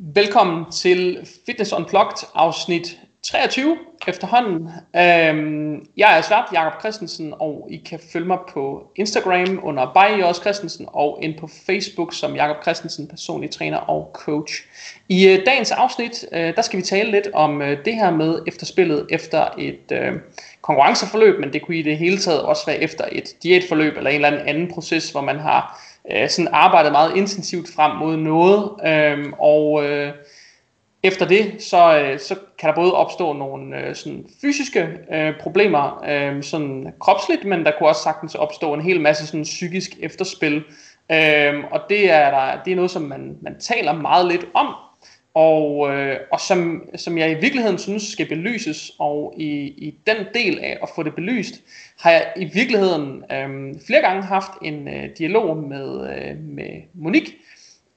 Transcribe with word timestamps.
Velkommen 0.00 0.72
til 0.72 1.28
Fitness 1.46 1.72
Unplugged 1.72 2.28
afsnit 2.34 2.98
23 3.22 3.78
efterhånden. 4.08 4.68
Øhm, 4.96 5.86
jeg 5.96 6.18
er 6.18 6.22
svært 6.22 6.44
Jakob 6.52 6.80
Christensen, 6.80 7.34
og 7.40 7.68
I 7.70 7.76
kan 7.76 8.00
følge 8.12 8.26
mig 8.26 8.38
på 8.52 8.92
Instagram 8.96 9.60
under 9.62 9.92
Bajos 9.94 10.36
Christensen 10.36 10.86
og 10.88 11.18
ind 11.22 11.38
på 11.38 11.48
Facebook 11.66 12.14
som 12.14 12.34
Jakob 12.34 12.62
Christensen, 12.62 13.08
personlig 13.08 13.50
træner 13.50 13.76
og 13.76 14.10
coach. 14.14 14.54
I 15.08 15.28
øh, 15.28 15.46
dagens 15.46 15.70
afsnit, 15.70 16.24
øh, 16.32 16.56
der 16.56 16.62
skal 16.62 16.76
vi 16.76 16.82
tale 16.82 17.10
lidt 17.10 17.28
om 17.34 17.62
øh, 17.62 17.84
det 17.84 17.94
her 17.94 18.10
med 18.10 18.42
efterspillet 18.46 19.06
efter 19.10 19.48
et 19.58 19.92
øh, 19.92 20.12
konkurrenceforløb, 20.62 21.40
men 21.40 21.52
det 21.52 21.62
kunne 21.62 21.78
i 21.78 21.82
det 21.82 21.98
hele 21.98 22.18
taget 22.18 22.42
også 22.42 22.66
være 22.66 22.82
efter 22.82 23.04
et 23.12 23.42
diætforløb 23.42 23.96
eller 23.96 24.10
en 24.10 24.24
eller 24.24 24.44
anden 24.44 24.72
proces, 24.74 25.10
hvor 25.10 25.20
man 25.20 25.38
har 25.38 25.87
øh, 26.12 26.28
sådan 26.28 26.48
arbejdet 26.52 26.92
meget 26.92 27.16
intensivt 27.16 27.68
frem 27.74 27.96
mod 27.96 28.16
noget, 28.16 28.70
øh, 28.86 29.32
og 29.38 29.84
øh, 29.84 30.12
efter 31.02 31.26
det, 31.26 31.62
så, 31.62 31.98
øh, 31.98 32.18
så 32.18 32.36
kan 32.58 32.68
der 32.68 32.74
både 32.74 32.94
opstå 32.94 33.32
nogle 33.32 33.76
øh, 33.76 33.94
sådan 33.94 34.26
fysiske 34.40 34.88
øh, 35.12 35.40
problemer, 35.40 36.04
øh, 36.08 36.42
sådan 36.42 36.92
kropsligt, 37.00 37.44
men 37.44 37.64
der 37.64 37.72
kunne 37.78 37.88
også 37.88 38.02
sagtens 38.02 38.34
opstå 38.34 38.74
en 38.74 38.80
hel 38.80 39.00
masse 39.00 39.26
sådan 39.26 39.42
psykisk 39.42 39.90
efterspil. 40.00 40.64
Øh, 41.12 41.54
og 41.70 41.80
det 41.88 42.10
er, 42.10 42.30
der, 42.30 42.62
det 42.64 42.70
er 42.72 42.76
noget, 42.76 42.90
som 42.90 43.02
man, 43.02 43.36
man 43.42 43.60
taler 43.60 43.92
meget 43.92 44.26
lidt 44.26 44.46
om, 44.54 44.74
og, 45.38 45.94
øh, 45.94 46.16
og 46.32 46.40
som, 46.40 46.88
som 46.96 47.18
jeg 47.18 47.30
i 47.30 47.34
virkeligheden 47.34 47.78
synes 47.78 48.02
skal 48.02 48.28
belyses, 48.28 48.92
og 48.98 49.34
i, 49.36 49.50
i 49.66 49.94
den 50.06 50.16
del 50.34 50.58
af 50.58 50.78
at 50.82 50.88
få 50.94 51.02
det 51.02 51.14
belyst, 51.14 51.54
har 52.00 52.10
jeg 52.10 52.32
i 52.36 52.44
virkeligheden 52.44 53.24
øh, 53.32 53.74
flere 53.86 54.00
gange 54.00 54.22
haft 54.22 54.50
en 54.62 54.88
øh, 54.88 55.08
dialog 55.18 55.56
med, 55.56 56.10
øh, 56.10 56.36
med 56.44 56.82
Monique, 56.94 57.32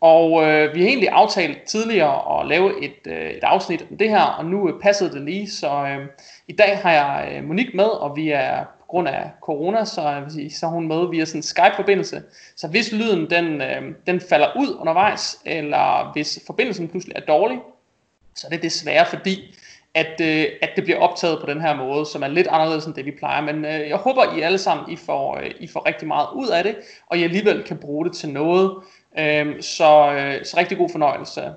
og 0.01 0.43
øh, 0.43 0.75
vi 0.75 0.81
har 0.81 0.87
egentlig 0.87 1.09
aftalt 1.09 1.63
tidligere 1.63 2.39
at 2.39 2.47
lave 2.47 2.83
et, 2.83 3.07
øh, 3.07 3.29
et 3.29 3.43
afsnit 3.43 3.85
om 3.91 3.97
det 3.97 4.09
her, 4.09 4.23
og 4.23 4.45
nu 4.45 4.69
øh, 4.69 4.81
passede 4.81 5.11
det 5.13 5.21
lige, 5.21 5.49
så 5.49 5.85
øh, 5.85 6.07
i 6.48 6.53
dag 6.53 6.77
har 6.77 6.91
jeg 6.91 7.33
øh, 7.35 7.43
Monique 7.43 7.77
med, 7.77 7.85
og 7.85 8.15
vi 8.15 8.29
er 8.29 8.65
grund 8.91 9.07
af 9.07 9.31
corona, 9.41 9.85
så, 9.85 10.01
øh, 10.01 10.51
så 10.51 10.65
er 10.65 10.70
hun 10.70 10.87
med 10.87 11.09
via 11.09 11.25
sådan 11.25 11.39
en 11.39 11.43
Skype-forbindelse. 11.43 12.23
Så 12.55 12.67
hvis 12.67 12.91
lyden 12.91 13.29
den, 13.29 13.61
øh, 13.61 13.81
den 14.07 14.21
falder 14.29 14.48
ud 14.59 14.75
undervejs, 14.79 15.37
eller 15.45 16.11
hvis 16.13 16.39
forbindelsen 16.48 16.87
pludselig 16.87 17.15
er 17.15 17.25
dårlig, 17.25 17.59
så 18.35 18.48
er 18.48 18.51
det 18.51 18.63
desværre 18.63 19.05
fordi, 19.05 19.57
at, 19.93 20.21
øh, 20.21 20.45
at 20.61 20.70
det 20.75 20.83
bliver 20.83 20.99
optaget 20.99 21.39
på 21.39 21.45
den 21.45 21.61
her 21.61 21.75
måde, 21.75 22.05
som 22.05 22.23
er 22.23 22.27
lidt 22.27 22.48
anderledes 22.48 22.85
end 22.85 22.93
det 22.93 23.05
vi 23.05 23.11
plejer. 23.20 23.41
Men 23.41 23.65
øh, 23.65 23.89
jeg 23.89 23.98
håber 23.98 24.37
I 24.37 24.41
alle 24.41 24.57
sammen, 24.57 24.91
I 24.91 24.95
får, 24.95 25.37
øh, 25.37 25.51
I 25.59 25.67
får 25.67 25.87
rigtig 25.87 26.07
meget 26.07 26.27
ud 26.35 26.48
af 26.48 26.63
det, 26.63 26.76
og 27.07 27.17
I 27.17 27.23
alligevel 27.23 27.63
kan 27.63 27.77
bruge 27.77 28.05
det 28.05 28.13
til 28.15 28.29
noget. 28.29 28.71
Øh, 29.20 29.61
så, 29.61 30.11
øh, 30.11 30.45
så 30.45 30.57
rigtig 30.57 30.77
god 30.77 30.89
fornøjelse. 30.89 31.53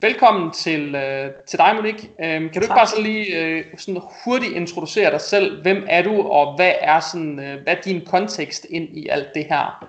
Velkommen 0.00 0.52
til, 0.52 0.94
øh, 0.94 1.30
til 1.46 1.58
dig, 1.58 1.74
Monique. 1.74 2.08
Øh, 2.08 2.40
kan 2.40 2.48
du 2.48 2.52
tak. 2.54 2.62
ikke 2.62 2.74
bare 2.74 2.86
så 2.86 3.02
lige 3.02 3.36
øh, 3.36 3.64
sådan 3.78 4.02
hurtigt 4.24 4.52
introducere 4.52 5.10
dig 5.10 5.20
selv? 5.20 5.62
Hvem 5.62 5.86
er 5.88 6.02
du, 6.02 6.22
og 6.22 6.56
hvad 6.56 6.72
er, 6.80 7.00
sådan, 7.00 7.38
øh, 7.38 7.62
hvad 7.62 7.76
er 7.76 7.80
din 7.80 8.04
kontekst 8.06 8.66
ind 8.70 8.98
i 8.98 9.08
alt 9.08 9.28
det 9.34 9.44
her? 9.44 9.88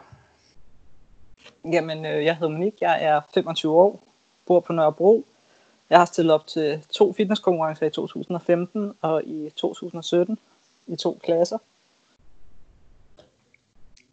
Jamen, 1.72 2.06
øh, 2.06 2.26
jeg 2.26 2.36
hedder 2.36 2.50
Monique, 2.50 2.78
jeg 2.82 3.04
er 3.04 3.22
25 3.34 3.74
år, 3.74 4.04
bor 4.48 4.60
på 4.60 4.74
Nørrebro. 4.74 5.26
Jeg 5.90 5.98
har 5.98 6.06
stillet 6.06 6.34
op 6.34 6.48
til 6.48 6.86
to 6.92 7.14
fitnesskonkurrencer 7.14 7.86
i 7.86 7.90
2015 7.90 8.94
og 9.02 9.24
i 9.24 9.50
2017 9.56 10.38
i 10.88 10.96
to 10.96 11.20
klasser. 11.24 11.58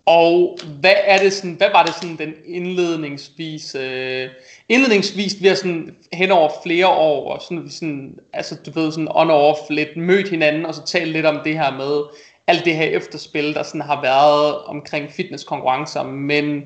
Og 0.07 0.59
hvad 0.81 0.95
er 1.05 1.19
det 1.19 1.33
sådan, 1.33 1.55
hvad 1.55 1.69
var 1.73 1.85
det 1.85 1.95
sådan 1.95 2.17
den 2.17 2.35
indledningsvis, 2.45 3.75
øh, 3.75 4.29
indledningsvis 4.69 5.43
vi 5.43 5.49
har 5.49 5.55
sådan 5.55 5.97
hen 6.13 6.31
over 6.31 6.51
flere 6.63 6.87
år, 6.87 7.33
og 7.33 7.43
sådan, 7.43 7.71
sådan, 7.71 8.19
altså 8.33 8.57
du 8.67 8.71
ved 8.71 8.93
sådan 8.93 9.09
on 9.11 9.31
off 9.31 9.59
lidt 9.71 9.97
mødt 9.97 10.29
hinanden, 10.29 10.67
og 10.67 10.75
så 10.75 10.87
talt 10.87 11.09
lidt 11.09 11.27
om 11.27 11.41
det 11.45 11.59
her 11.59 11.73
med 11.77 12.03
alt 12.47 12.65
det 12.65 12.77
her 12.77 12.85
efterspil, 12.85 13.55
der 13.55 13.63
sådan 13.63 13.81
har 13.81 14.03
været 14.03 14.59
omkring 14.65 15.13
fitnesskonkurrencer, 15.13 16.03
men 16.03 16.65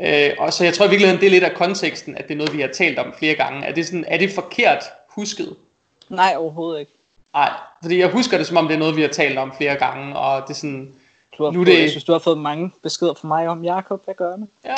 øh, 0.00 0.30
og 0.38 0.52
så 0.52 0.64
jeg 0.64 0.74
tror 0.74 0.86
i 0.86 0.90
virkeligheden, 0.90 1.20
det 1.20 1.26
er 1.26 1.30
lidt 1.30 1.44
af 1.44 1.54
konteksten, 1.54 2.16
at 2.16 2.28
det 2.28 2.34
er 2.34 2.38
noget, 2.38 2.56
vi 2.56 2.60
har 2.60 2.68
talt 2.68 2.98
om 2.98 3.14
flere 3.18 3.34
gange. 3.34 3.66
Er 3.66 3.74
det, 3.74 3.86
sådan, 3.86 4.04
er 4.08 4.18
det 4.18 4.30
forkert 4.30 4.84
husket? 5.08 5.56
Nej, 6.08 6.34
overhovedet 6.36 6.80
ikke. 6.80 6.92
Nej, 7.34 7.50
fordi 7.82 7.98
jeg 7.98 8.08
husker 8.08 8.38
det, 8.38 8.46
som 8.46 8.56
om 8.56 8.66
det 8.66 8.74
er 8.74 8.78
noget, 8.78 8.96
vi 8.96 9.02
har 9.02 9.08
talt 9.08 9.38
om 9.38 9.52
flere 9.56 9.74
gange, 9.74 10.16
og 10.16 10.42
det 10.42 10.50
er 10.50 10.58
sådan, 10.58 10.92
du 11.38 11.44
har, 11.44 11.50
nu 11.50 11.64
det... 11.64 11.80
Jeg 11.80 11.90
synes, 11.90 12.04
du 12.04 12.12
har 12.12 12.18
fået 12.18 12.38
mange 12.38 12.70
beskeder 12.82 13.14
fra 13.14 13.28
mig 13.28 13.48
om, 13.48 13.64
Jakob, 13.64 14.04
hvad 14.04 14.14
gør 14.14 14.36
man? 14.36 14.48
Ja, 14.64 14.74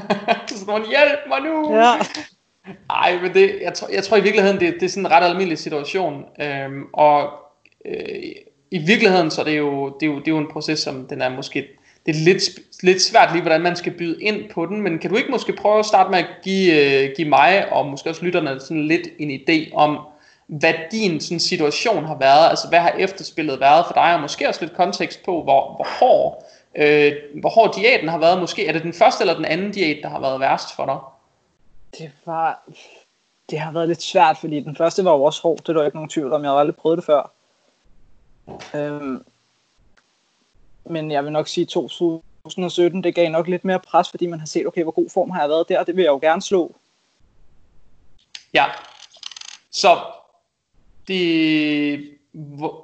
så 0.56 0.66
nogen, 0.66 0.82
hjælp 0.88 1.20
mig 1.28 1.40
nu! 1.40 1.76
Ja. 1.76 1.92
Ej, 3.02 3.18
men 3.22 3.34
det, 3.34 3.58
jeg, 3.62 3.74
tror, 3.74 3.88
jeg 3.88 4.04
tror 4.04 4.16
i 4.16 4.22
virkeligheden, 4.22 4.60
det, 4.60 4.74
det 4.74 4.82
er 4.82 4.88
sådan 4.88 5.06
en 5.06 5.12
ret 5.12 5.24
almindelig 5.24 5.58
situation. 5.58 6.24
Øhm, 6.40 6.84
og 6.92 7.30
øh, 7.84 8.22
i 8.70 8.78
virkeligheden, 8.78 9.30
så 9.30 9.40
er 9.40 9.44
det, 9.44 9.58
jo, 9.58 9.96
det, 10.00 10.06
er 10.06 10.10
jo, 10.12 10.18
det 10.18 10.28
er 10.28 10.32
jo 10.32 10.38
en 10.38 10.52
proces, 10.52 10.78
som 10.78 11.06
den 11.06 11.22
er 11.22 11.28
måske 11.28 11.68
det 12.06 12.16
er 12.16 12.24
lidt, 12.24 12.42
lidt 12.82 13.02
svært 13.02 13.32
lige, 13.32 13.42
hvordan 13.42 13.60
man 13.60 13.76
skal 13.76 13.92
byde 13.92 14.22
ind 14.22 14.50
på 14.50 14.66
den, 14.66 14.80
men 14.80 14.98
kan 14.98 15.10
du 15.10 15.16
ikke 15.16 15.30
måske 15.30 15.52
prøve 15.52 15.78
at 15.78 15.86
starte 15.86 16.10
med 16.10 16.18
at 16.18 16.26
give, 16.42 17.04
øh, 17.04 17.10
give 17.16 17.28
mig, 17.28 17.72
og 17.72 17.86
måske 17.86 18.10
også 18.10 18.24
lytterne, 18.24 18.60
sådan 18.60 18.86
lidt 18.86 19.08
en 19.18 19.30
idé 19.30 19.74
om, 19.74 19.98
hvad 20.58 20.74
din 20.90 21.20
sådan, 21.20 21.40
situation 21.40 22.04
har 22.04 22.18
været, 22.18 22.50
altså 22.50 22.68
hvad 22.68 22.78
har 22.78 22.90
efterspillet 22.90 23.60
været 23.60 23.86
for 23.86 23.94
dig, 23.94 24.14
og 24.14 24.20
måske 24.20 24.48
også 24.48 24.60
lidt 24.64 24.76
kontekst 24.76 25.22
på, 25.24 25.42
hvor, 25.42 25.74
hvor 25.74 25.86
hård, 25.98 26.44
øh, 26.76 27.12
hvor 27.40 27.50
hård 27.50 27.74
diæten 27.74 28.08
har 28.08 28.18
været. 28.18 28.40
Måske 28.40 28.66
er 28.66 28.72
det 28.72 28.82
den 28.82 28.92
første 28.92 29.22
eller 29.22 29.34
den 29.34 29.44
anden 29.44 29.72
diæt, 29.72 29.98
der 30.02 30.08
har 30.08 30.20
været 30.20 30.40
værst 30.40 30.76
for 30.76 30.86
dig? 30.86 30.98
Det 31.98 32.12
var, 32.26 32.62
det 33.50 33.58
har 33.58 33.72
været 33.72 33.88
lidt 33.88 34.02
svært, 34.02 34.38
fordi 34.38 34.60
den 34.60 34.76
første 34.76 35.04
var 35.04 35.12
jo 35.12 35.24
også 35.24 35.42
hård, 35.42 35.58
det 35.58 35.68
er 35.68 35.72
der 35.72 35.84
ikke 35.84 35.96
nogen 35.96 36.10
tvivl 36.10 36.32
om, 36.32 36.42
jeg 36.42 36.50
har 36.50 36.58
aldrig 36.58 36.76
prøvet 36.76 36.96
det 36.96 37.04
før. 37.04 37.32
Øhm, 38.74 39.24
men 40.84 41.10
jeg 41.10 41.24
vil 41.24 41.32
nok 41.32 41.48
sige 41.48 41.66
2017, 41.66 43.04
det 43.04 43.14
gav 43.14 43.30
nok 43.30 43.48
lidt 43.48 43.64
mere 43.64 43.78
pres, 43.80 44.10
fordi 44.10 44.26
man 44.26 44.38
har 44.38 44.46
set, 44.46 44.66
okay, 44.66 44.82
hvor 44.82 44.92
god 44.92 45.10
form 45.10 45.30
har 45.30 45.40
jeg 45.40 45.48
været 45.48 45.68
der, 45.68 45.78
og 45.78 45.86
det 45.86 45.96
vil 45.96 46.02
jeg 46.02 46.10
jo 46.10 46.18
gerne 46.22 46.42
slå. 46.42 46.74
Ja, 48.54 48.64
så 49.70 49.98
det, 51.12 52.12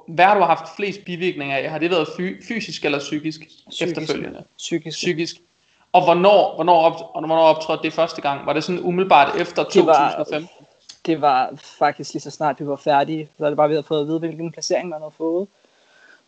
hvad 0.07 0.25
har 0.25 0.35
du 0.35 0.41
haft 0.41 0.75
flest 0.75 1.05
bivirkninger 1.05 1.57
af? 1.57 1.69
Har 1.69 1.79
det 1.79 1.91
været 1.91 2.07
fy, 2.17 2.43
fysisk 2.47 2.85
eller 2.85 2.99
psykisk, 2.99 3.39
psykisk 3.69 3.81
efterfølgende? 3.81 4.43
Psykisk. 4.57 4.97
Psykisk. 4.97 5.35
Og 5.93 6.03
hvornår, 6.03 6.55
hvornår, 6.55 6.81
op, 6.81 6.93
og 7.13 7.25
hvornår 7.25 7.43
optrådte 7.43 7.83
det 7.83 7.93
første 7.93 8.21
gang? 8.21 8.45
Var 8.45 8.53
det 8.53 8.63
sådan 8.63 8.81
umiddelbart 8.81 9.41
efter 9.41 9.63
2005? 9.63 10.47
Det 11.05 11.21
var, 11.21 11.49
var 11.49 11.59
faktisk 11.79 12.13
lige 12.13 12.21
så 12.21 12.31
snart 12.31 12.59
vi 12.59 12.67
var 12.67 12.75
færdige. 12.75 13.29
Så 13.37 13.45
er 13.45 13.49
det 13.49 13.57
bare, 13.57 13.67
vi 13.67 13.73
havde 13.73 13.87
fået 13.87 14.01
at 14.01 14.07
vide, 14.07 14.19
hvilken 14.19 14.51
placering 14.51 14.89
man 14.89 14.99
havde 14.99 15.13
fået. 15.17 15.47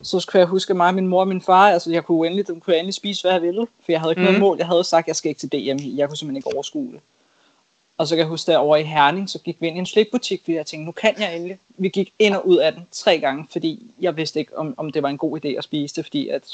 Så 0.04 0.20
skulle 0.20 0.40
jeg 0.40 0.48
huske 0.48 0.74
mig, 0.74 0.96
min 0.96 1.08
mor 1.08 1.20
og 1.20 1.28
min 1.28 1.42
far, 1.42 1.70
altså 1.70 1.92
jeg 1.92 2.04
kunne 2.04 2.28
endelig, 2.28 2.62
kunne 2.62 2.76
endelig 2.76 2.94
spise, 2.94 3.24
hvad 3.24 3.32
jeg 3.32 3.42
ville. 3.42 3.68
For 3.86 3.92
jeg 3.92 4.00
havde 4.00 4.12
ikke 4.12 4.20
mm. 4.20 4.24
noget 4.24 4.40
mhm. 4.40 4.48
mål. 4.48 4.58
Jeg 4.58 4.68
havde 4.68 4.84
sagt, 4.84 5.04
at 5.04 5.08
jeg 5.08 5.16
skal 5.16 5.30
ikke 5.30 5.40
til 5.40 5.52
DM. 5.52 5.98
Jeg 5.98 6.08
kunne 6.08 6.18
simpelthen 6.18 6.36
ikke 6.36 6.54
overskue 6.54 6.92
det. 6.92 7.00
Og 8.02 8.08
så 8.08 8.16
kan 8.16 8.20
jeg 8.20 8.28
huske, 8.28 8.58
over 8.58 8.78
i 8.78 8.84
Herning, 8.84 9.30
så 9.30 9.40
gik 9.40 9.58
vi 9.60 9.68
ind 9.68 9.76
i 9.76 9.80
en 9.80 9.86
slikbutik, 9.86 10.42
fordi 10.44 10.56
jeg 10.56 10.66
tænkte, 10.66 10.86
nu 10.86 10.92
kan 10.92 11.20
jeg 11.20 11.36
endelig. 11.36 11.60
Vi 11.70 11.90
gik 11.90 12.14
ind 12.20 12.36
og 12.36 12.48
ud 12.48 12.58
af 12.58 12.74
den 12.74 12.88
tre 12.92 13.20
gange, 13.20 13.48
fordi 13.52 13.94
jeg 14.00 14.18
vidste 14.18 14.40
ikke, 14.40 14.58
om, 14.58 14.74
om 14.78 14.92
det 14.92 15.04
var 15.04 15.10
en 15.10 15.18
god 15.18 15.46
idé 15.46 15.48
at 15.48 15.64
spise 15.64 15.96
det, 15.96 16.06
fordi 16.06 16.30
at, 16.30 16.48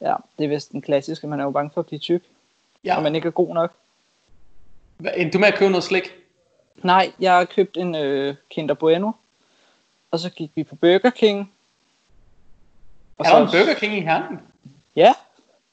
ja, 0.00 0.14
det 0.38 0.44
er 0.44 0.48
vist 0.48 0.72
den 0.72 0.82
klassiske, 0.82 1.26
man 1.26 1.40
er 1.40 1.44
jo 1.44 1.50
bange 1.50 1.70
for 1.74 1.80
at 1.80 1.86
blive 1.86 1.98
tyk, 1.98 2.22
ja. 2.84 2.96
og 2.96 3.02
man 3.02 3.14
ikke 3.14 3.26
er 3.26 3.32
god 3.32 3.54
nok. 3.54 3.72
Endte 5.16 5.32
du 5.32 5.38
med 5.38 5.48
at 5.48 5.54
købe 5.54 5.70
noget 5.70 5.84
slik? 5.84 6.14
Nej, 6.82 7.12
jeg 7.20 7.32
har 7.36 7.44
købt 7.44 7.76
en 7.76 7.94
øh, 7.94 8.34
Kinder 8.50 8.74
Bueno, 8.74 9.12
og 10.10 10.18
så 10.18 10.30
gik 10.30 10.50
vi 10.54 10.64
på 10.64 10.76
Burger 10.76 11.10
King. 11.10 11.52
Og 13.18 13.26
er 13.26 13.30
så, 13.30 13.36
der 13.36 13.42
en 13.42 13.48
Burger 13.52 13.74
King 13.74 13.94
i 13.94 14.00
Herning? 14.00 14.40
Ja. 14.96 15.14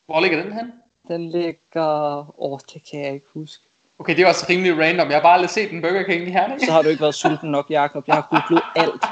Hvor 0.06 0.20
ligger 0.22 0.44
den 0.44 0.54
hen? 0.54 0.74
Den 1.08 1.30
ligger... 1.30 2.42
Åh, 2.42 2.60
det 2.74 2.90
kan 2.92 3.00
jeg 3.00 3.14
ikke 3.14 3.28
huske. 3.34 3.69
Okay, 4.00 4.16
det 4.16 4.24
er 4.24 4.28
også 4.28 4.46
rimelig 4.50 4.80
random. 4.80 5.08
Jeg 5.08 5.16
har 5.16 5.22
bare 5.22 5.34
aldrig 5.34 5.50
set 5.50 5.72
en 5.72 5.82
Burger 5.82 6.04
King 6.04 6.28
i 6.28 6.31
Herning. 6.31 6.62
Så 6.62 6.72
har 6.72 6.81
du 6.81 6.90
ikke 6.90 7.01
været 7.01 7.16
sulten 7.16 7.51
nok, 7.51 7.66
Jacob. 7.69 8.07
Jeg 8.07 8.16
har 8.16 8.28
googlet 8.30 8.63
alt. 8.75 9.06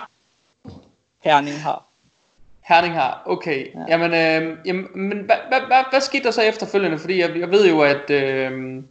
Herning 1.24 1.62
har. 1.62 1.84
Herning 2.68 2.94
har, 2.94 3.22
okay. 3.25 3.68
Ja. 3.74 3.98
Jamen, 3.98 4.13
øh, 4.13 4.57
jamen 4.66 4.88
men 4.95 5.18
hvad, 5.18 5.36
hvad, 5.48 5.60
hvad, 5.68 5.84
hvad 5.89 6.01
skete 6.01 6.24
der 6.24 6.31
så 6.31 6.42
efterfølgende? 6.42 7.00
Fordi 7.00 7.19
jeg, 7.19 7.39
jeg 7.39 7.51
ved 7.51 7.69
jo, 7.69 7.81
at 7.81 8.10
øh, 8.10 8.84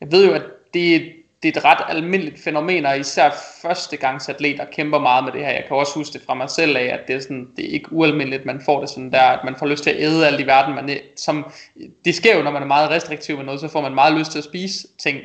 jeg 0.00 0.12
ved 0.12 0.26
jo, 0.26 0.32
at 0.32 0.42
det, 0.74 1.12
det 1.46 1.56
er 1.56 1.60
et 1.60 1.64
ret 1.64 1.96
almindeligt 1.96 2.42
fænomen, 2.44 2.86
og 2.86 2.98
især 2.98 3.30
førstegangsatleter 3.62 4.64
kæmper 4.64 4.98
meget 4.98 5.24
med 5.24 5.32
det 5.32 5.40
her. 5.40 5.50
Jeg 5.50 5.64
kan 5.68 5.76
også 5.76 5.94
huske 5.94 6.12
det 6.12 6.22
fra 6.26 6.34
mig 6.34 6.50
selv 6.50 6.76
af, 6.76 6.84
at 6.84 7.00
det 7.08 7.16
er, 7.16 7.20
sådan, 7.20 7.48
det 7.56 7.64
er 7.64 7.70
ikke 7.70 7.92
ualmindeligt, 7.92 8.46
man 8.46 8.60
får 8.64 8.80
det 8.80 8.90
sådan 8.90 9.12
der, 9.12 9.22
at 9.22 9.44
man 9.44 9.56
får 9.58 9.66
lyst 9.66 9.82
til 9.82 9.90
at 9.90 9.96
æde 10.00 10.26
alt 10.26 10.40
i 10.40 10.46
verden. 10.46 10.74
Man, 10.74 10.98
som, 11.16 11.46
det 12.04 12.14
sker 12.14 12.36
jo, 12.36 12.42
når 12.42 12.50
man 12.50 12.62
er 12.62 12.66
meget 12.66 12.90
restriktiv 12.90 13.36
med 13.36 13.44
noget, 13.44 13.60
så 13.60 13.68
får 13.68 13.80
man 13.80 13.94
meget 13.94 14.18
lyst 14.18 14.30
til 14.30 14.38
at 14.38 14.44
spise 14.44 14.88
ting 14.98 15.18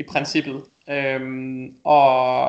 i 0.00 0.02
princippet. 0.02 0.62
Øhm, 0.90 1.74
og 1.84 2.48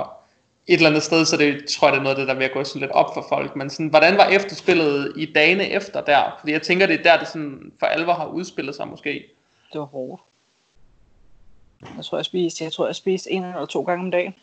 et 0.68 0.74
eller 0.74 0.90
andet 0.90 1.04
sted, 1.04 1.26
så 1.26 1.38
det 1.38 1.66
tror 1.66 1.88
jeg, 1.88 1.94
det 1.94 2.00
er 2.00 2.04
noget 2.04 2.16
af 2.16 2.20
det, 2.20 2.28
der 2.28 2.34
vil 2.34 2.50
gå 2.50 2.64
sådan 2.64 2.82
lidt 2.82 2.92
op 2.92 3.14
for 3.14 3.26
folk. 3.30 3.56
Men 3.56 3.70
sådan, 3.70 3.88
hvordan 3.88 4.18
var 4.18 4.26
efterspillet 4.26 5.14
i 5.18 5.26
dagene 5.36 5.70
efter 5.70 6.02
der? 6.02 6.38
Fordi 6.40 6.52
jeg 6.52 6.62
tænker, 6.62 6.86
det 6.86 7.00
er 7.00 7.04
der, 7.04 7.20
det 7.20 7.28
sådan 7.28 7.72
for 7.80 7.86
alvor 7.86 8.14
har 8.14 8.26
udspillet 8.26 8.76
sig 8.76 8.88
måske. 8.88 9.24
Det 9.74 9.80
var 9.80 9.86
hårdt. 9.86 10.22
Jeg 11.98 12.06
tror, 12.06 12.18
jeg 12.18 12.26
spiste, 12.26 12.64
jeg 12.64 12.74
tror, 12.74 12.86
jeg 12.86 12.96
spiste 12.96 13.32
en 13.32 13.44
eller 13.44 13.66
to 13.66 13.82
gange 13.82 14.06
om 14.06 14.12
dagen. 14.12 14.36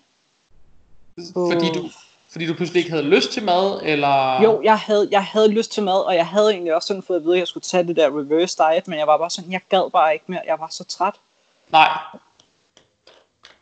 Fordi 1.35 1.73
du, 1.75 1.91
fordi 2.29 2.47
du 2.47 2.55
pludselig 2.55 2.81
ikke 2.81 2.91
havde 2.91 3.05
lyst 3.05 3.33
til 3.33 3.45
mad, 3.45 3.81
eller? 3.83 4.43
Jo, 4.43 4.63
jeg 4.63 4.79
havde, 4.79 5.09
jeg 5.11 5.25
havde 5.25 5.49
lyst 5.49 5.73
til 5.73 5.83
mad, 5.83 6.05
og 6.05 6.15
jeg 6.15 6.27
havde 6.27 6.51
egentlig 6.51 6.75
også 6.75 6.87
sådan 6.87 7.03
fået 7.03 7.17
at 7.17 7.25
vide, 7.25 7.35
at 7.35 7.39
jeg 7.39 7.47
skulle 7.47 7.65
tage 7.65 7.87
det 7.87 7.97
der 7.97 8.07
reverse 8.07 8.57
diet, 8.59 8.89
men 8.89 8.99
jeg 8.99 9.07
var 9.07 9.19
bare 9.19 9.31
sådan, 9.31 9.53
jeg 9.53 9.61
gad 9.69 9.91
bare 9.91 10.13
ikke 10.13 10.25
mere. 10.29 10.43
Jeg 10.47 10.59
var 10.59 10.69
så 10.71 10.85
træt. 10.85 11.15
Nej. 11.73 11.99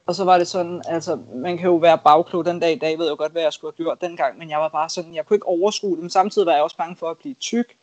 Og 0.07 0.15
så 0.15 0.25
var 0.25 0.39
det 0.39 0.49
sådan, 0.49 0.83
altså, 0.89 1.19
man 1.35 1.59
kan 1.59 1.67
jo 1.67 1.75
være 1.75 1.99
bagklog 1.99 2.45
den 2.45 2.61
dag 2.61 2.73
i 2.73 2.79
dag, 2.79 2.99
ved 2.99 3.07
jeg 3.07 3.17
godt, 3.17 3.33
hvad 3.33 3.43
jeg 3.43 3.53
skulle 3.53 3.75
have 3.77 3.85
gjort 3.85 4.01
dengang, 4.01 4.39
men 4.39 4.51
jeg 4.51 4.59
var 4.59 4.69
bare 4.69 4.89
sådan, 4.89 5.15
jeg 5.15 5.27
kunne 5.27 5.37
ikke 5.37 5.47
overskue 5.47 5.91
det, 5.91 6.01
men 6.01 6.11
samtidig 6.11 6.47
var 6.47 6.53
jeg 6.53 6.63
også 6.63 6.77
bange 6.77 6.97
for 6.97 7.11
at 7.11 7.19
blive 7.19 7.35
tyk. 7.35 7.77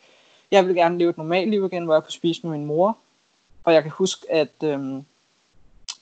Jeg 0.52 0.66
ville 0.66 0.82
gerne 0.82 0.98
leve 0.98 1.10
et 1.10 1.18
normalt 1.18 1.50
liv 1.50 1.66
igen, 1.66 1.86
hvor 1.86 1.94
jeg 1.94 2.04
kunne 2.04 2.12
spise 2.12 2.42
med 2.44 2.52
min 2.58 2.66
mor. 2.66 2.98
Og 3.64 3.74
jeg 3.74 3.82
kan 3.82 3.92
huske, 3.92 4.32
at 4.32 4.64
øhm, 4.64 5.06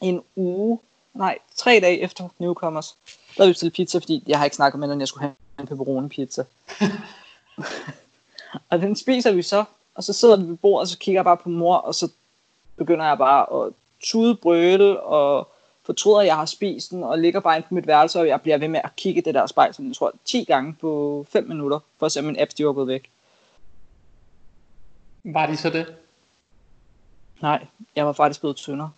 en 0.02 0.22
uge, 0.36 0.80
nej, 1.14 1.38
tre 1.56 1.80
dage 1.80 2.00
efter 2.00 2.30
Newcomers, 2.40 2.98
der 3.38 3.46
vi 3.46 3.52
bestilt 3.52 3.74
pizza, 3.74 3.98
fordi 3.98 4.24
jeg 4.28 4.38
har 4.38 4.46
ikke 4.46 4.56
snakket 4.56 4.80
med 4.80 4.92
at 4.92 5.00
jeg 5.00 5.08
skulle 5.08 5.22
have 5.22 5.36
en 5.60 5.68
pepperoni 5.68 6.08
pizza. 6.08 6.44
og 8.70 8.82
den 8.82 8.96
spiser 8.96 9.32
vi 9.32 9.42
så, 9.42 9.64
og 9.96 10.04
så 10.04 10.14
sidder 10.14 10.36
vi 10.38 10.48
ved 10.48 10.58
bordet, 10.58 10.82
og 10.82 10.88
så 10.88 10.98
kigger 10.98 11.20
jeg 11.20 11.26
bare 11.26 11.38
på 11.38 11.50
mor, 11.50 11.76
og 11.76 11.96
så 11.96 12.10
begynder 12.78 13.06
jeg 13.06 13.18
bare 13.18 13.66
at 13.66 13.74
tude 14.00 14.36
brøle, 14.36 15.00
og 15.00 15.48
fortryder, 15.90 16.20
at 16.20 16.26
jeg 16.28 16.36
har 16.36 16.46
spist 16.46 16.92
den, 16.92 17.04
og 17.04 17.20
ligger 17.20 17.40
bare 17.40 17.58
ind 17.58 17.64
på 17.64 17.74
mit 17.74 17.88
værelse, 17.88 18.20
og 18.20 18.28
jeg 18.28 18.42
bliver 18.42 18.58
ved 18.58 18.68
med 18.68 18.82
at 18.84 18.96
kigge 18.96 19.22
det 19.22 19.34
der 19.34 19.48
spejl, 19.48 19.74
som 19.74 19.88
jeg 19.88 19.96
tror 19.96 20.14
10 20.26 20.44
gange 20.44 20.76
på 20.82 21.26
5 21.30 21.48
minutter, 21.48 21.80
for 22.00 22.06
at 22.06 22.12
se, 22.12 22.20
om 22.20 22.26
min 22.26 22.40
apps 22.40 22.54
de 22.54 22.66
var 22.66 22.74
gået 22.74 22.88
væk. 22.88 23.10
Var 25.24 25.46
de 25.46 25.58
så 25.58 25.70
det? 25.70 25.96
Nej, 27.42 27.68
jeg 27.96 28.06
var 28.06 28.14
faktisk 28.14 28.40
blevet 28.40 28.56
tyndere. 28.56 28.92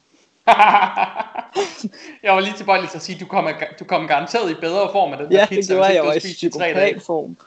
jeg 2.23 2.33
var 2.33 2.39
lige 2.39 2.53
tilbøjelig 2.57 2.89
til 2.89 2.97
at 2.97 3.01
sige, 3.01 3.15
at 3.15 3.21
du 3.21 3.25
kom, 3.25 3.47
du 3.79 3.85
kom 3.85 4.07
garanteret 4.07 4.51
i 4.51 4.53
bedre 4.53 4.89
form 4.91 5.11
af 5.11 5.17
den 5.17 5.31
ja, 5.31 5.37
der 5.39 5.45
pizza, 5.45 5.61
det 5.61 5.67
gjorde 5.67 5.85
jeg. 5.85 5.95
Jeg 5.95 6.05
var 6.05 6.13
i 6.95 6.99
form. 6.99 7.37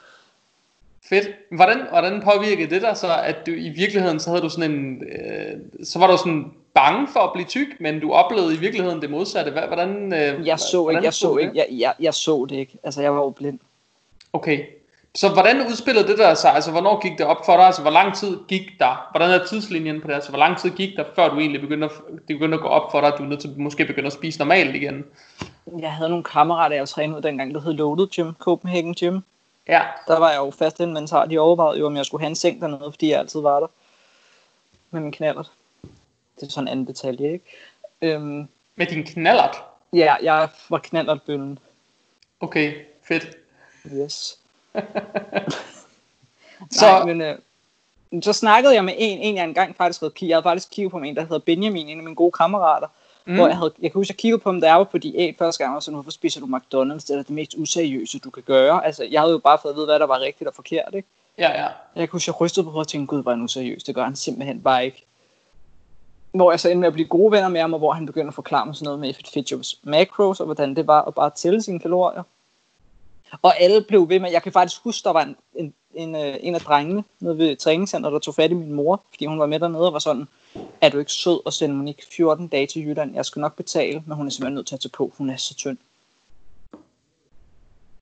Fedt. 1.09 1.27
Hvordan, 1.51 1.81
hvordan 1.89 2.21
påvirkede 2.21 2.69
det 2.69 2.81
dig 2.81 2.97
så, 2.97 3.21
at 3.23 3.35
du 3.45 3.51
i 3.51 3.69
virkeligheden, 3.69 4.19
så 4.19 4.29
havde 4.29 4.41
du 4.41 4.49
sådan 4.49 4.71
en, 4.71 5.03
øh, 5.03 5.85
så 5.85 5.99
var 5.99 6.11
du 6.11 6.17
sådan 6.17 6.51
bange 6.73 7.07
for 7.13 7.19
at 7.19 7.33
blive 7.33 7.45
tyk, 7.45 7.79
men 7.79 7.99
du 7.99 8.11
oplevede 8.11 8.55
i 8.55 8.57
virkeligheden 8.57 9.01
det 9.01 9.09
modsatte. 9.09 9.51
Hvordan, 9.51 10.13
øh, 10.13 10.47
jeg 10.47 10.59
så 10.59 10.81
hvordan 10.81 10.99
ikke, 10.99 11.05
jeg 11.05 11.13
så 11.13 11.37
ikke, 11.37 11.51
jeg, 11.55 11.67
jeg, 11.71 11.93
jeg 11.99 12.13
så 12.13 12.45
det 12.49 12.55
ikke. 12.55 12.77
Altså, 12.83 13.01
jeg 13.01 13.13
var 13.13 13.21
jo 13.21 13.29
blind. 13.29 13.59
Okay. 14.33 14.65
Så 15.15 15.29
hvordan 15.29 15.67
udspillede 15.67 16.07
det 16.07 16.17
der 16.17 16.33
sig? 16.33 16.53
Altså, 16.53 16.71
hvornår 16.71 17.01
gik 17.01 17.17
det 17.17 17.25
op 17.25 17.45
for 17.45 17.55
dig? 17.57 17.65
Altså, 17.65 17.81
hvor 17.81 17.91
lang 17.91 18.15
tid 18.15 18.39
gik 18.47 18.79
der? 18.79 19.07
Hvordan 19.11 19.31
er 19.31 19.45
tidslinjen 19.45 20.01
på 20.01 20.07
det? 20.07 20.13
Altså, 20.13 20.29
hvor 20.29 20.39
lang 20.39 20.57
tid 20.57 20.69
gik 20.69 20.95
der, 20.97 21.03
før 21.15 21.29
du 21.29 21.39
egentlig 21.39 21.61
begyndte 21.61 21.85
at, 21.85 21.91
det 22.27 22.35
begyndte 22.35 22.55
at 22.55 22.61
gå 22.61 22.67
op 22.67 22.91
for 22.91 23.01
dig, 23.01 23.13
at 23.13 23.17
du 23.17 23.23
er 23.23 23.27
nødt 23.27 23.39
til 23.39 23.53
måske 23.57 23.85
begynde 23.85 24.07
at 24.07 24.13
spise 24.13 24.39
normalt 24.39 24.75
igen? 24.75 25.05
Jeg 25.79 25.91
havde 25.91 26.09
nogle 26.09 26.23
kammerater, 26.23 26.75
jeg 26.75 26.89
trænede 26.89 27.17
ud 27.17 27.21
dengang, 27.21 27.53
der 27.53 27.61
hed 27.61 27.73
Loaded 27.73 28.07
Gym, 28.07 28.33
Copenhagen 28.39 28.93
Gym. 28.93 29.19
Ja. 29.67 29.81
Der 30.07 30.19
var 30.19 30.29
jeg 30.29 30.37
jo 30.37 30.51
fast 30.51 30.79
inventar. 30.79 31.25
De 31.25 31.39
overvejede 31.39 31.79
jo, 31.79 31.85
om 31.85 31.95
jeg 31.95 32.05
skulle 32.05 32.21
have 32.21 32.29
en 32.29 32.35
seng 32.35 32.61
dernede, 32.61 32.91
fordi 32.91 33.09
jeg 33.09 33.19
altid 33.19 33.41
var 33.41 33.59
der. 33.59 33.67
Med 34.91 35.01
min 35.01 35.11
knallert. 35.11 35.51
Det 36.39 36.47
er 36.47 36.51
sådan 36.51 36.67
en 36.67 36.71
anden 36.71 36.87
detalje, 36.87 37.31
ikke? 37.33 37.45
Øhm, 38.01 38.47
med 38.75 38.85
din 38.85 39.03
knallert? 39.03 39.63
Ja, 39.93 40.15
jeg 40.21 40.49
var 40.69 40.77
knallertbøllen. 40.77 41.59
Okay, 42.39 42.73
fedt. 43.07 43.37
Yes. 43.93 44.44
så, 46.71 46.85
Nej, 46.85 47.05
men, 47.05 47.21
øh, 47.21 47.37
så 48.23 48.33
snakkede 48.33 48.73
jeg 48.73 48.85
med 48.85 48.93
en, 48.97 49.19
en 49.19 49.35
jeg 49.35 49.43
engang 49.43 49.75
faktisk 49.75 49.99
havde 49.99 50.13
kigget. 50.15 50.29
Jeg 50.29 50.35
havde 50.35 50.43
faktisk 50.43 50.69
kigget 50.71 50.91
på 50.91 50.97
en, 50.97 51.15
der 51.15 51.21
hedder 51.21 51.39
Benjamin, 51.39 51.89
en 51.89 51.97
af 51.97 52.03
mine 52.03 52.15
gode 52.15 52.31
kammerater. 52.31 52.87
Mm. 53.25 53.35
Hvor 53.35 53.47
jeg, 53.47 53.57
havde, 53.57 53.73
jeg 53.81 53.91
kan 53.91 53.99
huske, 53.99 54.11
jeg 54.11 54.17
kiggede 54.17 54.41
på 54.41 54.49
ham, 54.49 54.61
da 54.61 54.67
jeg 54.67 54.77
var 54.77 54.83
på 54.83 54.97
diæt 54.97 55.35
første 55.37 55.63
gang, 55.63 55.75
og 55.75 55.83
sådan, 55.83 55.95
hvorfor 55.95 56.11
spiser 56.11 56.39
du 56.39 56.47
McDonald's? 56.47 57.07
Det 57.07 57.09
er 57.09 57.15
det 57.15 57.29
mest 57.29 57.55
useriøse, 57.57 58.19
du 58.19 58.29
kan 58.29 58.43
gøre. 58.43 58.85
Altså, 58.85 59.03
jeg 59.11 59.21
havde 59.21 59.31
jo 59.31 59.37
bare 59.37 59.57
fået 59.61 59.71
at 59.71 59.75
vide, 59.75 59.85
hvad 59.85 59.99
der 59.99 60.05
var 60.05 60.19
rigtigt 60.19 60.47
og 60.47 60.55
forkert, 60.55 60.93
ikke? 60.93 61.07
Ja, 61.37 61.61
ja. 61.61 61.67
Jeg 61.95 62.09
kunne 62.09 62.17
huske, 62.17 62.29
jeg 62.29 62.41
rystede 62.41 62.63
på 62.63 62.71
hovedet 62.71 62.87
og 62.87 62.91
tænkte, 62.91 63.15
gud, 63.15 63.23
er 63.23 63.29
han 63.29 63.41
useriøs. 63.41 63.83
Det 63.83 63.95
gør 63.95 64.03
han 64.03 64.15
simpelthen 64.15 64.61
bare 64.61 64.85
ikke. 64.85 65.05
Hvor 66.31 66.51
jeg 66.51 66.59
så 66.59 66.69
endte 66.69 66.79
med 66.79 66.87
at 66.87 66.93
blive 66.93 67.07
gode 67.07 67.31
venner 67.31 67.49
med 67.49 67.61
ham, 67.61 67.73
og 67.73 67.79
hvor 67.79 67.91
han 67.91 68.05
begyndte 68.05 68.27
at 68.27 68.33
forklare 68.33 68.65
mig 68.65 68.75
sådan 68.75 68.85
noget 68.85 68.99
med 68.99 69.13
Fit 69.13 69.29
Fitjobs 69.33 69.79
macros, 69.83 70.39
og 70.39 70.45
hvordan 70.45 70.75
det 70.75 70.87
var 70.87 71.01
at 71.01 71.15
bare 71.15 71.29
tælle 71.29 71.61
sine 71.61 71.79
kalorier. 71.79 72.23
Og 73.41 73.61
alle 73.61 73.81
blev 73.87 74.09
ved 74.09 74.19
med, 74.19 74.31
jeg 74.31 74.43
kan 74.43 74.51
faktisk 74.51 74.83
huske, 74.83 75.03
der 75.03 75.11
var 75.11 75.21
en, 75.21 75.35
en, 75.55 75.73
en, 75.93 76.15
øh, 76.15 76.35
en 76.39 76.55
af 76.55 76.61
drengene 76.61 77.03
nede 77.19 77.37
ved 77.37 77.55
træningscenteret, 77.55 78.13
der 78.13 78.19
tog 78.19 78.35
fat 78.35 78.51
i 78.51 78.53
min 78.53 78.73
mor, 78.73 79.03
fordi 79.09 79.25
hun 79.25 79.39
var 79.39 79.45
med 79.45 79.59
dernede 79.59 79.87
og 79.87 79.93
var 79.93 79.99
sådan, 79.99 80.27
er 80.81 80.89
du 80.89 80.99
ikke 80.99 81.11
sød 81.11 81.39
at 81.45 81.53
sende 81.53 81.75
Monique 81.75 82.07
14 82.11 82.47
dage 82.47 82.67
til 82.67 82.87
Jylland? 82.87 83.15
Jeg 83.15 83.25
skal 83.25 83.39
nok 83.39 83.55
betale, 83.55 84.03
men 84.05 84.17
hun 84.17 84.27
er 84.27 84.31
simpelthen 84.31 84.55
nødt 84.55 84.67
til 84.67 84.75
at 84.75 84.79
tage 84.79 84.89
på. 84.89 85.13
Hun 85.17 85.29
er 85.29 85.37
så 85.37 85.55
tynd. 85.55 85.77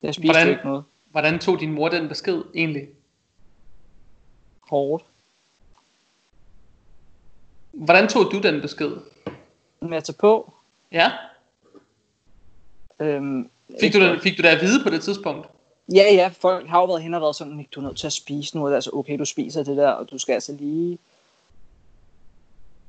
Jeg 0.02 0.14
spiste 0.14 0.32
hvordan, 0.32 0.50
ikke 0.50 0.66
noget. 0.66 0.84
Hvordan 1.12 1.40
tog 1.40 1.60
din 1.60 1.72
mor 1.72 1.90
den 1.90 2.08
besked 2.08 2.44
egentlig? 2.56 2.88
Hårdt. 4.70 5.06
Hvordan 7.72 8.08
tog 8.08 8.32
du 8.32 8.40
den 8.40 8.62
besked? 8.62 8.92
Med 9.80 9.98
at 9.98 10.04
tage 10.04 10.18
på? 10.20 10.54
Ja. 10.92 11.12
Øhm, 13.00 13.50
fik, 13.80 13.94
du 13.94 14.00
det, 14.00 14.22
fik 14.22 14.38
du 14.38 14.42
det 14.42 14.48
at 14.48 14.62
vide 14.62 14.84
på 14.84 14.90
det 14.90 15.02
tidspunkt? 15.02 15.48
Ja, 15.94 16.14
ja, 16.14 16.28
folk 16.28 16.70
har 16.70 16.80
jo 16.80 16.86
været 16.86 17.04
hen 17.04 17.14
og 17.14 17.22
været 17.22 17.36
sådan, 17.36 17.68
du 17.76 17.80
er 17.80 17.84
nødt 17.84 17.98
til 17.98 18.08
at 18.08 18.14
spise 18.14 18.58
nu, 18.58 18.68
altså 18.68 18.90
okay, 18.94 19.20
du 19.20 19.26
spiser 19.26 19.64
det 19.64 19.78
der, 19.78 19.90
og 19.90 20.12
du 20.12 20.18
skal 20.18 20.34
altså 20.34 20.54
lige... 20.60 20.98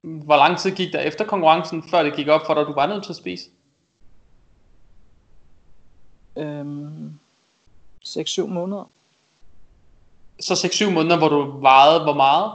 Hvor 0.02 0.36
lang 0.36 0.58
tid 0.58 0.70
gik 0.70 0.92
der 0.92 1.00
efter 1.00 1.25
konkurrencen, 1.25 1.84
før 1.90 2.02
det 2.02 2.16
gik 2.16 2.28
op 2.28 2.46
for 2.46 2.54
dig, 2.54 2.60
at 2.60 2.66
du 2.66 2.72
var 2.72 2.86
nødt 2.86 3.04
til 3.04 3.12
at 3.12 3.16
spise? 3.16 3.44
Øhm, 6.36 7.19
6-7 8.04 8.46
måneder. 8.46 8.90
Så 10.40 10.54
6-7 10.54 10.90
måneder, 10.90 11.19
hvor 11.19 11.28
du 11.28 11.60
vejede 11.60 12.02
hvor 12.02 12.14
meget? 12.14 12.52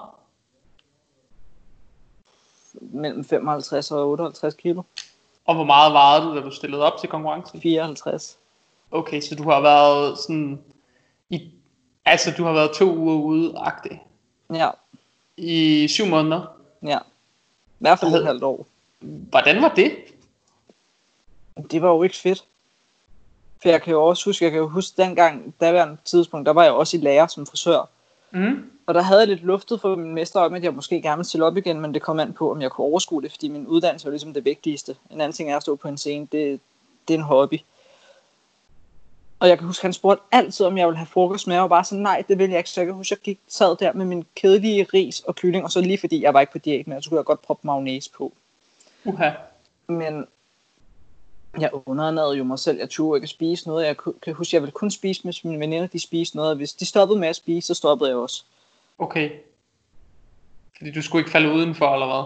Mellem 2.82 3.26
55 3.26 3.92
og 3.92 4.10
58 4.10 4.54
kilo. 4.56 4.82
Og 5.50 5.56
hvor 5.56 5.64
meget 5.64 5.94
vejede 5.94 6.26
du, 6.26 6.36
da 6.36 6.42
du 6.42 6.52
stillede 6.52 6.84
op 6.84 7.00
til 7.00 7.10
konkurrencen? 7.10 7.62
54. 7.62 8.38
Okay, 8.92 9.22
så 9.22 9.36
du 9.36 9.50
har 9.50 9.62
været 9.62 10.20
sådan... 10.20 10.62
I, 11.30 11.52
altså, 12.06 12.34
du 12.38 12.44
har 12.44 12.52
været 12.52 12.72
to 12.72 12.96
uger 12.96 13.16
ude, 13.16 13.54
agtig. 13.58 14.04
Ja. 14.54 14.70
I 15.38 15.88
syv 15.88 16.06
måneder? 16.06 16.46
Ja. 16.84 16.98
I 16.98 17.78
hvert 17.80 18.00
fald 18.00 18.16
et 18.16 18.26
halvt 18.26 18.44
år. 18.44 18.68
Hvordan 19.00 19.62
var 19.62 19.70
det? 19.70 19.92
Det 21.72 21.82
var 21.82 21.90
jo 21.90 22.04
ikke 22.04 22.16
fedt. 22.16 22.46
For 23.62 23.70
jeg 23.70 23.82
kan 23.82 23.92
jo 23.92 24.06
også 24.06 24.30
huske, 24.30 24.46
jeg 24.46 24.52
kan 24.52 24.60
jo 24.60 24.68
huske 24.68 25.02
dengang, 25.02 25.54
daværende 25.62 25.98
tidspunkt, 26.06 26.46
der 26.46 26.54
var 26.54 26.64
jeg 26.64 26.72
også 26.72 26.98
i 26.98 27.00
lærer 27.00 27.28
som 27.28 27.46
frisør. 27.46 27.90
Mm. 28.32 28.72
Og 28.90 28.96
der 28.96 29.02
havde 29.02 29.20
jeg 29.20 29.28
lidt 29.28 29.44
luftet 29.44 29.82
for 29.82 29.96
min 29.96 30.14
mester 30.14 30.40
om, 30.40 30.54
at 30.54 30.64
jeg 30.64 30.74
måske 30.74 31.02
gerne 31.02 31.18
ville 31.18 31.28
stille 31.28 31.46
op 31.46 31.58
igen, 31.58 31.82
men 31.82 31.94
det 31.94 32.02
kom 32.02 32.20
an 32.20 32.34
på, 32.34 32.52
om 32.52 32.62
jeg 32.62 32.72
kunne 32.72 32.88
overskue 32.88 33.22
det, 33.22 33.32
fordi 33.32 33.50
min 33.50 33.68
uddannelse 33.68 34.06
var 34.06 34.12
ligesom 34.12 34.34
det 34.34 34.46
vigtigste. 34.46 34.96
En 35.12 35.22
anden 35.22 35.36
ting 35.36 35.52
er 35.52 35.56
at 35.56 35.62
stå 35.62 35.76
på 35.76 35.88
en 35.88 35.98
scene, 35.98 36.28
det, 36.32 36.60
det 37.08 37.14
er 37.14 37.18
en 37.18 37.24
hobby. 37.24 37.60
Og 39.40 39.50
jeg 39.50 39.58
kan 39.58 39.68
huske, 39.68 39.82
han 39.82 39.94
spurgte 39.94 40.24
altid, 40.32 40.66
om 40.66 40.78
jeg 40.78 40.88
ville 40.88 40.98
have 40.98 41.08
frokost 41.08 41.48
med, 41.48 41.60
og 41.60 41.70
bare 41.70 41.84
sådan, 41.84 42.02
nej, 42.02 42.24
det 42.28 42.38
vil 42.38 42.50
jeg 42.50 42.58
ikke. 42.58 42.70
Så 42.70 42.82
jeg 42.82 42.86
kan 42.86 42.96
huske, 42.96 43.14
jeg 43.14 43.20
gik, 43.20 43.40
sad 43.48 43.76
der 43.76 43.94
med 43.94 44.06
min 44.06 44.26
kedelige 44.36 44.88
ris 44.94 45.20
og 45.20 45.36
kylling, 45.36 45.64
og 45.64 45.72
så 45.72 45.82
lige 45.82 45.98
fordi 45.98 46.24
jeg 46.24 46.34
var 46.34 46.40
ikke 46.40 46.52
på 46.52 46.58
diæt 46.58 46.88
mere, 46.88 47.02
så 47.02 47.10
kunne 47.10 47.18
jeg 47.18 47.26
godt 47.26 47.42
proppe 47.42 47.68
mayonnaise 47.68 48.12
på. 48.12 48.34
Uha. 49.06 49.30
Men 49.88 50.28
jeg 51.60 51.70
underernærede 51.86 52.38
jo 52.38 52.44
mig 52.44 52.60
selv. 52.60 52.78
Jeg 52.80 52.90
turde 52.90 53.18
ikke 53.18 53.26
at 53.26 53.30
spise 53.30 53.68
noget. 53.68 53.86
Jeg 53.86 53.98
kan 53.98 54.34
huske, 54.34 54.56
jeg 54.56 54.62
ville 54.62 54.72
kun 54.72 54.92
spise, 54.92 55.24
hvis 55.24 55.44
mine 55.44 55.60
veninder 55.60 55.88
de 55.88 56.00
spiste 56.00 56.38
noget. 56.38 56.58
Hvis 56.58 56.74
de 56.74 56.86
stoppede 56.86 57.20
med 57.20 57.28
at 57.28 57.36
spise, 57.36 57.68
så 57.68 57.74
stoppede 57.74 58.10
jeg 58.10 58.18
også. 58.18 58.44
Okay. 59.00 59.30
Fordi 60.78 60.92
du 60.92 61.02
skulle 61.02 61.22
ikke 61.22 61.32
falde 61.32 61.52
udenfor, 61.52 61.94
eller 61.94 62.06
hvad? 62.06 62.24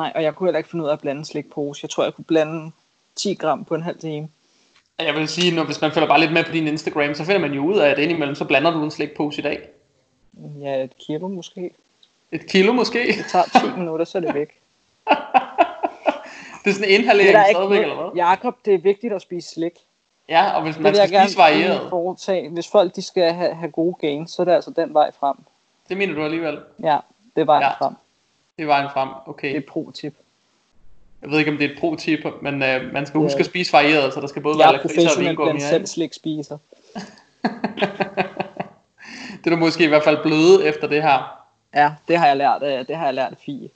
Nej, 0.00 0.12
og 0.14 0.22
jeg 0.22 0.34
kunne 0.34 0.46
heller 0.46 0.58
ikke 0.58 0.70
finde 0.70 0.84
ud 0.84 0.88
af 0.88 0.92
at 0.92 1.00
blande 1.00 1.24
slikpose. 1.24 1.80
Jeg 1.82 1.90
tror, 1.90 2.04
jeg 2.04 2.14
kunne 2.14 2.24
blande 2.24 2.72
10 3.16 3.34
gram 3.34 3.64
på 3.64 3.74
en 3.74 3.82
halv 3.82 3.98
time. 3.98 4.28
Jeg 4.98 5.14
vil 5.14 5.28
sige, 5.28 5.54
når, 5.54 5.64
hvis 5.64 5.80
man 5.80 5.92
følger 5.92 6.08
bare 6.08 6.20
lidt 6.20 6.32
med 6.32 6.44
på 6.44 6.52
din 6.52 6.66
Instagram, 6.66 7.14
så 7.14 7.24
finder 7.24 7.40
man 7.40 7.52
jo 7.52 7.64
ud 7.64 7.78
af, 7.78 7.90
at 7.90 7.98
indimellem 7.98 8.34
så 8.34 8.44
blander 8.44 8.70
du 8.70 8.84
en 8.84 8.90
slikpose 8.90 9.38
i 9.38 9.42
dag. 9.42 9.68
Ja, 10.60 10.84
et 10.84 10.92
kilo 11.06 11.28
måske. 11.28 11.70
Et 12.32 12.46
kilo 12.46 12.72
måske? 12.72 12.98
Det 12.98 13.24
tager 13.30 13.44
10 13.44 13.72
minutter, 13.78 14.04
så 14.04 14.18
er 14.18 14.22
det 14.22 14.34
væk. 14.34 14.60
det 16.64 16.70
er 16.70 16.72
sådan 16.72 16.88
en 16.88 17.00
inhalering 17.00 17.38
stadigvæk, 17.50 17.82
eller 17.82 17.94
hvad? 17.94 18.10
Jakob, 18.16 18.54
det 18.64 18.74
er 18.74 18.78
vigtigt 18.78 19.12
at 19.12 19.22
spise 19.22 19.48
slik. 19.48 19.72
Ja, 20.28 20.50
og 20.56 20.62
hvis 20.62 20.78
man 20.78 20.94
skal 20.94 21.08
spise 21.08 21.38
varieret. 21.38 21.90
Foretage. 21.90 22.48
Hvis 22.48 22.68
folk 22.68 22.96
de 22.96 23.02
skal 23.02 23.32
have, 23.32 23.54
have 23.54 23.70
gode 23.70 23.94
gains, 24.00 24.30
så 24.30 24.42
er 24.42 24.44
det 24.44 24.52
altså 24.52 24.70
den 24.76 24.94
vej 24.94 25.10
frem. 25.20 25.36
Det 25.88 25.96
mener 25.96 26.14
du 26.14 26.24
alligevel? 26.24 26.58
Ja, 26.82 26.98
det 27.36 27.40
er 27.40 27.44
vejen 27.44 27.62
ja, 27.62 27.84
frem. 27.84 27.94
Det 28.56 28.62
er 28.62 28.66
vejen 28.66 28.88
frem, 28.92 29.08
okay. 29.26 29.48
Det 29.48 29.56
er 29.56 29.70
pro-tip. 29.70 30.14
Jeg 31.22 31.30
ved 31.30 31.38
ikke, 31.38 31.50
om 31.50 31.58
det 31.58 31.66
er 31.66 31.74
et 31.74 31.78
pro-tip, 31.78 32.18
men 32.42 32.62
øh, 32.62 32.92
man 32.92 33.06
skal 33.06 33.20
huske 33.20 33.36
ja. 33.36 33.40
at 33.40 33.46
spise 33.46 33.72
varieret, 33.72 34.14
så 34.14 34.20
der 34.20 34.26
skal 34.26 34.42
både 34.42 34.58
være 34.58 34.72
lakrids 34.72 35.16
og 35.16 35.22
vingummi. 35.22 35.60
Jeg 35.60 35.66
er 35.66 35.70
selv 35.70 35.86
slik 35.86 36.12
spiser. 36.12 36.58
det 39.44 39.46
er 39.46 39.50
du 39.50 39.56
måske 39.56 39.84
i 39.84 39.88
hvert 39.88 40.04
fald 40.04 40.22
bløde 40.22 40.64
efter 40.64 40.88
det 40.88 41.02
her. 41.02 41.42
Ja, 41.74 41.92
det 42.08 42.18
har 42.18 42.26
jeg 42.26 42.36
lært, 42.36 42.88
det 42.88 42.96
har 42.96 43.04
jeg 43.04 43.14
lært 43.14 43.34
Fie. 43.46 43.68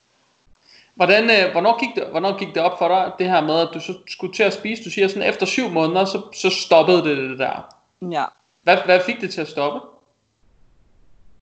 Hvordan, 0.94 1.24
øh, 1.24 1.52
hvornår, 1.52 1.80
gik 1.80 1.94
det, 1.94 2.04
hvornår 2.10 2.38
gik 2.38 2.54
det 2.54 2.62
op 2.62 2.78
for 2.78 2.88
dig, 2.88 3.12
det 3.18 3.30
her 3.30 3.40
med, 3.40 3.60
at 3.60 3.68
du 3.74 3.80
så 3.80 3.94
skulle 4.08 4.34
til 4.34 4.42
at 4.42 4.52
spise? 4.52 4.84
Du 4.84 4.90
siger 4.90 5.08
sådan, 5.08 5.28
efter 5.28 5.46
syv 5.46 5.68
måneder, 5.68 6.04
så, 6.04 6.22
så 6.34 6.50
stoppede 6.50 7.04
det, 7.04 7.16
det 7.30 7.38
der. 7.38 7.74
Ja. 8.10 8.24
Hvad, 8.62 8.76
hvad 8.84 9.00
fik 9.06 9.20
det 9.20 9.30
til 9.30 9.40
at 9.40 9.48
stoppe? 9.48 9.80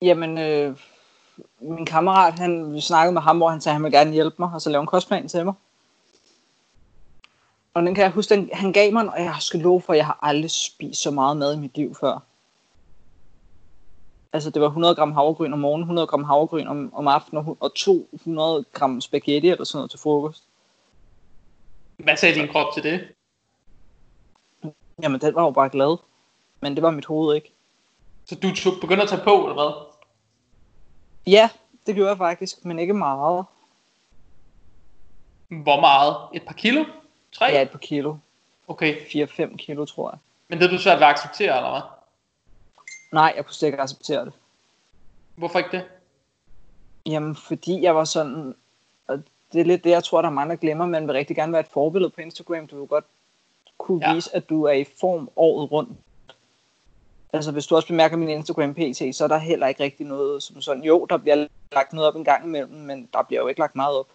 Jamen, 0.03 0.39
øh, 0.39 0.77
min 1.61 1.87
kammerat, 1.87 2.39
han 2.39 2.75
vi 2.75 2.81
snakkede 2.81 3.13
med 3.13 3.23
ham, 3.23 3.37
hvor 3.37 3.49
han 3.49 3.61
sagde, 3.61 3.73
at 3.73 3.75
han 3.75 3.85
ville 3.85 3.99
gerne 3.99 4.13
hjælpe 4.13 4.37
mig, 4.39 4.51
og 4.55 4.61
så 4.61 4.71
lave 4.71 4.81
en 4.81 4.87
kostplan 4.87 5.29
til 5.29 5.45
mig. 5.45 5.55
Og 7.75 7.83
den 7.83 7.95
kan 7.95 8.05
jeg 8.05 8.11
huske, 8.11 8.35
den, 8.35 8.51
han 8.53 8.73
gav 8.73 8.93
mig, 8.93 9.09
og 9.09 9.21
jeg 9.21 9.37
skal 9.41 9.61
love 9.61 9.81
for, 9.81 9.93
at 9.93 9.97
jeg 9.97 10.07
har 10.07 10.19
aldrig 10.23 10.51
spist 10.51 11.03
så 11.03 11.11
meget 11.11 11.37
mad 11.37 11.55
i 11.55 11.59
mit 11.59 11.77
liv 11.77 11.95
før. 11.95 12.19
Altså, 14.33 14.51
det 14.51 14.63
var 14.63 14.69
100 14.69 14.95
gram 14.95 15.13
havregryn 15.13 15.53
om 15.53 15.59
morgenen, 15.59 15.83
100 15.83 16.07
gram 16.07 16.25
havregryn 16.25 16.67
om, 16.67 16.95
om 16.95 17.09
aftenen, 17.09 17.57
og 17.61 17.75
200 17.75 18.65
gram 18.73 19.01
spaghetti 19.01 19.49
eller 19.49 19.65
sådan 19.65 19.79
noget 19.79 19.91
til 19.91 20.01
frokost. 20.01 20.45
Hvad 21.97 22.17
sagde 22.17 22.41
din 22.41 22.49
krop 22.49 22.75
til 22.75 22.83
det? 22.83 23.09
Jamen, 25.03 25.21
den 25.21 25.35
var 25.35 25.43
jo 25.43 25.51
bare 25.51 25.69
glad. 25.69 25.97
Men 26.61 26.75
det 26.75 26.83
var 26.83 26.91
mit 26.91 27.05
hoved 27.05 27.35
ikke. 27.37 27.53
Så 28.25 28.35
du 28.35 28.55
tog, 28.55 28.73
begyndte 28.81 29.03
at 29.03 29.09
tage 29.09 29.25
på, 29.25 29.35
eller 29.35 29.55
hvad? 29.55 29.88
Ja, 31.31 31.51
det 31.87 31.95
gjorde 31.95 32.11
jeg 32.11 32.19
faktisk, 32.19 32.65
men 32.65 32.79
ikke 32.79 32.95
meget. 32.95 33.45
Hvor 35.49 35.81
meget? 35.81 36.17
Et 36.35 36.43
par 36.47 36.53
kilo? 36.55 36.85
Tre? 37.33 37.47
Ja, 37.47 37.63
et 37.63 37.71
par 37.71 37.79
kilo. 37.79 38.17
Okay. 38.69 38.97
4-5 38.97 39.57
kilo, 39.57 39.85
tror 39.85 40.11
jeg. 40.11 40.19
Men 40.49 40.59
det 40.59 40.67
er 40.67 40.71
du 40.71 40.79
svært 40.79 40.99
ved 40.99 41.07
at 41.07 41.11
acceptere, 41.11 41.57
eller 41.57 41.71
hvad? 41.71 41.81
Nej, 43.13 43.33
jeg 43.37 43.45
kunne 43.45 43.55
slet 43.55 43.69
ikke 43.69 43.81
acceptere 43.81 44.25
det. 44.25 44.33
Hvorfor 45.37 45.59
ikke 45.59 45.71
det? 45.71 45.85
Jamen, 47.07 47.37
fordi 47.37 47.83
jeg 47.83 47.97
var 47.97 48.05
sådan... 48.05 48.55
Og 49.09 49.19
det 49.53 49.61
er 49.61 49.65
lidt 49.65 49.85
det, 49.85 49.91
jeg 49.91 50.05
tror, 50.05 50.23
der 50.23 50.29
er 50.29 50.33
mange, 50.33 50.51
der 50.51 50.57
glemmer. 50.61 50.87
Man 50.87 51.07
vil 51.07 51.13
rigtig 51.15 51.37
gerne 51.37 51.53
være 51.53 51.61
et 51.61 51.69
forbillede 51.69 52.11
på 52.11 52.21
Instagram. 52.21 52.67
Du 52.67 52.79
vil 52.79 52.89
godt 52.89 53.05
kunne 53.79 54.09
Ja. 54.09 54.15
vise, 54.15 54.37
at 54.37 54.49
du 54.49 54.63
er 54.63 54.73
i 54.73 54.85
form 55.01 55.31
året 55.37 55.73
rundt. 55.73 55.99
Altså, 57.33 57.53
hvis 57.53 57.67
du 57.67 57.77
også 57.77 57.89
bemærker 57.89 58.17
min 58.17 58.29
Instagram 58.29 58.75
pt, 58.75 59.17
så 59.17 59.25
er 59.25 59.29
der 59.29 59.39
heller 59.39 59.67
ikke 59.67 59.83
rigtig 59.83 60.07
noget 60.07 60.43
som 60.43 60.61
sådan. 60.61 60.83
Jo, 60.83 61.07
der 61.11 61.17
bliver 61.17 61.47
lagt 61.73 61.93
noget 61.93 62.09
op 62.09 62.17
en 62.17 62.25
gang 62.25 62.45
imellem, 62.45 62.75
men 62.75 63.09
der 63.13 63.23
bliver 63.23 63.41
jo 63.41 63.49
ikke 63.49 63.61
lagt 63.61 63.77
meget 63.77 63.99
op. 63.99 64.07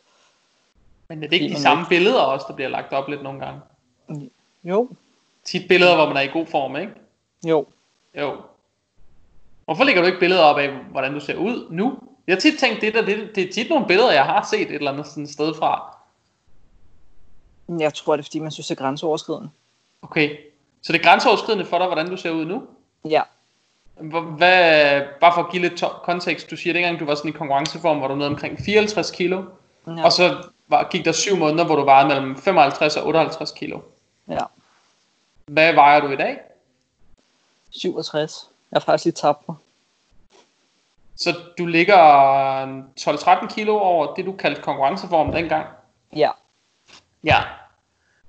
Men 1.10 1.24
er 1.24 1.28
det 1.28 1.42
ikke 1.42 1.56
de 1.56 1.62
samme 1.62 1.86
billeder 1.90 2.22
også, 2.22 2.46
der 2.50 2.56
bliver 2.56 2.70
lagt 2.70 2.94
op 2.94 3.08
lidt 3.10 3.24
nogle 3.24 3.40
gange? 3.46 3.62
Jo, 4.64 4.90
Tit 5.44 5.68
billeder, 5.68 5.96
hvor 5.96 6.08
man 6.08 6.18
er 6.18 6.22
i 6.22 6.28
god 6.28 6.46
form, 6.46 6.76
ikke? 6.76 6.94
jo. 7.48 7.66
Jo. 8.20 8.42
Hvorfor 9.66 9.84
lægger 9.84 10.02
du 10.02 10.08
ikke 10.08 10.20
billeder 10.20 10.42
op 10.42 10.58
af, 10.58 10.70
hvordan 10.92 11.14
du 11.14 11.20
ser 11.20 11.36
ud 11.36 11.68
nu? 11.70 12.00
Jeg 12.28 12.36
har 12.36 12.40
tit 12.40 12.60
tænkt, 12.60 12.82
det, 12.82 12.94
der, 12.94 13.06
det, 13.06 13.36
det 13.36 13.50
er 13.50 13.54
tit 13.54 13.70
nogle 13.70 13.88
billeder, 13.88 14.12
jeg 14.12 14.26
har 14.26 14.48
set 14.52 14.62
et 14.62 14.76
eller 14.76 14.92
andet 14.92 15.08
sådan 15.08 15.28
sted 15.28 15.54
fra. 15.54 15.98
Jeg 17.80 17.94
tror, 17.94 18.16
det 18.16 18.24
er, 18.24 18.26
fordi 18.26 18.40
man 18.40 18.52
synes, 18.52 18.68
det 18.68 18.80
er 18.80 18.84
grænseoverskridende. 18.84 19.50
Okay. 20.02 20.38
Så 20.82 20.94
det 20.94 21.00
er 21.00 21.04
grænseoverskridende 21.04 21.66
for 21.66 21.78
dig, 21.78 21.88
hvordan 21.88 22.10
du 22.10 22.18
ser 22.18 22.32
ud 22.32 22.46
nu? 22.46 22.64
Ja, 23.10 23.22
Hvor- 23.96 24.22
Hvad, 24.22 25.02
bare 25.22 25.34
for 25.34 25.44
at 25.44 25.52
give 25.52 25.62
lidt 25.62 25.84
kontekst, 26.04 26.50
du 26.52 26.56
siger, 26.58 26.74
dengang 26.74 27.00
du 27.00 27.06
var 27.06 27.16
sådan 27.16 27.30
i 27.30 27.38
konkurrenceform, 27.38 28.02
var 28.02 28.08
du 28.08 28.16
nede 28.16 28.30
omkring 28.30 28.60
54 28.66 29.12
kilo, 29.12 29.44
ja, 29.88 30.06
og 30.06 30.12
så 30.12 30.44
var, 30.68 30.88
gik 30.92 31.06
der 31.06 31.12
syv 31.12 31.36
måneder, 31.38 31.66
hvor 31.66 31.76
du 31.76 31.84
vejede 31.86 32.08
mellem 32.08 32.38
55 32.38 32.98
og 32.98 33.06
58 33.08 33.52
kilo. 33.52 33.80
ja. 34.30 34.40
Hvad 35.46 35.74
vejer 35.74 36.00
du 36.00 36.08
i 36.10 36.16
dag? 36.16 36.38
67. 37.72 38.50
Jeg 38.72 38.76
har 38.76 38.80
faktisk 38.86 39.06
lige 39.06 39.14
tabt 39.14 39.48
mig. 39.48 39.58
Så 41.16 41.36
du 41.58 41.66
ligger 41.66 41.98
12-13 43.00 43.48
kilo 43.56 43.78
over 43.80 44.14
det, 44.14 44.26
du 44.26 44.32
kaldte 44.32 44.62
konkurrenceform 44.62 45.32
dengang. 45.32 45.66
Ja. 46.16 46.30
Ja. 47.24 47.44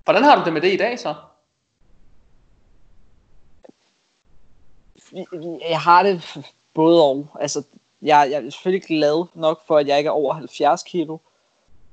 Hvordan 0.05 0.25
har 0.25 0.37
du 0.39 0.45
det 0.45 0.53
med 0.53 0.61
det 0.61 0.73
i 0.73 0.77
dag 0.77 0.99
så? 0.99 1.15
Jeg 5.69 5.81
har 5.81 6.03
det 6.03 6.37
både 6.75 7.03
og. 7.03 7.27
Altså, 7.41 7.63
jeg, 8.03 8.29
jeg 8.31 8.45
er 8.45 8.51
selvfølgelig 8.51 8.87
glad 8.87 9.27
nok 9.35 9.67
for, 9.67 9.79
at 9.79 9.89
jeg 9.89 9.99
ikke 9.99 10.09
er 10.09 10.13
over 10.13 10.35
70 10.35 10.83
kilo. 10.83 11.19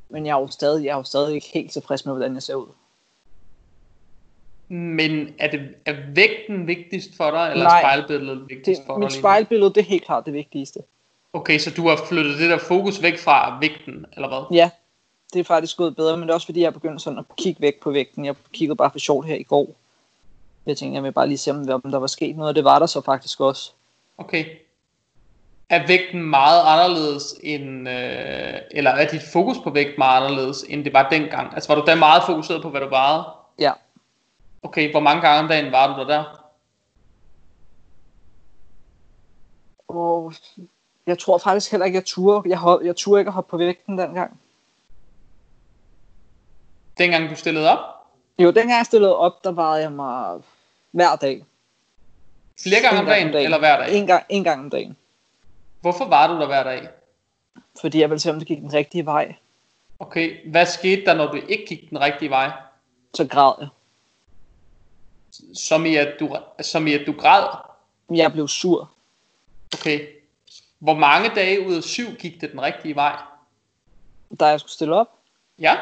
Men 0.09 0.25
jeg 0.25 0.37
er 0.37 0.41
jo 0.41 0.47
stadig, 0.47 0.85
jeg 0.85 0.91
er 0.91 0.97
jo 0.97 1.03
stadig 1.03 1.35
ikke 1.35 1.47
helt 1.53 1.71
tilfreds 1.71 2.05
med, 2.05 2.13
hvordan 2.13 2.33
jeg 2.33 2.43
ser 2.43 2.55
ud. 2.55 2.67
Men 4.67 5.35
er, 5.39 5.51
det, 5.51 5.75
er 5.85 5.95
vægten 6.15 6.67
vigtigst 6.67 7.17
for 7.17 7.31
dig, 7.31 7.51
eller 7.51 7.63
Nej. 7.63 7.81
spejlbilledet 7.81 8.49
vigtigst 8.49 8.81
Det, 8.81 8.85
for 8.87 8.93
dig? 8.93 9.03
mit 9.03 9.13
spejlbillede, 9.13 9.73
det 9.73 9.77
er 9.81 9.85
helt 9.85 10.05
klart 10.05 10.25
det 10.25 10.33
vigtigste. 10.33 10.79
Okay, 11.33 11.59
så 11.59 11.71
du 11.71 11.87
har 11.87 11.99
flyttet 12.09 12.39
det 12.39 12.49
der 12.49 12.57
fokus 12.57 13.01
væk 13.01 13.19
fra 13.19 13.57
vægten, 13.61 14.05
eller 14.13 14.27
hvad? 14.27 14.57
Ja, 14.57 14.69
det 15.33 15.39
er 15.39 15.43
faktisk 15.43 15.77
gået 15.77 15.95
bedre, 15.95 16.17
men 16.17 16.23
det 16.23 16.29
er 16.29 16.33
også 16.33 16.47
fordi, 16.47 16.59
jeg 16.59 16.67
er 16.67 16.71
begyndt 16.71 17.01
sådan 17.01 17.19
at 17.19 17.25
kigge 17.37 17.61
væk 17.61 17.79
på 17.81 17.91
vægten. 17.91 18.25
Jeg 18.25 18.35
kiggede 18.53 18.75
bare 18.75 18.91
for 18.91 18.99
sjovt 18.99 19.27
her 19.27 19.35
i 19.35 19.43
går. 19.43 19.75
Jeg 20.65 20.77
tænkte, 20.77 20.95
jeg 20.95 21.03
vil 21.03 21.11
bare 21.11 21.27
lige 21.27 21.37
se, 21.37 21.51
om 21.51 21.65
der 21.65 21.97
var 21.99 22.07
sket 22.07 22.35
noget, 22.35 22.49
og 22.49 22.55
det 22.55 22.63
var 22.63 22.79
der 22.79 22.85
så 22.85 23.01
faktisk 23.01 23.39
også. 23.39 23.71
Okay. 24.17 24.45
Er 25.69 25.87
vægten 25.87 26.21
meget 26.23 26.61
anderledes 26.65 27.35
end, 27.43 27.89
øh, 27.89 28.53
eller 28.71 28.91
er 28.91 29.07
dit 29.11 29.21
fokus 29.33 29.57
på 29.63 29.69
vægt 29.69 29.97
meget 29.97 30.23
anderledes, 30.25 30.65
end 30.69 30.85
det 30.85 30.93
var 30.93 31.09
dengang? 31.09 31.53
Altså 31.53 31.73
var 31.73 31.81
du 31.81 31.85
da 31.87 31.95
meget 31.95 32.23
fokuseret 32.25 32.61
på, 32.61 32.69
hvad 32.69 32.81
du 32.81 32.89
vejede? 32.89 33.23
Ja, 33.59 33.71
Okay, 34.63 34.91
hvor 34.91 34.99
mange 34.99 35.21
gange 35.21 35.39
om 35.43 35.47
dagen 35.47 35.71
var 35.71 35.93
du 35.95 36.01
der 36.01 36.07
der? 36.07 36.23
og 39.87 40.33
jeg 41.07 41.19
tror 41.19 41.37
faktisk 41.37 41.71
heller 41.71 41.85
ikke, 41.85 41.95
jeg 41.95 42.05
turde. 42.05 42.49
Jeg, 42.49 42.57
hop- 42.57 42.81
jeg 42.83 42.95
turde 42.95 43.21
ikke 43.21 43.29
at 43.29 43.33
hoppe 43.33 43.49
på 43.49 43.57
vægten 43.57 43.97
dengang. 43.97 44.39
Dengang 46.97 47.29
du 47.29 47.35
stillede 47.35 47.69
op? 47.69 47.79
Jo, 48.43 48.51
dengang 48.51 48.77
jeg 48.77 48.85
stillede 48.85 49.15
op, 49.15 49.43
der 49.43 49.51
vejede 49.51 49.81
jeg 49.81 49.91
mig 49.91 50.41
hver 50.91 51.15
dag. 51.15 51.45
Flere 52.63 52.81
gange 52.81 52.99
om 52.99 53.05
dagen, 53.05 53.33
eller 53.33 53.59
hver 53.59 53.77
dag? 53.77 53.95
En 53.95 54.07
gang, 54.07 54.25
en 54.29 54.43
gang 54.43 54.59
om 54.59 54.69
dagen. 54.69 54.97
Hvorfor 55.81 56.05
var 56.05 56.27
du 56.27 56.33
der 56.33 56.45
hver 56.45 56.63
dag? 56.63 56.89
Fordi 57.81 57.99
jeg 57.99 58.09
ville 58.09 58.19
se, 58.19 58.29
om 58.29 58.39
det 58.39 58.47
gik 58.47 58.57
den 58.57 58.73
rigtige 58.73 59.05
vej. 59.05 59.35
Okay, 59.99 60.51
hvad 60.51 60.65
skete 60.65 61.05
der, 61.05 61.13
når 61.13 61.31
du 61.31 61.41
ikke 61.49 61.65
gik 61.65 61.89
den 61.89 62.01
rigtige 62.01 62.29
vej? 62.29 62.51
Så 63.13 63.27
græd 63.27 63.53
jeg. 63.59 63.67
Som 65.53 65.85
i 65.85 65.95
at 65.95 66.13
du, 66.19 66.37
som 66.61 66.87
i 66.87 66.93
at 66.93 67.07
du 67.07 67.13
græd? 67.17 67.47
Jeg 68.09 68.31
blev 68.31 68.47
sur. 68.47 68.91
Okay. 69.73 70.07
Hvor 70.79 70.93
mange 70.93 71.29
dage 71.35 71.67
ud 71.67 71.75
af 71.75 71.83
syv 71.83 72.15
gik 72.15 72.41
det 72.41 72.51
den 72.51 72.61
rigtige 72.61 72.95
vej? 72.95 73.21
Da 74.39 74.45
jeg 74.45 74.59
skulle 74.59 74.71
stille 74.71 74.95
op. 74.95 75.07
Ja? 75.59 75.77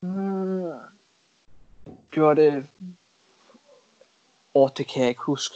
Hmm. 0.00 0.72
Gjorde 2.10 2.42
det... 2.42 2.66
Åh, 4.54 4.62
oh, 4.62 4.70
det 4.76 4.86
kan 4.86 5.00
jeg 5.02 5.08
ikke 5.08 5.22
huske. 5.22 5.54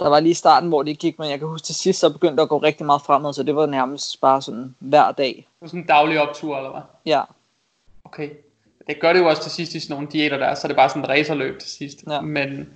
Der 0.00 0.08
var 0.08 0.20
lige 0.20 0.34
starten, 0.34 0.68
hvor 0.68 0.82
det 0.82 0.98
gik, 0.98 1.18
men 1.18 1.30
jeg 1.30 1.38
kan 1.38 1.48
huske 1.48 1.66
til 1.66 1.74
sidst, 1.74 2.00
så 2.00 2.12
begyndte 2.12 2.36
det 2.36 2.42
at 2.42 2.48
gå 2.48 2.58
rigtig 2.58 2.86
meget 2.86 3.02
fremad, 3.02 3.32
så 3.32 3.42
det 3.42 3.56
var 3.56 3.66
nærmest 3.66 4.20
bare 4.20 4.42
sådan 4.42 4.74
hver 4.78 5.12
dag. 5.12 5.34
Det 5.36 5.60
var 5.60 5.68
sådan 5.68 5.80
en 5.80 5.86
daglig 5.86 6.20
optur, 6.20 6.56
eller 6.56 6.70
hvad? 6.70 6.82
Ja, 7.06 7.22
Okay. 8.08 8.30
Det 8.86 9.00
gør 9.00 9.12
det 9.12 9.20
jo 9.20 9.28
også 9.28 9.42
til 9.42 9.50
sidst 9.50 9.74
i 9.74 9.80
sådan 9.80 9.94
nogle 9.94 10.08
diæter 10.12 10.36
der, 10.36 10.54
så 10.54 10.66
er 10.66 10.68
det 10.68 10.76
bare 10.76 10.88
sådan 10.88 11.02
et 11.02 11.08
racerløb 11.08 11.58
til 11.60 11.70
sidst. 11.70 12.04
Ja. 12.10 12.20
Men 12.20 12.68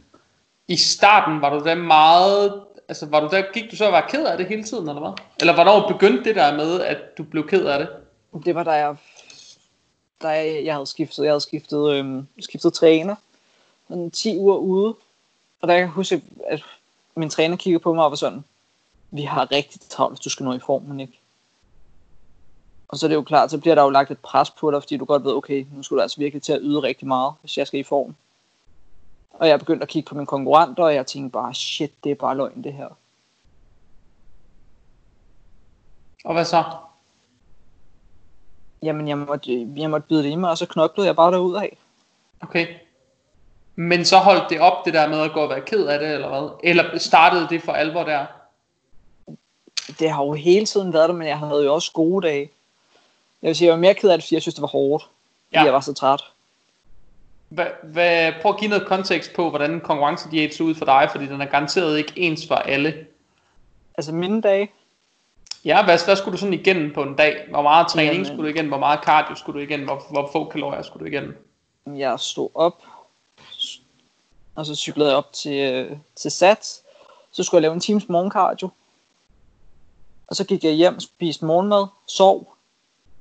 i 0.69 0.77
starten 0.77 1.41
var 1.41 1.59
du 1.59 1.65
da 1.65 1.75
meget, 1.75 2.63
altså 2.89 3.07
var 3.07 3.21
du 3.21 3.29
der, 3.31 3.43
gik 3.53 3.71
du 3.71 3.77
så 3.77 3.87
og 3.87 3.93
var 3.93 4.09
ked 4.09 4.25
af 4.25 4.39
det 4.39 4.47
hele 4.47 4.65
tiden, 4.65 4.89
eller 4.89 5.01
hvad? 5.01 5.13
Eller 5.41 5.55
hvornår 5.55 5.89
begyndte 5.89 6.25
det 6.25 6.37
der 6.37 6.57
med, 6.57 6.81
at 6.81 7.19
du 7.19 7.23
blev 7.23 7.49
ked 7.49 7.65
af 7.67 7.79
det? 7.79 7.89
Det 8.41 8.55
var 8.55 8.63
da 8.65 8.71
jeg, 8.71 8.97
da 10.23 10.29
jeg, 10.29 10.65
jeg 10.65 10.75
havde 10.75 10.87
skiftet, 10.87 11.25
jeg 11.25 11.33
havde 11.33 11.41
skiftet, 11.41 11.93
øhm, 11.93 12.27
skiftet 12.41 12.73
træner. 12.73 13.15
Sådan 13.89 14.11
10 14.11 14.39
uger 14.39 14.57
ude. 14.57 14.95
Og 15.61 15.69
der 15.69 15.75
kan 15.75 15.81
jeg 15.81 15.89
huske, 15.89 16.23
at 16.47 16.63
min 17.17 17.31
træner 17.31 17.57
kiggede 17.57 17.83
på 17.83 17.95
mig 17.95 18.05
og 18.05 18.11
var 18.11 18.17
sådan, 18.17 18.45
vi 19.11 19.23
har 19.23 19.53
rigtig 19.53 19.81
travlt, 19.81 20.13
hvis 20.13 20.25
du 20.25 20.31
skal 20.31 20.45
nå 20.45 20.53
i 20.53 20.59
formen, 20.59 21.01
ikke? 21.01 21.19
Og 22.89 22.99
så 22.99 23.07
er 23.07 23.09
det 23.09 23.15
jo 23.15 23.23
klart, 23.23 23.51
så 23.51 23.59
bliver 23.59 23.75
der 23.75 23.83
jo 23.83 23.91
lagt 23.91 24.11
et 24.11 24.19
pres 24.19 24.51
på 24.51 24.71
dig, 24.71 24.83
fordi 24.83 24.97
du 24.97 25.05
godt 25.05 25.25
ved, 25.25 25.33
okay, 25.33 25.67
nu 25.73 25.83
skulle 25.83 25.99
du 25.99 26.03
altså 26.03 26.21
virkelig 26.21 26.43
til 26.43 26.53
at 26.53 26.61
yde 26.63 26.83
rigtig 26.83 27.09
meget, 27.09 27.35
hvis 27.41 27.59
jeg 27.59 27.67
skal 27.67 27.81
i 27.81 27.83
form. 27.83 28.15
Og 29.31 29.49
jeg 29.49 29.59
begyndte 29.59 29.83
at 29.83 29.89
kigge 29.89 30.09
på 30.09 30.15
mine 30.15 30.27
konkurrenter, 30.27 30.85
og 30.85 30.95
jeg 30.95 31.07
tænkte 31.07 31.33
bare, 31.33 31.55
shit, 31.55 32.05
det 32.05 32.11
er 32.13 32.15
bare 32.15 32.37
løgn 32.37 32.65
det 32.65 32.73
her. 32.73 32.89
Og 36.25 36.35
hvad 36.35 36.45
så? 36.45 36.65
Jamen, 38.83 39.09
jeg 39.09 39.19
måtte, 39.19 39.67
jeg 39.77 39.91
måtte 39.91 40.07
byde 40.09 40.23
det 40.23 40.31
i 40.31 40.35
mig, 40.35 40.51
og 40.51 40.59
så 40.59 40.67
knoklede 40.67 41.07
jeg 41.07 41.17
bare 41.17 41.33
derud 41.33 41.57
af. 41.57 41.79
Okay. 42.41 42.67
Men 43.77 44.05
så 44.05 44.17
holdt 44.19 44.51
det 44.51 44.61
op, 44.61 44.85
det 44.85 44.95
der 44.95 45.09
med 45.09 45.21
at 45.21 45.33
gå 45.33 45.41
og 45.41 45.49
være 45.49 45.61
ked 45.61 45.87
af 45.87 45.99
det, 45.99 46.13
eller 46.15 46.29
hvad? 46.29 46.49
Eller 46.65 46.99
startede 46.99 47.47
det 47.51 47.63
for 47.63 47.73
alvor 47.73 48.05
der? 48.05 48.27
det 49.99 50.11
har 50.11 50.25
jo 50.25 50.33
hele 50.33 50.67
tiden 50.67 50.93
været 50.93 51.09
der, 51.09 51.15
men 51.15 51.27
jeg 51.27 51.39
havde 51.39 51.65
jo 51.65 51.75
også 51.75 51.93
gode 51.93 52.27
dage. 52.27 52.51
Jeg 53.43 53.49
vil 53.49 53.57
sige, 53.57 53.67
jeg 53.67 53.73
var 53.73 53.81
mere 53.81 53.95
ked 53.95 54.11
af 54.11 54.19
det, 54.19 54.25
fordi 54.25 54.35
jeg 54.35 54.43
synes, 54.43 54.55
det 54.55 54.63
var 54.63 54.69
hårdt. 54.69 55.05
Fordi 55.05 55.59
Ja. 55.59 55.65
jeg 55.65 55.73
var 55.73 55.81
så 55.81 55.93
træt. 55.95 56.21
Hvad, 57.49 57.67
hvad, 57.83 58.33
prøv 58.43 58.53
at 58.53 58.59
give 58.59 58.71
noget 58.71 58.87
kontekst 58.87 59.33
på, 59.35 59.51
hvordan 59.51 59.71
en 59.71 59.81
konkurrencediæt 59.81 60.55
så 60.55 60.63
ud 60.63 60.75
for 60.75 60.85
dig, 60.85 61.09
fordi 61.11 61.27
den 61.27 61.41
er 61.41 61.47
garanteret 61.47 61.99
ikke 61.99 62.13
ens 62.17 62.47
for 62.49 62.55
alle. 62.55 63.07
Altså 63.95 64.13
mine 64.13 64.41
dage, 64.41 64.71
Ja, 65.65 65.85
hvad, 65.85 66.05
hvad 66.05 66.17
skulle 66.17 66.33
du 66.33 66.39
sådan 66.39 66.55
igennem 66.55 66.95
på 66.95 67.03
en 67.03 67.17
dag? 67.17 67.47
Hvor 67.51 67.63
meget 67.63 67.89
træning 67.89 68.13
Jamen- 68.13 68.27
skulle 68.27 68.43
du 68.43 68.55
igennem? 68.55 68.71
Hvor 68.71 68.79
meget 68.79 69.01
cardio 69.05 69.35
skulle 69.35 69.61
du 69.61 69.65
igennem? 69.65 69.87
Hvor, 69.87 70.03
hvor 70.11 70.29
få 70.33 70.49
kalorier 70.49 70.83
skulle 70.83 71.01
du 71.01 71.11
igennem? 71.11 71.49
Jeg 71.87 72.21
stod 72.21 72.49
op, 72.55 72.83
og 74.55 74.67
så 74.67 74.75
cyklede 74.75 75.09
jeg 75.09 75.17
op 75.17 75.33
til, 75.33 75.73
øh, 75.73 75.97
til 76.17 76.31
Sats. 76.31 76.83
Så 77.33 77.43
skulle 77.43 77.59
jeg 77.59 77.63
lave 77.63 77.75
en 77.75 77.81
times 77.81 78.09
morgencardio. 78.09 78.71
Og 80.27 80.37
så 80.37 80.45
gik 80.45 80.65
jeg 80.65 80.73
hjem, 80.73 81.01
spiste 81.01 81.45
morgenmad, 81.45 81.87
sov, 82.07 82.55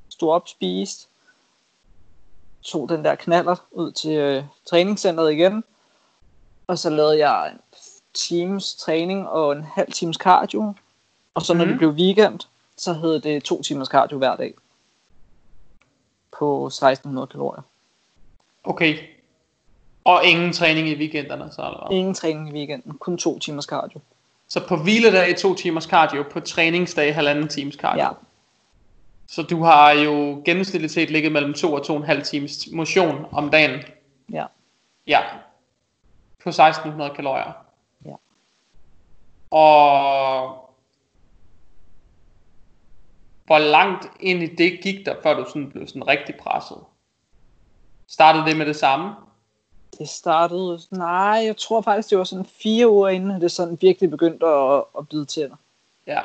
stod 0.10 0.33
op, 0.33 0.48
spiste, 0.48 1.07
tog 2.63 2.89
den 2.89 3.05
der 3.05 3.15
knaller 3.15 3.55
ud 3.71 3.91
til 3.91 4.12
øh, 4.12 4.43
træningscenteret 4.65 5.33
igen. 5.33 5.63
Og 6.67 6.79
så 6.79 6.89
lavede 6.89 7.27
jeg 7.27 7.51
en 7.51 7.60
times 8.13 8.75
træning 8.75 9.29
og 9.29 9.51
en 9.51 9.63
halv 9.63 9.91
times 9.91 10.15
cardio. 10.17 10.74
Og 11.33 11.41
så 11.41 11.53
når 11.53 11.63
Mhm. 11.65 11.69
det 11.71 11.77
blev 11.77 11.89
weekend, 11.89 12.39
så 12.77 12.93
hed 12.93 13.19
det 13.19 13.43
to 13.43 13.61
timers 13.61 13.88
cardio 13.88 14.17
hver 14.17 14.35
dag. 14.35 14.53
På 16.39 16.65
1600 16.69 17.27
kalorier. 17.27 17.61
Okay. 18.63 18.97
Og 20.03 20.25
ingen 20.25 20.53
træning 20.53 20.88
i 20.88 20.95
weekenderne, 20.95 21.51
så 21.51 21.61
eller 21.61 21.88
hvad? 21.88 21.97
Ingen 21.97 22.13
træning 22.13 22.50
i 22.50 22.51
weekenden, 22.51 22.97
kun 22.97 23.17
to 23.17 23.39
timers 23.39 23.65
cardio. 23.65 24.00
Så 24.47 24.67
på 24.67 24.75
hviledag 24.77 25.38
to 25.38 25.55
timers 25.55 25.83
cardio, 25.83 26.23
på 26.31 26.39
træningsdag 26.39 27.15
halvanden 27.15 27.47
times 27.47 27.75
cardio. 27.75 28.03
Ja, 28.03 28.09
Så 29.27 29.41
du 29.43 29.63
har 29.63 29.91
jo 29.91 30.41
gennemsnitligt 30.45 30.93
set 30.93 31.09
ligget 31.11 31.31
mellem 31.31 31.53
2 31.53 31.73
og 31.73 31.85
2,5 31.85 32.23
times 32.23 32.67
motion 32.73 33.25
om 33.31 33.50
dagen. 33.50 33.79
ja. 34.33 34.45
Ja. 35.07 35.19
På 36.43 36.50
1600 36.50 37.11
kalorier. 37.15 37.51
Ja. 38.05 38.15
Og 39.51 40.61
hvor 43.51 43.60
langt 43.60 44.08
ind 44.20 44.43
i 44.43 44.55
det 44.55 44.79
gik 44.84 45.05
der, 45.05 45.15
før 45.24 45.34
du 45.34 45.46
sådan 45.48 45.70
blev 45.70 45.88
sådan 45.88 46.08
rigtig 46.08 46.36
presset? 46.36 46.77
Startede 48.08 48.46
det 48.46 48.58
med 48.58 48.65
det 48.65 48.75
samme? 48.75 49.15
Det 49.98 50.10
startede, 50.10 50.79
nej, 50.91 51.41
jeg 51.46 51.58
tror 51.58 51.81
faktisk, 51.81 52.10
det 52.10 52.17
var 52.17 52.24
sådan 52.24 52.46
fire 52.46 52.89
uger 52.89 53.10
inden, 53.10 53.41
det 53.41 53.51
sådan 53.51 53.77
virkelig 53.81 54.10
begyndte 54.10 54.46
at, 54.46 54.84
at 54.98 55.10
bide 55.10 55.25
tænder. 55.25 55.55
Ja. 56.08 56.22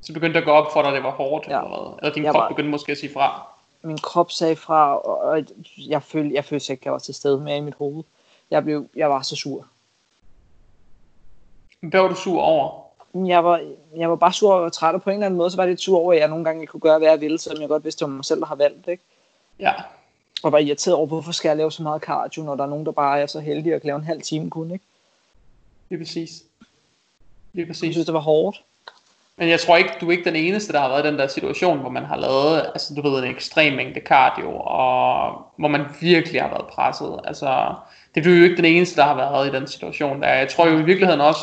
Så 0.00 0.12
begyndte 0.12 0.34
det 0.34 0.40
at 0.40 0.44
gå 0.46 0.50
op 0.52 0.72
for 0.72 0.82
dig, 0.82 0.92
det 0.92 1.02
var 1.02 1.10
hårdt, 1.10 1.46
Ja. 1.48 1.64
eller 1.64 1.68
hvad? 1.68 1.98
Eller 2.02 2.14
din 2.14 2.24
Jeg 2.24 2.32
krop 2.32 2.40
var- 2.42 2.48
begyndte 2.48 2.70
måske 2.70 2.92
at 2.92 2.98
sige 2.98 3.12
fra. 3.12 3.46
Min 3.82 3.98
krop 3.98 4.30
sagde 4.30 4.56
fra, 4.56 4.96
og 4.98 5.44
jeg 5.78 6.02
følte, 6.02 6.34
jeg 6.34 6.44
følte 6.44 6.72
ikke, 6.72 6.82
jeg 6.84 6.92
var 6.92 6.98
til 6.98 7.14
stede 7.14 7.40
mere 7.40 7.56
i 7.56 7.60
mit 7.60 7.74
hoved. 7.74 8.04
Jeg, 8.50 8.64
blev, 8.64 8.86
jeg 8.96 9.10
var 9.10 9.22
så 9.22 9.36
sur. 9.36 9.66
Hvad 11.80 12.00
var 12.00 12.08
du 12.08 12.14
sur 12.14 12.40
over? 12.42 12.83
Jeg 13.14 13.44
var, 13.44 13.60
jeg 13.96 14.10
var 14.10 14.16
bare 14.16 14.32
sur 14.32 14.54
og 14.54 14.72
træt, 14.72 14.94
og 14.94 15.02
på 15.02 15.10
en 15.10 15.14
eller 15.14 15.26
anden 15.26 15.38
måde, 15.38 15.50
så 15.50 15.56
var 15.56 15.66
det 15.66 15.80
sur 15.80 15.98
over, 15.98 16.12
at 16.12 16.18
jeg 16.18 16.28
nogle 16.28 16.44
gange 16.44 16.60
ikke 16.60 16.70
kunne 16.70 16.80
gøre, 16.80 16.98
hvad 16.98 17.08
jeg 17.08 17.20
ville, 17.20 17.38
selvom 17.38 17.60
jeg 17.60 17.68
godt 17.68 17.84
vidste, 17.84 18.04
det 18.04 18.10
var 18.10 18.16
mig 18.16 18.24
selv, 18.24 18.40
der 18.40 18.46
har 18.46 18.54
valgt 18.54 18.86
det. 18.86 18.92
Ikke? 18.92 19.02
Ja. 19.58 19.72
Og 20.42 20.52
var 20.52 20.58
irriteret 20.58 20.96
over, 20.96 21.06
hvorfor 21.06 21.32
skal 21.32 21.48
jeg 21.48 21.56
lave 21.56 21.72
så 21.72 21.82
meget 21.82 22.02
cardio, 22.02 22.42
når 22.42 22.54
der 22.54 22.64
er 22.64 22.68
nogen, 22.68 22.86
der 22.86 22.92
bare 22.92 23.20
er 23.20 23.26
så 23.26 23.40
heldige 23.40 23.74
at 23.74 23.84
lave 23.84 23.96
en 23.96 24.04
halv 24.04 24.22
time 24.22 24.50
kun. 24.50 24.70
Ikke? 24.70 24.84
Lige 25.88 25.98
præcis. 25.98 26.30
Lige 27.52 27.62
Jeg 27.62 27.66
præcis. 27.66 27.94
synes, 27.94 28.06
det 28.06 28.14
var 28.14 28.20
hårdt. 28.20 28.62
Men 29.36 29.48
jeg 29.48 29.60
tror 29.60 29.76
ikke, 29.76 29.90
du 30.00 30.06
er 30.06 30.12
ikke 30.12 30.24
den 30.24 30.36
eneste, 30.36 30.72
der 30.72 30.80
har 30.80 30.88
været 30.88 31.04
i 31.04 31.08
den 31.08 31.18
der 31.18 31.26
situation, 31.26 31.78
hvor 31.78 31.90
man 31.90 32.04
har 32.04 32.16
lavet, 32.16 32.62
altså 32.74 32.94
du 32.94 33.02
ved, 33.02 33.18
en 33.18 33.30
ekstrem 33.30 33.72
mængde 33.72 34.00
cardio, 34.00 34.56
og 34.56 35.42
hvor 35.56 35.68
man 35.68 35.84
virkelig 36.00 36.42
har 36.42 36.48
været 36.48 36.66
presset. 36.66 37.20
Altså, 37.24 37.74
det 38.14 38.20
er 38.20 38.24
du 38.24 38.30
jo 38.30 38.44
ikke 38.44 38.56
den 38.56 38.64
eneste, 38.64 38.96
der 38.96 39.06
har 39.06 39.14
været 39.14 39.48
i 39.48 39.56
den 39.56 39.66
situation. 39.66 40.22
Der. 40.22 40.28
Jeg 40.28 40.48
tror 40.48 40.66
jo 40.68 40.78
i 40.78 40.82
virkeligheden 40.82 41.20
også, 41.20 41.40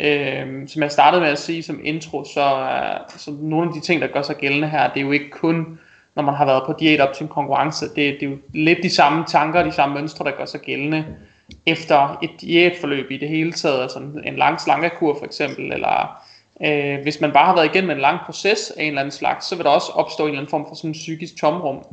øh, 0.00 0.68
som 0.68 0.82
jeg 0.82 0.92
startede 0.92 1.22
med 1.22 1.30
at 1.30 1.38
sige 1.38 1.62
som 1.62 1.80
intro, 1.84 2.24
så, 2.24 2.40
øh, 2.40 3.18
så 3.18 3.30
nogle 3.40 3.68
af 3.68 3.74
de 3.74 3.80
ting, 3.80 4.00
der 4.00 4.06
gør 4.06 4.22
sig 4.22 4.36
gældende 4.36 4.68
her, 4.68 4.88
det 4.88 5.00
er 5.00 5.04
jo 5.04 5.12
ikke 5.12 5.30
kun, 5.30 5.78
når 6.14 6.22
man 6.22 6.34
har 6.34 6.44
været 6.46 6.62
på 6.66 6.74
diæt 6.80 7.00
op 7.00 7.14
til 7.14 7.22
en 7.22 7.28
konkurrence. 7.28 7.86
Det, 7.88 7.96
det 7.96 8.22
er 8.22 8.30
jo 8.30 8.36
lidt 8.54 8.78
de 8.82 8.90
samme 8.90 9.24
tanker, 9.28 9.62
de 9.62 9.72
samme 9.72 9.94
mønstre, 9.94 10.24
der 10.24 10.30
gør 10.30 10.44
sig 10.44 10.60
gældende 10.60 11.04
efter 11.66 12.18
et 12.22 12.30
diætforløb 12.40 13.10
i 13.10 13.16
det 13.16 13.28
hele 13.28 13.52
taget, 13.52 13.82
altså 13.82 13.98
en 13.98 14.22
en 14.24 14.36
lang 14.36 14.60
slankekur 14.60 15.18
for 15.18 15.24
eksempel, 15.24 15.72
eller 15.72 16.22
øh, 16.64 17.02
hvis 17.02 17.20
man 17.20 17.32
bare 17.32 17.46
har 17.46 17.54
været 17.54 17.74
igennem 17.74 17.90
en 17.90 17.98
lang 17.98 18.18
proces 18.26 18.72
af 18.76 18.82
en 18.82 18.88
eller 18.88 19.00
anden 19.00 19.12
slags, 19.12 19.46
så 19.46 19.56
vil 19.56 19.64
der 19.64 19.70
også 19.70 19.92
opstå 19.94 20.22
en 20.22 20.28
eller 20.28 20.40
anden 20.40 20.50
form 20.50 20.66
for 20.68 20.74
sådan 20.74 20.90
en 20.90 20.92
psykisk 20.92 21.36
tomrum. 21.36 21.84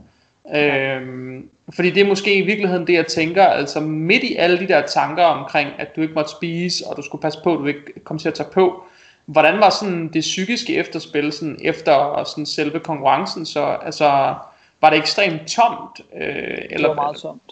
Øhm, 0.55 1.49
fordi 1.75 1.89
det 1.91 2.01
er 2.03 2.07
måske 2.07 2.35
i 2.37 2.41
virkeligheden 2.45 2.87
det, 2.87 2.93
jeg 2.93 3.07
tænker, 3.07 3.45
altså 3.45 3.79
midt 3.79 4.23
i 4.23 4.35
alle 4.35 4.59
de 4.59 4.67
der 4.67 4.87
tanker 4.87 5.23
omkring, 5.23 5.69
at 5.79 5.95
du 5.95 6.01
ikke 6.01 6.13
måtte 6.13 6.31
spise, 6.31 6.87
og 6.87 6.97
du 6.97 7.01
skulle 7.01 7.21
passe 7.21 7.39
på, 7.43 7.53
at 7.53 7.59
du 7.59 7.65
ikke 7.65 7.99
kom 8.03 8.17
til 8.19 8.27
at 8.27 8.33
tage 8.33 8.49
på, 8.53 8.83
hvordan 9.25 9.59
var 9.59 9.69
sådan 9.69 10.13
det 10.13 10.21
psykiske 10.21 10.75
efterspil 10.75 11.31
sådan 11.31 11.57
efter 11.61 12.23
sådan 12.23 12.45
selve 12.45 12.79
konkurrencen, 12.79 13.45
så 13.45 13.65
altså, 13.65 14.35
var 14.81 14.89
det 14.89 14.99
ekstremt 14.99 15.47
tomt? 15.47 16.01
Øh, 16.15 16.21
Det 16.21 16.67
eller, 16.69 16.87
var 16.87 16.95
meget 16.95 17.17
tomt. 17.17 17.51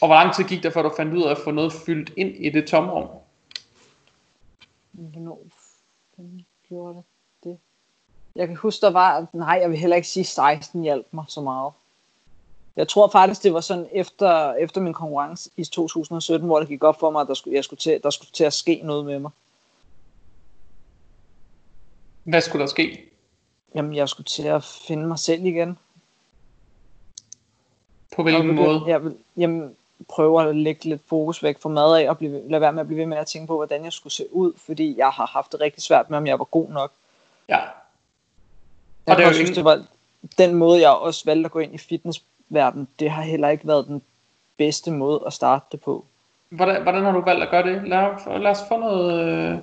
og 0.00 0.08
hvor 0.08 0.14
lang 0.14 0.34
tid 0.34 0.44
gik 0.44 0.62
der, 0.62 0.70
før 0.70 0.82
du 0.82 0.90
fandt 0.96 1.14
ud 1.14 1.22
af 1.22 1.30
at 1.30 1.38
få 1.44 1.50
noget 1.50 1.72
fyldt 1.86 2.12
ind 2.16 2.36
i 2.36 2.50
det 2.50 2.66
tomrum? 2.66 3.08
Hvornår 4.92 5.46
gjorde 6.68 6.94
det 6.94 7.04
det? 7.04 7.11
Jeg 8.36 8.46
kan 8.46 8.56
huske, 8.56 8.80
der 8.80 8.90
var, 8.90 9.26
nej, 9.32 9.58
jeg 9.62 9.70
vil 9.70 9.78
heller 9.78 9.96
ikke 9.96 10.08
sige 10.08 10.24
16 10.24 10.82
hjalp 10.82 11.06
mig 11.10 11.24
så 11.28 11.40
meget. 11.40 11.72
Jeg 12.76 12.88
tror 12.88 13.08
faktisk, 13.08 13.42
det 13.42 13.54
var 13.54 13.60
sådan 13.60 13.88
efter, 13.92 14.52
efter 14.54 14.80
min 14.80 14.92
konkurrence 14.92 15.50
i 15.56 15.64
2017, 15.64 16.46
hvor 16.46 16.58
det 16.58 16.68
gik 16.68 16.84
op 16.84 17.00
for 17.00 17.10
mig, 17.10 17.20
at 17.20 17.28
der 17.28 17.34
skulle, 17.34 17.56
jeg 17.56 17.64
skulle 17.64 17.80
til, 17.80 18.00
der 18.02 18.10
skulle 18.10 18.30
til 18.32 18.44
at 18.44 18.52
ske 18.52 18.80
noget 18.84 19.04
med 19.04 19.18
mig. 19.18 19.30
Hvad 22.24 22.40
skulle 22.40 22.60
der 22.60 22.66
ske? 22.66 23.04
Jamen, 23.74 23.94
jeg 23.94 24.08
skulle 24.08 24.24
til 24.24 24.46
at 24.46 24.64
finde 24.64 25.06
mig 25.06 25.18
selv 25.18 25.44
igen. 25.44 25.78
På 28.16 28.22
hvilken 28.22 28.48
Og 28.48 28.54
måde? 28.54 28.82
Jeg 28.86 29.04
vil, 29.04 29.16
jamen, 29.36 29.76
prøve 30.08 30.48
at 30.48 30.56
lægge 30.56 30.84
lidt 30.84 31.02
fokus 31.06 31.42
væk 31.42 31.60
fra 31.60 31.68
mad 31.68 31.96
af, 31.96 32.08
og 32.08 32.18
blive, 32.18 32.48
lade 32.48 32.60
være 32.60 32.72
med 32.72 32.80
at 32.80 32.86
blive 32.86 32.98
ved 32.98 33.06
med 33.06 33.16
at 33.16 33.26
tænke 33.26 33.46
på, 33.46 33.56
hvordan 33.56 33.84
jeg 33.84 33.92
skulle 33.92 34.12
se 34.12 34.34
ud, 34.34 34.52
fordi 34.56 34.98
jeg 34.98 35.08
har 35.10 35.26
haft 35.26 35.52
det 35.52 35.60
rigtig 35.60 35.82
svært 35.82 36.10
med, 36.10 36.18
om 36.18 36.26
jeg 36.26 36.38
var 36.38 36.44
god 36.44 36.68
nok. 36.68 36.92
Ja. 37.48 37.60
Jeg 39.12 39.16
Og 39.16 39.22
det 39.22 39.28
jo 39.28 39.32
synes, 39.34 39.50
ingen- 39.50 39.56
det 39.56 39.64
var 39.64 39.84
den 40.38 40.54
måde, 40.54 40.80
jeg 40.80 40.90
også 40.90 41.22
valgte 41.24 41.44
at 41.46 41.50
gå 41.50 41.58
ind 41.58 41.74
i 41.74 41.78
fitnessverdenen, 41.78 42.88
det 42.98 43.10
har 43.10 43.22
heller 43.22 43.48
ikke 43.48 43.66
været 43.68 43.86
den 43.86 44.02
bedste 44.56 44.90
måde 44.90 45.20
at 45.26 45.32
starte 45.32 45.64
det 45.72 45.80
på. 45.80 46.04
Hvordan, 46.48 46.82
hvordan 46.82 47.04
har 47.04 47.12
du 47.12 47.20
valgt 47.20 47.42
at 47.42 47.50
gøre 47.50 47.62
det? 47.62 47.88
Lad, 47.88 48.38
lad 48.40 48.50
os 48.50 48.58
få 48.68 48.76
noget 48.76 49.20
øh, 49.28 49.50
Jeg 49.50 49.60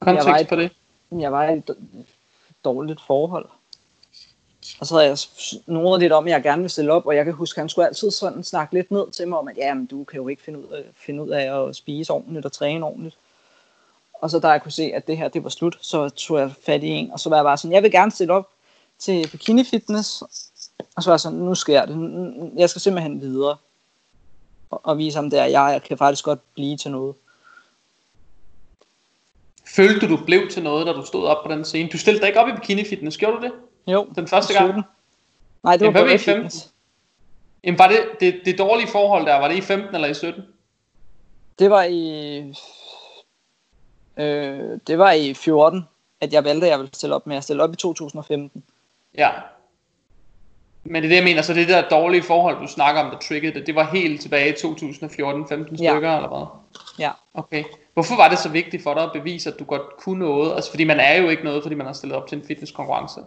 kontekst 0.00 0.26
var 0.28 0.38
i- 0.38 0.44
på 0.44 0.56
det. 0.56 0.72
Jeg 1.18 1.32
var 1.32 1.44
i 1.48 1.52
et 1.56 1.76
dårligt 2.64 3.00
forhold. 3.06 3.48
Og 4.80 4.86
så 4.86 4.94
havde 4.94 5.08
jeg 5.08 5.18
noget 5.66 6.00
lidt 6.00 6.12
om, 6.12 6.24
at 6.26 6.30
jeg 6.30 6.42
gerne 6.42 6.62
vil 6.62 6.70
stille 6.70 6.92
op, 6.92 7.06
og 7.06 7.16
jeg 7.16 7.24
kan 7.24 7.34
huske, 7.34 7.58
at 7.58 7.62
han 7.62 7.68
skulle 7.68 7.86
altid 7.86 8.10
sådan 8.10 8.44
snakke 8.44 8.74
lidt 8.74 8.90
ned 8.90 9.10
til 9.10 9.28
mig 9.28 9.38
om, 9.38 9.48
at 9.48 9.56
jamen, 9.56 9.86
du 9.86 10.04
kan 10.04 10.16
jo 10.20 10.28
ikke 10.28 10.42
finde 10.42 10.58
ud, 10.58 10.72
af, 10.72 10.82
finde 10.94 11.22
ud 11.22 11.28
af 11.28 11.68
at 11.68 11.76
spise 11.76 12.12
ordentligt 12.12 12.46
og 12.46 12.52
træne 12.52 12.86
ordentligt. 12.86 13.16
Og 14.14 14.30
så 14.30 14.38
da 14.38 14.48
jeg 14.48 14.62
kunne 14.62 14.72
se, 14.72 14.82
at 14.94 15.06
det 15.06 15.16
her 15.16 15.28
det 15.28 15.44
var 15.44 15.50
slut, 15.50 15.78
så 15.80 16.08
tog 16.08 16.38
jeg 16.38 16.50
fat 16.66 16.82
i 16.82 16.88
en, 16.88 17.10
og 17.12 17.20
så 17.20 17.28
var 17.28 17.36
jeg 17.36 17.44
bare 17.44 17.56
sådan, 17.56 17.74
jeg 17.74 17.82
vil 17.82 17.90
gerne 17.90 18.10
stille 18.10 18.32
op 18.32 18.48
til 19.02 19.28
bikini 19.30 19.64
fitness. 19.64 20.22
Og 20.96 21.02
så 21.02 21.10
var 21.10 21.14
jeg 21.14 21.20
sådan, 21.20 21.38
nu 21.38 21.54
sker 21.54 21.84
det. 21.84 21.96
Jeg 22.56 22.70
skal 22.70 22.80
simpelthen 22.80 23.20
videre. 23.20 23.56
Og, 24.70 24.80
og 24.84 24.98
vise 24.98 25.16
ham 25.16 25.30
der, 25.30 25.44
jeg, 25.44 25.82
kan 25.84 25.98
faktisk 25.98 26.24
godt 26.24 26.54
blive 26.54 26.76
til 26.76 26.90
noget. 26.90 27.14
Følte 29.76 30.06
du, 30.06 30.16
du 30.16 30.24
blev 30.24 30.48
til 30.50 30.62
noget, 30.62 30.86
da 30.86 30.92
du 30.92 31.04
stod 31.04 31.26
op 31.26 31.44
på 31.46 31.52
den 31.52 31.64
scene? 31.64 31.88
Du 31.88 31.98
stillede 31.98 32.20
dig 32.20 32.28
ikke 32.28 32.40
op 32.40 32.48
i 32.48 32.52
bikini 32.52 32.84
fitness, 32.84 33.18
gjorde 33.18 33.36
du 33.36 33.42
det? 33.42 33.52
Jo, 33.86 34.08
Den 34.16 34.28
første 34.28 34.52
gang? 34.52 34.68
17. 34.68 34.82
Nej, 35.62 35.76
det 35.76 35.86
var 35.86 35.92
Jamen, 35.92 36.02
på 36.02 36.10
i 36.10 36.12
Red 36.12 36.18
15? 36.18 36.34
Fitness. 36.34 36.72
Jamen 37.64 37.78
var 37.78 37.88
det, 37.88 38.00
det, 38.20 38.40
det 38.44 38.58
dårlige 38.58 38.88
forhold 38.88 39.26
der, 39.26 39.36
var 39.36 39.48
det 39.48 39.56
i 39.56 39.60
15 39.60 39.94
eller 39.94 40.08
i 40.08 40.14
17? 40.14 40.42
Det 41.58 41.70
var 41.70 41.82
i... 41.82 42.38
Øh, 44.16 44.80
det 44.86 44.98
var 44.98 45.12
i 45.12 45.34
14, 45.34 45.88
at 46.20 46.32
jeg 46.32 46.44
valgte, 46.44 46.66
at 46.66 46.70
jeg 46.70 46.78
ville 46.78 46.94
stille 46.94 47.14
op 47.14 47.26
med. 47.26 47.36
Jeg 47.36 47.42
stille 47.42 47.62
op 47.62 47.72
i 47.72 47.76
2015. 47.76 48.62
Ja. 49.18 49.30
Men 50.84 51.02
det 51.02 51.04
er 51.04 51.08
det, 51.08 51.16
jeg 51.16 51.24
mener, 51.24 51.42
så 51.42 51.54
det 51.54 51.68
der 51.68 51.88
dårlige 51.88 52.22
forhold, 52.22 52.60
du 52.60 52.66
snakker 52.66 53.00
om, 53.02 53.10
der 53.10 53.18
triggede 53.18 53.54
det, 53.58 53.66
det 53.66 53.74
var 53.74 53.90
helt 53.90 54.20
tilbage 54.20 54.48
i 54.48 54.52
2014-15 54.52 55.76
stykker, 55.76 56.10
Ja. 56.10 56.16
eller 56.16 56.28
hvad? 56.28 56.46
Ja. 56.98 57.10
Okay. 57.34 57.64
Hvorfor 57.94 58.16
var 58.16 58.28
det 58.28 58.38
så 58.38 58.48
vigtigt 58.48 58.82
for 58.82 58.94
dig 58.94 59.02
at 59.02 59.12
bevise, 59.12 59.50
at 59.52 59.58
du 59.58 59.64
godt 59.64 59.96
kunne 59.98 60.18
noget? 60.18 60.54
Altså, 60.54 60.70
fordi 60.70 60.84
man 60.84 61.00
er 61.00 61.14
jo 61.14 61.28
ikke 61.28 61.44
noget, 61.44 61.62
fordi 61.62 61.74
man 61.74 61.86
har 61.86 61.92
stillet 61.92 62.16
op 62.16 62.28
til 62.28 62.38
en 62.38 62.44
fitnesskonkurrence. 62.44 63.20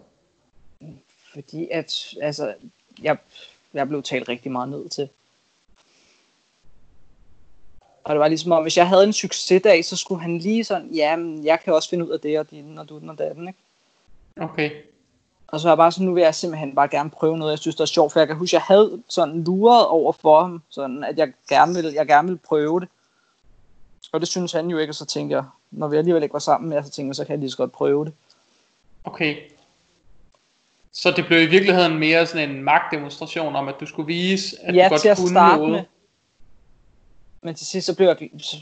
Fordi 1.33 1.67
at, 1.71 2.13
altså, 2.21 2.53
jeg, 3.01 3.17
jeg 3.73 3.87
blev 3.87 4.03
talt 4.03 4.29
rigtig 4.29 4.51
meget 4.51 4.69
ned 4.69 4.89
til. 4.89 5.09
Og 8.03 8.11
det 8.15 8.19
var 8.19 8.27
ligesom 8.27 8.51
om, 8.51 8.61
hvis 8.63 8.77
jeg 8.77 8.87
havde 8.87 9.03
en 9.03 9.13
succesdag, 9.13 9.85
så 9.85 9.95
skulle 9.97 10.21
han 10.21 10.37
lige 10.37 10.63
sådan, 10.63 10.89
ja, 10.93 11.15
men 11.15 11.45
jeg 11.45 11.59
kan 11.59 11.73
også 11.73 11.89
finde 11.89 12.05
ud 12.05 12.09
af 12.09 12.19
det, 12.19 12.39
og 12.39 12.51
din, 12.51 12.77
og 12.77 12.89
du 12.89 12.99
den 12.99 13.09
og 13.09 13.17
datten, 13.17 13.47
ikke? 13.47 13.59
Okay. 14.41 14.71
Og 15.47 15.59
så 15.59 15.67
er 15.67 15.71
jeg 15.71 15.77
bare 15.77 15.91
sådan, 15.91 16.07
nu 16.07 16.13
vil 16.13 16.23
jeg 16.23 16.35
simpelthen 16.35 16.75
bare 16.75 16.87
gerne 16.87 17.09
prøve 17.09 17.37
noget, 17.37 17.51
jeg 17.51 17.59
synes, 17.59 17.75
der 17.75 17.81
er 17.81 17.85
sjovt, 17.85 18.13
for 18.13 18.19
jeg 18.19 18.27
kan 18.27 18.37
huske, 18.37 18.55
jeg 18.55 18.61
havde 18.61 19.03
sådan 19.07 19.43
luret 19.43 19.87
over 19.87 20.11
for 20.11 20.41
ham, 20.41 20.61
sådan 20.69 21.03
at 21.03 21.17
jeg 21.17 21.33
gerne 21.49 21.75
ville, 21.75 21.93
jeg 21.93 22.07
gerne 22.07 22.27
ville 22.27 22.39
prøve 22.47 22.79
det. 22.79 22.89
Og 24.11 24.19
det 24.19 24.27
synes 24.27 24.51
han 24.51 24.67
jo 24.67 24.77
ikke, 24.77 24.91
og 24.91 24.95
så 24.95 25.05
tænkte 25.05 25.35
jeg, 25.35 25.43
når 25.71 25.87
vi 25.87 25.97
alligevel 25.97 26.23
ikke 26.23 26.33
var 26.33 26.39
sammen 26.39 26.69
med, 26.69 26.83
så 26.83 26.89
tænkte 26.89 27.09
jeg, 27.09 27.15
så 27.15 27.25
kan 27.25 27.31
jeg 27.31 27.39
lige 27.39 27.51
så 27.51 27.57
godt 27.57 27.71
prøve 27.71 28.05
det. 28.05 28.13
Okay. 29.03 29.35
Så 30.91 31.11
det 31.11 31.25
blev 31.25 31.41
i 31.41 31.45
virkeligheden 31.45 31.99
mere 31.99 32.25
sådan 32.25 32.49
en 32.49 32.63
magtdemonstration 32.63 33.55
om, 33.55 33.67
at 33.67 33.75
du 33.79 33.85
skulle 33.85 34.07
vise, 34.07 34.61
at 34.61 34.75
ja, 34.75 34.83
du 34.83 34.89
godt 34.89 35.01
til 35.01 35.09
at 35.09 35.17
kunne 35.17 35.29
starte 35.29 35.57
noget. 35.57 35.71
med. 35.71 35.83
Men 37.41 37.55
til 37.55 37.67
sidst, 37.67 37.85
så 37.85 37.95
blev 37.95 38.07
jeg, 38.07 38.29
så, 38.39 38.57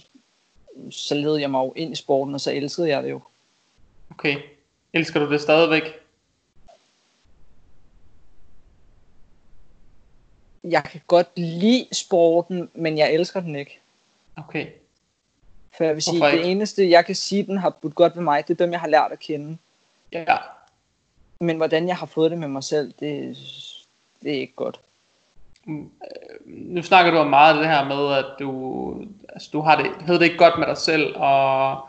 så 0.91 1.15
led 1.15 1.35
jeg 1.35 1.51
mig 1.51 1.59
jo 1.59 1.73
ind 1.75 1.91
i 1.91 1.95
sporten, 1.95 2.33
og 2.33 2.41
så 2.41 2.51
elskede 2.51 2.89
jeg 2.89 3.03
det 3.03 3.09
jo. 3.09 3.21
Okay. 4.11 4.37
Elsker 4.93 5.19
du 5.19 5.31
det 5.31 5.41
stadigvæk? 5.41 5.83
Jeg 10.63 10.83
kan 10.83 11.01
godt 11.07 11.29
lide 11.35 11.87
sporten, 11.91 12.69
men 12.73 12.97
jeg 12.97 13.13
elsker 13.13 13.39
den 13.39 13.55
ikke. 13.55 13.79
Okay. 14.35 14.67
For 15.77 15.83
jeg 15.83 15.93
vil 15.93 16.03
sige, 16.03 16.25
det 16.31 16.51
eneste, 16.51 16.89
jeg 16.89 17.05
kan 17.05 17.15
sige, 17.15 17.43
den 17.43 17.57
har 17.57 17.69
budt 17.69 17.95
godt 17.95 18.15
ved 18.15 18.23
mig, 18.23 18.47
det 18.47 18.53
er 18.53 18.65
dem, 18.65 18.71
jeg 18.71 18.79
har 18.79 18.87
lært 18.87 19.11
at 19.11 19.19
kende. 19.19 19.57
Ja. 20.11 20.37
Men 21.39 21.57
hvordan 21.57 21.87
jeg 21.87 21.97
har 21.97 22.05
fået 22.05 22.31
det 22.31 22.39
med 22.39 22.47
mig 22.47 22.63
selv, 22.63 22.93
det, 22.99 23.37
det 24.23 24.35
er 24.35 24.39
ikke 24.39 24.55
godt. 24.55 24.79
Nu 26.45 26.83
snakker 26.83 27.11
du 27.11 27.17
om 27.17 27.27
meget 27.27 27.53
af 27.53 27.59
det 27.59 27.69
her 27.69 27.85
med, 27.85 28.17
at 28.17 28.25
du, 28.39 29.05
altså, 29.29 29.49
du 29.53 29.61
har 29.61 29.81
det, 29.81 29.91
havde 30.05 30.19
det 30.19 30.25
ikke 30.25 30.37
godt 30.37 30.59
med 30.59 30.67
dig 30.67 30.77
selv, 30.77 31.15
og 31.15 31.87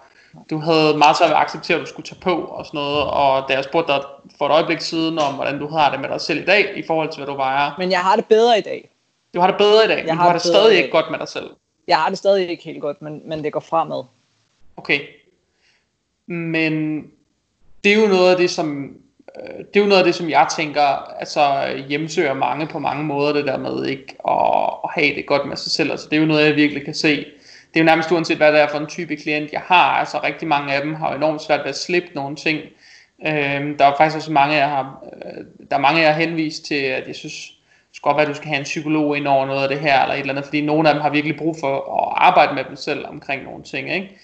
du 0.51 0.59
havde 0.59 0.99
meget 0.99 1.17
svært 1.17 1.31
ved 1.31 1.37
at 1.37 1.43
acceptere, 1.43 1.77
at 1.77 1.81
du 1.81 1.87
skulle 1.87 2.07
tage 2.07 2.21
på 2.21 2.35
og 2.35 2.67
sådan 2.67 2.79
noget. 2.79 3.05
Og 3.05 3.49
da 3.49 3.55
jeg 3.55 3.65
spurgte 3.65 3.93
dig 3.93 4.03
for 4.39 4.47
et 4.47 4.53
øjeblik 4.53 4.81
siden 4.81 5.19
om, 5.19 5.35
hvordan 5.35 5.59
du 5.59 5.69
har 5.69 5.91
det 5.91 6.01
med 6.01 6.09
dig 6.09 6.21
selv 6.21 6.43
i 6.43 6.45
dag, 6.45 6.79
i 6.79 6.83
forhold 6.87 7.09
til, 7.09 7.19
hvad 7.19 7.27
du 7.27 7.37
vejer. 7.37 7.71
Men 7.79 7.91
jeg 7.91 8.01
har 8.01 8.17
det 8.17 8.27
bedre 8.27 8.59
i 8.59 8.63
dag. 8.63 8.91
Du 9.35 9.41
har 9.41 9.47
det 9.47 9.57
bedre 9.57 9.85
i 9.85 9.89
dag, 9.89 9.97
men 9.97 10.07
du 10.07 10.15
har 10.15 10.23
har 10.23 10.33
det 10.33 10.43
det 10.43 10.51
stadig 10.51 10.77
ikke 10.77 10.91
godt 10.91 11.11
med 11.11 11.19
dig 11.19 11.29
selv. 11.29 11.51
Jeg 11.89 11.97
har 11.97 12.09
det 12.09 12.19
stadig 12.19 12.51
ikke 12.51 12.65
helt 12.65 12.81
godt, 12.81 13.03
men, 13.03 13.23
men 13.29 13.45
det 13.45 13.53
går 13.53 13.61
fremad. 13.61 14.05
Okay. 14.77 15.01
Men 16.27 17.03
det 17.85 17.93
er 17.93 18.03
jo 18.03 18.09
noget 18.09 18.31
af 18.31 18.37
det, 18.37 18.51
som 18.51 18.97
øh, 19.43 19.59
det 19.59 19.77
er 19.77 19.81
jo 19.81 19.87
noget 19.87 19.99
af 19.99 20.05
det, 20.05 20.15
som 20.15 20.31
jeg 20.31 20.47
tænker, 20.57 21.15
altså 21.21 21.67
hjemsøger 21.89 22.35
mange 22.35 22.67
på 22.67 22.79
mange 22.79 23.05
måder, 23.05 23.33
det 23.33 23.45
der 23.45 23.59
med 23.59 23.87
ikke 23.87 24.17
at, 24.29 24.71
at 24.85 24.91
have 24.95 25.15
det 25.15 25.27
godt 25.27 25.49
med 25.49 25.57
sig 25.57 25.73
selv. 25.73 25.91
Altså 25.91 26.09
det 26.11 26.17
er 26.17 26.21
jo 26.21 26.27
noget, 26.27 26.47
jeg 26.47 26.57
virkelig 26.57 26.85
kan 26.85 26.95
se. 26.95 27.27
Det 27.75 27.81
er 27.81 27.85
jo 27.85 27.87
nærmest 27.87 28.13
uanset, 28.13 28.37
hvad 28.37 28.53
det 28.53 28.61
er 28.61 28.69
for 28.69 28.79
en 28.79 28.87
type 28.87 29.17
klient, 29.17 29.53
jeg 29.53 29.61
har. 29.61 29.91
Altså 29.91 30.19
rigtig 30.23 30.49
mange 30.49 30.75
af 30.75 30.83
dem 30.83 30.95
har 30.95 31.11
jo 31.11 31.17
enormt 31.17 31.43
svært 31.43 31.61
ved 31.61 31.69
at 31.69 31.79
slippe 31.79 32.09
nogle 32.15 32.37
ting. 32.37 32.61
Øhm, 33.27 33.79
der 33.79 33.85
er 33.85 33.97
faktisk 33.97 34.17
også 34.17 34.33
mange, 34.33 34.57
jeg 34.57 34.69
har, 34.69 35.05
øh, 35.17 35.45
der 35.71 35.77
er 35.77 35.81
mange, 35.81 36.01
jeg 36.01 36.15
har 36.15 36.21
henvist 36.21 36.65
til, 36.65 36.75
at 36.75 37.07
jeg 37.07 37.15
synes, 37.15 37.35
det 37.89 37.97
skal 37.97 38.09
godt 38.09 38.17
være, 38.17 38.27
at 38.27 38.29
du 38.29 38.35
skal 38.35 38.49
have 38.49 38.59
en 38.59 38.65
psykolog 38.65 39.17
ind 39.17 39.27
over 39.27 39.47
noget 39.47 39.63
af 39.63 39.69
det 39.69 39.81
her, 39.81 40.03
eller 40.03 40.15
et 40.15 40.21
eller 40.21 40.33
andet, 40.33 40.45
fordi 40.45 40.61
nogle 40.61 40.89
af 40.89 40.95
dem 40.95 41.03
har 41.03 41.11
virkelig 41.11 41.37
brug 41.37 41.57
for 41.61 41.77
at 41.77 42.15
arbejde 42.17 42.55
med 42.55 42.65
dem 42.65 42.77
selv 42.77 43.07
omkring 43.07 43.45
nogle 43.45 43.63
ting, 43.63 43.95
ikke? 43.95 44.19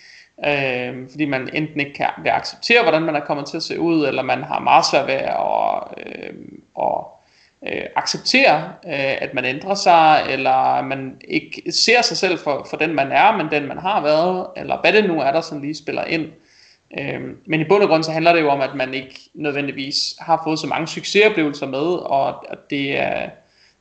Øh, 0.46 1.10
fordi 1.10 1.24
man 1.24 1.50
enten 1.52 1.80
ikke 1.80 1.92
kan 1.92 2.06
acceptere, 2.26 2.82
hvordan 2.82 3.02
man 3.02 3.16
er 3.16 3.20
kommet 3.20 3.46
til 3.46 3.56
at 3.56 3.62
se 3.62 3.80
ud, 3.80 4.06
eller 4.06 4.22
man 4.22 4.42
har 4.44 4.58
meget 4.58 4.84
svært 4.90 5.06
ved 5.06 5.14
at, 5.14 5.82
øh, 6.06 6.34
at 6.78 7.19
øh, 7.66 7.82
acceptere, 7.96 8.72
øh, 8.86 9.22
at 9.22 9.34
man 9.34 9.44
ændrer 9.44 9.74
sig, 9.74 10.26
eller 10.30 10.82
man 10.82 11.16
ikke 11.28 11.62
ser 11.72 12.02
sig 12.02 12.16
selv 12.16 12.38
for, 12.38 12.66
for 12.70 12.76
den 12.76 12.94
man 12.94 13.12
er, 13.12 13.36
men 13.36 13.46
den 13.50 13.68
man 13.68 13.78
har 13.78 14.02
været, 14.02 14.46
eller 14.56 14.80
hvad 14.80 14.92
det 14.92 15.04
nu 15.04 15.20
er, 15.20 15.32
der 15.32 15.40
sådan 15.40 15.62
lige 15.62 15.74
spiller 15.74 16.04
ind. 16.04 16.26
Øh, 16.98 17.20
men 17.46 17.60
i 17.60 17.64
bund 17.64 17.82
og 17.82 17.88
grund 17.88 18.04
så 18.04 18.12
handler 18.12 18.32
det 18.32 18.40
jo 18.40 18.48
om, 18.48 18.60
at 18.60 18.74
man 18.74 18.94
ikke 18.94 19.20
nødvendigvis 19.34 20.14
har 20.18 20.40
fået 20.44 20.58
så 20.58 20.66
mange 20.66 20.86
succesoplevelser 20.86 21.66
med, 21.66 21.86
og 22.06 22.52
at 22.52 22.70
det 22.70 22.98
er 22.98 23.30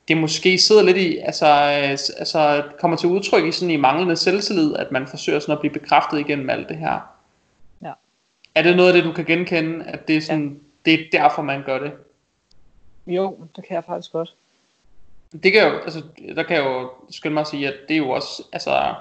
det 0.09 0.17
måske 0.17 0.57
sidder 0.57 0.83
lidt 0.83 0.97
i, 0.97 1.17
altså, 1.17 1.45
øh, 1.45 1.91
altså 1.91 2.63
kommer 2.79 2.97
til 2.97 3.09
udtryk 3.09 3.45
i 3.45 3.51
sådan 3.51 3.71
i 3.71 3.77
manglende 3.77 4.15
selvtillid, 4.15 4.75
at 4.75 4.91
man 4.91 5.07
forsøger 5.07 5.39
sådan 5.39 5.53
at 5.53 5.59
blive 5.59 5.73
bekræftet 5.73 6.19
igennem 6.19 6.49
alt 6.49 6.69
det 6.69 6.77
her. 6.77 6.99
Ja. 7.81 7.91
Er 8.55 8.61
det 8.61 8.75
noget 8.75 8.89
af 8.89 8.93
det, 8.93 9.03
du 9.03 9.11
kan 9.11 9.25
genkende, 9.25 9.85
at 9.85 10.07
det 10.07 10.17
er, 10.17 10.21
sådan, 10.21 10.49
ja. 10.49 10.91
det 10.91 10.93
er 10.93 11.19
derfor, 11.19 11.41
man 11.41 11.63
gør 11.63 11.79
det? 11.79 11.91
Jo, 13.09 13.37
det 13.55 13.67
kan 13.67 13.75
jeg 13.75 13.83
faktisk 13.83 14.11
godt. 14.11 14.33
Det 15.43 15.53
kan 15.53 15.67
jo, 15.67 15.77
altså, 15.77 16.01
der 16.35 16.43
kan 16.43 16.55
jeg 16.55 16.65
jo 16.65 16.89
skynde 17.09 17.33
mig 17.33 17.41
at 17.41 17.47
sige, 17.47 17.67
at 17.67 17.73
det 17.87 17.93
er 17.93 17.97
jo 17.97 18.09
også, 18.09 18.43
altså, 18.53 18.71
jeg 18.71 18.95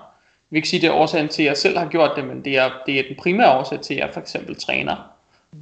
vil 0.51 0.59
ikke 0.59 0.69
sige, 0.69 0.81
det 0.81 0.89
er 0.89 0.93
årsagen 0.95 1.29
til, 1.29 1.43
at 1.43 1.47
jeg 1.47 1.57
selv 1.57 1.79
har 1.79 1.89
gjort 1.89 2.11
det, 2.17 2.25
men 2.25 2.45
det 2.45 2.59
er, 2.59 2.71
det 2.87 2.99
er 2.99 3.03
den 3.09 3.17
primære 3.17 3.59
årsag 3.59 3.81
til, 3.81 3.95
at 3.95 4.01
jeg 4.01 4.11
for 4.13 4.21
eksempel 4.21 4.57
træner. 4.57 5.13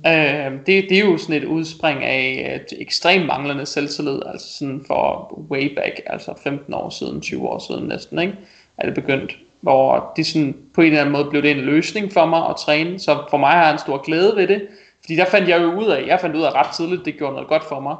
Øh, 0.06 0.52
det, 0.66 0.86
det 0.88 0.92
er 0.92 1.04
jo 1.04 1.18
sådan 1.18 1.42
et 1.42 1.44
udspring 1.44 2.04
af 2.04 2.52
et 2.54 2.80
ekstremt 2.80 3.26
manglende 3.26 3.66
selvtillid, 3.66 4.22
altså 4.26 4.58
sådan 4.58 4.84
for 4.86 5.34
way 5.50 5.74
back, 5.74 6.00
altså 6.06 6.34
15 6.42 6.74
år 6.74 6.90
siden, 6.90 7.20
20 7.20 7.48
år 7.48 7.58
siden 7.58 7.88
næsten, 7.88 8.18
ikke? 8.18 8.34
er 8.78 8.86
det 8.86 8.94
begyndt. 8.94 9.38
Hvor 9.60 10.12
det 10.16 10.26
sådan, 10.26 10.56
på 10.74 10.80
en 10.80 10.86
eller 10.86 11.00
anden 11.00 11.12
måde 11.12 11.30
blev 11.30 11.42
det 11.42 11.50
en 11.50 11.56
løsning 11.56 12.12
for 12.12 12.26
mig 12.26 12.48
at 12.48 12.56
træne, 12.56 12.98
så 12.98 13.24
for 13.30 13.36
mig 13.36 13.50
har 13.50 13.64
jeg 13.64 13.72
en 13.72 13.78
stor 13.78 13.98
glæde 14.04 14.36
ved 14.36 14.46
det, 14.48 14.68
fordi 15.00 15.16
der 15.16 15.24
fandt 15.24 15.48
jeg 15.48 15.62
jo 15.62 15.80
ud 15.80 15.86
af, 15.86 16.06
jeg 16.06 16.20
fandt 16.20 16.36
ud 16.36 16.42
af 16.42 16.50
ret 16.50 16.76
tidligt, 16.76 17.04
det 17.04 17.18
gjorde 17.18 17.32
noget 17.32 17.48
godt 17.48 17.64
for 17.64 17.80
mig, 17.80 17.96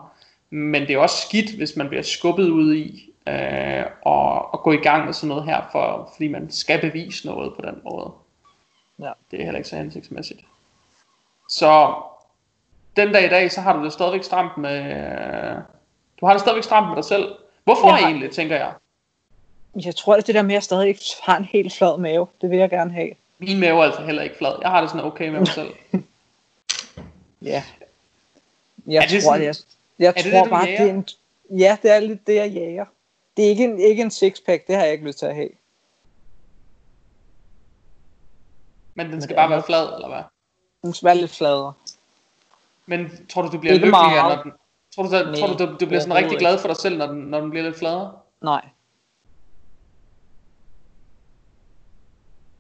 men 0.51 0.83
det 0.83 0.91
er 0.91 0.99
også 0.99 1.27
skidt, 1.29 1.51
hvis 1.57 1.77
man 1.77 1.89
bliver 1.89 2.03
skubbet 2.03 2.49
ud 2.49 2.75
i 2.75 3.11
øh, 3.29 3.85
og, 4.03 4.55
og 4.55 4.61
gå 4.63 4.73
i 4.73 4.77
gang 4.77 5.05
med 5.05 5.13
sådan 5.13 5.29
noget 5.29 5.45
her, 5.45 5.63
for, 5.73 6.11
fordi 6.13 6.29
man 6.29 6.51
skal 6.51 6.81
bevise 6.81 7.27
noget 7.27 7.53
på 7.55 7.63
den 7.63 7.81
måde. 7.85 8.13
Ja. 8.99 9.13
Det 9.31 9.41
er 9.41 9.45
heller 9.45 9.59
ikke 9.59 9.69
så 9.69 9.77
hensigtsmæssigt. 9.77 10.41
Så 11.51 11.95
den 12.97 13.13
dag 13.13 13.25
i 13.25 13.29
dag, 13.29 13.53
så 13.53 13.61
har 13.61 13.77
du 13.77 13.85
det 13.85 13.93
stadigvæk 13.93 14.23
stramt 14.23 14.57
med... 14.59 15.57
Du 16.21 16.27
har 16.27 16.33
det 16.33 16.41
stadigvæk 16.41 16.65
stramt 16.65 16.87
med 16.89 16.97
dig 16.97 17.05
selv. 17.05 17.33
Hvorfor 17.65 17.87
Jeg 17.89 17.97
har- 17.97 18.07
egentlig, 18.09 18.31
tænker 18.31 18.57
jeg? 18.57 18.73
Jeg 19.85 19.97
tror, 19.97 20.15
at 20.15 20.27
det 20.27 20.35
der 20.35 20.43
med, 20.43 20.51
at 20.51 20.55
jeg 20.55 20.63
stadig 20.63 20.97
har 21.23 21.37
en 21.37 21.45
helt 21.45 21.73
flad 21.73 21.99
mave, 21.99 22.27
det 22.41 22.51
vil 22.51 22.59
jeg 22.59 22.71
gerne 22.71 22.93
have. 22.93 23.11
Min 23.39 23.61
mave 23.61 23.79
er 23.81 23.83
altså 23.85 24.03
heller 24.03 24.23
ikke 24.23 24.37
flad. 24.39 24.53
Jeg 24.63 24.71
har 24.71 24.81
det 24.81 24.91
sådan 24.91 25.05
okay 25.07 25.29
med 25.29 25.39
mig 25.39 25.49
selv. 25.61 25.71
Ja. 27.43 27.63
Jeg 28.87 29.03
Er 29.05 29.07
det 29.09 29.23
tror, 29.23 29.33
sådan- 29.33 29.41
det 29.41 29.49
er, 29.49 29.63
jeg 29.99 30.15
det 30.15 30.33
tror 30.33 30.43
det, 30.43 30.51
bare, 30.51 30.65
jager? 30.65 30.83
det 30.83 30.91
er 30.91 30.95
en, 30.95 31.07
ja, 31.59 31.77
det 31.83 31.91
er 31.91 32.01
lidt 32.01 32.27
det, 32.27 32.35
jeg 32.35 32.51
jager. 32.51 32.85
Det 33.37 33.45
er 33.45 33.49
ikke 33.49 33.65
en, 33.65 33.81
ikke 33.81 34.03
en 34.03 34.11
sixpack, 34.11 34.67
det 34.67 34.77
har 34.77 34.83
jeg 34.83 34.93
ikke 34.93 35.07
lyst 35.07 35.19
til 35.19 35.27
at 35.27 35.35
have. 35.35 35.49
Men 38.95 39.13
den 39.13 39.23
skal 39.23 39.29
det 39.29 39.37
bare 39.37 39.45
er 39.45 39.49
være 39.49 39.63
flad, 39.63 39.95
eller 39.95 40.09
hvad? 40.09 40.23
Den 40.83 40.95
skal 40.95 41.07
være 41.07 41.17
lidt 41.17 41.31
fladere. 41.31 41.73
Men 42.87 43.27
tror 43.29 43.43
du, 43.43 43.49
du 43.49 43.59
bliver 43.59 43.75
Ikke 43.75 43.87
lykkeligere, 43.87 44.23
meget. 44.23 44.37
når 44.37 44.43
den... 44.43 44.53
Tror 44.95 45.03
du, 45.03 45.11
der, 45.11 45.25
Nej, 45.25 45.35
tror 45.35 45.47
du, 45.47 45.67
du, 45.67 45.77
du 45.81 45.87
bliver 45.87 46.01
sådan 46.01 46.17
rigtig 46.17 46.39
glad 46.39 46.59
for 46.59 46.69
dig 46.69 46.77
selv, 46.77 46.99
når 46.99 47.07
den, 47.07 47.19
når 47.19 47.41
den 47.41 47.51
bliver 47.51 47.65
lidt 47.65 47.79
fladere? 47.79 48.13
Nej. 48.43 48.69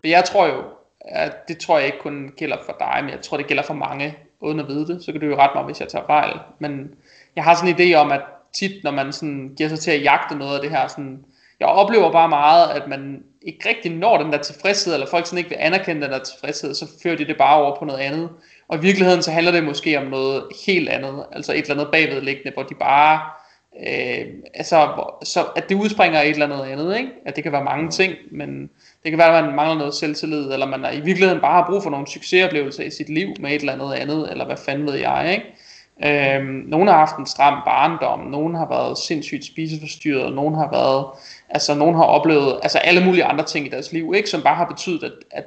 For 0.00 0.08
jeg 0.08 0.24
tror 0.24 0.46
jo, 0.46 0.64
at 1.00 1.48
det 1.48 1.58
tror 1.58 1.78
jeg 1.78 1.86
ikke 1.86 1.98
kun 1.98 2.32
gælder 2.36 2.56
for 2.64 2.76
dig, 2.78 2.98
men 3.02 3.10
jeg 3.10 3.20
tror, 3.20 3.36
det 3.36 3.46
gælder 3.46 3.62
for 3.62 3.74
mange, 3.74 4.18
uden 4.40 4.60
at 4.60 4.68
vide 4.68 4.86
det. 4.86 5.04
Så 5.04 5.12
kan 5.12 5.20
du 5.20 5.26
jo 5.26 5.36
rette 5.36 5.56
mig, 5.56 5.64
hvis 5.64 5.80
jeg 5.80 5.88
tager 5.88 6.06
fejl. 6.06 6.40
Men 6.58 6.94
jeg 7.36 7.44
har 7.44 7.54
sådan 7.54 7.80
en 7.80 7.80
idé 7.80 7.94
om, 7.94 8.12
at 8.12 8.20
tit, 8.54 8.84
når 8.84 8.90
man 8.90 9.12
sådan 9.12 9.52
giver 9.56 9.68
sig 9.68 9.78
til 9.78 9.90
at 9.90 10.02
jagte 10.02 10.34
noget 10.38 10.54
af 10.54 10.62
det 10.62 10.70
her, 10.70 10.88
sådan, 10.88 11.24
jeg 11.60 11.68
oplever 11.68 12.12
bare 12.12 12.28
meget, 12.28 12.68
at 12.70 12.88
man 12.88 13.22
ikke 13.42 13.68
rigtig 13.68 13.92
når 13.92 14.22
den 14.22 14.32
der 14.32 14.38
tilfredshed, 14.38 14.94
eller 14.94 15.06
folk 15.06 15.26
sådan 15.26 15.38
ikke 15.38 15.50
vil 15.50 15.58
anerkende 15.60 16.02
den 16.02 16.10
der 16.10 16.18
tilfredshed, 16.18 16.74
så 16.74 16.86
fører 17.02 17.16
de 17.16 17.26
det 17.26 17.36
bare 17.38 17.56
over 17.56 17.78
på 17.78 17.84
noget 17.84 18.00
andet. 18.00 18.30
Og 18.68 18.78
i 18.78 18.80
virkeligheden 18.80 19.22
så 19.22 19.30
handler 19.30 19.52
det 19.52 19.64
måske 19.64 19.98
om 19.98 20.06
noget 20.06 20.44
helt 20.66 20.88
andet, 20.88 21.24
altså 21.32 21.52
et 21.52 21.58
eller 21.58 21.74
andet 21.74 21.88
bagvedliggende, 21.92 22.52
hvor 22.54 22.62
de 22.62 22.74
bare, 22.74 23.20
øh, 23.86 24.26
altså, 24.54 24.86
hvor, 24.94 25.24
så 25.24 25.44
at 25.56 25.68
det 25.68 25.74
udspringer 25.74 26.18
af 26.18 26.24
et 26.24 26.30
eller 26.30 26.46
andet 26.46 26.72
andet, 26.72 26.96
ikke? 26.96 27.10
At 27.26 27.36
det 27.36 27.42
kan 27.44 27.52
være 27.52 27.64
mange 27.64 27.90
ting, 27.90 28.14
men 28.30 28.70
det 29.02 29.12
kan 29.12 29.18
være, 29.18 29.38
at 29.38 29.44
man 29.44 29.54
mangler 29.54 29.78
noget 29.78 29.94
selvtillid, 29.94 30.52
eller 30.52 30.66
man 30.66 30.94
i 30.94 31.00
virkeligheden 31.00 31.40
bare 31.40 31.62
har 31.62 31.70
brug 31.70 31.82
for 31.82 31.90
nogle 31.90 32.06
succesoplevelser 32.06 32.84
i 32.84 32.90
sit 32.90 33.08
liv 33.08 33.28
med 33.40 33.50
et 33.50 33.60
eller 33.60 33.72
andet 33.72 33.92
andet, 33.92 34.30
eller 34.30 34.46
hvad 34.46 34.56
fanden 34.56 34.86
ved 34.86 34.94
jeg, 34.94 35.32
ikke? 35.32 35.46
Øhm, 36.04 36.64
nogle 36.66 36.90
har 36.90 36.98
haft 36.98 37.16
en 37.16 37.26
stram 37.26 37.62
barndom, 37.64 38.20
nogle 38.20 38.58
har 38.58 38.68
været 38.68 38.98
sindssygt 38.98 39.44
spiseforstyrret, 39.44 40.34
nogle 40.34 40.56
har 40.56 40.70
været, 40.70 41.06
altså 41.48 41.74
nogle 41.74 41.96
har 41.96 42.04
oplevet, 42.04 42.60
altså 42.62 42.78
alle 42.78 43.04
mulige 43.04 43.24
andre 43.24 43.44
ting 43.44 43.66
i 43.66 43.68
deres 43.68 43.92
liv, 43.92 44.12
ikke? 44.16 44.28
Som 44.28 44.42
bare 44.42 44.56
har 44.56 44.64
betydet, 44.64 45.02
at, 45.02 45.12
at 45.30 45.44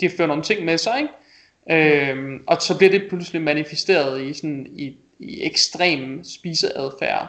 de, 0.00 0.10
fører 0.10 0.28
nogle 0.28 0.42
ting 0.42 0.64
med 0.64 0.78
sig, 0.78 0.94
ikke? 1.00 2.10
Øhm, 2.10 2.44
og 2.46 2.56
så 2.62 2.78
bliver 2.78 2.90
det 2.90 3.06
pludselig 3.08 3.42
manifesteret 3.42 4.22
i 4.22 4.32
sådan 4.34 4.66
i, 4.70 4.96
i 5.18 5.42
ekstrem 5.42 6.24
spiseadfærd 6.24 7.28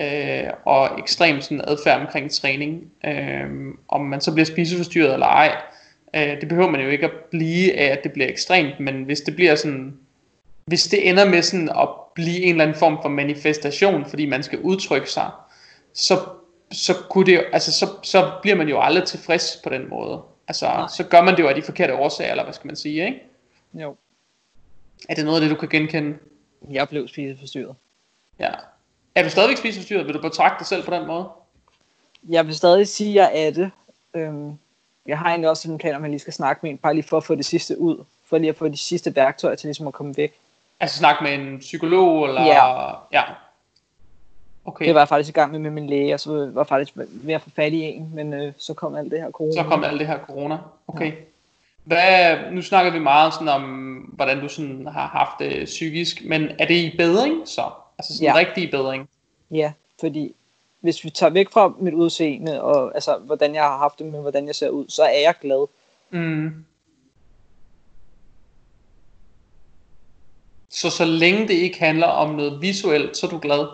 øh, 0.00 0.50
og 0.64 0.98
ekstrem 0.98 1.40
sådan 1.40 1.64
adfærd 1.68 2.00
omkring 2.00 2.30
træning. 2.30 2.82
Øh, 3.06 3.46
om 3.88 4.00
man 4.00 4.20
så 4.20 4.32
bliver 4.32 4.46
spiseforstyrret 4.46 5.12
eller 5.12 5.26
ej, 5.26 5.56
øh, 6.16 6.40
det 6.40 6.48
behøver 6.48 6.70
man 6.70 6.80
jo 6.80 6.88
ikke 6.88 7.04
at 7.04 7.12
blive 7.30 7.78
af, 7.78 7.92
at 7.92 8.04
det 8.04 8.12
bliver 8.12 8.28
ekstremt, 8.28 8.80
men 8.80 9.02
hvis 9.02 9.20
det 9.20 9.36
bliver 9.36 9.54
sådan, 9.54 9.96
hvis 10.66 10.84
det 10.84 11.08
ender 11.08 11.24
med 11.24 11.42
sådan 11.42 11.68
at 11.68 11.88
blive 12.14 12.42
en 12.42 12.50
eller 12.50 12.64
anden 12.64 12.78
form 12.78 12.98
for 13.02 13.08
manifestation, 13.08 14.04
fordi 14.04 14.26
man 14.26 14.42
skal 14.42 14.58
udtrykke 14.60 15.10
sig, 15.10 15.30
så, 15.92 16.28
så, 16.72 16.94
kunne 17.10 17.26
det, 17.26 17.44
altså, 17.52 17.72
så, 17.72 17.86
så 18.02 18.32
bliver 18.42 18.56
man 18.56 18.68
jo 18.68 18.80
aldrig 18.80 19.04
tilfreds 19.04 19.60
på 19.64 19.70
den 19.70 19.88
måde. 19.88 20.22
Altså, 20.48 20.66
Nej. 20.66 20.88
så 20.88 21.04
gør 21.04 21.22
man 21.22 21.36
det 21.36 21.42
jo 21.42 21.48
af 21.48 21.54
de 21.54 21.62
forkerte 21.62 21.94
årsager, 21.94 22.30
eller 22.30 22.44
hvad 22.44 22.54
skal 22.54 22.66
man 22.66 22.76
sige, 22.76 23.06
ikke? 23.06 23.22
Jo. 23.74 23.96
Er 25.08 25.14
det 25.14 25.24
noget 25.24 25.36
af 25.36 25.40
det, 25.40 25.50
du 25.50 25.60
kan 25.60 25.68
genkende? 25.68 26.18
Jeg 26.70 26.88
blev 26.88 27.08
spiseforstyrret. 27.08 27.76
Ja. 28.38 28.50
Er 29.14 29.22
du 29.22 29.30
stadigvæk 29.30 29.56
spiseforstyrret? 29.56 30.06
Vil 30.06 30.14
du 30.14 30.20
betragte 30.20 30.58
dig 30.58 30.66
selv 30.66 30.84
på 30.84 30.90
den 30.90 31.06
måde? 31.06 31.28
Jeg 32.28 32.46
vil 32.46 32.54
stadig 32.54 32.88
sige, 32.88 33.10
at 33.10 33.14
jeg 33.14 33.46
er 33.46 33.50
det. 33.50 33.70
Øhm, 34.14 34.58
jeg 35.06 35.18
har 35.18 35.28
egentlig 35.28 35.50
også 35.50 35.70
en 35.70 35.78
plan 35.78 35.94
om, 35.94 36.02
at 36.02 36.06
jeg 36.06 36.10
lige 36.10 36.20
skal 36.20 36.32
snakke 36.32 36.60
med 36.62 36.70
en, 36.70 36.78
bare 36.78 36.94
lige 36.94 37.04
for 37.04 37.16
at 37.16 37.24
få 37.24 37.34
det 37.34 37.44
sidste 37.44 37.78
ud. 37.78 38.04
For 38.24 38.38
lige 38.38 38.48
at 38.48 38.56
få 38.56 38.68
de 38.68 38.76
sidste 38.76 39.16
værktøjer 39.16 39.54
til 39.54 39.66
ligesom 39.66 39.86
at 39.86 39.94
komme 39.94 40.16
væk. 40.16 40.34
Altså 40.80 40.98
snakke 40.98 41.24
med 41.24 41.34
en 41.34 41.58
psykolog, 41.58 42.26
eller... 42.26 42.42
Ja. 42.42 42.88
ja. 43.12 43.22
Okay, 44.64 44.86
Det 44.86 44.94
var 44.94 45.00
jeg 45.00 45.08
faktisk 45.08 45.36
i 45.36 45.40
gang 45.40 45.52
med 45.52 45.58
med 45.58 45.70
min 45.70 45.86
læge, 45.86 46.14
og 46.14 46.20
så 46.20 46.50
var 46.52 46.60
jeg 46.60 46.66
faktisk 46.66 46.92
ved 46.96 47.34
at 47.34 47.42
få 47.42 47.50
fat 47.50 47.72
i 47.72 47.82
en, 47.82 48.10
men 48.14 48.32
øh, 48.32 48.52
så 48.58 48.74
kom 48.74 48.94
alt 48.94 49.10
det 49.10 49.20
her 49.20 49.30
corona. 49.30 49.52
så 49.52 49.68
kom 49.68 49.84
alt 49.84 49.98
det 50.00 50.06
her 50.06 50.18
corona. 50.18 50.58
Okay. 50.88 51.12
Hvad, 51.84 52.36
nu 52.52 52.62
snakker 52.62 52.92
vi 52.92 52.98
meget 52.98 53.32
sådan 53.34 53.48
om, 53.48 53.62
hvordan 54.12 54.40
du 54.40 54.48
sådan 54.48 54.86
har 54.86 55.06
haft 55.06 55.38
det 55.38 55.64
psykisk, 55.64 56.22
men 56.24 56.50
er 56.58 56.66
det 56.66 56.74
i 56.74 56.96
bedring 56.96 57.48
så? 57.48 57.70
Altså 57.98 58.14
sådan 58.14 58.24
Ja. 58.24 58.30
ja. 58.30 58.38
rigtig 58.38 58.70
bedring? 58.70 59.08
Ja, 59.50 59.72
fordi 60.00 60.34
hvis 60.80 61.04
vi 61.04 61.10
tager 61.10 61.30
væk 61.30 61.50
fra 61.52 61.72
mit 61.78 61.94
udseende, 61.94 62.62
og 62.62 62.94
altså, 62.94 63.18
hvordan 63.18 63.54
jeg 63.54 63.62
har 63.62 63.78
haft 63.78 63.98
det 63.98 64.06
med, 64.06 64.20
hvordan 64.20 64.46
jeg 64.46 64.54
ser 64.54 64.68
ud, 64.68 64.84
så 64.88 65.02
er 65.02 65.18
jeg 65.18 65.34
glad. 65.40 65.66
Mm. 66.10 66.64
Så 70.70 70.90
så 70.90 71.04
længe 71.04 71.48
det 71.48 71.54
ikke 71.54 71.78
handler 71.78 72.06
om 72.06 72.34
noget 72.34 72.60
visuelt, 72.62 73.16
så 73.16 73.26
er 73.26 73.30
du 73.30 73.38
glad? 73.38 73.66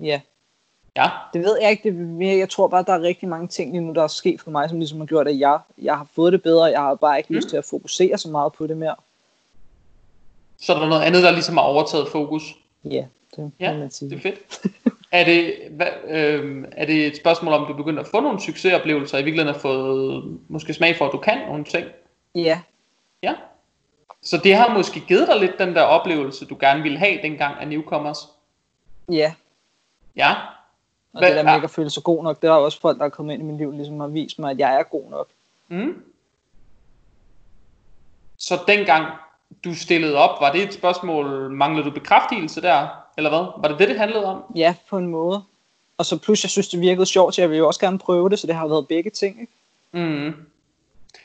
Ja, 0.00 0.20
Ja. 0.96 1.08
det 1.32 1.40
ved 1.42 1.58
jeg 1.62 1.70
ikke. 1.70 1.82
Det 1.82 1.98
er 2.00 2.02
mere, 2.04 2.36
jeg 2.38 2.48
tror 2.48 2.68
bare, 2.68 2.84
der 2.86 2.92
er 2.92 3.00
rigtig 3.02 3.28
mange 3.28 3.48
ting 3.48 3.72
lige 3.72 3.80
nu, 3.80 3.92
der 3.92 4.02
er 4.02 4.06
sket 4.06 4.40
for 4.40 4.50
mig, 4.50 4.68
som 4.68 4.78
ligesom 4.78 4.98
har 4.98 5.06
gjort, 5.06 5.28
at 5.28 5.38
jeg, 5.38 5.58
jeg 5.82 5.96
har 5.96 6.06
fået 6.14 6.32
det 6.32 6.42
bedre. 6.42 6.64
Jeg 6.64 6.80
har 6.80 6.94
bare 6.94 7.18
ikke 7.18 7.26
mm. 7.30 7.36
lyst 7.36 7.48
til 7.48 7.56
at 7.56 7.64
fokusere 7.64 8.18
så 8.18 8.28
meget 8.30 8.52
på 8.52 8.66
det 8.66 8.76
mere. 8.76 8.94
Så 10.60 10.74
er 10.74 10.78
der 10.80 10.88
noget 10.88 11.02
andet, 11.02 11.22
der 11.22 11.30
ligesom 11.30 11.56
har 11.56 11.64
overtaget 11.64 12.08
fokus? 12.08 12.42
Ja, 12.84 13.04
det 13.36 13.52
Ja, 13.60 13.72
må 13.72 13.78
man 13.78 13.90
sige. 13.90 14.10
Det 14.10 14.16
er 14.16 14.20
fedt. 14.22 14.66
er, 15.12 15.24
det, 15.24 15.54
hvad, 15.70 15.86
øh, 16.08 16.64
er 16.72 16.86
det 16.86 17.06
et 17.06 17.16
spørgsmål 17.16 17.52
om, 17.54 17.66
du 17.66 17.72
begynder 17.76 18.02
at 18.02 18.08
få 18.08 18.20
nogle 18.20 18.40
succesoplevelser, 18.40 19.18
i 19.18 19.22
virkeligheden 19.22 19.54
har 19.54 19.60
fået 19.60 20.38
måske 20.48 20.74
smag 20.74 20.96
for, 20.96 21.06
at 21.06 21.12
du 21.12 21.18
kan 21.18 21.38
nogle 21.48 21.64
ting? 21.64 21.86
Ja, 22.34 22.60
Ja. 23.22 23.34
Så 24.22 24.36
det 24.36 24.54
har 24.56 24.74
måske 24.76 25.00
givet 25.00 25.28
dig 25.28 25.40
lidt 25.40 25.58
den 25.58 25.74
der 25.74 25.82
oplevelse, 25.82 26.44
du 26.46 26.56
gerne 26.60 26.82
ville 26.82 26.98
have 26.98 27.22
dengang 27.22 27.56
af 27.60 27.68
Newcomers? 27.68 28.18
ja. 29.08 29.34
Ja. 30.16 30.30
Og 31.12 31.18
Hvad- 31.20 31.28
det 31.28 31.36
der 31.36 31.42
med 31.42 31.54
ikke 31.54 31.64
at 31.64 31.70
føle 31.70 31.90
sig 31.90 32.02
god 32.02 32.24
nok, 32.24 32.42
det 32.42 32.48
er 32.48 32.52
også 32.52 32.80
folk, 32.80 32.98
der 32.98 33.04
er 33.04 33.08
kommet 33.08 33.34
ind 33.34 33.42
i 33.42 33.46
mit 33.46 33.56
liv, 33.56 33.72
ligesom 33.72 34.00
har 34.00 34.06
vist 34.06 34.38
mig, 34.38 34.50
at 34.50 34.58
jeg 34.58 34.74
er 34.74 34.82
god 34.82 35.10
nok. 35.10 35.28
Mm. 35.68 36.02
Så 38.36 38.58
dengang 38.68 39.06
du 39.64 39.74
stillede 39.74 40.16
op, 40.16 40.40
var 40.40 40.52
det 40.52 40.62
et 40.62 40.74
spørgsmål, 40.74 41.50
manglede 41.50 41.84
du 41.84 41.90
bekræftelse 41.90 42.60
der? 42.62 42.88
Eller 43.16 43.30
hvad? 43.30 43.38
Var 43.38 43.68
det 43.68 43.78
det, 43.78 43.88
det 43.88 43.98
handlede 43.98 44.24
om? 44.24 44.42
Ja, 44.54 44.74
på 44.90 44.98
en 44.98 45.06
måde. 45.06 45.42
Og 45.98 46.06
så 46.06 46.16
plus, 46.18 46.44
jeg 46.44 46.50
synes, 46.50 46.68
det 46.68 46.80
virkede 46.80 47.06
sjovt, 47.06 47.34
så 47.34 47.40
jeg 47.42 47.50
vil 47.50 47.58
jo 47.58 47.66
også 47.66 47.80
gerne 47.80 47.98
prøve 47.98 48.30
det, 48.30 48.38
så 48.38 48.46
det 48.46 48.54
har 48.54 48.66
været 48.66 48.88
begge 48.88 49.10
ting, 49.10 49.40
ikke? 49.40 49.52
Mm. 49.92 50.34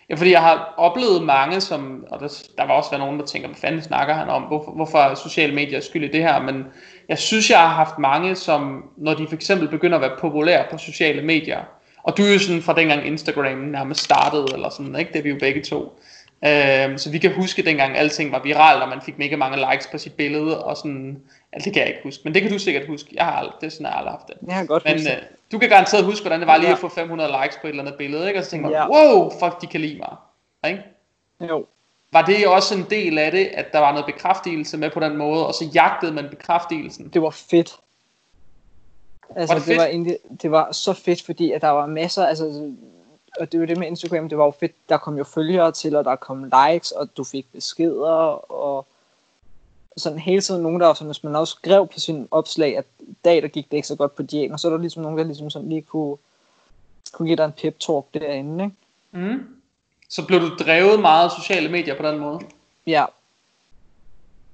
Ja, 0.09 0.15
fordi 0.15 0.31
jeg 0.31 0.41
har 0.41 0.73
oplevet 0.77 1.23
mange, 1.23 1.61
som, 1.61 2.05
og 2.09 2.19
der, 2.19 2.43
der 2.57 2.65
var 2.65 2.73
også 2.73 2.89
været 2.89 2.99
nogen, 2.99 3.19
der 3.19 3.25
tænker, 3.25 3.47
hvad 3.47 3.57
fanden 3.57 3.81
snakker 3.81 4.13
han 4.13 4.29
om, 4.29 4.41
hvorfor, 4.41 4.71
hvorfor 4.71 4.97
er 4.97 5.15
sociale 5.15 5.55
medier 5.55 5.79
skyld 5.79 6.03
i 6.03 6.11
det 6.11 6.21
her, 6.23 6.41
men 6.41 6.65
jeg 7.09 7.17
synes, 7.17 7.49
jeg 7.49 7.59
har 7.59 7.67
haft 7.67 7.99
mange, 7.99 8.35
som, 8.35 8.83
når 8.97 9.13
de 9.13 9.27
for 9.27 9.35
eksempel 9.35 9.67
begynder 9.67 9.97
at 9.97 10.01
være 10.01 10.19
populære 10.19 10.65
på 10.71 10.77
sociale 10.77 11.21
medier, 11.21 11.59
og 12.03 12.17
du 12.17 12.23
er 12.23 12.33
jo 12.33 12.39
sådan 12.39 12.61
fra 12.61 12.73
dengang 12.73 13.07
Instagram 13.07 13.57
nærmest 13.57 14.03
startede, 14.03 14.45
eller 14.53 14.69
sådan, 14.69 14.95
ikke? 14.95 15.13
Det 15.13 15.19
er 15.19 15.23
vi 15.23 15.29
jo 15.29 15.37
begge 15.39 15.61
to. 15.61 15.99
øh, 16.45 16.97
så 16.97 17.09
vi 17.11 17.17
kan 17.17 17.33
huske 17.33 17.61
dengang 17.61 17.97
alting 17.97 18.31
var 18.31 18.41
viralt, 18.43 18.83
og 18.83 18.89
man 18.89 19.01
fik 19.01 19.17
mega 19.17 19.35
mange 19.35 19.57
likes 19.71 19.87
på 19.87 19.97
sit 19.97 20.13
billede, 20.13 20.63
og 20.63 20.77
sådan, 20.77 21.17
ja, 21.55 21.59
det 21.59 21.73
kan 21.73 21.79
jeg 21.81 21.87
ikke 21.87 21.99
huske, 22.03 22.21
men 22.23 22.33
det 22.33 22.41
kan 22.41 22.51
du 22.51 22.59
sikkert 22.59 22.87
huske. 22.87 23.09
Jeg 23.13 23.25
har 23.25 23.31
aldrig, 23.31 23.53
det 23.61 23.67
er 23.67 23.71
sådan, 23.71 23.85
jeg 23.85 23.91
har 23.91 23.97
aldrig 23.99 24.11
haft 24.13 24.27
det. 24.27 24.35
Jeg 24.47 24.55
har 24.55 24.65
godt 24.65 24.83
Men 24.85 24.93
huske 24.93 25.11
øh, 25.11 25.21
du 25.51 25.59
kan 25.59 25.69
garanteret 25.69 26.05
huske, 26.05 26.23
hvordan 26.23 26.39
det 26.39 26.47
var 26.47 26.57
lige 26.57 26.67
Ja. 26.67 26.73
at 26.73 26.79
få 26.79 26.89
500 26.89 27.31
likes 27.43 27.57
på 27.61 27.67
et 27.67 27.69
eller 27.69 27.83
andet 27.83 27.97
billede, 27.97 28.27
ikke? 28.27 28.39
Og 28.39 28.43
så 28.45 28.51
tænker 28.51 28.69
man, 28.69 28.73
Ja. 28.73 28.87
wow, 28.89 29.31
fuck, 29.39 29.61
de 29.61 29.67
kan 29.67 29.81
lide 29.81 29.97
mig. 29.97 30.15
Ikke? 30.71 30.83
Jo. 31.49 31.65
Var 32.13 32.21
det 32.21 32.47
også 32.47 32.75
en 32.75 32.85
del 32.89 33.17
af 33.17 33.31
det, 33.31 33.45
at 33.45 33.65
der 33.73 33.79
var 33.79 33.91
noget 33.91 34.05
bekræftelse 34.05 34.77
med 34.77 34.89
på 34.89 34.99
den 34.99 35.17
måde, 35.17 35.47
og 35.47 35.53
så 35.53 35.65
jagtede 35.75 36.11
man 36.13 36.27
bekræftelsen? 36.29 37.07
det 37.13 37.21
var 37.21 37.29
fedt. 37.29 37.75
Altså, 39.35 39.53
Var 39.53 39.59
det, 39.59 39.65
fedt? 39.65 39.77
var 39.77 39.85
egentlig, 39.85 40.17
det 40.41 40.51
var 40.51 40.71
så 40.71 40.93
fedt, 40.93 41.21
fordi 41.21 41.51
at 41.51 41.61
der 41.61 41.69
var 41.69 41.85
masser, 41.85 42.25
altså, 42.25 42.71
og 43.39 43.51
det 43.51 43.59
var 43.59 43.65
det 43.65 43.77
med 43.77 43.87
Instagram, 43.87 44.29
det 44.29 44.37
var 44.37 44.45
jo 44.45 44.51
fedt, 44.59 44.71
der 44.89 44.97
kom 44.97 45.17
jo 45.17 45.23
følgere 45.23 45.71
til, 45.71 45.95
og 45.95 46.05
der 46.05 46.15
kom 46.15 46.51
likes, 46.69 46.91
og 46.91 47.09
du 47.17 47.23
fik 47.23 47.45
beskeder, 47.53 48.51
og 48.51 48.87
sådan 49.97 50.19
hele 50.19 50.41
tiden 50.41 50.63
nogen, 50.63 50.81
der 50.81 50.93
sådan, 50.93 51.08
hvis 51.08 51.23
man 51.23 51.36
også 51.36 51.51
skrev 51.51 51.88
på 51.88 51.99
sin 51.99 52.27
opslag, 52.31 52.77
at 52.77 52.86
i 52.99 53.15
dag, 53.25 53.41
der 53.41 53.47
gik 53.47 53.71
det 53.71 53.77
ikke 53.77 53.88
så 53.88 53.95
godt 53.95 54.15
på 54.15 54.23
diæten, 54.23 54.51
og 54.51 54.60
så 54.60 54.67
er 54.67 54.71
der 54.71 54.79
ligesom 54.79 55.03
nogen, 55.03 55.17
der 55.17 55.23
ligesom 55.23 55.49
sådan 55.49 55.69
lige 55.69 55.81
kunne, 55.81 56.17
kunne 57.12 57.27
give 57.27 57.38
dig 57.38 57.45
en 57.45 57.51
pep 57.51 57.79
talk 57.79 58.05
derinde, 58.13 58.63
ikke? 58.63 58.75
Mm. 59.12 59.47
Så 60.10 60.25
blev 60.27 60.39
du 60.41 60.55
drevet 60.55 60.99
meget 60.99 61.25
af 61.25 61.31
sociale 61.31 61.69
medier 61.69 61.97
på 61.97 62.08
den 62.08 62.19
måde? 62.19 62.39
Ja, 62.88 63.05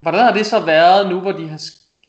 Hvordan 0.02 0.24
har 0.24 0.34
det 0.34 0.46
så 0.46 0.60
været 0.60 1.10
nu, 1.10 1.20
hvor 1.20 1.32
de 1.32 1.48
har 1.48 1.62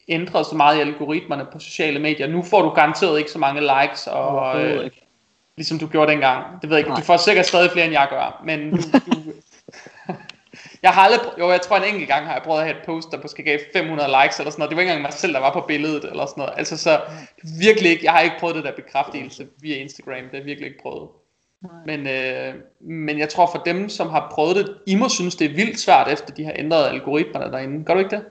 ændret 0.08 0.46
så 0.46 0.54
meget 0.54 0.78
i 0.78 0.80
algoritmerne 0.80 1.46
på 1.52 1.58
sociale 1.58 1.98
medier? 1.98 2.26
Nu 2.26 2.42
får 2.42 2.62
du 2.62 2.68
garanteret 2.68 3.18
ikke 3.18 3.30
så 3.30 3.38
mange 3.38 3.60
likes, 3.60 4.06
og, 4.06 4.64
øh, 4.64 4.90
ligesom 5.56 5.78
du 5.78 5.86
gjorde 5.86 6.12
dengang. 6.12 6.62
Det 6.62 6.70
ved 6.70 6.76
jeg 6.76 6.78
ikke. 6.78 6.90
Nej. 6.90 7.00
Du 7.00 7.04
får 7.04 7.16
sikkert 7.16 7.46
stadig 7.46 7.70
flere, 7.70 7.84
end 7.84 7.92
jeg 7.92 8.06
gør. 8.10 8.42
Men 8.44 8.70
du, 8.70 8.76
du, 8.76 9.12
jeg 10.82 10.90
har 10.90 11.02
aldrig, 11.02 11.20
jo, 11.38 11.50
jeg 11.50 11.62
tror 11.62 11.76
en 11.76 11.84
enkelt 11.84 12.08
gang 12.08 12.26
har 12.26 12.32
jeg 12.32 12.42
prøvet 12.42 12.60
at 12.60 12.66
have 12.66 12.78
et 12.78 12.86
post, 12.86 13.10
der 13.10 13.18
måske 13.22 13.42
gav 13.42 13.58
500 13.72 14.10
likes 14.22 14.38
eller 14.38 14.50
sådan 14.50 14.60
noget. 14.60 14.70
Det 14.70 14.76
var 14.76 14.82
ikke 14.82 14.90
engang 14.90 15.02
mig 15.02 15.12
selv, 15.12 15.34
der 15.34 15.40
var 15.40 15.52
på 15.52 15.60
billedet 15.60 16.04
eller 16.04 16.26
sådan 16.26 16.40
noget. 16.40 16.54
Altså 16.56 16.76
så 16.76 17.00
virkelig 17.60 17.90
ikke, 17.90 18.04
jeg 18.04 18.12
har 18.12 18.20
ikke 18.20 18.36
prøvet 18.40 18.56
det 18.56 18.64
der 18.64 18.72
bekræftelse 18.72 19.48
via 19.60 19.76
Instagram. 19.76 20.22
Det 20.22 20.30
har 20.30 20.38
jeg 20.38 20.44
virkelig 20.44 20.68
ikke 20.68 20.82
prøvet. 20.82 21.08
Men, 21.86 22.06
øh, 22.06 22.54
men 22.80 23.18
jeg 23.18 23.28
tror 23.28 23.50
for 23.50 23.58
dem, 23.58 23.88
som 23.88 24.10
har 24.10 24.30
prøvet 24.34 24.56
det, 24.56 24.76
I 24.86 24.94
må 24.94 25.08
synes, 25.08 25.36
det 25.36 25.50
er 25.50 25.54
vildt 25.54 25.80
svært, 25.80 26.08
efter 26.08 26.34
de 26.34 26.44
har 26.44 26.52
ændret 26.56 26.86
algoritmerne 26.86 27.52
derinde. 27.52 27.84
Gør 27.84 27.94
du 27.94 28.00
ikke 28.00 28.16
det? 28.16 28.24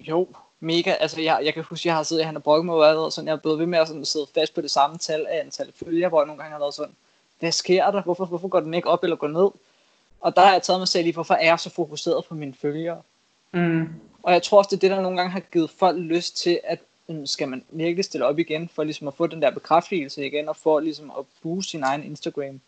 Jo, 0.00 0.28
mega. 0.60 0.94
Altså, 1.00 1.20
jeg, 1.20 1.40
jeg 1.44 1.54
kan 1.54 1.62
huske, 1.62 1.88
jeg 1.88 1.96
har 1.96 2.02
siddet, 2.02 2.24
han 2.24 2.34
har 2.34 2.40
brokket 2.40 2.66
mig 2.66 2.74
over, 2.74 3.08
sådan, 3.10 3.28
jeg 3.28 3.34
er 3.34 3.40
blevet 3.40 3.58
ved 3.58 3.66
med 3.66 3.78
at 3.78 3.88
sådan, 3.88 4.04
sidde 4.04 4.26
fast 4.34 4.54
på 4.54 4.60
det 4.60 4.70
samme 4.70 4.98
tal 4.98 5.26
af 5.26 5.40
antal 5.40 5.72
følgere, 5.84 6.08
hvor 6.08 6.20
jeg 6.20 6.26
nogle 6.26 6.42
gange 6.42 6.52
har 6.52 6.58
været 6.58 6.74
sådan, 6.74 6.94
hvad 7.40 7.52
sker 7.52 7.90
der? 7.90 8.02
Hvorfor, 8.02 8.24
hvorfor 8.24 8.48
går 8.48 8.60
den 8.60 8.74
ikke 8.74 8.88
op 8.88 9.04
eller 9.04 9.16
går 9.16 9.28
ned? 9.28 9.50
Og 10.24 10.36
der 10.36 10.42
har 10.42 10.52
jeg 10.52 10.62
taget 10.62 10.80
mig 10.80 10.88
selv 10.88 11.06
i, 11.06 11.10
hvorfor 11.10 11.34
er 11.34 11.44
jeg 11.44 11.60
så 11.60 11.70
fokuseret 11.70 12.24
på 12.24 12.34
mine 12.34 12.54
følgere? 12.54 13.02
Mm. 13.52 13.88
Og 14.22 14.32
jeg 14.32 14.42
tror 14.42 14.58
også, 14.58 14.68
det 14.70 14.76
er 14.76 14.80
det, 14.80 14.90
der 14.90 15.02
nogle 15.02 15.18
gange 15.18 15.32
har 15.32 15.40
givet 15.40 15.70
folk 15.70 15.98
lyst 15.98 16.36
til, 16.36 16.60
at 16.64 16.78
mm, 17.08 17.26
skal 17.26 17.48
man 17.48 17.64
virkelig 17.70 18.04
stille 18.04 18.26
op 18.26 18.38
igen, 18.38 18.68
for 18.68 18.84
ligesom 18.84 19.08
at 19.08 19.14
få 19.14 19.26
den 19.26 19.42
der 19.42 19.50
bekræftelse 19.50 20.26
igen, 20.26 20.48
og 20.48 20.56
for 20.56 20.80
ligesom 20.80 21.12
at 21.18 21.24
booste 21.42 21.70
sin 21.70 21.82
egen 21.82 22.04
Instagram. 22.04 22.60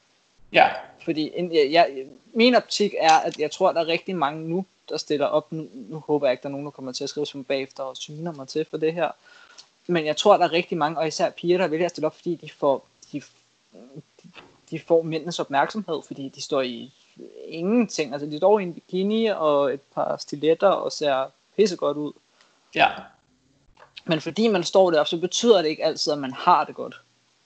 Ja, 0.53 0.69
Fordi 1.05 1.31
en, 1.35 1.55
jeg, 1.55 1.69
jeg, 1.71 2.07
min 2.35 2.55
optik 2.55 2.95
er, 2.99 3.19
at 3.19 3.39
jeg 3.39 3.51
tror, 3.51 3.69
at 3.69 3.75
der 3.75 3.81
er 3.81 3.87
rigtig 3.87 4.17
mange 4.17 4.49
nu, 4.49 4.65
der 4.89 4.97
stiller 4.97 5.27
op. 5.27 5.53
Nu, 5.53 5.69
nu 5.73 5.99
håber 5.99 6.27
jeg 6.27 6.33
ikke, 6.33 6.43
der 6.43 6.49
er 6.49 6.53
nogen, 6.53 6.67
der 6.67 6.71
kommer 6.71 6.93
til 6.93 7.05
at 7.05 7.11
skrive 7.11 7.27
som 7.27 7.45
bagefter 7.45 7.83
og 7.83 7.97
sviner 7.97 8.33
mig 8.33 8.49
til 8.49 8.67
for 8.71 8.77
det 8.77 8.95
her. 8.95 9.11
Men 9.87 10.07
jeg 10.07 10.17
tror, 10.17 10.35
at 10.35 10.41
der 10.41 10.47
er 10.47 10.53
rigtig 10.53 10.79
mange, 10.79 10.99
og 10.99 11.09
især 11.09 11.31
piger, 11.31 11.59
der 11.59 11.69
vælger 11.69 11.87
at 11.87 11.91
stille 11.91 12.07
op, 12.07 12.17
fordi 12.17 12.35
de 12.35 12.51
får, 12.51 12.87
de, 13.13 13.23
de 14.71 14.81
får 14.81 15.03
mændenes 15.03 15.41
opmærksomhed, 15.41 16.03
fordi 16.07 16.29
de 16.29 16.43
står 16.43 16.63
i 16.63 16.93
ingenting. 17.49 18.13
Altså, 18.13 18.27
de 18.27 18.37
står 18.37 18.59
i 18.59 18.63
en 18.63 18.75
bikini 18.75 19.27
og 19.27 19.75
et 19.75 19.81
par 19.95 20.17
stiletter 20.17 20.69
og 20.69 20.93
ser 20.93 21.25
pissegodt 21.57 21.97
ud. 21.97 22.13
ja. 22.75 22.89
Men 24.09 24.21
fordi 24.21 24.49
man 24.49 24.65
står 24.65 24.91
der, 24.91 25.05
så 25.05 25.21
betyder 25.21 25.63
det 25.63 25.69
ikke 25.69 25.85
altid, 25.85 26.13
at 26.13 26.19
man 26.19 26.33
har 26.33 26.65
det 26.65 26.75
godt. 26.75 27.01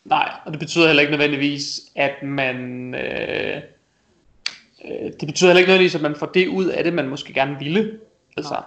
Nej, 0.04 0.32
og 0.44 0.52
det 0.52 0.60
betyder 0.60 0.86
heller 0.86 1.00
ikke 1.00 1.10
nødvendigvis, 1.10 1.80
at 1.96 2.22
man... 2.22 2.94
Øh, 2.94 3.56
øh, 4.84 5.12
det 5.20 5.26
betyder 5.26 5.48
heller 5.50 5.58
ikke 5.58 5.68
nødvendigvis, 5.68 5.94
at 5.94 6.00
man 6.00 6.16
får 6.16 6.26
det 6.26 6.48
ud 6.48 6.66
af 6.66 6.84
det, 6.84 6.92
man 6.92 7.08
måske 7.08 7.32
gerne 7.32 7.58
ville. 7.58 7.98
Altså, 8.36 8.54
Nej. 8.54 8.62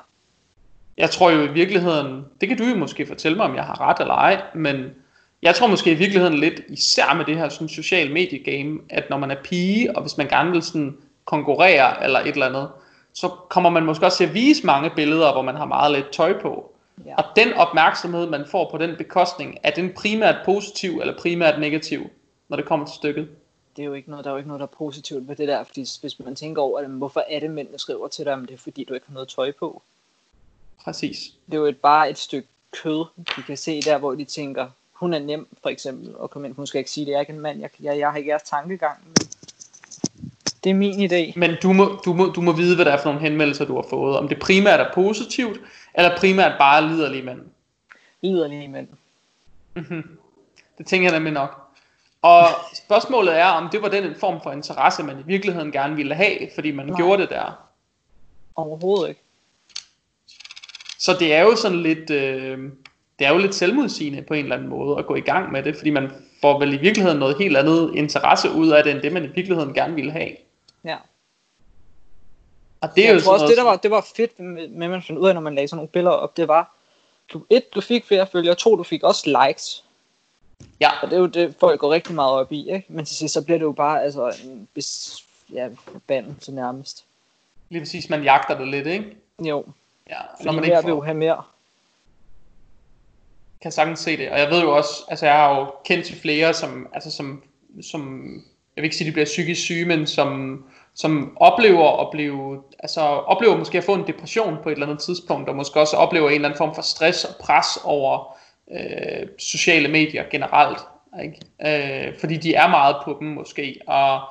jeg 0.98 1.10
tror 1.10 1.32
jo 1.32 1.42
i 1.42 1.54
virkeligheden, 1.54 2.26
det 2.42 2.50
kan 2.50 2.58
du 2.58 2.64
jo 2.64 2.76
måske 2.76 3.06
fortælle 3.06 3.38
mig, 3.38 3.46
om 3.46 3.56
jeg 3.56 3.64
har 3.64 3.82
ret 3.82 4.00
eller 4.00 4.14
ej, 4.14 4.42
men 4.56 4.96
jeg 5.44 5.56
tror 5.56 5.68
måske 5.68 5.92
i 5.92 5.96
virkeligheden 5.96 6.40
lidt, 6.40 6.62
især 6.70 7.14
med 7.14 7.26
det 7.26 7.38
her 7.38 7.50
sådan, 7.50 7.70
social 7.70 8.12
medie 8.12 8.40
game, 8.40 8.80
at 8.90 9.10
når 9.10 9.18
man 9.18 9.32
er 9.32 9.36
pige, 9.44 9.96
og 9.96 10.02
hvis 10.02 10.18
man 10.18 10.28
gerne 10.28 10.52
vil 10.52 10.62
sådan 10.62 10.98
konkurrere 11.26 12.04
eller 12.04 12.20
et 12.20 12.28
eller 12.28 12.46
andet, 12.46 12.70
så 13.14 13.30
kommer 13.50 13.70
man 13.70 13.86
måske 13.86 14.06
også 14.06 14.18
til 14.18 14.26
at 14.26 14.34
vise 14.34 14.66
mange 14.66 14.92
billeder, 14.96 15.32
hvor 15.32 15.42
man 15.42 15.56
har 15.56 15.66
meget 15.66 15.92
lidt 15.92 16.12
tøj 16.12 16.42
på. 16.42 16.72
Ja. 17.06 17.16
Og 17.16 17.24
den 17.36 17.54
opmærksomhed, 17.54 18.30
man 18.30 18.46
får 18.52 18.72
på 18.72 18.78
den 18.78 18.96
bekostning, 18.98 19.58
er 19.64 19.72
den 19.72 19.94
primært 19.96 20.36
positiv 20.46 21.00
eller 21.00 21.18
primært 21.18 21.60
negativ, 21.60 22.10
når 22.50 22.58
det 22.58 22.66
kommer 22.66 22.86
til 22.86 22.96
stykket? 22.96 23.28
det 23.76 23.82
er 23.84 23.86
jo 23.86 23.94
ikke 23.94 24.10
noget, 24.10 24.26
der 24.26 24.32
er 24.32 24.34
jo 24.34 24.38
ikke 24.38 24.48
noget, 24.48 24.60
der 24.60 24.66
er 24.66 24.78
positivt 24.78 25.28
ved 25.28 25.36
det 25.36 25.48
der, 25.48 25.64
fordi 25.64 25.86
hvis 26.02 26.20
man 26.20 26.36
tænker 26.36 26.62
over 26.62 26.88
men 26.88 26.98
hvorfor 26.98 27.24
er 27.30 27.40
det 27.40 27.52
mænd, 27.52 27.68
der 27.72 27.78
skriver 27.78 28.08
til 28.08 28.26
dig, 28.26 28.38
men 28.38 28.48
det 28.48 28.54
er 28.54 28.58
fordi, 28.58 28.84
du 28.84 28.94
ikke 28.94 29.08
har 29.08 29.14
noget 29.14 29.30
tøj 29.30 29.52
på. 29.52 29.82
Præcis. 30.84 31.34
Det 31.46 31.54
er 31.54 31.58
jo 31.58 31.66
et, 31.66 31.78
bare 31.78 32.10
et 32.10 32.18
stykke 32.18 32.48
kød, 32.72 33.06
de 33.18 33.44
kan 33.44 33.58
se 33.58 33.82
der, 33.82 33.98
hvor 33.98 34.16
de 34.16 34.26
tænker, 34.26 34.70
hun 35.04 35.14
er 35.14 35.20
nem, 35.20 35.48
for 35.62 35.70
eksempel, 35.70 36.16
og 36.16 36.30
komme 36.30 36.48
ind, 36.48 36.56
hun 36.56 36.68
skal 36.68 36.80
ikke 36.80 36.92
sige, 36.92 37.06
det 37.06 37.12
jeg 37.12 37.18
er 37.18 37.22
ikke 37.22 37.34
en 37.34 37.40
mand, 37.40 37.60
jeg, 37.60 37.70
jeg, 37.80 38.00
jeg 38.00 38.10
har 38.10 38.18
ikke 38.18 38.30
jeres 38.30 38.44
tankegang, 38.44 38.98
men 39.06 39.16
det 40.64 40.70
er 40.70 40.74
min 40.74 41.12
idé. 41.12 41.40
Men 41.40 41.56
du 41.64 41.74
må, 41.74 42.00
du, 42.06 42.14
må, 42.14 42.26
du 42.26 42.42
må 42.42 42.52
vide, 42.52 42.76
hvad 42.76 42.86
det 42.86 42.94
er 42.94 42.98
for 42.98 43.06
nogle 43.06 43.22
henvendelser, 43.22 43.66
du 43.66 43.76
har 43.76 43.86
fået. 43.90 44.18
Om 44.18 44.28
det 44.28 44.40
primært 44.40 44.80
er 44.80 44.94
positivt, 44.94 45.62
eller 45.94 46.18
primært 46.18 46.58
bare 46.60 46.88
liderlige 46.88 47.24
mænd. 47.24 47.42
Liderlige 48.22 48.68
mænd. 48.68 48.88
Det 50.78 50.88
tænker 50.88 51.10
jeg 51.10 51.20
nemlig 51.20 51.34
nok. 51.34 51.60
Og 52.22 52.48
spørgsmålet 52.74 53.40
er, 53.40 53.46
om 53.46 53.70
det 53.70 53.82
var 53.82 53.90
den 53.90 54.16
form 54.20 54.40
for 54.44 54.52
interesse, 54.52 55.04
man 55.04 55.20
i 55.20 55.24
virkeligheden 55.26 55.72
gerne 55.72 55.96
ville 55.96 56.16
have, 56.16 56.50
fordi 56.56 56.72
man 56.72 56.86
Nej. 56.86 56.96
gjorde 56.98 57.22
det 57.22 57.30
der. 57.30 57.70
Overhovedet 58.56 59.10
ikke. 59.10 59.22
Så 61.00 61.14
det 61.20 61.34
er 61.34 61.42
jo 61.42 61.56
sådan 61.56 61.82
lidt, 61.82 62.10
øh, 62.10 62.72
det 63.20 63.28
er 63.28 63.32
jo 63.32 63.38
lidt 63.38 63.56
selvmodsigende 63.56 64.22
på 64.22 64.34
en 64.34 64.44
eller 64.44 64.56
anden 64.56 64.70
måde 64.70 64.98
at 65.00 65.06
gå 65.06 65.16
i 65.16 65.22
gang 65.22 65.52
med 65.52 65.64
det, 65.64 65.76
fordi 65.76 65.90
man 65.90 66.12
får 66.42 66.60
vel 66.60 66.74
i 66.74 66.78
virkeligheden 66.78 67.20
noget 67.20 67.38
helt 67.38 67.58
andet 67.58 67.96
interesse 67.96 68.52
ud 68.52 68.70
af 68.70 68.84
det, 68.84 68.92
end 68.92 69.02
det 69.02 69.14
man 69.14 69.24
i 69.24 69.28
virkeligheden 69.28 69.74
gerne 69.74 69.96
ville 69.96 70.12
have. 70.12 70.32
Ja. 70.84 70.98
Og 72.82 72.90
det 72.96 73.04
er 73.04 73.08
jeg 73.08 73.16
jo 73.16 73.22
tror 73.22 73.34
også, 73.34 73.48
det 73.48 73.58
der 73.58 73.64
var, 73.64 73.76
det 73.76 73.92
var 73.92 74.08
fedt 74.16 74.40
med, 74.40 74.68
med, 74.68 74.88
man 74.88 75.02
fandt 75.02 75.20
ud 75.20 75.28
af, 75.28 75.34
når 75.34 75.42
man 75.42 75.56
lagde 75.56 75.68
sådan 75.68 75.78
nogle 75.78 75.90
billeder 75.90 76.16
op, 76.16 76.38
det 76.38 76.48
var, 76.48 76.76
du, 77.34 77.46
et, 77.50 77.76
du 77.76 77.82
fik 77.82 78.06
flere 78.06 78.28
følgere, 78.28 78.56
to, 78.56 78.76
du 78.76 78.84
fik 78.84 79.04
også 79.04 79.46
likes. 79.48 79.84
Ja. 80.80 80.90
Og 81.02 81.10
det 81.10 81.16
er 81.16 81.20
jo 81.20 81.26
det, 81.26 81.56
folk 81.60 81.80
går 81.80 81.92
rigtig 81.92 82.16
meget 82.16 82.32
op 82.32 82.52
i, 82.52 82.72
ikke? 82.72 82.86
Men 82.90 83.06
til 83.06 83.16
sidst, 83.16 83.34
så 83.34 83.44
bliver 83.44 83.58
det 83.58 83.66
jo 83.66 83.72
bare, 83.72 84.04
altså, 84.04 84.36
en 84.44 84.68
bis, 84.74 85.24
ja, 85.54 85.70
så 86.40 86.52
nærmest. 86.52 87.06
Lige 87.70 87.82
præcis, 87.82 88.10
man 88.10 88.24
jagter 88.24 88.58
det 88.58 88.68
lidt, 88.68 88.88
ikke? 88.88 89.16
Jo. 89.40 89.66
Ja, 90.10 90.22
Fordi 90.22 90.46
når 90.46 90.52
man 90.52 90.64
ikke 90.64 90.76
får... 90.76 90.82
vil 90.82 90.92
jo 90.92 91.02
have 91.02 91.18
mere. 91.18 91.44
Kan 93.64 93.72
sagtens 93.72 94.00
se 94.00 94.18
det. 94.18 94.30
Og 94.30 94.40
jeg 94.40 94.50
ved 94.50 94.62
jo 94.62 94.76
også, 94.76 95.04
altså 95.10 95.26
jeg 95.26 95.36
har 95.36 95.60
jo 95.60 95.66
kendt 95.86 96.06
til 96.06 96.16
flere, 96.16 96.54
som, 96.54 96.88
altså 96.94 97.12
som, 97.12 97.44
som 97.82 98.24
jeg 98.76 98.82
vil 98.82 98.84
ikke 98.84 98.96
sige, 98.96 99.08
de 99.08 99.12
bliver 99.12 99.26
psykisk 99.26 99.62
syge, 99.62 99.86
men 99.86 100.08
som, 100.08 100.64
som 100.96 101.38
oplever 101.40 102.02
at 102.02 102.08
blive, 102.12 102.62
altså 102.80 103.02
oplever 103.02 103.58
måske 103.58 103.78
at 103.78 103.84
få 103.84 103.94
en 103.94 104.08
depression 104.08 104.58
på 104.64 104.70
et 104.70 104.74
eller 104.74 104.86
andet 104.86 105.04
tidspunkt, 105.04 105.50
og 105.50 105.56
måske 105.56 105.80
også 105.80 105.98
oplever 105.98 106.30
en 106.30 106.36
eller 106.36 106.48
anden 106.48 106.58
form 106.58 106.76
for 106.76 106.82
stress 106.82 107.26
og 107.26 107.36
pres 107.40 107.68
over 107.84 108.38
øh, 108.72 109.28
sociale 109.40 109.88
medier 109.88 110.24
generelt. 110.32 110.80
Ikke? 111.24 112.08
Øh, 112.08 112.20
fordi 112.20 112.38
de 112.38 112.56
er 112.56 112.68
meget 112.68 112.96
på 113.06 113.18
dem 113.20 113.28
måske, 113.28 113.80
og 113.88 114.22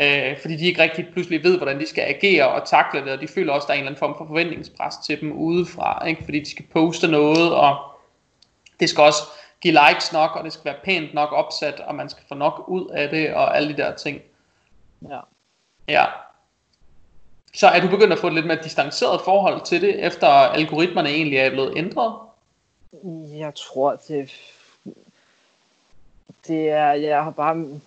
øh, 0.00 0.38
fordi 0.38 0.56
de 0.56 0.66
ikke 0.66 0.82
rigtig 0.82 1.06
pludselig 1.12 1.44
ved, 1.44 1.56
hvordan 1.56 1.80
de 1.80 1.88
skal 1.88 2.02
agere 2.02 2.48
og 2.48 2.68
takle 2.68 3.04
det, 3.04 3.12
og 3.12 3.20
de 3.20 3.28
føler 3.28 3.52
også, 3.52 3.64
at 3.64 3.68
der 3.68 3.74
er 3.74 3.78
en 3.78 3.80
eller 3.80 3.90
anden 3.90 3.98
form 3.98 4.14
for 4.18 4.26
forventningspres 4.26 4.94
til 5.06 5.20
dem 5.20 5.32
udefra, 5.32 6.06
ikke? 6.06 6.24
fordi 6.24 6.40
de 6.40 6.50
skal 6.50 6.64
poste 6.72 7.08
noget, 7.08 7.54
og 7.54 7.90
det 8.80 8.88
skal 8.88 9.02
også 9.02 9.22
give 9.60 9.78
likes 9.88 10.12
nok, 10.12 10.36
og 10.36 10.44
det 10.44 10.52
skal 10.52 10.64
være 10.64 10.80
pænt 10.84 11.14
nok 11.14 11.32
opsat, 11.32 11.80
og 11.80 11.94
man 11.94 12.08
skal 12.08 12.24
få 12.28 12.34
nok 12.34 12.64
ud 12.68 12.88
af 12.88 13.08
det, 13.08 13.34
og 13.34 13.56
alle 13.56 13.68
de 13.68 13.76
der 13.76 13.94
ting. 13.94 14.22
Ja. 15.08 15.20
Ja. 15.88 16.04
Så 17.54 17.66
er 17.68 17.80
du 17.80 17.88
begyndt 17.88 18.12
at 18.12 18.18
få 18.18 18.26
et 18.26 18.34
lidt 18.34 18.46
mere 18.46 18.62
distanceret 18.62 19.20
forhold 19.20 19.60
til 19.64 19.80
det, 19.80 20.06
efter 20.06 20.26
algoritmerne 20.28 21.08
egentlig 21.08 21.38
er 21.38 21.50
blevet 21.50 21.72
ændret? 21.76 22.14
Jeg 23.38 23.54
tror, 23.54 24.00
det, 24.08 24.30
det 26.46 26.70
er, 26.70 26.92
jeg 26.92 27.24
har 27.24 27.30
bare, 27.30 27.80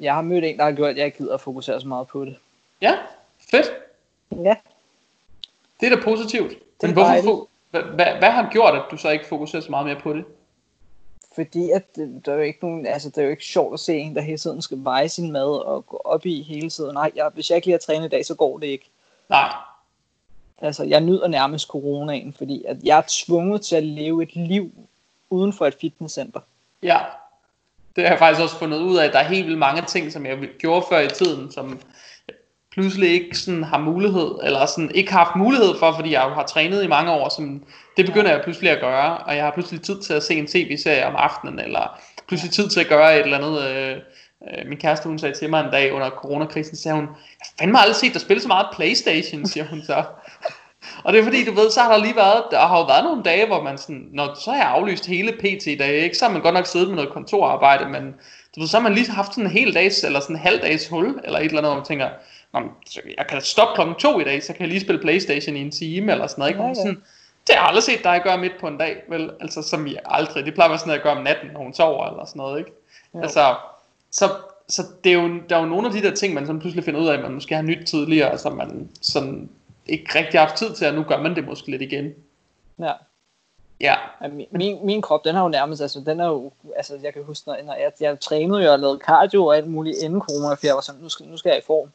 jeg 0.00 0.14
har 0.14 0.22
mødt 0.22 0.44
en, 0.44 0.58
der 0.58 0.64
har 0.64 0.72
gjort, 0.72 0.90
at 0.90 0.96
jeg 0.96 1.06
ikke 1.06 1.18
gider 1.18 1.34
at 1.34 1.40
fokusere 1.40 1.80
så 1.80 1.88
meget 1.88 2.08
på 2.08 2.24
det. 2.24 2.36
Ja, 2.80 2.98
fedt. 3.50 3.66
Ja. 4.30 4.56
Det 5.80 5.92
er 5.92 5.96
da 5.96 6.02
positivt. 6.02 6.50
Det 6.50 6.58
er 6.82 6.86
Men 6.86 6.92
hvorfor, 6.92 7.48
hvad, 7.72 8.18
hvad, 8.18 8.30
har 8.30 8.48
gjort, 8.52 8.74
at 8.74 8.82
du 8.90 8.96
så 8.96 9.10
ikke 9.10 9.26
fokuserer 9.26 9.62
så 9.62 9.70
meget 9.70 9.86
mere 9.86 10.00
på 10.00 10.12
det? 10.12 10.24
Fordi 11.34 11.70
at 11.70 11.96
det, 11.96 12.26
der 12.26 12.32
er 12.32 12.36
jo 12.36 12.42
ikke 12.42 12.58
nogen, 12.62 12.86
altså 12.86 13.08
det 13.08 13.18
er 13.18 13.22
jo 13.22 13.30
ikke 13.30 13.44
sjovt 13.44 13.74
at 13.74 13.80
se 13.80 13.96
en, 13.96 14.14
der 14.14 14.20
hele 14.20 14.38
tiden 14.38 14.62
skal 14.62 14.78
veje 14.80 15.08
sin 15.08 15.32
mad 15.32 15.64
og 15.64 15.86
gå 15.86 16.00
op 16.04 16.26
i 16.26 16.42
hele 16.42 16.70
tiden. 16.70 16.94
Nej, 16.94 17.12
jeg, 17.16 17.30
hvis 17.34 17.50
jeg 17.50 17.56
ikke 17.56 17.66
lige 17.66 17.74
har 17.74 17.78
trænet 17.78 18.06
i 18.06 18.08
dag, 18.08 18.26
så 18.26 18.34
går 18.34 18.58
det 18.58 18.66
ikke. 18.66 18.90
Nej. 19.28 19.52
Altså, 20.58 20.84
jeg 20.84 21.00
nyder 21.00 21.28
nærmest 21.28 21.68
coronaen, 21.68 22.32
fordi 22.32 22.64
at 22.68 22.76
jeg 22.82 22.98
er 22.98 23.02
tvunget 23.08 23.62
til 23.62 23.76
at 23.76 23.84
leve 23.84 24.22
et 24.22 24.36
liv 24.36 24.72
uden 25.30 25.52
for 25.52 25.66
et 25.66 25.74
fitnesscenter. 25.80 26.40
Ja, 26.82 26.98
det 27.96 28.04
har 28.04 28.10
jeg 28.10 28.18
faktisk 28.18 28.42
også 28.42 28.56
fundet 28.56 28.78
ud 28.78 28.96
af, 28.96 29.12
der 29.12 29.18
er 29.18 29.28
helt 29.28 29.46
vildt 29.46 29.58
mange 29.58 29.82
ting, 29.82 30.12
som 30.12 30.26
jeg 30.26 30.38
gjorde 30.58 30.86
før 30.88 30.98
i 30.98 31.08
tiden, 31.08 31.52
som 31.52 31.80
pludselig 32.72 33.10
ikke 33.10 33.38
sådan 33.38 33.64
har 33.64 33.78
mulighed, 33.78 34.30
eller 34.42 34.66
sådan 34.66 34.90
ikke 34.94 35.12
haft 35.12 35.36
mulighed 35.36 35.78
for, 35.78 35.92
fordi 35.92 36.12
jeg 36.12 36.20
har 36.20 36.46
trænet 36.46 36.84
i 36.84 36.86
mange 36.86 37.12
år, 37.12 37.28
som 37.28 37.62
det 37.96 38.06
begynder 38.06 38.30
jeg 38.30 38.40
pludselig 38.42 38.70
at 38.70 38.80
gøre, 38.80 39.18
og 39.18 39.36
jeg 39.36 39.44
har 39.44 39.50
pludselig 39.50 39.82
tid 39.82 40.00
til 40.00 40.12
at 40.12 40.22
se 40.22 40.34
en 40.34 40.46
tv-serie 40.46 41.06
om 41.06 41.16
aftenen, 41.16 41.58
eller 41.58 42.00
pludselig 42.28 42.52
tid 42.52 42.68
til 42.68 42.80
at 42.80 42.88
gøre 42.88 43.18
et 43.18 43.24
eller 43.24 43.38
andet, 43.38 43.62
øh, 43.62 43.96
øh, 44.50 44.68
min 44.68 44.78
kæreste 44.78 45.08
hun 45.08 45.18
sagde 45.18 45.34
til 45.34 45.50
mig 45.50 45.64
en 45.64 45.70
dag 45.70 45.92
under 45.92 46.10
coronakrisen, 46.10 46.76
sagde 46.76 46.94
hun, 46.94 47.04
jeg 47.40 47.46
fandme 47.58 47.78
aldrig 47.78 47.96
set 47.96 48.12
dig 48.12 48.20
spille 48.20 48.42
så 48.42 48.48
meget 48.48 48.66
Playstation, 48.72 49.46
siger 49.46 49.64
hun 49.64 49.82
så. 49.82 50.04
Og 51.04 51.12
det 51.12 51.18
er 51.20 51.24
fordi, 51.24 51.44
du 51.44 51.52
ved, 51.52 51.70
så 51.70 51.80
har 51.80 51.92
der 51.92 52.04
lige 52.04 52.16
været, 52.16 52.42
der 52.50 52.66
har 52.66 52.78
jo 52.78 52.84
været 52.84 53.04
nogle 53.04 53.22
dage, 53.22 53.46
hvor 53.46 53.62
man 53.62 53.78
sådan, 53.78 54.08
når 54.12 54.34
så 54.44 54.50
har 54.50 54.58
jeg 54.58 54.66
aflyst 54.66 55.06
hele 55.06 55.32
PT-dage, 55.32 56.04
ikke? 56.04 56.16
så 56.16 56.24
har 56.24 56.32
man 56.32 56.42
godt 56.42 56.54
nok 56.54 56.66
siddet 56.66 56.88
med 56.88 56.96
noget 56.96 57.12
kontorarbejde, 57.12 57.88
men 57.88 58.02
du 58.54 58.60
ved, 58.60 58.68
så 58.68 58.76
har 58.76 58.82
man 58.82 58.94
lige 58.94 59.10
haft 59.10 59.34
sådan 59.34 59.44
en 59.44 59.50
hel 59.50 59.74
dags, 59.74 60.04
eller 60.04 60.20
sådan 60.20 60.36
en 60.36 60.42
halv 60.42 60.62
dags 60.62 60.88
hul, 60.88 61.20
eller 61.24 61.38
et 61.38 61.44
eller 61.44 61.58
andet, 61.58 61.70
hvor 61.70 61.76
man 61.76 61.84
tænker, 61.84 62.08
jeg 63.18 63.26
kan 63.28 63.40
stoppe 63.40 63.74
klokken 63.74 63.96
to 63.96 64.20
i 64.20 64.24
dag, 64.24 64.42
så 64.42 64.52
kan 64.52 64.60
jeg 64.60 64.68
lige 64.68 64.80
spille 64.80 65.00
Playstation 65.00 65.56
i 65.56 65.60
en 65.60 65.70
time, 65.70 66.12
eller 66.12 66.26
sådan 66.26 66.40
noget, 66.42 66.50
ikke? 66.50 66.62
Ja, 66.62 66.68
ja. 66.68 66.74
Sådan, 66.74 67.02
det 67.46 67.54
har 67.54 67.62
jeg 67.62 67.68
aldrig 67.68 67.82
set 67.82 68.04
dig 68.04 68.20
gøre 68.24 68.38
midt 68.38 68.52
på 68.60 68.66
en 68.66 68.78
dag, 68.78 69.02
vel? 69.08 69.30
Altså, 69.40 69.62
som 69.62 69.86
jeg 69.86 70.00
aldrig. 70.04 70.46
Det 70.46 70.54
plejer 70.54 70.68
at 70.68 70.70
være 70.70 70.78
sådan 70.78 70.88
noget, 70.88 70.98
jeg 70.98 71.04
gør 71.04 71.18
om 71.18 71.22
natten, 71.22 71.50
når 71.52 71.60
hun 71.60 71.74
sover, 71.74 72.06
eller 72.06 72.24
sådan 72.24 72.40
noget, 72.40 72.58
ikke? 72.58 72.72
Jo. 73.14 73.22
Altså, 73.22 73.54
så, 74.10 74.30
så 74.68 74.82
det 75.04 75.12
er 75.12 75.22
jo, 75.22 75.40
der 75.48 75.56
er 75.56 75.60
jo 75.60 75.66
nogle 75.66 75.86
af 75.86 75.92
de 75.92 76.02
der 76.02 76.14
ting, 76.14 76.34
man 76.34 76.46
sådan 76.46 76.60
pludselig 76.60 76.84
finder 76.84 77.00
ud 77.00 77.08
af, 77.08 77.14
at 77.14 77.22
man 77.22 77.34
måske 77.34 77.54
har 77.54 77.62
nyt 77.62 77.86
tidligere, 77.86 78.30
altså 78.30 78.50
man 78.50 78.90
sådan 79.02 79.50
ikke 79.86 80.18
rigtig 80.18 80.40
har 80.40 80.46
haft 80.46 80.58
tid 80.58 80.74
til, 80.74 80.84
at 80.84 80.94
nu 80.94 81.02
gør 81.02 81.18
man 81.18 81.36
det 81.36 81.44
måske 81.44 81.70
lidt 81.70 81.82
igen. 81.82 82.14
Ja. 82.78 82.92
Ja. 83.80 83.94
Min, 84.30 84.46
min, 84.50 84.86
min 84.86 85.02
krop, 85.02 85.24
den 85.24 85.34
har 85.34 85.42
jo 85.42 85.48
nærmest, 85.48 85.82
altså 85.82 86.00
den 86.06 86.20
er 86.20 86.26
jo, 86.26 86.52
altså 86.76 86.98
jeg 87.02 87.12
kan 87.12 87.24
huske, 87.24 87.48
når, 87.48 87.56
når 87.64 87.74
jeg, 87.74 87.92
jeg 88.00 88.20
trænede 88.20 88.64
jo 88.64 88.72
og 88.72 88.78
lavede 88.78 88.98
cardio 88.98 89.46
og 89.46 89.56
alt 89.56 89.66
muligt 89.66 89.96
inden 90.02 90.20
corona, 90.20 90.54
for 90.54 90.66
jeg 90.66 90.74
var 90.74 90.80
sådan, 90.80 91.00
nu 91.00 91.08
skal, 91.08 91.26
nu 91.26 91.36
skal 91.36 91.50
jeg 91.50 91.58
i 91.58 91.66
form. 91.66 91.88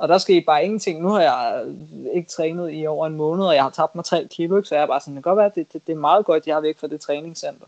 Og 0.00 0.08
der 0.08 0.30
I 0.30 0.40
bare 0.40 0.64
ingenting. 0.64 1.02
Nu 1.02 1.08
har 1.08 1.20
jeg 1.20 1.64
ikke 2.14 2.28
trænet 2.28 2.70
i 2.72 2.86
over 2.86 3.06
en 3.06 3.16
måned, 3.16 3.44
og 3.44 3.54
jeg 3.54 3.62
har 3.62 3.70
tabt 3.70 3.94
mig 3.94 4.04
3 4.04 4.28
kilo, 4.30 4.62
så 4.62 4.74
jeg 4.74 4.82
er 4.82 4.86
bare 4.86 5.00
sådan, 5.00 5.16
det 5.16 5.24
kan 5.24 5.30
godt 5.30 5.42
være, 5.42 5.50
det, 5.54 5.72
det, 5.72 5.86
det 5.86 5.92
er 5.92 5.96
meget 5.96 6.24
godt, 6.24 6.46
jeg 6.46 6.56
er 6.56 6.60
væk 6.60 6.78
fra 6.78 6.86
det 6.86 7.00
træningscenter. 7.00 7.66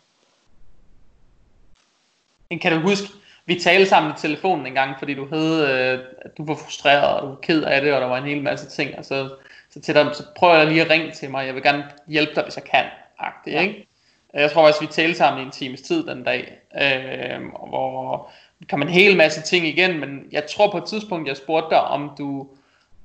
Kan 2.61 2.73
du 2.73 2.89
huske, 2.89 3.09
vi 3.47 3.61
talte 3.61 3.89
sammen 3.89 4.13
i 4.13 4.19
telefonen 4.19 4.67
en 4.67 4.73
gang, 4.73 4.99
fordi 4.99 5.15
du 5.15 5.27
havde, 5.29 5.69
øh, 5.69 5.99
at 6.19 6.39
du 6.39 6.45
var 6.45 6.55
frustreret, 6.55 7.17
og 7.17 7.23
du 7.23 7.29
var 7.29 7.41
ked 7.43 7.63
af 7.63 7.81
det, 7.81 7.95
og 7.95 8.01
der 8.01 8.07
var 8.07 8.19
en 8.19 8.29
hel 8.29 8.43
masse 8.43 8.69
ting, 8.69 8.99
og 8.99 9.05
så, 9.05 9.31
så 9.71 9.81
til 9.81 9.95
dig, 9.95 10.11
så 10.15 10.25
prøver 10.37 10.55
jeg 10.55 10.67
lige 10.67 10.83
at 10.83 10.91
ringe 10.91 11.13
til 11.13 11.31
mig, 11.31 11.47
jeg 11.47 11.55
vil 11.55 11.63
gerne 11.63 11.85
hjælpe 12.09 12.35
dig, 12.35 12.43
hvis 12.43 12.57
jeg 12.57 12.65
kan, 12.65 12.85
agtigt, 13.19 13.57
ja. 13.57 13.61
ikke? 13.61 13.89
Jeg 14.35 14.51
tror 14.51 14.67
også, 14.67 14.81
vi 14.81 14.87
talte 14.87 15.19
sammen 15.19 15.43
i 15.43 15.47
en 15.47 15.53
times 15.53 15.81
tid 15.81 16.07
den 16.07 16.25
dag, 16.25 16.59
øh, 16.83 17.41
hvor 17.69 18.31
kan 18.69 18.79
man 18.79 18.89
en 18.89 18.95
hel 18.95 19.17
masse 19.17 19.43
ting 19.43 19.67
igen, 19.67 20.01
men 20.01 20.27
jeg 20.33 20.47
tror 20.47 20.71
på 20.71 20.79
et 20.79 20.85
tidspunkt, 20.85 21.29
jeg 21.29 21.37
spurgte 21.37 21.71
dig, 21.71 21.81
om 21.81 22.11
du, 22.19 22.47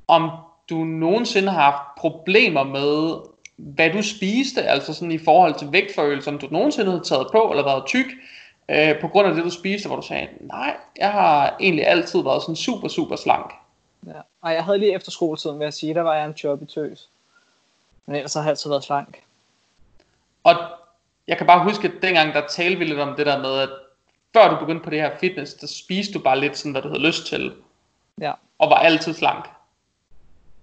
om 0.08 0.30
du 0.70 0.84
nogensinde 0.84 1.52
har 1.52 1.62
haft 1.62 1.82
problemer 1.98 2.64
med, 2.64 3.20
hvad 3.58 3.90
du 3.90 4.02
spiste, 4.02 4.64
altså 4.64 4.94
sådan 4.94 5.12
i 5.12 5.18
forhold 5.18 5.56
til 5.60 5.72
vægtforøgelse, 5.72 6.30
om 6.30 6.38
du 6.38 6.48
nogensinde 6.52 6.92
havde 6.92 7.04
taget 7.04 7.28
på, 7.32 7.50
eller 7.50 7.64
været 7.64 7.86
tyk, 7.86 8.06
øh, 8.70 9.02
på 9.02 9.08
grund 9.08 9.28
af 9.28 9.36
det, 9.36 9.44
du 9.44 9.50
spiste, 9.50 9.88
hvor 9.88 9.96
du 9.96 10.08
sagde, 10.08 10.28
nej, 10.40 10.76
jeg 10.98 11.12
har 11.12 11.56
egentlig 11.60 11.88
altid 11.88 12.24
været 12.24 12.42
sådan 12.42 12.56
super, 12.56 12.88
super 12.88 13.16
slank. 13.16 13.54
Ja, 14.08 14.22
og 14.42 14.54
jeg 14.54 14.64
havde 14.64 14.78
lige 14.78 14.94
efter 14.94 15.12
skoletiden, 15.12 15.60
ved 15.60 15.68
at 15.68 15.74
sige, 15.74 15.94
der 15.94 16.02
var 16.02 16.16
jeg 16.16 16.26
en 16.26 16.38
chubby 16.38 16.66
tøs. 16.66 17.10
Men 18.06 18.16
ellers 18.16 18.34
har 18.34 18.42
jeg 18.42 18.50
altid 18.50 18.70
været 18.70 18.84
slank. 18.84 19.22
Og 20.44 20.56
jeg 21.28 21.38
kan 21.38 21.48
bare 21.48 21.64
huske, 21.64 21.88
at 21.88 21.94
dengang 22.02 22.34
der 22.34 22.48
talte 22.48 22.80
vi 22.80 22.86
lidt 22.86 23.00
om 23.00 23.16
det 23.16 23.26
der 23.26 23.42
med, 23.42 23.60
at 23.60 23.70
før 24.34 24.50
du 24.50 24.60
begyndte 24.60 24.84
på 24.84 24.90
det 24.90 25.02
her 25.02 25.18
fitness, 25.18 25.54
der 25.54 25.68
spiste 25.68 26.14
du 26.14 26.20
bare 26.20 26.40
lidt 26.40 26.58
sådan, 26.58 26.72
hvad 26.72 26.82
du 26.82 26.88
havde 26.88 27.02
lyst 27.02 27.28
til. 27.28 27.54
Ja. 28.22 28.34
Og 28.60 28.70
var 28.70 28.76
altid 28.76 29.14
slank. 29.14 29.50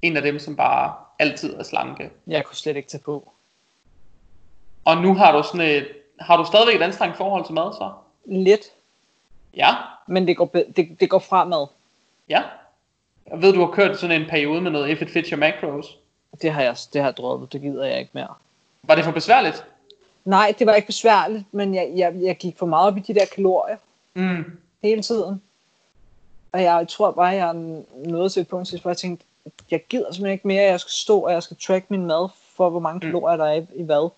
En 0.03 0.16
af 0.16 0.22
dem, 0.22 0.38
som 0.38 0.57
bare 0.57 0.94
altid 1.18 1.55
er 1.55 1.62
slanke. 1.62 2.11
Jeg 2.27 2.44
kunne 2.44 2.57
slet 2.57 2.77
ikke 2.77 2.88
tage 2.88 3.03
på. 3.03 3.33
Og 4.85 4.96
nu 4.96 5.14
har 5.14 5.33
du 5.33 5.42
sådan 5.42 5.61
et, 5.61 5.88
har 6.20 6.37
du 6.37 6.44
stadigvæk 6.44 6.77
et 6.77 6.83
anstrengt 6.83 7.16
forhold 7.16 7.44
til 7.44 7.55
mad 7.55 7.72
så? 7.72 7.92
Lidt. 8.24 8.62
Ja. 9.57 9.74
Men 10.07 10.27
det 10.27 10.37
går, 10.37 10.46
det, 10.77 10.96
det 11.00 11.11
går 11.11 11.18
fremad. 11.18 11.67
Ja. 12.29 12.42
Jeg 13.31 13.42
ved, 13.42 13.52
du 13.52 13.60
har 13.60 13.73
kørt 13.73 13.98
sådan 13.98 14.23
en 14.23 14.29
periode 14.29 14.60
med 14.60 14.71
noget 14.71 14.90
If 14.90 15.02
It 15.02 15.10
Fits 15.10 15.29
Your 15.29 15.38
Macros. 15.38 15.98
Det 16.42 16.52
har 16.52 16.62
jeg, 16.62 16.77
det 16.92 17.00
har 17.00 17.08
jeg 17.08 17.17
droppet. 17.17 17.52
Det 17.52 17.60
gider 17.60 17.85
jeg 17.85 17.98
ikke 17.98 18.10
mere. 18.15 18.35
Var 18.83 18.94
det 18.94 19.04
for 19.04 19.12
besværligt? 19.12 19.65
Nej, 20.25 20.54
det 20.58 20.66
var 20.66 20.75
ikke 20.75 20.87
besværligt, 20.87 21.44
men 21.52 21.75
jeg, 21.75 21.92
jeg, 21.96 22.14
jeg 22.22 22.37
gik 22.37 22.58
for 22.58 22.66
meget 22.66 22.87
op 22.87 22.96
i 22.96 23.00
de 23.00 23.14
der 23.14 23.27
kalorier. 23.35 23.77
Mm. 24.14 24.44
Hele 24.83 25.02
tiden. 25.02 25.42
Og 26.52 26.62
jeg 26.62 26.88
tror 26.88 27.10
bare, 27.10 27.27
jeg 27.27 27.54
nåede 28.06 28.29
til 28.29 28.40
et 28.40 28.48
punkt, 28.48 28.83
hvor 28.83 28.90
jeg 28.90 28.96
tænkte, 28.96 29.27
jeg 29.70 29.85
gider 29.88 30.12
simpelthen 30.12 30.33
ikke 30.33 30.48
mere, 30.48 30.62
jeg 30.62 30.81
skal 30.81 30.90
stå, 30.90 31.20
og 31.20 31.33
jeg 31.33 31.42
skal 31.42 31.56
track 31.56 31.90
min 31.90 32.06
mad, 32.06 32.29
for 32.56 32.70
hvor 32.70 32.81
mange 32.81 33.06
mm. 33.06 33.12
kalorier 33.12 33.37
der 33.37 33.44
er 33.44 33.52
i, 33.54 33.66
i 33.75 33.83
hvad. 33.83 34.10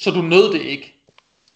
Så 0.00 0.10
du 0.10 0.22
nød 0.22 0.52
det 0.52 0.60
ikke? 0.60 0.94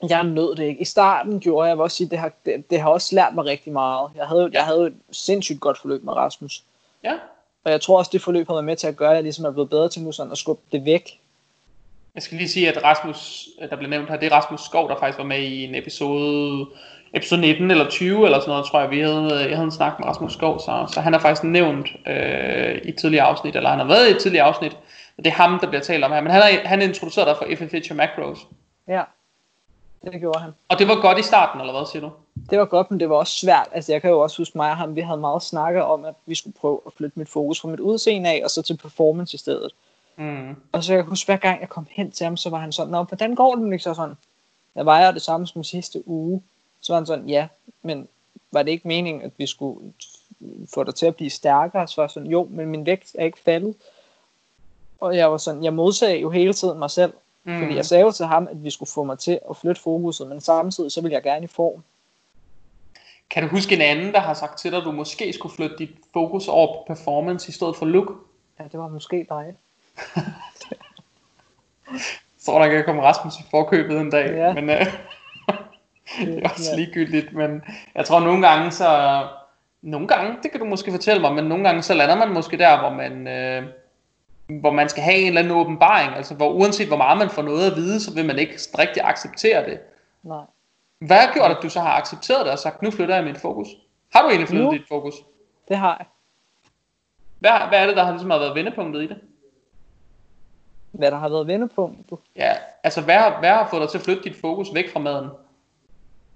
Jeg 0.08 0.24
nød 0.24 0.56
det 0.56 0.64
ikke. 0.64 0.80
I 0.80 0.84
starten 0.84 1.40
gjorde 1.40 1.68
jeg, 1.68 1.76
jeg 1.76 1.82
også 1.82 1.96
sige, 1.96 2.10
det 2.10 2.18
har, 2.18 2.32
det, 2.44 2.70
det 2.70 2.80
har 2.80 2.90
også 2.90 3.14
lært 3.14 3.34
mig 3.34 3.44
rigtig 3.44 3.72
meget. 3.72 4.10
Jeg 4.16 4.26
havde, 4.26 4.50
jeg 4.52 4.64
havde 4.64 4.86
et 4.86 4.94
sindssygt 5.10 5.60
godt 5.60 5.78
forløb 5.78 6.04
med 6.04 6.12
Rasmus. 6.12 6.64
Ja. 7.04 7.18
Og 7.64 7.70
jeg 7.70 7.80
tror 7.80 7.98
også, 7.98 8.10
det 8.12 8.22
forløb 8.22 8.46
har 8.46 8.54
været 8.54 8.64
med 8.64 8.76
til 8.76 8.86
at 8.86 8.96
gøre, 8.96 9.10
at 9.10 9.14
jeg 9.14 9.22
ligesom 9.22 9.44
er 9.44 9.50
blevet 9.50 9.70
bedre 9.70 9.88
til 9.88 10.02
nu 10.02 10.12
sådan 10.12 10.32
at 10.32 10.38
skubbe 10.38 10.62
det 10.72 10.84
væk. 10.84 11.20
Jeg 12.14 12.22
skal 12.22 12.38
lige 12.38 12.48
sige, 12.48 12.68
at 12.68 12.84
Rasmus, 12.84 13.48
der 13.70 13.76
blev 13.76 13.90
nævnt 13.90 14.08
her, 14.08 14.16
det 14.16 14.32
er 14.32 14.36
Rasmus 14.36 14.60
Skov, 14.60 14.88
der 14.88 14.96
faktisk 14.98 15.18
var 15.18 15.24
med 15.24 15.42
i 15.42 15.64
en 15.64 15.74
episode, 15.74 16.66
episode 17.14 17.40
19 17.40 17.70
eller 17.70 17.88
20 17.88 18.24
eller 18.24 18.40
sådan 18.40 18.50
noget, 18.50 18.66
tror 18.66 18.80
jeg, 18.80 18.90
vi 18.90 19.00
havde, 19.00 19.34
jeg 19.34 19.56
havde 19.56 19.64
en 19.64 19.70
snak 19.70 19.98
med 19.98 20.08
Rasmus 20.08 20.32
Skov, 20.32 20.58
så, 20.58 20.90
så 20.94 21.00
han 21.00 21.14
er 21.14 21.18
faktisk 21.18 21.44
nævnt 21.44 21.88
øh, 22.06 22.80
i 22.84 22.92
tidligere 22.92 23.24
afsnit, 23.24 23.56
eller 23.56 23.70
han 23.70 23.78
har 23.78 23.86
været 23.86 24.08
i 24.08 24.10
et 24.10 24.18
tidligere 24.18 24.44
afsnit, 24.44 24.76
det 25.16 25.26
er 25.26 25.30
ham, 25.30 25.58
der 25.60 25.68
bliver 25.68 25.82
talt 25.82 26.04
om 26.04 26.12
her, 26.12 26.20
men 26.20 26.32
han 26.32 26.42
er, 26.42 26.68
han 26.68 26.82
er 26.82 26.86
introduceret 26.86 27.26
dig 27.26 27.36
for 27.36 27.46
FFH 27.56 27.96
Macros. 27.96 28.38
Ja, 28.88 29.02
det 30.04 30.20
gjorde 30.20 30.40
han. 30.40 30.50
Og 30.68 30.78
det 30.78 30.88
var 30.88 31.00
godt 31.00 31.18
i 31.18 31.22
starten, 31.22 31.60
eller 31.60 31.72
hvad 31.72 31.86
siger 31.92 32.00
du? 32.00 32.10
Det 32.50 32.58
var 32.58 32.64
godt, 32.64 32.90
men 32.90 33.00
det 33.00 33.10
var 33.10 33.16
også 33.16 33.36
svært. 33.36 33.68
Altså, 33.72 33.92
jeg 33.92 34.00
kan 34.00 34.10
jo 34.10 34.20
også 34.20 34.38
huske 34.38 34.58
mig 34.58 34.70
og 34.70 34.76
ham, 34.76 34.96
vi 34.96 35.00
havde 35.00 35.20
meget 35.20 35.42
snakket 35.42 35.82
om, 35.82 36.04
at 36.04 36.14
vi 36.26 36.34
skulle 36.34 36.56
prøve 36.60 36.80
at 36.86 36.92
flytte 36.92 37.18
mit 37.18 37.28
fokus 37.28 37.60
fra 37.60 37.68
mit 37.68 37.80
udseende 37.80 38.30
af, 38.30 38.40
og 38.44 38.50
så 38.50 38.62
til 38.62 38.76
performance 38.76 39.34
i 39.34 39.38
stedet. 39.38 39.72
Mm. 40.18 40.56
Og 40.72 40.84
så 40.84 40.92
jeg 40.92 41.02
kan 41.02 41.08
huske, 41.08 41.26
hver 41.26 41.36
gang 41.36 41.60
jeg 41.60 41.68
kom 41.68 41.86
hen 41.90 42.10
til 42.10 42.24
ham, 42.24 42.36
så 42.36 42.50
var 42.50 42.58
han 42.58 42.72
sådan, 42.72 42.90
Nå, 42.90 43.02
hvordan 43.02 43.34
går 43.34 43.54
det 43.54 43.72
ikke 43.72 43.84
så 43.84 43.94
sådan? 43.94 44.14
Jeg 44.74 44.84
vejer 44.84 45.10
det 45.10 45.22
samme 45.22 45.46
som 45.46 45.64
sidste 45.64 46.08
uge. 46.08 46.42
Så 46.80 46.92
var 46.92 46.98
han 46.98 47.06
sådan, 47.06 47.28
ja, 47.28 47.48
men 47.82 48.08
var 48.52 48.62
det 48.62 48.70
ikke 48.70 48.88
meningen, 48.88 49.22
at 49.22 49.30
vi 49.36 49.46
skulle 49.46 49.92
få 50.74 50.84
dig 50.84 50.94
til 50.94 51.06
at 51.06 51.16
blive 51.16 51.30
stærkere? 51.30 51.88
Så 51.88 51.96
var 51.96 52.04
jeg 52.04 52.10
sådan, 52.10 52.30
jo, 52.30 52.48
men 52.50 52.68
min 52.68 52.86
vægt 52.86 53.16
er 53.18 53.24
ikke 53.24 53.38
faldet. 53.38 53.74
Og 55.00 55.16
jeg 55.16 55.30
var 55.30 55.36
sådan, 55.36 55.64
jeg 55.64 55.74
modsagde 55.74 56.20
jo 56.20 56.30
hele 56.30 56.52
tiden 56.52 56.78
mig 56.78 56.90
selv. 56.90 57.12
Mm. 57.44 57.58
Fordi 57.58 57.74
jeg 57.74 57.86
sagde 57.86 58.04
jo 58.04 58.12
til 58.12 58.26
ham, 58.26 58.48
at 58.50 58.64
vi 58.64 58.70
skulle 58.70 58.90
få 58.90 59.04
mig 59.04 59.18
til 59.18 59.38
at 59.50 59.56
flytte 59.56 59.82
fokuset, 59.82 60.26
men 60.28 60.40
samtidig 60.40 60.92
så 60.92 61.00
ville 61.00 61.14
jeg 61.14 61.22
gerne 61.22 61.44
i 61.44 61.46
form. 61.46 61.82
Kan 63.30 63.42
du 63.42 63.48
huske 63.48 63.74
en 63.74 63.80
anden, 63.80 64.12
der 64.12 64.20
har 64.20 64.34
sagt 64.34 64.58
til 64.58 64.70
dig, 64.70 64.78
at 64.78 64.84
du 64.84 64.92
måske 64.92 65.32
skulle 65.32 65.54
flytte 65.54 65.76
dit 65.78 65.90
fokus 66.12 66.48
over 66.48 66.66
på 66.66 66.84
performance 66.86 67.48
i 67.48 67.52
stedet 67.52 67.76
for 67.76 67.86
look? 67.86 68.12
Ja, 68.58 68.64
det 68.64 68.80
var 68.80 68.88
måske 68.88 69.26
dig. 69.28 69.54
så 72.38 72.46
tror 72.46 72.64
jeg, 72.64 72.74
jeg 72.74 72.84
kommer 72.84 73.02
Rasmus 73.02 73.34
i 73.34 73.42
forkøbet 73.50 74.00
en 74.00 74.10
dag. 74.10 74.36
Ja. 74.36 74.54
Men, 74.54 74.70
øh, 74.70 74.76
det 76.26 76.44
er 76.44 76.48
også 76.48 76.76
ligegyldigt, 76.76 77.32
men 77.32 77.62
jeg 77.94 78.04
tror 78.04 78.20
nogle 78.20 78.48
gange 78.48 78.70
så... 78.70 79.22
Nogle 79.82 80.08
gange, 80.08 80.36
det 80.42 80.50
kan 80.50 80.60
du 80.60 80.66
måske 80.66 80.90
fortælle 80.90 81.20
mig, 81.20 81.34
men 81.34 81.44
nogle 81.44 81.64
gange 81.64 81.82
så 81.82 81.94
lander 81.94 82.16
man 82.16 82.28
måske 82.28 82.58
der, 82.58 82.80
hvor 82.80 82.90
man... 82.90 83.28
Øh, 83.28 83.62
hvor 84.60 84.70
man 84.70 84.88
skal 84.88 85.02
have 85.02 85.16
en 85.16 85.26
eller 85.26 85.40
anden 85.40 85.56
åbenbaring, 85.56 86.16
altså 86.16 86.34
hvor 86.34 86.50
uanset 86.50 86.88
hvor 86.88 86.96
meget 86.96 87.18
man 87.18 87.30
får 87.30 87.42
noget 87.42 87.70
at 87.70 87.76
vide, 87.76 88.00
så 88.00 88.14
vil 88.14 88.26
man 88.26 88.38
ikke 88.38 88.58
rigtig 88.78 89.02
acceptere 89.04 89.70
det. 89.70 89.80
Nej. 90.22 90.44
Hvad 90.98 91.16
har 91.16 91.32
gjort, 91.34 91.50
at 91.50 91.58
du 91.62 91.68
så 91.68 91.80
har 91.80 91.92
accepteret 91.92 92.44
det 92.44 92.52
og 92.52 92.58
sagt, 92.58 92.82
nu 92.82 92.90
flytter 92.90 93.14
jeg 93.14 93.24
mit 93.24 93.38
fokus? 93.38 93.68
Har 94.12 94.22
du 94.22 94.28
egentlig 94.28 94.48
flyttet 94.48 94.66
Nu? 94.66 94.72
dit 94.72 94.88
fokus? 94.88 95.14
Det 95.68 95.76
har 95.76 95.96
jeg. 95.98 96.06
Hvad, 97.38 97.68
hvad 97.68 97.82
er 97.82 97.86
det, 97.86 97.96
der 97.96 98.04
har 98.04 98.10
ligesom 98.10 98.30
har 98.30 98.38
været 98.38 98.54
vendepunktet 98.54 99.02
i 99.02 99.06
det? 99.06 99.18
Hvad 100.92 101.10
der 101.10 101.16
har 101.18 101.28
været 101.28 101.46
vendepunktet. 101.46 102.18
Ja, 102.36 102.52
altså 102.82 103.00
hvad, 103.00 103.14
har- 103.14 103.38
hvad 103.38 103.50
har 103.50 103.68
fået 103.70 103.82
dig 103.82 103.90
til 103.90 103.98
at 103.98 104.04
flytte 104.04 104.22
dit 104.22 104.36
fokus 104.40 104.74
væk 104.74 104.92
fra 104.92 105.00
maden? 105.00 105.28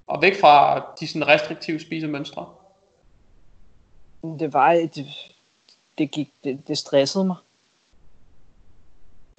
Og 0.06 0.22
væk 0.22 0.40
fra 0.40 0.82
de 1.00 1.08
sådan 1.08 1.28
restriktive 1.28 1.80
spisemønstre? 1.80 2.48
Det 4.22 4.52
var, 4.52 4.72
det, 4.72 5.06
det, 5.98 6.10
gik, 6.10 6.30
det, 6.44 6.68
det 6.68 6.78
stressede 6.78 7.24
mig 7.24 7.36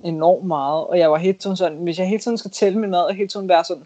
enormt 0.04 0.46
meget, 0.46 0.88
og 0.88 1.00
jeg 1.00 1.12
var 1.12 1.18
hele 1.18 1.38
tiden 1.38 1.58
sådan, 1.58 1.78
hvis 1.78 2.00
jeg 2.00 2.08
hele 2.08 2.20
tiden 2.20 2.38
skal 2.38 2.52
tælle 2.52 2.80
min 2.80 2.90
mad, 2.90 3.02
og 3.02 3.14
hele 3.14 3.28
tiden 3.28 3.50
være 3.50 3.64
sådan, 3.64 3.86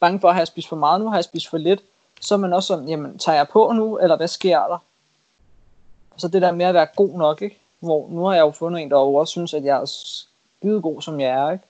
bange 0.00 0.20
for, 0.20 0.28
at 0.28 0.34
have 0.34 0.46
spist 0.46 0.68
for 0.68 0.76
meget 0.76 1.00
nu, 1.00 1.08
har 1.08 1.16
jeg 1.16 1.24
spist 1.24 1.48
for 1.48 1.58
lidt, 1.58 1.82
så 2.20 2.34
er 2.34 2.38
man 2.38 2.52
også 2.52 2.66
sådan, 2.66 2.88
jamen, 2.88 3.18
tager 3.18 3.36
jeg 3.36 3.48
på 3.48 3.72
nu, 3.72 3.98
eller 3.98 4.16
hvad 4.16 4.28
sker 4.28 4.58
der? 4.58 4.78
Så 6.16 6.28
det 6.28 6.42
der 6.42 6.52
med 6.52 6.66
at 6.66 6.74
være 6.74 6.86
god 6.96 7.18
nok, 7.18 7.42
ikke? 7.42 7.58
Hvor 7.80 8.08
nu 8.08 8.24
har 8.24 8.34
jeg 8.34 8.42
jo 8.42 8.50
fundet 8.50 8.82
en, 8.82 8.90
der 8.90 8.96
også 8.96 9.30
synes, 9.30 9.54
at 9.54 9.64
jeg 9.64 9.80
er 10.64 10.68
skide 10.70 10.82
god, 10.82 11.02
som 11.02 11.20
jeg 11.20 11.28
er, 11.30 11.50
ikke? 11.52 11.64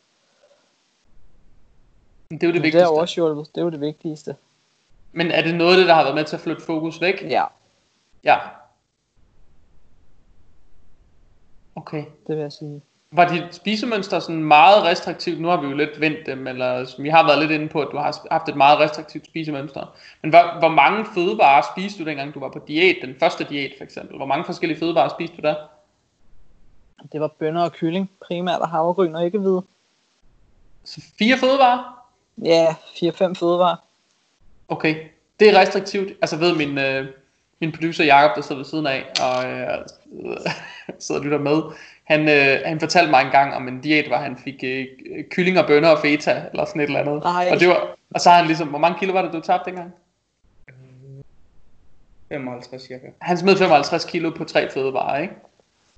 Det 2.31 2.43
er 2.43 2.47
jo 2.47 2.53
det 2.53 2.55
Det, 2.55 2.55
det 2.55 2.63
vigtigste. 2.63 2.81
er 2.81 2.85
jo 2.87 2.95
også 2.97 3.15
hjulpet, 3.15 3.47
det 3.55 3.61
er 3.61 3.65
jo 3.65 3.71
det 3.71 3.81
vigtigste. 3.81 4.37
Men 5.13 5.31
er 5.31 5.43
det 5.43 5.55
noget 5.55 5.73
af 5.73 5.77
det, 5.79 5.89
der 5.89 5.95
har 5.95 6.03
været 6.03 6.15
med 6.15 6.25
til 6.25 6.37
at 6.37 6.41
flytte 6.43 6.63
fokus 6.63 7.01
væk? 7.01 7.23
Ja, 7.23 7.45
Ja. 8.25 8.37
Okay. 11.77 12.05
det 12.27 12.37
vil 12.37 12.43
jeg 12.43 12.53
sige. 12.53 12.83
Var 13.11 13.29
dit 13.29 13.55
spisemønster 13.55 14.19
sådan 14.21 14.45
meget 14.45 14.83
restriktivt? 14.85 15.41
Nu 15.41 15.49
har 15.49 15.61
vi 15.61 15.67
jo 15.67 15.77
lidt 15.77 16.01
vendt 16.01 16.19
dem, 16.27 16.47
eller 16.47 17.03
vi 17.03 17.09
har 17.09 17.27
været 17.27 17.39
lidt 17.39 17.51
inde 17.51 17.69
på, 17.69 17.81
at 17.81 17.89
du 17.93 17.97
har 17.97 18.21
haft 18.31 18.49
et 18.49 18.57
meget 18.57 18.79
restriktivt 18.79 19.27
spisemønster. 19.27 19.97
Men 20.23 20.31
hvor, 20.31 20.59
hvor 20.59 20.69
mange 20.69 21.05
fødevarer 21.15 21.63
spiste 21.77 22.05
du 22.05 22.09
dengang 22.09 22.35
du 22.35 22.41
var 22.41 22.49
på 22.51 22.59
diæt? 22.69 22.97
Den 23.03 23.15
første 23.21 23.45
diæt 23.45 23.71
for 23.79 23.85
eksempel. 23.85 24.17
Hvor 24.17 24.27
mange 24.27 24.45
forskellige 24.45 24.79
fødevarer 24.79 25.09
spiste 25.09 25.37
du 25.37 25.43
der? 25.43 25.55
Det 27.13 27.21
var 27.21 27.29
bønner 27.29 27.63
og 27.63 27.73
kylling, 27.73 28.11
primært 28.21 28.61
og 28.61 28.69
havregryn 28.69 29.15
og 29.15 29.25
ikke 29.25 29.39
hvide. 29.39 29.63
Så 30.85 31.01
fire 31.19 31.39
fødevarer? 31.39 32.05
Ja, 32.45 32.67
4-5 32.73 33.35
fødevarer. 33.35 33.77
Okay. 34.69 34.97
Det 35.41 35.49
er 35.49 35.61
restriktivt. 35.61 36.09
Altså 36.23 36.37
ved 36.37 36.57
min, 36.57 36.79
øh, 36.79 37.07
min 37.61 37.73
producer 37.73 38.05
Jakob 38.05 38.37
der 38.37 38.43
sidder 38.43 38.57
ved 38.57 38.65
siden 38.65 38.87
af, 38.87 39.05
og 39.21 39.51
øh, 39.51 39.79
sidder 41.03 41.21
og 41.21 41.25
lytter 41.25 41.39
med. 41.39 41.63
Han, 42.05 42.29
øh, 42.29 42.61
han 42.65 42.81
fortalte 42.81 43.11
mig 43.11 43.23
engang 43.23 43.55
om 43.55 43.69
en 43.69 43.81
diæt, 43.81 44.07
hvor 44.07 44.17
han 44.17 44.37
fik 44.37 44.65
øh, 44.65 44.87
kylling 45.31 45.59
og 45.59 45.67
bønner 45.67 45.89
og 45.89 45.99
feta, 45.99 46.43
eller 46.53 46.65
sådan 46.65 46.81
et 46.81 46.87
eller 46.87 47.01
andet. 47.01 47.23
Nej. 47.23 47.49
Og, 47.53 47.61
det 47.61 47.69
var, 47.69 47.97
og 48.15 48.21
så 48.21 48.31
har 48.31 48.37
han 48.37 48.47
ligesom, 48.47 48.69
hvor 48.69 48.79
mange 48.79 48.99
kilo 48.99 49.13
var 49.13 49.23
det, 49.23 49.33
du 49.33 49.41
tabte 49.41 49.71
dengang? 49.71 49.95
55 52.29 52.83
cirka. 52.83 53.07
Han 53.21 53.39
smed 53.39 53.57
55 53.57 54.05
kilo 54.05 54.31
på 54.31 54.45
tre 54.45 54.71
fødevarer, 54.71 55.19
ikke? 55.19 55.35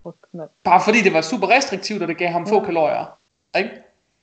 Fuck, 0.07 0.17
mand. 0.33 0.51
Bare 0.65 0.81
fordi 0.85 1.03
det 1.03 1.13
var 1.13 1.21
super 1.21 1.49
restriktivt, 1.51 2.03
og 2.03 2.09
det 2.09 2.17
gav 2.17 2.29
ham 2.29 2.47
få 2.47 2.55
Ja. 2.61 2.65
kalorier. 2.65 3.19
Ikke? 3.59 3.71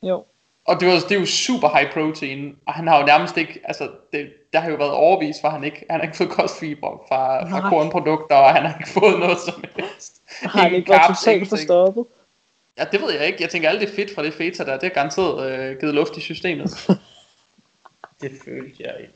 Jo, 0.04 0.26
Og 0.66 0.80
det, 0.80 0.88
var, 0.88 0.94
det 0.94 1.12
er 1.12 1.20
jo 1.20 1.26
super 1.26 1.70
high 1.78 1.94
protein, 1.94 2.56
og 2.68 2.74
han 2.74 2.88
har 2.88 3.00
jo 3.00 3.06
nærmest 3.06 3.38
ikke, 3.38 3.62
altså 3.64 3.90
det, 4.14 4.34
der 4.54 4.60
har 4.60 4.70
jo 4.70 4.76
været 4.76 4.92
overvist, 4.92 5.42
for 5.42 5.50
han 5.50 5.64
ikke, 5.64 5.86
han 5.90 6.00
har 6.00 6.06
ikke 6.08 6.18
fået 6.18 6.30
kostfiber 6.30 7.06
fra, 7.08 7.50
fra 7.50 7.70
kornprodukter, 7.70 8.36
og 8.36 8.54
han 8.54 8.66
har 8.66 8.78
ikke 8.80 8.90
fået 8.90 9.20
noget 9.20 9.40
som 9.40 9.64
helst. 9.76 10.22
har 10.42 10.62
han 10.62 10.74
ikke 10.74 10.90
været 10.90 11.02
totalt 11.18 11.36
ingenting. 11.36 11.50
forstoppet? 11.50 12.06
Ja, 12.78 12.84
det 12.92 13.02
ved 13.02 13.12
jeg 13.14 13.26
ikke. 13.28 13.38
Jeg 13.42 13.50
tænker, 13.50 13.70
alt 13.70 13.82
det 13.82 13.90
fedt 13.90 14.16
fra 14.16 14.24
det 14.24 14.34
feta 14.34 14.64
der, 14.66 14.78
det 14.80 14.84
er 14.88 14.94
garanteret 14.94 15.52
øh, 15.52 15.80
givet 15.80 15.94
luft 15.96 16.18
i 16.18 16.22
systemet. 16.22 16.70
Det 18.22 18.32
følte 18.46 18.84
jeg 18.84 18.96
ikke. 19.02 19.14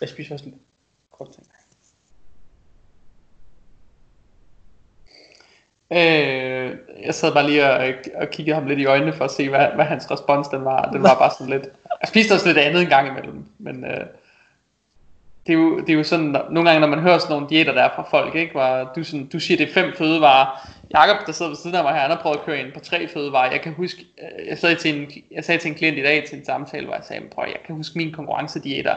Jeg 0.00 0.08
spiser 0.08 0.34
også 0.34 0.44
lidt 0.44 0.56
kort 1.12 1.30
ting. 1.32 1.46
Øh, 5.92 6.70
jeg 7.04 7.14
sad 7.14 7.32
bare 7.32 7.46
lige 7.46 7.70
og, 7.70 7.94
og 8.14 8.30
kiggede 8.30 8.54
ham 8.54 8.66
lidt 8.66 8.78
i 8.78 8.86
øjnene 8.86 9.12
for 9.12 9.24
at 9.24 9.30
se, 9.30 9.48
hvad, 9.48 9.66
hvad 9.74 9.84
hans 9.84 10.10
respons 10.10 10.48
den 10.48 10.64
var. 10.64 10.90
Den 10.92 11.02
var 11.02 11.18
bare 11.18 11.30
sådan 11.38 11.52
lidt... 11.52 11.68
Jeg 12.00 12.08
spiste 12.08 12.32
også 12.32 12.46
lidt 12.46 12.58
andet 12.58 12.82
en 12.82 12.88
gang 12.88 13.08
imellem, 13.08 13.44
men 13.58 13.84
øh, 13.84 14.06
det, 15.46 15.52
er 15.52 15.58
jo, 15.58 15.80
det 15.80 15.90
er 15.90 15.94
jo 15.94 16.04
sådan, 16.04 16.36
nogle 16.50 16.70
gange 16.70 16.80
når 16.80 16.96
man 16.96 16.98
hører 16.98 17.18
sådan 17.18 17.32
nogle 17.32 17.48
diæter 17.48 17.72
der 17.72 17.82
er 17.82 17.90
fra 17.96 18.06
folk, 18.10 18.34
ikke, 18.34 18.52
hvor 18.52 18.92
du, 18.96 19.04
sådan, 19.04 19.26
du 19.26 19.40
siger, 19.40 19.58
det 19.58 19.68
er 19.68 19.72
fem 19.72 19.92
fødevarer. 19.98 20.68
Jakob, 20.94 21.26
der 21.26 21.32
sidder 21.32 21.50
ved 21.50 21.56
siden 21.56 21.76
af 21.76 21.82
mig 21.82 21.92
her, 21.92 22.00
han 22.00 22.10
har 22.10 22.20
prøvet 22.22 22.36
at 22.36 22.44
køre 22.44 22.60
ind 22.60 22.72
på 22.72 22.80
tre 22.80 23.08
fødevarer. 23.08 23.52
Jeg 23.52 23.60
kan 23.60 23.72
huske, 23.72 24.00
øh, 24.00 24.48
jeg 24.48 24.58
sagde 24.58 24.76
til 24.76 24.94
en, 24.94 25.10
jeg 25.30 25.44
sagde 25.44 25.60
til 25.60 25.68
en 25.68 25.74
klient 25.74 25.98
i 25.98 26.02
dag 26.02 26.24
til 26.28 26.38
en 26.38 26.44
samtale, 26.44 26.86
hvor 26.86 26.94
jeg 26.94 27.04
sagde, 27.04 27.22
prøv, 27.34 27.44
jeg 27.46 27.60
kan 27.66 27.74
huske 27.74 27.98
min 27.98 28.12
konkurrencediæter. 28.12 28.94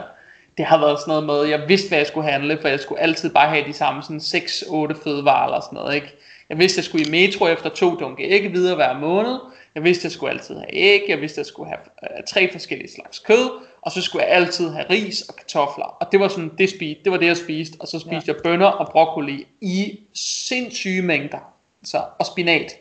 Det 0.58 0.66
har 0.66 0.78
været 0.78 1.00
sådan 1.00 1.10
noget 1.10 1.26
med, 1.26 1.58
jeg 1.58 1.68
vidste, 1.68 1.88
hvad 1.88 1.98
jeg 1.98 2.06
skulle 2.06 2.30
handle, 2.30 2.58
for 2.60 2.68
jeg 2.68 2.80
skulle 2.80 3.00
altid 3.00 3.30
bare 3.30 3.48
have 3.48 3.66
de 3.66 3.72
samme 3.72 4.02
sådan 4.02 4.20
6-8 4.20 5.04
fødevarer 5.04 5.44
eller 5.44 5.60
sådan 5.60 5.76
noget, 5.76 5.94
ikke? 5.94 6.16
Jeg 6.48 6.58
vidste, 6.58 6.78
jeg 6.78 6.84
skulle 6.84 7.06
i 7.06 7.10
metro 7.10 7.46
efter 7.46 7.68
to 7.68 7.94
dunke 7.94 8.22
æg 8.22 8.52
videre 8.52 8.76
hver 8.76 8.98
måned. 8.98 9.38
Jeg 9.74 9.84
vidste, 9.84 10.04
jeg 10.04 10.12
skulle 10.12 10.32
altid 10.32 10.54
have 10.54 10.74
æg. 10.74 11.02
Jeg 11.08 11.20
vidste, 11.20 11.38
jeg 11.38 11.46
skulle 11.46 11.68
have 11.68 11.80
øh, 12.02 12.24
tre 12.26 12.52
forskellige 12.52 12.92
slags 12.94 13.18
kød. 13.18 13.50
Og 13.82 13.92
så 13.92 14.02
skulle 14.02 14.24
jeg 14.24 14.34
altid 14.34 14.70
have 14.70 14.86
ris 14.90 15.22
og 15.22 15.36
kartofler. 15.36 15.84
Og 15.84 16.12
det 16.12 16.20
var 16.20 16.28
sådan, 16.28 16.52
det, 16.58 16.70
spiste, 16.70 17.04
det 17.04 17.12
var 17.12 17.18
det, 17.18 17.26
jeg 17.26 17.36
spiste. 17.36 17.76
Og 17.80 17.88
så 17.88 17.98
spiste 17.98 18.14
ja. 18.26 18.32
jeg 18.32 18.36
bønner 18.44 18.66
og 18.66 18.88
broccoli 18.92 19.46
i 19.60 20.00
sindssyge 20.14 21.02
mængder. 21.02 21.54
Så, 21.84 22.02
og 22.18 22.26
spinat. 22.26 22.72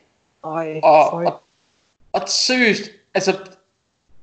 Øj, 0.44 0.80
Og, 0.84 1.08
føj. 1.12 1.26
og, 1.26 1.42
og 2.14 2.22
seriøst, 2.28 2.92
altså, 3.14 3.38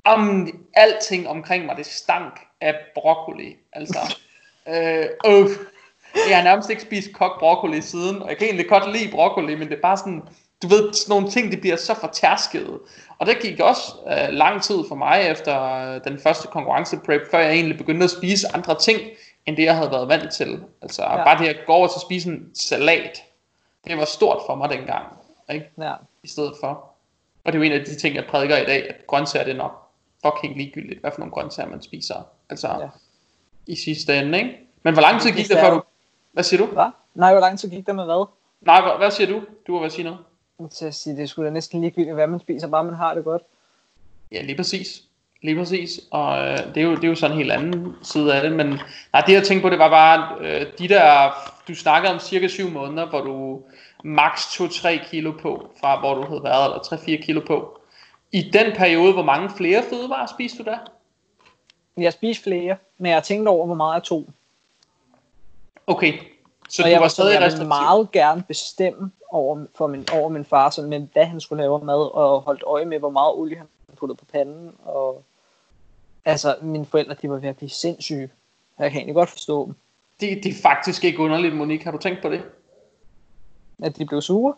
om, 0.04 0.48
alting 0.74 1.28
omkring 1.28 1.66
mig, 1.66 1.76
det 1.76 1.86
stank 1.86 2.40
af 2.60 2.74
broccoli. 2.94 3.56
Altså, 3.72 4.16
øh, 4.68 5.06
øh. 5.26 5.48
Jeg 6.28 6.36
har 6.36 6.44
nærmest 6.44 6.70
ikke 6.70 6.82
spist 6.82 7.12
kogt 7.12 7.38
broccoli 7.38 7.80
siden, 7.80 8.22
og 8.22 8.28
jeg 8.28 8.36
kan 8.36 8.46
egentlig 8.46 8.68
godt 8.68 8.92
lide 8.92 9.10
broccoli, 9.10 9.54
men 9.54 9.68
det 9.68 9.76
er 9.76 9.80
bare 9.82 9.96
sådan, 9.96 10.22
du 10.62 10.68
ved, 10.68 10.92
sådan 10.92 11.10
nogle 11.12 11.30
ting, 11.30 11.52
de 11.52 11.56
bliver 11.56 11.76
så 11.76 11.94
fortærskede. 11.94 12.80
Og 13.18 13.26
det 13.26 13.38
gik 13.42 13.60
også 13.60 13.92
øh, 14.06 14.28
lang 14.34 14.62
tid 14.62 14.78
for 14.88 14.94
mig 14.94 15.22
efter 15.30 15.62
øh, 15.64 16.00
den 16.04 16.18
første 16.18 16.48
konkurrenceprep, 16.48 17.20
før 17.30 17.38
jeg 17.38 17.52
egentlig 17.52 17.78
begyndte 17.78 18.04
at 18.04 18.10
spise 18.10 18.46
andre 18.54 18.78
ting, 18.78 19.00
end 19.46 19.56
det 19.56 19.64
jeg 19.64 19.76
havde 19.76 19.90
været 19.90 20.08
vant 20.08 20.32
til. 20.32 20.60
Altså 20.82 21.02
ja. 21.02 21.24
Bare 21.24 21.38
det 21.44 21.48
at 21.48 21.56
gå 21.66 21.72
over 21.72 21.86
til 21.86 21.96
at 21.96 22.02
spise 22.02 22.28
en 22.28 22.50
salat, 22.54 23.22
det 23.86 23.96
var 23.98 24.04
stort 24.04 24.42
for 24.46 24.54
mig 24.54 24.70
dengang, 24.70 25.04
ikke? 25.52 25.66
Ja, 25.80 25.92
i 26.22 26.28
stedet 26.28 26.52
for. 26.60 26.68
Og 27.44 27.52
det 27.52 27.54
er 27.54 27.58
jo 27.58 27.62
en 27.62 27.72
af 27.80 27.84
de 27.84 27.94
ting, 27.94 28.14
jeg 28.16 28.24
prædiker 28.30 28.56
i 28.56 28.64
dag, 28.64 28.88
at 28.88 29.06
grøntsager 29.06 29.44
det 29.44 29.52
er 29.52 29.56
nok 29.56 29.82
fucking 30.26 30.56
ligegyldigt, 30.56 31.00
hvad 31.00 31.10
for 31.10 31.18
nogle 31.18 31.32
grøntsager 31.32 31.70
man 31.70 31.82
spiser. 31.82 32.14
Altså 32.50 32.68
Ja. 32.68 32.88
i 33.66 33.76
sidste 33.76 34.18
ende, 34.18 34.38
ikke? 34.38 34.58
Men 34.82 34.94
hvor 34.94 35.02
lang 35.02 35.20
tid 35.20 35.28
Det 35.28 35.36
gik 35.36 35.48
det, 35.48 35.58
før 35.58 35.70
du... 35.70 35.82
Hvad 36.34 36.44
siger 36.44 36.66
du? 36.66 36.72
hvad? 36.72 36.90
Nej, 37.14 37.32
hvor 37.32 37.40
lang 37.40 37.58
tid 37.58 37.70
gik 37.70 37.86
der 37.86 37.92
med 37.92 38.04
hvad? 38.04 38.26
Nej, 38.60 38.80
hvad, 38.82 38.92
hvad 38.98 39.10
siger 39.10 39.28
du? 39.28 39.42
Du 39.66 39.72
var 39.72 39.78
ved 39.78 39.86
at 39.86 39.92
sige 39.92 40.04
noget. 40.04 40.18
Til 40.70 40.86
at 40.86 40.94
sige, 40.94 41.16
det 41.16 41.28
skulle 41.28 41.46
da 41.46 41.52
næsten 41.52 41.80
ligegyldigt, 41.80 42.14
hvad 42.14 42.26
man 42.26 42.40
spiser, 42.40 42.68
bare 42.68 42.84
man 42.84 42.94
har 42.94 43.14
det 43.14 43.24
godt. 43.24 43.42
Ja, 44.32 44.42
lige 44.42 44.56
præcis. 44.56 45.02
Lige 45.42 45.56
præcis, 45.56 46.00
og 46.10 46.38
øh, 46.38 46.58
det, 46.58 46.76
er 46.76 46.82
jo, 46.82 46.94
det 46.94 47.04
er 47.04 47.08
jo 47.08 47.14
sådan 47.14 47.36
en 47.36 47.38
helt 47.38 47.52
anden 47.52 47.96
side 48.02 48.34
af 48.34 48.42
det, 48.42 48.52
men 48.52 48.66
nej, 49.12 49.22
det 49.26 49.32
jeg 49.32 49.42
tænkte 49.42 49.62
på, 49.62 49.70
det 49.70 49.78
var 49.78 49.88
bare, 49.88 50.36
øh, 50.40 50.66
de 50.78 50.88
der, 50.88 51.30
du 51.68 51.74
snakkede 51.74 52.14
om 52.14 52.20
cirka 52.20 52.48
7 52.48 52.70
måneder, 52.70 53.08
hvor 53.08 53.20
du 53.20 53.62
maks 54.04 54.42
2-3 54.42 55.08
kilo 55.10 55.32
på, 55.42 55.70
fra 55.80 56.00
hvor 56.00 56.14
du 56.14 56.26
havde 56.26 56.42
været, 56.44 56.64
eller 56.64 56.78
3-4 56.78 57.24
kilo 57.24 57.40
på. 57.46 57.80
I 58.32 58.50
den 58.52 58.72
periode, 58.76 59.12
hvor 59.12 59.22
mange 59.22 59.50
flere 59.56 59.82
fødevarer 59.90 60.26
spiste 60.26 60.58
du 60.58 60.70
da? 60.70 60.78
Jeg 61.96 62.12
spiste 62.12 62.42
flere, 62.42 62.76
men 62.98 63.12
jeg 63.12 63.22
tænkte 63.22 63.48
over, 63.48 63.66
hvor 63.66 63.74
meget 63.74 63.94
jeg 63.94 64.02
tog. 64.02 64.28
Okay, 65.86 66.12
så 66.68 66.82
og 66.82 66.86
du 66.86 66.90
jeg 66.90 67.00
var 67.00 67.08
stadig 67.08 67.40
jeg 67.40 67.52
ville 67.52 67.66
meget 67.66 68.10
gerne 68.10 68.42
bestemme 68.48 69.10
over, 69.30 69.66
for 69.74 69.86
min, 69.86 70.06
over 70.12 70.28
min 70.28 70.44
far, 70.44 70.70
sådan, 70.70 70.90
med 70.90 71.06
hvad 71.12 71.24
han 71.24 71.40
skulle 71.40 71.62
lave 71.62 71.84
mad, 71.84 72.14
og 72.14 72.40
holdt 72.40 72.62
øje 72.66 72.84
med, 72.84 72.98
hvor 72.98 73.10
meget 73.10 73.34
olie 73.34 73.56
han 73.56 73.66
puttede 73.96 74.16
på 74.16 74.24
panden. 74.24 74.74
Og, 74.84 75.22
altså, 76.24 76.56
mine 76.62 76.86
forældre, 76.86 77.14
de 77.22 77.30
var 77.30 77.36
ved 77.36 77.48
at 77.48 77.56
blive 77.56 77.70
sindssyge. 77.70 78.30
Jeg 78.78 78.90
kan 78.90 79.00
egentlig 79.00 79.14
godt 79.14 79.30
forstå 79.30 79.66
dem, 79.66 79.74
Det, 80.20 80.44
det 80.44 80.50
er 80.50 80.62
faktisk 80.62 81.04
ikke 81.04 81.18
underligt, 81.18 81.56
Monique. 81.56 81.84
Har 81.84 81.92
du 81.92 81.98
tænkt 81.98 82.22
på 82.22 82.28
det? 82.28 82.42
at 83.82 83.98
de 83.98 84.06
blev 84.06 84.22
sure. 84.22 84.54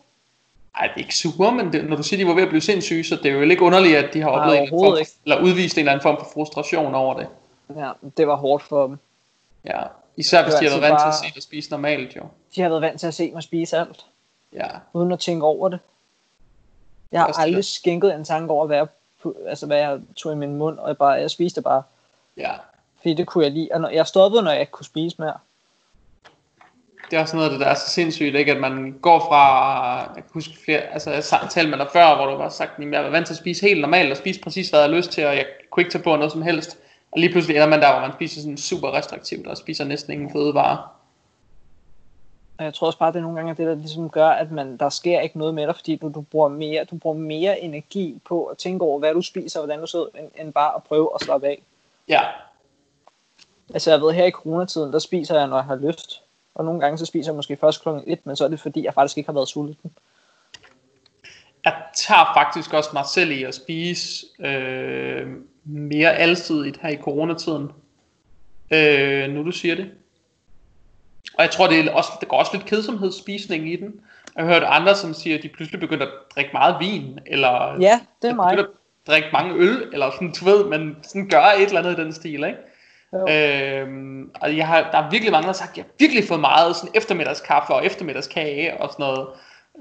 Ej, 0.75 0.87
det 0.87 0.93
er 0.93 0.97
ikke 0.97 1.15
sure, 1.15 1.51
men 1.51 1.73
det, 1.73 1.89
når 1.89 1.95
du 1.95 2.03
siger, 2.03 2.23
de 2.23 2.27
var 2.27 2.33
ved 2.33 2.43
at 2.43 2.49
blive 2.49 2.61
sindssyge, 2.61 3.03
så 3.03 3.15
det 3.15 3.25
er 3.25 3.35
jo 3.35 3.41
ikke 3.41 3.63
underligt, 3.63 3.97
at 3.97 4.13
de 4.13 4.21
har 4.21 4.29
Nej, 4.29 4.39
oplevet 4.39 4.61
en 4.61 4.69
form 4.69 4.79
overhovedet 4.79 5.07
for, 5.07 5.13
eller 5.23 5.41
udvist 5.41 5.77
en 5.77 5.79
eller 5.79 5.91
anden 5.91 6.03
form 6.03 6.17
for 6.17 6.27
frustration 6.33 6.95
over 6.95 7.13
det. 7.19 7.27
Ja, 7.75 7.91
det 8.17 8.27
var 8.27 8.35
hårdt 8.35 8.63
for 8.63 8.87
dem. 8.87 8.97
Ja, 9.65 9.81
især 10.17 10.43
hvis 10.43 10.53
de 10.53 10.69
har 10.69 10.79
været 10.79 10.91
vant 10.91 10.99
til 11.01 11.07
at 11.07 11.13
se 11.13 11.35
dig 11.35 11.43
spise 11.43 11.71
normalt, 11.71 12.15
jo. 12.15 12.21
De 12.55 12.61
har 12.61 12.69
været 12.69 12.81
vant 12.81 12.99
til 12.99 13.07
at 13.07 13.13
se 13.13 13.31
mig 13.33 13.43
spise 13.43 13.77
alt, 13.77 14.05
Ja, 14.53 14.67
uden 14.93 15.11
at 15.11 15.19
tænke 15.19 15.45
over 15.45 15.69
det. 15.69 15.79
Jeg 17.11 17.21
har 17.21 17.39
aldrig 17.39 17.57
det. 17.57 17.65
skænket 17.65 18.15
en 18.15 18.23
tanke 18.25 18.53
over, 18.53 18.67
hvad 18.67 18.77
jeg, 18.77 18.87
altså, 19.47 19.65
hvad 19.65 19.77
jeg 19.77 19.99
tog 20.15 20.31
i 20.31 20.35
min 20.35 20.55
mund, 20.55 20.79
og 20.79 20.87
jeg, 20.87 20.97
bare, 20.97 21.11
jeg 21.11 21.31
spiste 21.31 21.61
bare. 21.61 21.83
ja. 22.37 22.51
Fordi 23.01 23.13
det 23.13 23.27
kunne 23.27 23.43
jeg 23.43 23.51
lide. 23.51 23.69
Og 23.71 23.81
når, 23.81 23.89
jeg 23.89 24.07
stoppede, 24.07 24.43
når 24.43 24.51
jeg 24.51 24.59
ikke 24.59 24.71
kunne 24.71 24.85
spise 24.85 25.15
mere. 25.19 25.33
Det 27.11 27.17
er 27.17 27.21
også 27.21 27.35
noget 27.35 27.49
af 27.49 27.51
det, 27.51 27.59
der 27.59 27.67
er 27.67 27.73
så 27.75 27.89
sindssygt, 27.89 28.35
ikke? 28.35 28.51
at 28.51 28.61
man 28.61 28.99
går 29.01 29.19
fra, 29.19 29.97
jeg 29.97 30.13
kan 30.15 30.23
huske 30.33 30.53
flere, 30.65 30.79
altså 30.79 31.11
jeg 31.11 31.23
talte 31.49 31.69
med 31.69 31.77
dig 31.77 31.87
før, 31.93 32.15
hvor 32.15 32.25
du 32.25 32.37
var 32.37 32.49
sagt, 32.49 32.71
at 32.79 32.91
jeg 32.91 33.03
var 33.03 33.09
vant 33.09 33.27
til 33.27 33.33
at 33.33 33.37
spise 33.37 33.65
helt 33.67 33.81
normalt, 33.81 34.11
og 34.11 34.17
spise 34.17 34.39
præcis, 34.41 34.69
hvad 34.69 34.79
jeg 34.79 34.87
havde 34.89 34.97
lyst 34.97 35.11
til, 35.11 35.25
og 35.25 35.35
jeg 35.35 35.45
kunne 35.69 35.81
ikke 35.81 35.91
tage 35.91 36.03
på 36.03 36.15
noget 36.15 36.31
som 36.31 36.41
helst. 36.41 36.77
Og 37.17 37.21
lige 37.21 37.31
pludselig 37.31 37.55
ender 37.55 37.67
man 37.67 37.81
der, 37.81 37.91
hvor 37.91 38.01
man 38.01 38.13
spiser 38.13 38.41
sådan 38.41 38.57
super 38.57 38.93
restriktivt, 38.93 39.47
og 39.47 39.57
spiser 39.57 39.83
næsten 39.83 40.13
ingen 40.13 40.31
fødevarer. 40.31 40.77
Og 42.57 42.65
jeg 42.65 42.73
tror 42.73 42.87
også 42.87 42.99
bare, 42.99 43.11
det 43.11 43.17
er 43.17 43.21
nogle 43.21 43.37
gange 43.37 43.55
det, 43.55 43.67
der 43.67 43.75
ligesom 43.75 44.09
gør, 44.09 44.29
at 44.29 44.51
man, 44.51 44.77
der 44.77 44.89
sker 44.89 45.19
ikke 45.19 45.37
noget 45.37 45.53
med 45.53 45.67
dig, 45.67 45.75
fordi 45.75 45.95
du, 45.95 46.11
du, 46.15 46.21
bruger 46.21 46.47
mere, 46.47 46.83
du 46.83 46.95
bruger 46.95 47.17
mere 47.17 47.59
energi 47.59 48.21
på 48.25 48.45
at 48.45 48.57
tænke 48.57 48.85
over, 48.85 48.99
hvad 48.99 49.13
du 49.13 49.21
spiser, 49.21 49.59
og 49.59 49.65
hvordan 49.65 49.81
du 49.81 49.87
sidder, 49.87 50.05
end, 50.19 50.31
end 50.35 50.53
bare 50.53 50.75
at 50.75 50.83
prøve 50.83 51.09
at 51.15 51.21
slappe 51.21 51.47
af. 51.47 51.61
Ja, 52.07 52.21
Altså 53.73 53.91
jeg 53.91 54.01
ved, 54.01 54.13
her 54.13 54.25
i 54.25 54.31
coronatiden, 54.31 54.93
der 54.93 54.99
spiser 54.99 55.39
jeg, 55.39 55.47
når 55.47 55.57
jeg 55.57 55.65
har 55.65 55.75
lyst. 55.75 56.21
Og 56.55 56.65
nogle 56.65 56.79
gange 56.79 56.97
så 56.97 57.05
spiser 57.05 57.31
jeg 57.31 57.35
måske 57.35 57.57
først 57.57 57.81
klokken 57.81 58.03
1, 58.07 58.25
men 58.25 58.35
så 58.35 58.43
er 58.43 58.47
det 58.47 58.59
fordi, 58.59 58.83
jeg 58.83 58.93
faktisk 58.93 59.17
ikke 59.17 59.27
har 59.27 59.33
været 59.33 59.47
sulten. 59.47 59.91
jeg 61.65 61.75
tager 61.95 62.33
faktisk 62.35 62.73
også 62.73 62.89
mig 62.93 63.05
selv 63.05 63.31
i 63.31 63.43
at 63.43 63.55
spise 63.55 64.25
øh, 64.39 65.27
mere 65.67 66.13
alsidigt 66.13 66.77
her 66.81 66.89
i 66.89 66.97
coronatiden. 66.97 67.71
Øh, 68.73 69.29
nu 69.29 69.45
du 69.45 69.51
siger 69.51 69.75
det. 69.75 69.91
Og 71.37 71.43
jeg 71.43 71.51
tror, 71.51 71.67
det 71.67 71.79
er 71.79 71.91
også, 71.93 72.09
der 72.21 72.27
går 72.27 72.37
også 72.37 72.51
lidt 72.53 72.65
kedsomhedsspisning 72.65 73.71
i 73.73 73.75
den. 73.75 73.93
Jeg 74.35 74.45
har 74.45 74.53
hørt 74.53 74.63
andre, 74.65 74.95
som 74.95 75.13
siger, 75.13 75.37
at 75.37 75.43
de 75.43 75.49
pludselig 75.49 75.79
begynder 75.79 76.05
at 76.05 76.11
drikke 76.35 76.49
meget 76.53 76.75
vin, 76.79 77.19
eller 77.25 77.77
Ja, 77.81 77.99
det 78.21 78.29
er 78.29 78.35
mig. 78.35 78.49
begynder 78.49 78.69
at 78.69 78.75
drikke 79.07 79.27
mange 79.33 79.55
øl, 79.55 79.89
eller 79.93 80.11
sådan, 80.11 80.31
du 80.39 80.45
ved, 80.45 80.65
man 80.65 80.95
sådan 81.03 81.29
gør 81.29 81.43
et 81.59 81.67
eller 81.67 81.79
andet 81.79 81.99
i 81.99 82.03
den 82.03 82.13
stil, 82.13 82.43
ikke? 82.43 82.57
Jo. 83.13 83.27
Øhm, 83.33 84.31
og 84.41 84.57
jeg 84.57 84.67
har, 84.67 84.91
der 84.91 84.97
er 84.97 85.09
virkelig 85.09 85.31
mange, 85.31 85.43
der 85.43 85.47
har 85.49 85.53
sagt, 85.53 85.71
at 85.71 85.77
jeg 85.77 85.83
har 85.83 85.91
virkelig 85.99 86.23
fået 86.27 86.39
meget 86.39 86.75
sådan 86.75 86.91
eftermiddagskaffe 86.95 87.73
og 87.73 87.85
eftermiddagskage 87.85 88.81
og 88.81 88.89
sådan 88.91 89.03
noget. 89.03 89.27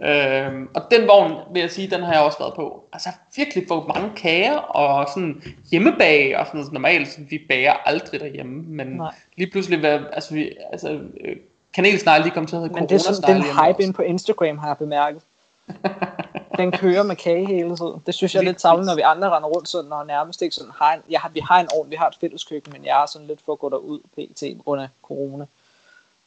Øhm, 0.04 0.68
og 0.74 0.82
den 0.90 1.08
vogn, 1.08 1.34
vil 1.52 1.60
jeg 1.60 1.70
sige, 1.70 1.90
den 1.90 2.02
har 2.02 2.12
jeg 2.12 2.22
også 2.22 2.38
været 2.38 2.54
på. 2.54 2.84
Altså, 2.92 3.08
jeg 3.08 3.12
har 3.12 3.22
virkelig 3.36 3.64
fået 3.68 3.84
mange 3.94 4.10
kager 4.16 4.56
og 4.56 5.08
sådan 5.14 5.42
hjemmebag 5.70 6.38
og 6.38 6.46
sådan 6.46 6.58
noget. 6.58 6.72
Normalt, 6.72 7.08
så 7.08 7.20
vi 7.30 7.40
bager 7.48 7.72
aldrig 7.72 8.20
derhjemme, 8.20 8.62
men 8.62 8.86
Nej. 8.86 9.14
lige 9.36 9.50
pludselig, 9.50 9.78
hvad, 9.78 10.00
altså, 10.12 10.34
vi, 10.34 10.52
altså 10.72 11.00
øh, 11.20 11.36
kanelsnegle, 11.74 12.24
de 12.24 12.30
kom 12.30 12.46
til 12.46 12.56
at 12.56 12.62
hedde 12.62 12.74
Men 12.74 12.88
det 12.88 12.94
er 12.94 12.98
sådan, 12.98 13.36
den 13.36 13.42
hype 13.42 13.82
ind 13.82 13.94
på 13.94 14.02
Instagram, 14.02 14.58
har 14.58 14.66
jeg 14.66 14.76
bemærket. 14.76 15.22
den 16.58 16.72
kører 16.72 17.02
med 17.02 17.16
kage 17.16 17.46
hele 17.46 17.76
tiden. 17.76 18.02
Det 18.06 18.14
synes 18.14 18.34
jeg 18.34 18.40
er 18.40 18.44
lidt 18.44 18.60
savligt, 18.60 18.86
når 18.86 18.94
vi 18.94 19.00
andre 19.00 19.36
render 19.36 19.48
rundt 19.48 19.68
sådan, 19.68 19.92
og 19.92 20.06
nærmest 20.06 20.42
ikke 20.42 20.54
sådan 20.54 20.72
har 20.78 20.94
en, 20.94 21.00
jeg 21.10 21.20
har, 21.20 21.28
vi 21.28 21.40
har 21.40 21.60
en 21.60 21.68
ovn, 21.76 21.90
vi 21.90 21.96
har 21.96 22.08
et 22.08 22.16
fælles 22.20 22.44
køkken, 22.44 22.72
men 22.72 22.84
jeg 22.84 23.02
er 23.02 23.06
sådan 23.06 23.26
lidt 23.26 23.40
for 23.44 23.52
at 23.52 23.58
gå 23.58 23.68
derud 23.68 24.00
pt. 24.00 24.42
af 24.42 24.88
corona. 25.02 25.46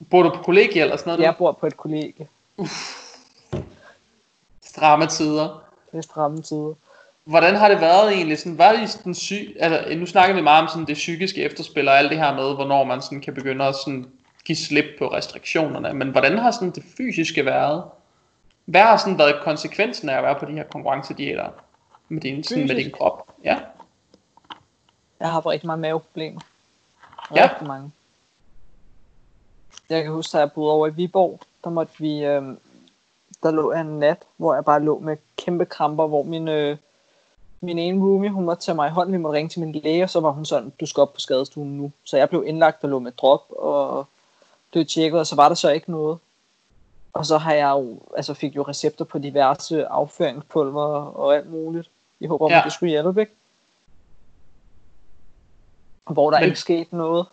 Bor 0.10 0.24
du 0.24 0.30
på 0.30 0.44
kollegie 0.44 0.82
eller 0.82 0.98
sådan 0.98 1.12
noget? 1.12 1.24
Jeg 1.24 1.36
bor 1.38 1.52
på 1.52 1.68
et 1.68 1.78
kollegie. 1.78 2.28
Stramme 4.80 5.08
tider. 5.08 5.64
Det 5.92 5.98
er 5.98 6.02
stramme 6.02 6.42
tider. 6.42 6.74
Hvordan 7.24 7.56
har 7.56 7.70
det 7.70 7.82
været 7.82 8.14
egentlig? 8.14 8.40
Sådan, 8.40 8.58
var 8.58 8.72
det 8.72 9.02
den 9.04 9.16
syg... 9.16 9.56
altså, 9.60 9.96
nu 9.98 10.06
snakker 10.06 10.36
vi 10.36 10.42
meget 10.42 10.62
om 10.62 10.68
sådan 10.68 10.86
det 10.86 10.94
psykiske 10.94 11.44
efterspil 11.44 11.88
og 11.88 11.98
alt 11.98 12.10
det 12.10 12.18
her 12.18 12.36
med, 12.36 12.56
hvornår 12.56 12.84
man 12.84 13.02
sådan 13.02 13.22
kan 13.22 13.34
begynde 13.34 13.66
at 13.66 13.76
sådan 13.76 14.06
give 14.46 14.56
slip 14.56 14.86
på 15.00 15.08
restriktionerne. 15.08 15.94
Men 15.94 16.10
hvordan 16.10 16.38
har 16.38 16.52
sådan 16.52 16.72
det 16.72 16.84
fysiske 16.98 17.46
været? 17.46 17.84
Hvad 18.66 18.82
har 18.82 18.98
sådan 18.98 19.18
været 19.18 19.36
konsekvensen 19.44 20.10
af 20.10 20.18
at 20.18 20.24
være 20.24 20.36
på 20.40 20.46
de 20.46 20.52
her 20.52 20.64
konkurrencedieter 20.64 21.50
med 22.10 22.22
din, 22.22 22.44
sådan, 22.44 22.68
med 22.68 22.76
din 22.76 22.92
krop? 22.92 23.28
Ja. 23.44 23.60
Jeg 25.20 25.28
har 25.28 25.34
haft 25.34 25.46
rigtig 25.46 25.68
mange 25.68 25.82
maveproblemer. 25.82 26.42
Ja. 27.36 27.44
Rigtig 27.44 27.68
mange. 27.68 27.92
Jeg 29.90 30.04
kan 30.04 30.12
huske, 30.12 30.38
da 30.38 30.40
jeg 30.40 30.52
boede 30.52 30.72
over 30.72 30.88
i 30.88 30.92
Viborg, 30.92 31.40
der 31.64 31.70
måtte 31.70 31.94
vi, 31.98 32.26
øh, 32.26 32.44
der 33.44 33.52
lå 33.52 33.72
jeg 33.72 33.82
en 33.82 34.00
nat, 34.00 34.24
hvor 34.38 34.54
jeg 34.54 34.66
bare 34.66 34.84
lå 34.84 35.00
med 35.00 35.18
kæmpe 35.38 35.66
kramper, 35.66 36.08
hvor 36.08 36.24
min, 36.24 36.48
øh, 36.48 36.78
min 37.62 37.80
ene 37.80 38.04
roomie, 38.04 38.30
hun 38.30 38.46
måtte 38.46 38.64
tage 38.64 38.76
mig 38.76 38.88
i 38.88 38.92
hånden, 38.92 39.14
vi 39.14 39.18
måtte 39.18 39.38
ringe 39.38 39.50
til 39.50 39.60
min 39.60 39.72
læge, 39.72 40.04
og 40.04 40.10
så 40.10 40.20
var 40.20 40.32
hun 40.32 40.46
sådan, 40.46 40.74
du 40.80 40.86
skal 40.86 41.02
op 41.02 41.14
på 41.14 41.20
skadestuen 41.20 41.78
nu. 41.78 41.92
Så 42.04 42.18
jeg 42.18 42.30
blev 42.30 42.44
indlagt 42.48 42.84
og 42.84 42.90
lå 42.90 43.00
med 43.00 43.12
drop, 43.12 43.46
og 43.50 44.06
blev 44.72 44.86
tjekket, 44.86 45.20
og 45.20 45.28
så 45.28 45.36
var 45.36 45.48
der 45.48 45.56
så 45.56 45.70
ikke 45.70 45.92
noget. 45.92 46.18
Og 47.14 47.26
så 47.26 47.38
har 47.38 47.54
jeg 47.54 47.70
jo, 47.70 48.00
altså 48.18 48.34
fik 48.34 48.56
jo 48.56 48.64
recepter 48.64 49.06
på 49.06 49.18
diverse 49.18 49.88
afføringspulver 49.88 50.86
og 51.06 51.36
alt 51.36 51.52
muligt. 51.52 51.90
I 52.20 52.26
håber 52.28 52.46
om, 52.46 52.52
Ja. 52.52 52.58
ja. 52.58 52.64
det 52.64 52.74
skulle 52.74 52.90
hjælpe, 52.90 53.22
ikke? 53.22 53.34
Hvor 56.10 56.32
der 56.32 56.40
Men... 56.40 56.46
ikke 56.46 56.60
skete 56.60 56.98
noget. 56.98 57.26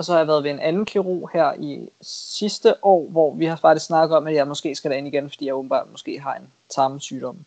Og 0.00 0.04
så 0.04 0.12
har 0.12 0.18
jeg 0.18 0.28
været 0.28 0.44
ved 0.44 0.50
en 0.50 0.60
anden 0.60 0.84
kirurg 0.84 1.30
her 1.32 1.52
i 1.52 1.88
sidste 2.02 2.74
år, 2.82 3.08
hvor 3.08 3.34
vi 3.34 3.44
har 3.44 3.56
faktisk 3.56 3.86
snakket 3.86 4.16
om, 4.16 4.26
at 4.26 4.34
jeg 4.34 4.48
måske 4.48 4.74
skal 4.74 4.90
derind 4.90 5.06
igen, 5.06 5.30
fordi 5.30 5.46
jeg 5.46 5.54
åbenbart 5.54 5.90
måske 5.90 6.20
har 6.20 6.34
en 6.34 6.48
tarmsygdom. 6.68 7.44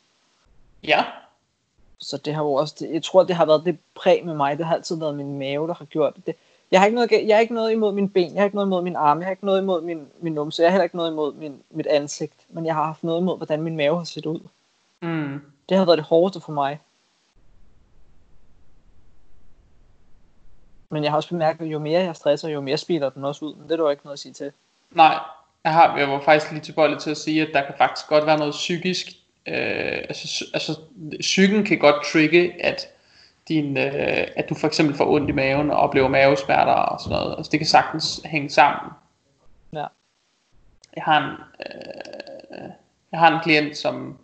Ja. 0.84 1.06
Så 2.00 2.18
det 2.18 2.34
har 2.34 2.44
jo 2.44 2.54
også, 2.54 2.88
jeg 2.94 3.04
tror, 3.04 3.24
det 3.24 3.36
har 3.36 3.46
været 3.46 3.66
det 3.66 3.78
præg 3.96 4.26
med 4.26 4.34
mig. 4.34 4.58
Det 4.58 4.66
har 4.66 4.76
altid 4.76 5.00
været 5.00 5.16
min 5.16 5.40
mave, 5.40 5.68
der 5.68 5.74
har 5.74 5.86
gjort 5.86 6.14
det. 6.26 6.36
Jeg 6.72 6.80
har 6.80 6.86
ikke 6.86 6.96
noget, 6.96 7.12
jeg 7.28 7.36
har 7.36 7.42
ikke 7.42 7.54
noget 7.54 7.72
imod 7.72 7.94
mine 7.94 8.10
ben, 8.10 8.34
jeg 8.34 8.42
har 8.42 8.46
ikke 8.46 8.56
noget 8.56 8.68
imod 8.68 8.82
min 8.82 8.96
arme, 8.96 9.20
jeg 9.20 9.26
har 9.26 9.32
ikke 9.32 9.46
noget 9.46 9.62
imod 9.62 9.82
min, 9.82 10.08
min 10.22 10.34
numse, 10.34 10.62
jeg 10.62 10.70
har 10.70 10.74
heller 10.74 10.84
ikke 10.84 10.98
noget 10.98 11.12
imod 11.12 11.34
min, 11.34 11.62
mit 11.70 11.88
ansigt. 11.88 12.46
Men 12.50 12.66
jeg 12.66 12.76
har 12.76 12.86
haft 12.86 13.04
noget 13.04 13.22
imod, 13.22 13.38
hvordan 13.38 13.62
min 13.62 13.76
mave 13.76 13.98
har 13.98 14.04
set 14.04 14.26
ud. 14.26 14.40
Mm. 15.02 15.42
Det 15.70 15.78
har 15.78 15.86
været 15.86 15.98
det 15.98 16.06
hårdeste 16.06 16.42
for 16.42 16.52
mig. 16.52 16.80
Men 20.94 21.04
jeg 21.04 21.12
har 21.12 21.18
også 21.18 21.30
bemærket, 21.30 21.66
at 21.66 21.72
jo 21.72 21.80
mere 21.80 22.02
jeg 22.02 22.16
stresser, 22.16 22.50
jo 22.50 22.62
mere 22.62 22.78
spilder 22.78 23.10
den 23.10 23.26
også 23.26 23.46
ud. 23.46 23.56
Men 23.56 23.64
det 23.64 23.72
er 23.72 23.76
der 23.76 23.84
jo 23.84 23.90
ikke 23.90 24.06
noget 24.06 24.16
at 24.16 24.20
sige 24.20 24.34
til. 24.34 24.52
Nej, 24.92 25.20
jeg, 25.64 25.74
har, 25.74 25.98
jeg 25.98 26.10
var 26.10 26.20
faktisk 26.20 26.52
lige 26.52 26.62
tilbøjelig 26.62 27.00
til 27.00 27.12
at 27.12 27.18
sige, 27.18 27.42
at 27.42 27.50
der 27.54 27.66
kan 27.66 27.76
faktisk 27.78 28.08
godt 28.08 28.26
være 28.26 28.38
noget 28.38 28.52
psykisk. 28.52 29.08
Øh, 29.48 29.98
altså, 30.10 30.46
altså, 30.54 30.80
psyken 31.20 31.66
kan 31.66 31.80
godt 31.80 32.06
trigge, 32.12 32.66
at, 32.66 32.88
din, 33.48 33.78
øh, 33.78 34.28
at 34.36 34.50
du 34.50 34.56
for 34.56 34.68
eksempel 34.68 34.96
får 34.96 35.12
ondt 35.12 35.30
i 35.30 35.34
maven 35.34 35.72
og 35.72 35.78
oplever 35.78 36.08
mavesmerter 36.08 36.74
og 36.74 37.02
sådan 37.02 37.18
noget. 37.18 37.36
Altså, 37.38 37.50
det 37.52 37.60
kan 37.60 37.68
sagtens 37.68 38.22
hænge 38.26 38.50
sammen. 38.50 38.92
Ja. 39.74 39.86
Jeg 40.96 41.04
har 41.04 41.18
en, 41.18 41.32
øh, 41.60 42.70
jeg 43.12 43.20
har 43.20 43.36
en 43.36 43.40
klient, 43.44 43.78
som, 43.78 44.18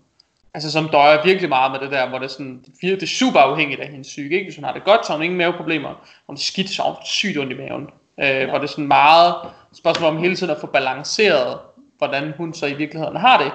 altså, 0.53 0.71
som 0.71 0.89
døjer 0.89 1.23
virkelig 1.23 1.49
meget 1.49 1.71
med 1.71 1.79
det 1.79 1.91
der, 1.91 2.09
hvor 2.09 2.17
det 2.17 2.25
er, 2.25 2.29
sådan, 2.29 2.63
det 2.81 3.03
er 3.03 3.07
super 3.07 3.39
afhængigt 3.39 3.81
af 3.81 3.87
hendes 3.87 4.07
psyke. 4.07 4.35
Ikke? 4.35 4.45
Hvis 4.45 4.55
hun 4.55 4.63
har 4.63 4.73
det 4.73 4.83
godt, 4.83 5.05
så 5.05 5.11
har 5.11 5.17
hun 5.17 5.23
ingen 5.23 5.37
maveproblemer. 5.37 6.07
Om 6.27 6.35
det 6.35 6.43
skidt, 6.43 6.69
så 6.69 6.81
har 6.81 6.89
hun 6.89 7.05
sygt 7.05 7.37
ondt 7.37 7.53
i 7.53 7.57
maven. 7.57 7.83
Øh, 8.19 8.25
ja. 8.25 8.45
Hvor 8.45 8.57
det 8.57 8.63
er 8.63 8.67
sådan 8.67 8.87
meget 8.87 9.35
spørgsmål 9.73 10.09
om 10.09 10.17
hele 10.17 10.35
tiden 10.35 10.51
at 10.51 10.61
få 10.61 10.67
balanceret, 10.67 11.57
hvordan 11.97 12.33
hun 12.37 12.53
så 12.53 12.65
i 12.65 12.73
virkeligheden 12.73 13.17
har 13.17 13.37
det. 13.37 13.51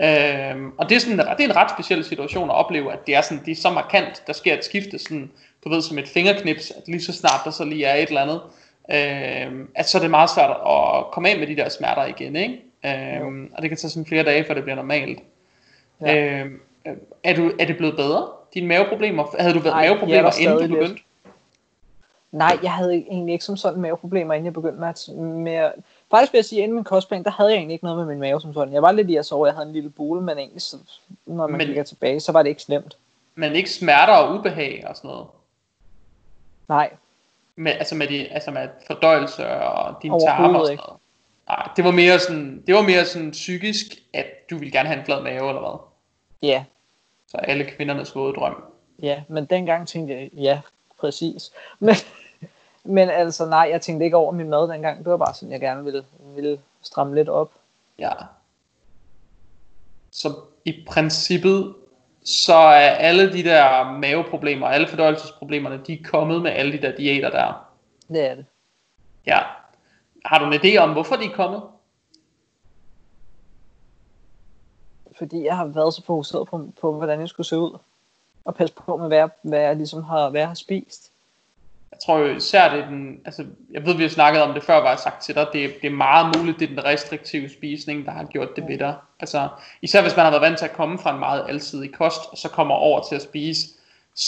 Øhm, 0.00 0.72
og 0.78 0.88
det 0.88 0.96
er, 0.96 1.00
sådan, 1.00 1.18
det 1.18 1.40
er 1.40 1.44
en 1.44 1.56
ret 1.56 1.70
speciel 1.70 2.04
situation 2.04 2.50
at 2.50 2.56
opleve, 2.56 2.92
at 2.92 3.06
det 3.06 3.14
er, 3.16 3.20
sådan, 3.20 3.44
det 3.44 3.52
er 3.52 3.56
så 3.56 3.70
markant, 3.70 4.22
der 4.26 4.32
sker 4.32 4.54
et 4.54 4.64
skifte, 4.64 4.98
sådan, 4.98 5.30
du 5.64 5.68
ved, 5.68 5.82
som 5.82 5.98
et 5.98 6.08
fingerknips, 6.08 6.70
at 6.70 6.82
lige 6.86 7.02
så 7.02 7.12
snart 7.12 7.40
der 7.44 7.50
så 7.50 7.64
lige 7.64 7.84
er 7.84 7.94
et 7.94 8.08
eller 8.08 8.20
andet, 8.20 8.40
øhm, 8.90 9.68
at 9.74 9.88
så 9.88 9.98
er 9.98 10.02
det 10.02 10.10
meget 10.10 10.30
svært 10.30 10.50
at 10.50 11.04
komme 11.12 11.28
af 11.28 11.38
med 11.38 11.46
de 11.46 11.56
der 11.56 11.68
smerter 11.68 12.04
igen, 12.04 12.36
ikke? 12.36 12.60
Øhm, 12.86 13.50
og 13.54 13.62
det 13.62 13.70
kan 13.70 13.78
tage 13.78 13.90
sådan 13.90 14.06
flere 14.06 14.24
dage, 14.24 14.44
før 14.44 14.54
det 14.54 14.62
bliver 14.62 14.76
normalt. 14.76 15.18
Ja. 16.06 16.42
Øh, 16.44 16.50
er, 17.24 17.34
du, 17.34 17.52
er 17.60 17.64
det 17.64 17.76
blevet 17.76 17.96
bedre? 17.96 18.28
Dine 18.54 18.66
maveproblemer? 18.66 19.24
Havde 19.38 19.54
du 19.54 19.58
været 19.58 19.74
Nej, 19.74 19.86
maveproblemer, 19.88 20.28
er 20.28 20.38
inden 20.40 20.56
du 20.56 20.60
lidt. 20.62 20.70
begyndte? 20.78 21.02
Nej, 22.32 22.58
jeg 22.62 22.72
havde 22.72 22.94
egentlig 22.94 23.32
ikke 23.32 23.44
som 23.44 23.56
sådan 23.56 23.80
maveproblemer, 23.80 24.34
inden 24.34 24.44
jeg 24.44 24.52
begyndte 24.52 24.80
med 24.80 24.88
at... 24.88 25.08
Med, 25.18 25.70
faktisk 26.10 26.32
vil 26.32 26.38
jeg 26.38 26.44
sige, 26.44 26.62
inden 26.62 26.74
min 26.74 26.84
kostplan, 26.84 27.22
der 27.24 27.30
havde 27.30 27.50
jeg 27.50 27.56
egentlig 27.56 27.72
ikke 27.74 27.84
noget 27.84 27.98
med 27.98 28.06
min 28.06 28.20
mave 28.20 28.40
som 28.40 28.54
sådan. 28.54 28.74
Jeg 28.74 28.82
var 28.82 28.92
lidt 28.92 29.32
over, 29.32 29.46
at 29.46 29.50
jeg 29.50 29.56
havde 29.56 29.66
en 29.66 29.72
lille 29.72 29.90
bule, 29.90 30.20
men 30.22 30.38
egentlig, 30.38 30.62
så, 30.62 30.76
når 31.26 31.46
man 31.46 31.58
Men- 31.58 31.66
kigger 31.66 31.82
tilbage, 31.82 32.20
så 32.20 32.32
var 32.32 32.42
det 32.42 32.48
ikke 32.50 32.62
slemt. 32.62 32.96
Men 33.34 33.52
ikke 33.52 33.70
smerter 33.70 34.12
og 34.14 34.34
ubehag 34.38 34.84
og 34.88 34.96
sådan 34.96 35.08
noget? 35.08 35.26
Nej, 36.68 36.90
Med, 37.56 37.72
altså, 37.72 37.94
med 37.94 38.06
de, 38.06 38.28
altså 38.28 38.50
med 38.50 38.68
fordøjelse 38.86 39.48
og 39.48 39.94
dine 40.02 40.20
tarme 40.20 40.58
og 40.60 40.66
sådan 40.66 40.76
noget? 40.76 40.98
Nej, 41.48 41.68
det 41.76 41.84
var 41.84 41.90
mere 41.90 42.18
sådan, 42.18 42.62
det 42.66 42.74
var 42.74 42.82
mere 42.82 43.04
sådan 43.04 43.30
psykisk, 43.30 43.86
at 44.14 44.26
du 44.50 44.58
ville 44.58 44.72
gerne 44.72 44.88
have 44.88 44.98
en 44.98 45.04
flad 45.04 45.22
mave, 45.22 45.48
eller 45.48 45.60
hvad? 45.60 45.78
Ja, 46.42 46.64
Så 47.26 47.36
alle 47.36 47.64
kvindernes 47.64 48.14
våde 48.14 48.34
drøm. 48.34 48.64
ja, 49.02 49.22
men 49.28 49.44
dengang 49.44 49.88
tænkte 49.88 50.14
jeg, 50.14 50.30
ja, 50.32 50.60
præcis. 51.00 51.50
Men, 51.78 51.94
men 52.84 53.08
altså, 53.08 53.46
nej, 53.46 53.68
jeg 53.70 53.80
tænkte 53.80 54.04
ikke 54.04 54.16
over 54.16 54.32
min 54.32 54.48
mad 54.48 54.68
dengang. 54.68 54.98
Det 54.98 55.10
var 55.10 55.16
bare 55.16 55.34
sådan, 55.34 55.52
jeg 55.52 55.60
gerne 55.60 55.84
ville, 55.84 56.04
ville 56.34 56.60
stramme 56.82 57.14
lidt 57.14 57.28
op. 57.28 57.50
Ja. 57.98 58.12
Så 60.10 60.34
i 60.64 60.84
princippet, 60.86 61.74
så 62.24 62.54
er 62.54 62.90
alle 62.90 63.32
de 63.32 63.42
der 63.44 63.92
maveproblemer, 63.92 64.66
alle 64.66 64.88
fordøjelsesproblemerne, 64.88 65.80
de 65.86 65.92
er 65.92 66.02
kommet 66.04 66.42
med 66.42 66.50
alle 66.50 66.72
de 66.72 66.82
der 66.82 66.96
diæter 66.96 67.30
der. 67.30 67.68
Det 68.08 68.30
er 68.30 68.34
det. 68.34 68.46
Ja. 69.26 69.40
Har 70.24 70.38
du 70.38 70.44
en 70.44 70.54
idé 70.60 70.76
om, 70.78 70.92
hvorfor 70.92 71.16
de 71.16 71.24
er 71.24 71.34
kommet? 71.34 71.62
Fordi 75.22 75.44
jeg 75.44 75.56
har 75.56 75.64
været 75.64 75.94
så 75.94 76.02
fokuseret 76.06 76.48
på, 76.48 76.68
på 76.80 76.92
hvordan 76.92 77.20
jeg 77.20 77.28
skulle 77.28 77.46
se 77.46 77.58
ud. 77.58 77.78
Og 78.44 78.54
passe 78.54 78.74
på 78.74 78.96
med, 78.96 79.06
hvad 79.06 79.18
jeg, 79.18 79.28
hvad 79.42 79.60
jeg 79.60 79.76
ligesom 79.76 80.02
har, 80.02 80.30
hvad 80.30 80.40
jeg 80.40 80.48
har 80.48 80.54
spist. 80.54 81.10
Jeg 81.90 81.98
tror 82.06 82.18
jo 82.18 82.34
især, 82.34 82.74
det 82.74 82.80
er 82.80 82.88
den, 82.88 83.20
altså, 83.24 83.44
jeg 83.70 83.86
ved, 83.86 83.94
vi 83.94 84.02
har 84.02 84.10
snakket 84.10 84.42
om 84.42 84.54
det 84.54 84.62
før, 84.62 84.76
var 84.76 84.88
jeg 84.88 84.98
sagt 84.98 85.22
til 85.22 85.34
dig, 85.34 85.46
det, 85.52 85.70
det 85.82 85.86
er 85.86 85.94
meget 85.94 86.36
muligt, 86.36 86.60
det 86.60 86.64
er 86.70 86.74
den 86.74 86.84
restriktive 86.84 87.48
spisning, 87.48 88.06
der 88.06 88.12
har 88.12 88.24
gjort 88.24 88.56
det 88.56 88.68
ved 88.68 88.78
dig. 88.78 88.94
Altså, 89.20 89.48
især 89.82 90.02
hvis 90.02 90.16
man 90.16 90.24
har 90.24 90.30
været 90.30 90.42
vant 90.42 90.58
til 90.58 90.64
at 90.64 90.72
komme 90.72 90.98
fra 90.98 91.12
en 91.12 91.18
meget 91.18 91.44
alsidig 91.48 91.94
kost, 91.94 92.20
og 92.30 92.38
så 92.38 92.48
kommer 92.48 92.74
over 92.74 93.00
til 93.08 93.14
at 93.14 93.22
spise 93.22 93.68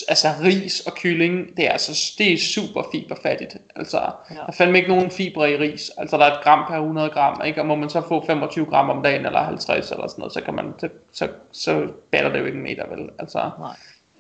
altså 0.09 0.29
ris 0.45 0.81
og 0.81 0.95
kylling, 0.95 1.57
det 1.57 1.67
er 1.67 1.71
altså 1.71 2.15
det 2.19 2.33
er 2.33 2.39
super 2.39 2.83
fiberfattigt. 2.93 3.57
Altså, 3.77 3.99
ja. 4.31 4.35
der 4.35 4.47
er 4.49 4.53
fandme 4.53 4.79
ikke 4.79 4.89
nogen 4.89 5.11
fibre 5.11 5.53
i 5.53 5.57
ris. 5.57 5.91
Altså, 5.99 6.17
der 6.17 6.25
er 6.25 6.33
et 6.33 6.45
gram 6.45 6.65
per 6.69 6.75
100 6.75 7.11
gram, 7.11 7.43
ikke? 7.47 7.61
Og 7.61 7.67
må 7.67 7.75
man 7.75 7.91
så 7.91 8.01
få 8.09 8.27
25 8.27 8.67
gram 8.67 8.91
om 8.91 9.03
dagen, 9.03 9.27
eller 9.27 9.43
50 9.43 9.91
eller 9.91 10.07
sådan 10.07 10.21
noget, 10.21 10.33
så 10.33 10.41
kan 10.41 10.55
man, 10.55 10.73
så, 10.79 10.89
så, 11.13 11.29
så 11.53 11.89
batter 12.11 12.33
det 12.33 12.41
jo 12.41 12.45
ikke 12.45 12.59
en 12.59 12.63
meter, 12.65 12.89
vel? 12.89 13.09
Altså, 13.19 13.51
Nej. 13.59 13.77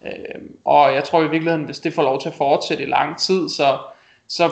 Øh, 0.06 0.42
og 0.64 0.94
jeg 0.94 1.04
tror 1.04 1.20
i 1.20 1.30
virkeligheden, 1.30 1.64
hvis 1.64 1.80
det 1.80 1.94
får 1.94 2.02
lov 2.02 2.20
til 2.20 2.28
at 2.28 2.34
fortsætte 2.34 2.82
i 2.82 2.86
lang 2.86 3.18
tid, 3.18 3.48
så, 3.48 3.78
så 4.28 4.44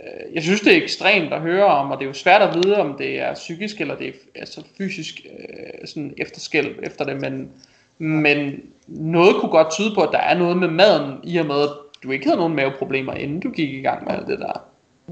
øh, 0.00 0.34
jeg 0.34 0.42
synes, 0.42 0.60
det 0.60 0.72
er 0.72 0.82
ekstremt 0.82 1.32
at 1.32 1.40
høre 1.40 1.64
om, 1.64 1.90
og 1.90 1.98
det 1.98 2.04
er 2.04 2.08
jo 2.08 2.14
svært 2.14 2.42
at 2.42 2.54
vide, 2.54 2.76
om 2.76 2.94
det 2.98 3.20
er 3.20 3.34
psykisk 3.34 3.80
eller 3.80 3.96
det 3.96 4.08
er 4.08 4.12
altså 4.34 4.62
fysisk 4.78 5.20
øh, 5.38 5.88
sådan 5.88 6.14
efterskælv 6.18 6.78
efter 6.82 7.04
det, 7.04 7.20
men, 7.20 7.52
men 7.98 8.62
noget 8.86 9.36
kunne 9.40 9.50
godt 9.50 9.70
tyde 9.70 9.94
på, 9.94 10.02
at 10.02 10.08
der 10.12 10.18
er 10.18 10.38
noget 10.38 10.56
med 10.56 10.68
maden, 10.68 11.20
i 11.22 11.36
og 11.38 11.46
med, 11.46 11.62
at 11.62 11.68
du 12.02 12.10
ikke 12.10 12.24
havde 12.26 12.36
nogen 12.38 12.56
maveproblemer, 12.56 13.12
inden 13.12 13.40
du 13.40 13.50
gik 13.50 13.74
i 13.74 13.80
gang 13.80 14.04
med 14.04 14.14
alt 14.14 14.26
det 14.26 14.38
der. 14.38 14.52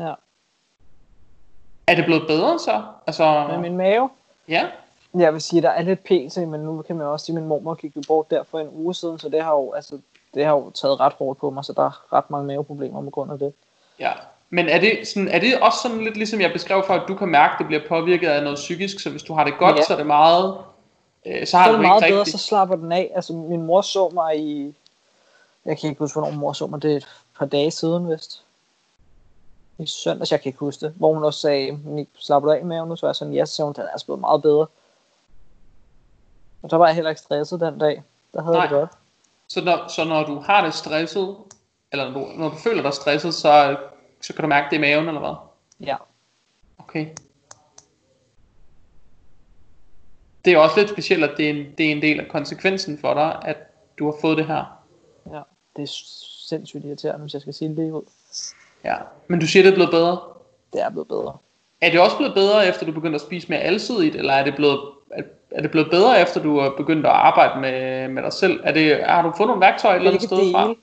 Ja. 0.06 0.14
Er 1.86 1.94
det 1.94 2.04
blevet 2.04 2.26
bedre 2.26 2.58
så? 2.58 2.82
Altså, 3.06 3.46
Men 3.50 3.60
min 3.60 3.76
mave, 3.76 4.10
ja, 4.48 4.66
jeg 5.18 5.32
vil 5.32 5.40
sige, 5.40 5.62
der 5.62 5.70
er 5.70 5.82
lidt 5.82 6.04
pt, 6.04 6.36
men 6.48 6.60
nu 6.60 6.82
kan 6.82 6.96
man 6.96 7.06
også 7.06 7.26
sige, 7.26 7.36
at 7.36 7.40
min 7.42 7.48
mormor 7.48 7.74
gik 7.74 7.96
jo 7.96 8.02
bort 8.08 8.30
der 8.30 8.42
for 8.50 8.58
en 8.60 8.68
uge 8.72 8.94
siden, 8.94 9.18
så 9.18 9.28
det 9.28 9.42
har 9.42 9.52
jo, 9.52 9.72
altså, 9.72 9.98
det 10.34 10.44
har 10.44 10.52
jo 10.52 10.70
taget 10.70 11.00
ret 11.00 11.12
hårdt 11.12 11.40
på 11.40 11.50
mig, 11.50 11.64
så 11.64 11.72
der 11.72 11.82
er 11.82 12.12
ret 12.12 12.30
mange 12.30 12.46
maveproblemer 12.46 13.02
på 13.02 13.10
grund 13.10 13.32
af 13.32 13.38
det. 13.38 13.52
ja. 13.98 14.10
Men 14.54 14.68
er 14.68 14.80
det, 14.80 15.08
sådan, 15.08 15.28
er 15.28 15.38
det 15.40 15.58
også 15.60 15.78
sådan 15.82 16.04
lidt 16.04 16.16
ligesom 16.16 16.40
jeg 16.40 16.50
beskrev 16.52 16.82
for, 16.86 16.94
at 16.94 17.02
du 17.08 17.14
kan 17.14 17.28
mærke, 17.28 17.52
at 17.52 17.58
det 17.58 17.66
bliver 17.66 17.82
påvirket 17.88 18.28
af 18.28 18.42
noget 18.42 18.56
psykisk, 18.56 19.00
så 19.00 19.10
hvis 19.10 19.22
du 19.22 19.34
har 19.34 19.44
det 19.44 19.54
godt, 19.58 19.76
Ja. 19.76 19.82
så 19.82 19.92
er 19.92 19.96
det 19.96 20.06
meget, 20.06 20.56
øh, 21.26 21.46
så 21.46 21.56
har 21.56 21.64
er 21.64 21.68
du 21.68 21.72
det 21.72 21.78
ikke 21.80 21.88
meget 21.88 22.02
bedre, 22.02 22.18
rigtigt. 22.20 22.40
så 22.40 22.46
slapper 22.46 22.76
den 22.76 22.92
af. 22.92 23.12
Altså, 23.14 23.32
min 23.32 23.62
mor 23.62 23.80
så 23.82 24.08
mig 24.08 24.38
i... 24.40 24.74
Jeg 25.64 25.78
kan 25.78 25.88
ikke 25.90 25.98
huske, 25.98 26.20
hvornår 26.20 26.36
mor 26.36 26.52
så 26.52 26.66
mig. 26.66 26.82
Det 26.82 26.92
er 26.92 26.96
et 26.96 27.08
par 27.38 27.46
dage 27.46 27.70
siden, 27.70 28.10
vist. 28.10 28.42
I 29.78 29.86
søndags, 29.86 30.32
jeg 30.32 30.40
kan 30.40 30.48
ikke 30.48 30.58
huske 30.58 30.86
det. 30.86 30.94
Hvor 30.96 31.14
hun 31.14 31.24
også 31.24 31.40
sagde, 31.40 31.78
"Nick, 31.84 32.10
slapper 32.18 32.48
du 32.48 32.58
af 32.58 32.64
med 32.64 32.86
nu? 32.86 32.96
Så 32.96 33.06
var 33.06 33.08
jeg 33.10 33.16
sådan, 33.16 33.34
ja, 33.34 33.44
så 33.44 33.64
hun, 33.64 33.72
den 33.72 33.82
er 33.82 33.88
altså 33.88 34.06
blevet 34.06 34.20
meget 34.20 34.42
bedre. 34.42 34.66
Og 36.62 36.70
så 36.70 36.76
var 36.76 36.86
jeg 36.86 36.94
heller 36.94 37.10
ikke 37.10 37.20
stresset 37.22 37.60
den 37.60 37.78
dag. 37.78 38.02
Der 38.34 38.42
havde 38.42 38.56
jeg 38.56 38.62
det 38.62 38.70
Nej. 38.70 38.80
godt. 38.80 38.90
Så 39.48 39.64
når, 39.64 39.88
så 39.88 40.04
når 40.04 40.24
du 40.24 40.38
har 40.40 40.64
det 40.64 40.74
stresset, 40.74 41.36
eller 41.92 42.10
når 42.10 42.20
du, 42.20 42.26
når 42.36 42.48
du 42.48 42.56
føler 42.56 42.82
dig 42.82 42.94
stresset, 42.94 43.34
så, 43.34 43.76
så 44.22 44.32
kan 44.32 44.42
du 44.42 44.48
mærke 44.48 44.66
det 44.70 44.76
i 44.76 44.80
maven, 44.80 45.08
eller 45.08 45.20
hvad? 45.20 45.34
Ja. 45.86 45.96
Okay. 46.78 47.06
Det 50.44 50.52
er 50.52 50.58
også 50.58 50.76
lidt 50.80 50.90
specielt, 50.90 51.24
at 51.24 51.30
det 51.36 51.46
er, 51.46 51.50
en, 51.50 51.66
det 51.78 51.86
er 51.86 51.92
en 51.92 52.02
del 52.02 52.20
af 52.20 52.28
konsekvensen 52.28 52.98
for 52.98 53.14
dig, 53.14 53.38
at 53.44 53.56
du 53.98 54.04
har 54.04 54.16
fået 54.20 54.38
det 54.38 54.46
her. 54.46 54.64
ja. 55.32 55.40
Det 55.76 55.82
er 55.82 55.92
sindssygt 56.48 56.84
irriterende, 56.84 57.20
hvis 57.20 57.34
jeg 57.34 57.40
skal 57.40 57.54
sige 57.54 57.68
det 57.68 57.76
lige 57.76 57.92
ud. 57.92 58.02
Ja. 58.84 58.96
Men 59.28 59.40
du 59.40 59.46
siger, 59.46 59.62
det 59.62 59.70
er 59.70 59.74
blevet 59.74 59.90
bedre. 59.90 60.20
Det 60.72 60.82
er 60.82 60.90
blevet 60.90 61.08
bedre. 61.08 61.36
Er 61.80 61.90
det 61.90 62.00
også 62.00 62.16
blevet 62.16 62.34
bedre, 62.34 62.68
efter 62.68 62.86
du 62.86 62.92
begyndte 62.92 63.14
at 63.14 63.20
spise 63.20 63.48
mere 63.48 63.60
alsidigt, 63.60 64.16
eller 64.16 64.32
er 64.32 64.44
det 64.44 64.56
blevet, 64.56 64.80
er, 65.50 65.62
det 65.62 65.70
blevet 65.70 65.90
bedre, 65.90 66.20
efter 66.20 66.42
du 66.42 66.56
er 66.56 66.76
begyndt 66.76 67.06
at 67.06 67.12
arbejde 67.12 67.60
med, 67.60 68.08
med 68.08 68.22
dig 68.22 68.32
selv? 68.32 68.60
Er 68.64 68.72
det, 68.72 69.04
har 69.04 69.22
du 69.22 69.32
fået 69.36 69.46
nogle 69.46 69.60
værktøjer 69.60 69.94
et 69.94 69.98
eller 69.98 70.10
andet 70.10 70.22
sted 70.22 70.52
fra? 70.52 70.66
dele. 70.66 70.76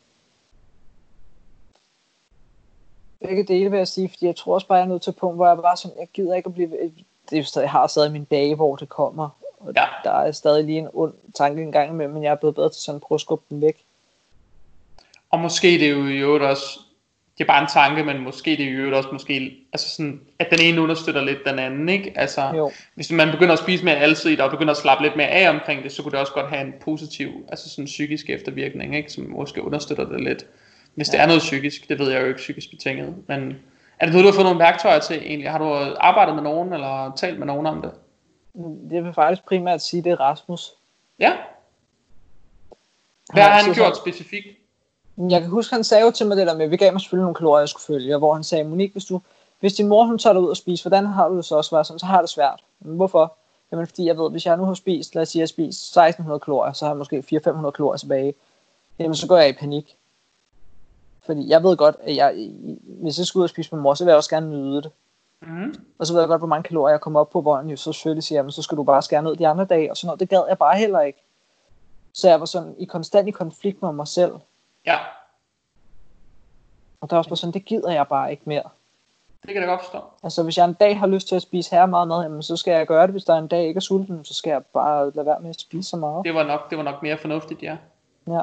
Begge 3.27 3.43
dele 3.43 3.71
vil 3.71 3.77
jeg 3.77 3.87
sige, 3.87 4.09
fordi 4.09 4.25
jeg 4.25 4.35
tror 4.35 4.53
også 4.53 4.67
bare, 4.67 4.77
jeg 4.77 4.83
er 4.83 4.89
nødt 4.89 5.01
til 5.01 5.11
et 5.11 5.17
punkt, 5.17 5.35
hvor 5.35 5.47
jeg 5.47 5.57
bare 5.57 5.77
sådan, 5.77 5.97
jeg 5.99 6.07
gider 6.13 6.35
ikke 6.35 6.47
at 6.47 6.53
blive... 6.53 6.69
Det 7.29 7.35
er 7.35 7.37
jo 7.37 7.43
stadig, 7.43 7.63
jeg 7.63 7.71
har 7.71 7.87
stadig 7.87 8.11
mine 8.11 8.25
dage, 8.31 8.55
hvor 8.55 8.75
det 8.75 8.89
kommer. 8.89 9.29
Og 9.59 9.73
Ja. 9.75 9.85
der 10.03 10.11
er 10.11 10.31
stadig 10.31 10.65
lige 10.65 10.77
en 10.77 10.87
ond 10.93 11.13
tanke 11.35 11.61
en 11.61 11.71
gang 11.71 11.89
imellem, 11.91 12.13
men 12.13 12.23
jeg 12.23 12.31
er 12.31 12.35
blevet 12.35 12.55
bedre 12.55 12.69
til 12.69 12.81
sådan 12.81 12.95
at 12.95 13.01
prøve 13.01 13.17
at 13.17 13.21
skubbe 13.21 13.45
den 13.49 13.61
væk. 13.61 13.83
Og 15.31 15.39
måske 15.39 15.67
det 15.67 15.83
er 15.83 15.89
jo 15.89 16.07
i 16.07 16.17
øvrigt 16.17 16.43
også, 16.43 16.79
det 17.37 17.43
er 17.43 17.47
bare 17.47 17.61
en 17.61 17.67
tanke, 17.73 18.03
men 18.03 18.23
måske 18.23 18.51
det 18.51 18.59
er 18.59 18.69
i 18.69 18.71
øvrigt 18.71 18.95
også 18.95 19.09
måske, 19.11 19.57
altså 19.73 19.89
sådan, 19.89 20.21
at 20.39 20.47
den 20.51 20.59
ene 20.61 20.81
understøtter 20.81 21.21
lidt 21.21 21.37
den 21.45 21.59
anden, 21.59 21.89
ikke? 21.89 22.13
Altså, 22.15 22.51
Jo. 22.55 22.71
hvis 22.95 23.11
man 23.11 23.31
begynder 23.31 23.53
at 23.53 23.59
spise 23.59 23.85
mere 23.85 23.95
alsidigt, 23.95 24.41
og 24.41 24.51
begynder 24.51 24.71
at 24.71 24.77
slappe 24.77 25.03
lidt 25.03 25.15
mere 25.15 25.27
af 25.27 25.49
omkring 25.49 25.83
det, 25.83 25.91
så 25.91 26.03
kunne 26.03 26.11
det 26.11 26.19
også 26.19 26.33
godt 26.33 26.49
have 26.49 26.61
en 26.61 26.73
positiv, 26.81 27.29
altså 27.49 27.69
sådan 27.69 27.85
psykisk 27.85 28.29
eftervirkning, 28.29 28.95
ikke? 28.95 29.11
Som 29.11 29.23
måske 29.23 29.63
understøtter 29.63 30.09
det 30.09 30.21
lidt. 30.23 30.45
Hvis 30.95 31.07
ja. 31.07 31.11
det 31.11 31.21
er 31.21 31.27
noget 31.27 31.41
psykisk, 31.41 31.89
det 31.89 31.99
ved 31.99 32.11
jeg 32.11 32.21
jo 32.21 32.27
ikke 32.27 32.37
psykisk 32.37 32.69
betinget, 32.69 33.15
men 33.27 33.55
er 33.99 34.05
det 34.05 34.13
noget, 34.13 34.23
du 34.23 34.29
har 34.29 34.35
fået 34.35 34.45
nogle 34.45 34.59
værktøjer 34.59 34.99
til 34.99 35.15
egentlig? 35.15 35.51
Har 35.51 35.57
du 35.57 35.95
arbejdet 35.99 36.35
med 36.35 36.43
nogen, 36.43 36.73
eller 36.73 37.13
talt 37.15 37.39
med 37.39 37.47
nogen 37.47 37.65
om 37.65 37.81
det? 37.81 37.91
Jeg 38.91 39.03
vil 39.03 39.13
faktisk 39.13 39.45
primært 39.47 39.81
sige, 39.81 40.03
det 40.03 40.11
er 40.11 40.19
Rasmus. 40.19 40.73
Ja? 41.19 41.33
Hvad 43.33 43.43
har 43.43 43.49
han 43.49 43.59
altid 43.59 43.73
gjort 43.73 43.95
sagt- 43.95 43.97
specifikt? 43.97 44.47
Jeg 45.29 45.41
kan 45.41 45.49
huske, 45.49 45.75
han 45.75 45.83
sagde 45.83 46.05
jo 46.05 46.11
til 46.11 46.27
mig 46.27 46.37
det 46.37 46.47
der 46.47 46.57
med, 46.57 46.67
vi 46.67 46.77
gav 46.77 46.91
mig 46.93 47.01
selvfølgelig 47.01 47.23
nogle 47.23 47.35
kalorier, 47.35 47.59
jeg 47.61 47.69
skulle 47.69 47.83
følge, 47.83 48.17
hvor 48.17 48.33
han 48.33 48.43
sagde, 48.43 48.63
Monique, 48.63 48.91
hvis, 48.91 49.05
du, 49.05 49.21
hvis 49.59 49.73
din 49.73 49.87
mor 49.87 50.03
hun 50.05 50.17
tager 50.17 50.33
dig 50.33 50.41
ud 50.41 50.49
og 50.49 50.57
spise, 50.57 50.83
hvordan 50.83 51.05
har 51.05 51.29
du 51.29 51.37
det 51.37 51.45
så 51.45 51.55
også? 51.55 51.83
Sådan, 51.83 51.99
så 51.99 52.05
har 52.05 52.15
jeg 52.15 52.21
det 52.23 52.29
svært. 52.29 52.63
Men 52.79 52.95
hvorfor? 52.95 53.35
Jamen 53.71 53.87
fordi 53.87 54.05
jeg 54.05 54.17
ved, 54.17 54.31
hvis 54.31 54.45
jeg 54.45 54.57
nu 54.57 54.65
har 54.65 54.73
spist, 54.73 55.15
lad 55.15 55.21
os 55.21 55.29
sige, 55.29 55.39
jeg 55.39 55.43
har 55.43 55.47
spist 55.47 55.79
1600 55.97 56.39
kalorier, 56.39 56.73
så 56.73 56.85
har 56.85 56.91
jeg 56.91 56.97
måske 56.97 57.23
400-500 57.47 57.71
kalorier 57.71 57.97
tilbage. 57.97 58.33
Jamen 58.99 59.15
så 59.15 59.27
går 59.27 59.37
jeg 59.37 59.49
i 59.49 59.53
panik. 59.53 59.95
Fordi 61.25 61.49
jeg 61.49 61.63
ved 61.63 61.77
godt, 61.77 61.95
at 62.01 62.15
jeg, 62.15 62.49
hvis 63.01 63.17
jeg 63.17 63.25
skal 63.25 63.39
ud 63.39 63.43
og 63.43 63.49
spise 63.49 63.75
med 63.75 63.81
mor, 63.81 63.93
så 63.93 64.03
vil 64.03 64.11
jeg 64.11 64.17
også 64.17 64.29
gerne 64.29 64.49
nyde 64.49 64.81
det. 64.81 64.91
Mm. 65.41 65.73
Og 65.99 66.07
så 66.07 66.13
ved 66.13 66.21
jeg 66.21 66.27
godt, 66.27 66.41
hvor 66.41 66.47
mange 66.47 66.63
kalorier 66.63 66.93
jeg 66.93 67.01
kommer 67.01 67.19
op 67.19 67.29
på, 67.29 67.41
hvor 67.41 67.55
han 67.55 67.67
jo 67.69 67.75
så 67.77 67.93
selvfølgelig 67.93 68.23
siger, 68.23 68.39
jamen 68.39 68.51
så 68.51 68.61
skal 68.61 68.77
du 68.77 68.83
bare 68.83 69.01
skære 69.01 69.23
ned 69.23 69.35
de 69.35 69.47
andre 69.47 69.65
dage, 69.65 69.91
og 69.91 69.97
sådan 69.97 70.07
noget. 70.07 70.19
Det 70.19 70.29
gad 70.29 70.43
jeg 70.49 70.57
bare 70.57 70.77
heller 70.77 70.99
ikke. 71.01 71.23
Så 72.13 72.29
jeg 72.29 72.39
var 72.39 72.45
sådan 72.45 72.75
i 72.77 72.85
konstant 72.85 73.27
i 73.27 73.31
konflikt 73.31 73.81
med 73.81 73.91
mig 73.91 74.07
selv. 74.07 74.33
Ja, 74.85 74.97
Og 77.01 77.09
der 77.09 77.15
er 77.15 77.17
også 77.17 77.29
bare 77.29 77.37
sådan, 77.37 77.53
det 77.53 77.65
gider 77.65 77.91
jeg 77.91 78.07
bare 78.07 78.31
ikke 78.31 78.43
mere. 78.45 78.63
det 79.41 79.53
kan 79.53 79.57
jeg 79.61 79.67
godt 79.67 79.81
forstå. 79.81 79.99
Altså 80.23 80.43
hvis 80.43 80.57
jeg 80.57 80.65
en 80.65 80.73
dag 80.73 80.99
har 80.99 81.07
lyst 81.07 81.27
til 81.27 81.35
at 81.35 81.41
spise 81.41 81.71
her 81.75 81.85
meget 81.85 82.07
mad, 82.07 82.21
jamen, 82.23 82.43
så 82.43 82.57
skal 82.57 82.71
jeg 82.71 82.87
gøre 82.87 83.01
det. 83.03 83.11
Hvis 83.11 83.23
der 83.23 83.35
en 83.37 83.47
dag 83.47 83.67
ikke 83.67 83.77
er 83.77 83.81
sulten, 83.81 84.25
så 84.25 84.33
skal 84.33 84.51
jeg 84.51 84.65
bare 84.65 85.11
lade 85.15 85.25
være 85.25 85.39
med 85.39 85.49
at 85.49 85.59
spise 85.61 85.89
så 85.89 85.97
meget. 85.97 86.25
Det 86.25 86.33
var 86.33 86.43
nok, 86.43 86.69
det 86.69 86.77
var 86.77 86.83
nok 86.83 87.03
mere 87.03 87.17
fornuftigt, 87.17 87.63
ja. 87.63 87.77
Ja, 88.27 88.41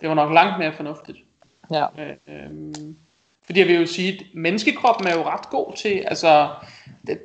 Det 0.00 0.08
var 0.08 0.14
nok 0.14 0.32
langt 0.32 0.58
mere 0.58 0.72
fornuftigt. 0.72 1.18
ja, 1.70 1.86
Øh, 1.98 2.16
øhm, 2.26 2.96
fordi 3.46 3.60
jeg 3.60 3.68
vil 3.68 3.80
jo 3.80 3.86
sige, 3.86 4.12
at 4.12 4.22
menneskekroppen 4.34 5.06
er 5.06 5.14
jo 5.14 5.22
ret 5.22 5.50
god 5.50 5.76
til, 5.76 6.04
altså, 6.06 6.48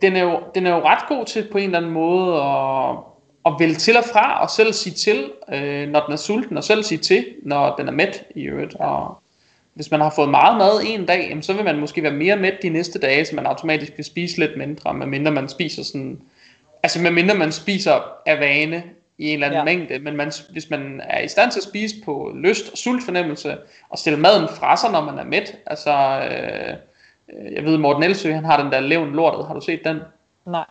den 0.01 0.15
er 0.15 0.23
jo, 0.23 0.39
den 0.55 0.65
er 0.65 0.75
jo 0.75 0.83
ret 0.83 1.07
god 1.07 1.25
til 1.25 1.47
på 1.51 1.57
en 1.57 1.63
eller 1.63 1.77
anden 1.77 1.91
måde 1.91 2.41
at, 2.41 2.97
at 3.45 3.53
vælge 3.59 3.75
til 3.75 3.97
og 3.97 4.03
fra, 4.13 4.41
og 4.41 4.49
selv 4.49 4.73
sige 4.73 4.93
til, 4.93 5.31
øh, 5.53 5.89
når 5.89 6.05
den 6.05 6.13
er 6.13 6.17
sulten, 6.17 6.57
og 6.57 6.63
selv 6.63 6.83
sige 6.83 6.97
til, 6.97 7.25
når 7.43 7.75
den 7.75 7.87
er 7.87 7.91
mæt 7.91 8.23
i 8.35 8.43
øvrigt. 8.43 8.75
Og 8.75 9.21
hvis 9.73 9.91
man 9.91 10.01
har 10.01 10.13
fået 10.15 10.29
meget 10.29 10.57
mad 10.57 10.81
en 10.85 11.05
dag, 11.05 11.27
jamen, 11.29 11.43
så 11.43 11.53
vil 11.53 11.65
man 11.65 11.79
måske 11.79 12.03
være 12.03 12.11
mere 12.11 12.35
mæt 12.35 12.61
de 12.61 12.69
næste 12.69 12.99
dage, 12.99 13.25
så 13.25 13.35
man 13.35 13.45
automatisk 13.45 13.93
vil 13.97 14.05
spise 14.05 14.39
lidt 14.39 14.57
mindre, 14.57 14.93
medmindre 14.93 15.31
man 15.31 15.49
spiser 15.49 15.83
sådan, 15.83 16.21
altså 16.83 17.01
medmindre 17.01 17.35
man 17.35 17.51
spiser 17.51 18.01
af 18.25 18.39
vane, 18.39 18.83
i 19.19 19.27
en 19.27 19.33
eller 19.33 19.47
anden 19.47 19.57
ja. 19.57 19.63
mængde, 19.63 19.99
men 19.99 20.15
man, 20.15 20.31
hvis 20.51 20.69
man 20.69 21.01
er 21.03 21.21
i 21.21 21.27
stand 21.27 21.51
til 21.51 21.59
at 21.59 21.63
spise 21.63 21.95
på 22.05 22.31
lyst 22.35 22.71
og 22.71 22.77
sultfornemmelse, 22.77 23.57
og 23.89 23.97
stille 23.97 24.19
maden 24.19 24.47
fra 24.47 24.77
sig, 24.77 24.91
når 24.91 25.01
man 25.01 25.19
er 25.19 25.23
mæt, 25.23 25.55
altså, 25.65 25.91
øh, 26.31 26.77
jeg 27.55 27.63
ved, 27.63 27.77
Morten 27.77 28.03
Elsø, 28.03 28.33
han 28.33 28.45
har 28.45 28.63
den 28.63 28.71
der 28.71 28.79
levende 28.79 29.15
lortet, 29.15 29.47
har 29.47 29.53
du 29.53 29.61
set 29.61 29.81
den? 29.83 29.99
Nej. 30.45 30.65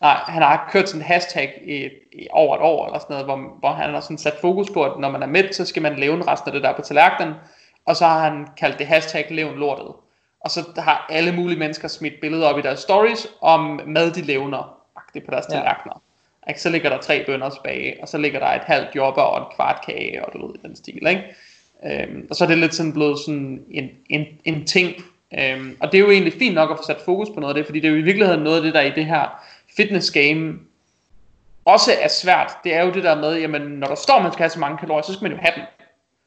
Nej, 0.00 0.14
han 0.14 0.42
har 0.42 0.68
kørt 0.72 0.88
sådan 0.88 1.00
en 1.00 1.06
hashtag 1.06 1.62
i, 1.64 1.88
i 2.22 2.26
over 2.30 2.56
et 2.56 2.62
år, 2.62 2.86
eller 2.86 2.98
sådan 2.98 3.14
noget, 3.14 3.26
hvor, 3.26 3.58
hvor 3.58 3.72
han 3.72 3.94
har 3.94 4.00
sådan 4.00 4.18
sat 4.18 4.34
fokus 4.40 4.70
på, 4.70 4.84
at 4.84 5.00
når 5.00 5.10
man 5.10 5.22
er 5.22 5.26
mæt, 5.26 5.54
så 5.54 5.64
skal 5.64 5.82
man 5.82 5.96
leve 5.96 6.30
resten 6.30 6.48
af 6.48 6.52
det 6.52 6.62
der 6.62 6.76
på 6.76 6.82
tallerkenen, 6.82 7.34
og 7.86 7.96
så 7.96 8.06
har 8.06 8.30
han 8.30 8.48
kaldt 8.56 8.78
det 8.78 8.86
hashtag 8.86 9.26
levende 9.30 9.58
lortet. 9.58 9.92
Og 10.40 10.50
så 10.50 10.60
har 10.76 11.06
alle 11.10 11.32
mulige 11.32 11.58
mennesker 11.58 11.88
smidt 11.88 12.14
billeder 12.20 12.48
op 12.48 12.58
i 12.58 12.62
deres 12.62 12.80
stories 12.80 13.26
om 13.40 13.80
mad, 13.86 14.10
de 14.10 14.22
levner 14.22 14.78
på 15.14 15.30
deres 15.30 15.46
ja. 15.50 15.54
tallerkener. 15.54 16.02
Ikke? 16.48 16.60
Så 16.60 16.70
ligger 16.70 16.90
der 16.90 16.98
tre 16.98 17.24
bønder 17.26 17.50
tilbage, 17.50 17.96
og 18.02 18.08
så 18.08 18.18
ligger 18.18 18.38
der 18.38 18.46
et 18.46 18.64
halvt 18.64 18.88
jobber 18.94 19.22
og 19.22 19.38
en 19.38 19.54
kvart 19.56 19.84
kage, 19.86 20.24
og 20.24 20.32
du 20.32 20.46
ved, 20.46 20.54
den 20.62 20.76
stil, 20.76 21.06
ikke? 21.06 21.24
Øhm, 21.84 22.26
og 22.30 22.36
så 22.36 22.44
er 22.44 22.48
det 22.48 22.58
lidt 22.58 22.74
sådan 22.74 22.92
blevet 22.92 23.18
sådan 23.18 23.64
en, 23.70 23.90
en, 24.10 24.26
en 24.44 24.66
ting. 24.66 24.94
Øhm, 25.38 25.76
og 25.80 25.92
det 25.92 25.98
er 25.98 26.02
jo 26.02 26.10
egentlig 26.10 26.32
fint 26.32 26.54
nok 26.54 26.70
at 26.70 26.76
få 26.76 26.82
sat 26.86 27.00
fokus 27.04 27.28
på 27.34 27.40
noget 27.40 27.54
af 27.54 27.54
det, 27.54 27.66
fordi 27.66 27.80
det 27.80 27.88
er 27.88 27.92
jo 27.92 27.98
i 27.98 28.02
virkeligheden 28.02 28.42
noget 28.42 28.56
af 28.56 28.62
det, 28.62 28.74
der 28.74 28.80
i 28.80 28.90
det 28.90 29.06
her 29.06 29.44
fitness 29.76 30.10
game 30.10 30.58
også 31.64 31.90
er 32.00 32.08
svært. 32.08 32.52
Det 32.64 32.74
er 32.74 32.84
jo 32.84 32.92
det 32.92 33.04
der 33.04 33.20
med, 33.20 33.40
jamen 33.40 33.62
når 33.62 33.86
der 33.86 33.94
står, 33.94 34.22
man 34.22 34.32
skal 34.32 34.42
have 34.42 34.50
så 34.50 34.58
mange 34.58 34.78
kalorier, 34.78 35.02
så 35.02 35.12
skal 35.12 35.22
man 35.22 35.32
jo 35.32 35.38
have 35.42 35.52
dem. 35.56 35.64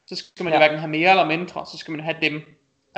Så 0.06 0.16
skal 0.16 0.44
man 0.44 0.52
ja. 0.52 0.58
jo 0.58 0.60
hverken 0.60 0.78
have 0.78 0.90
mere 0.90 1.10
eller 1.10 1.26
mindre, 1.26 1.66
så 1.72 1.78
skal 1.78 1.92
man 1.92 2.00
have 2.00 2.16
dem. 2.22 2.42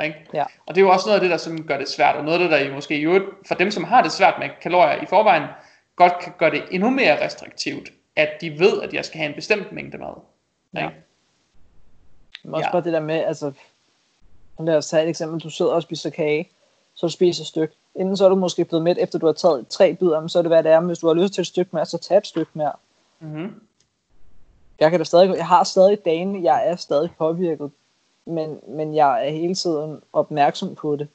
Ikke? 0.03 0.15
Ja. 0.33 0.43
Og 0.65 0.75
det 0.75 0.81
er 0.81 0.85
jo 0.85 0.91
også 0.91 1.07
noget 1.07 1.15
af 1.15 1.21
det, 1.21 1.29
der 1.29 1.37
som 1.37 1.63
gør 1.63 1.77
det 1.77 1.89
svært, 1.89 2.15
og 2.15 2.23
noget 2.23 2.39
af 2.39 2.49
det, 2.49 2.51
der 2.51 2.65
I 2.65 2.73
måske 2.73 2.97
jo 2.97 3.21
for 3.47 3.55
dem, 3.55 3.71
som 3.71 3.83
har 3.83 4.03
det 4.03 4.11
svært 4.11 4.33
med 4.39 4.49
kalorier 4.61 5.01
i 5.01 5.05
forvejen, 5.05 5.43
godt 5.95 6.13
kan 6.23 6.33
gøre 6.37 6.51
det 6.51 6.63
endnu 6.71 6.89
mere 6.89 7.25
restriktivt, 7.25 7.89
at 8.15 8.29
de 8.41 8.59
ved, 8.59 8.81
at 8.81 8.93
jeg 8.93 9.05
skal 9.05 9.17
have 9.17 9.29
en 9.29 9.35
bestemt 9.35 9.71
mængde 9.71 9.97
mad. 9.97 10.13
Ja. 10.73 10.89
Men 12.43 12.53
også 12.53 12.67
ja. 12.67 12.71
bare 12.71 12.83
det 12.83 12.93
der 12.93 12.99
med, 12.99 13.15
altså, 13.15 13.51
lad 14.59 14.77
os 14.77 14.87
tage 14.87 15.03
et 15.03 15.09
eksempel, 15.09 15.39
du 15.39 15.49
sidder 15.49 15.71
og 15.71 15.83
spiser 15.83 16.09
kage, 16.09 16.49
så 16.95 17.07
du 17.07 17.11
spiser 17.11 17.43
et 17.43 17.47
stykke. 17.47 17.73
Inden 17.95 18.17
så 18.17 18.25
er 18.25 18.29
du 18.29 18.35
måske 18.35 18.65
blevet 18.65 18.83
mæt, 18.83 18.97
efter 18.97 19.19
du 19.19 19.25
har 19.25 19.33
taget 19.33 19.67
tre 19.67 19.93
bidder, 19.95 20.27
så 20.27 20.37
er 20.37 20.41
det 20.41 20.49
hvad 20.49 20.63
det 20.63 20.71
er, 20.71 20.79
men 20.79 20.87
hvis 20.87 20.99
du 20.99 21.07
har 21.07 21.13
lyst 21.13 21.33
til 21.33 21.41
et 21.41 21.47
stykke 21.47 21.69
mere, 21.73 21.85
så 21.85 21.97
tag 21.97 22.17
et 22.17 22.27
stykke 22.27 22.51
mere. 22.53 22.73
Mm-hmm. 23.19 23.61
Jeg 24.79 24.91
kan 24.91 24.99
da 24.99 25.03
stadig, 25.03 25.35
jeg 25.35 25.47
har 25.47 25.63
stadig 25.63 26.05
dagen, 26.05 26.43
jeg 26.43 26.67
er 26.67 26.75
stadig 26.75 27.09
påvirket, 27.17 27.71
men, 28.25 28.59
men 28.67 28.95
jeg 28.95 29.27
er 29.27 29.31
hele 29.31 29.55
tiden 29.55 30.01
opmærksom 30.13 30.75
på 30.75 30.95
det. 30.95 31.07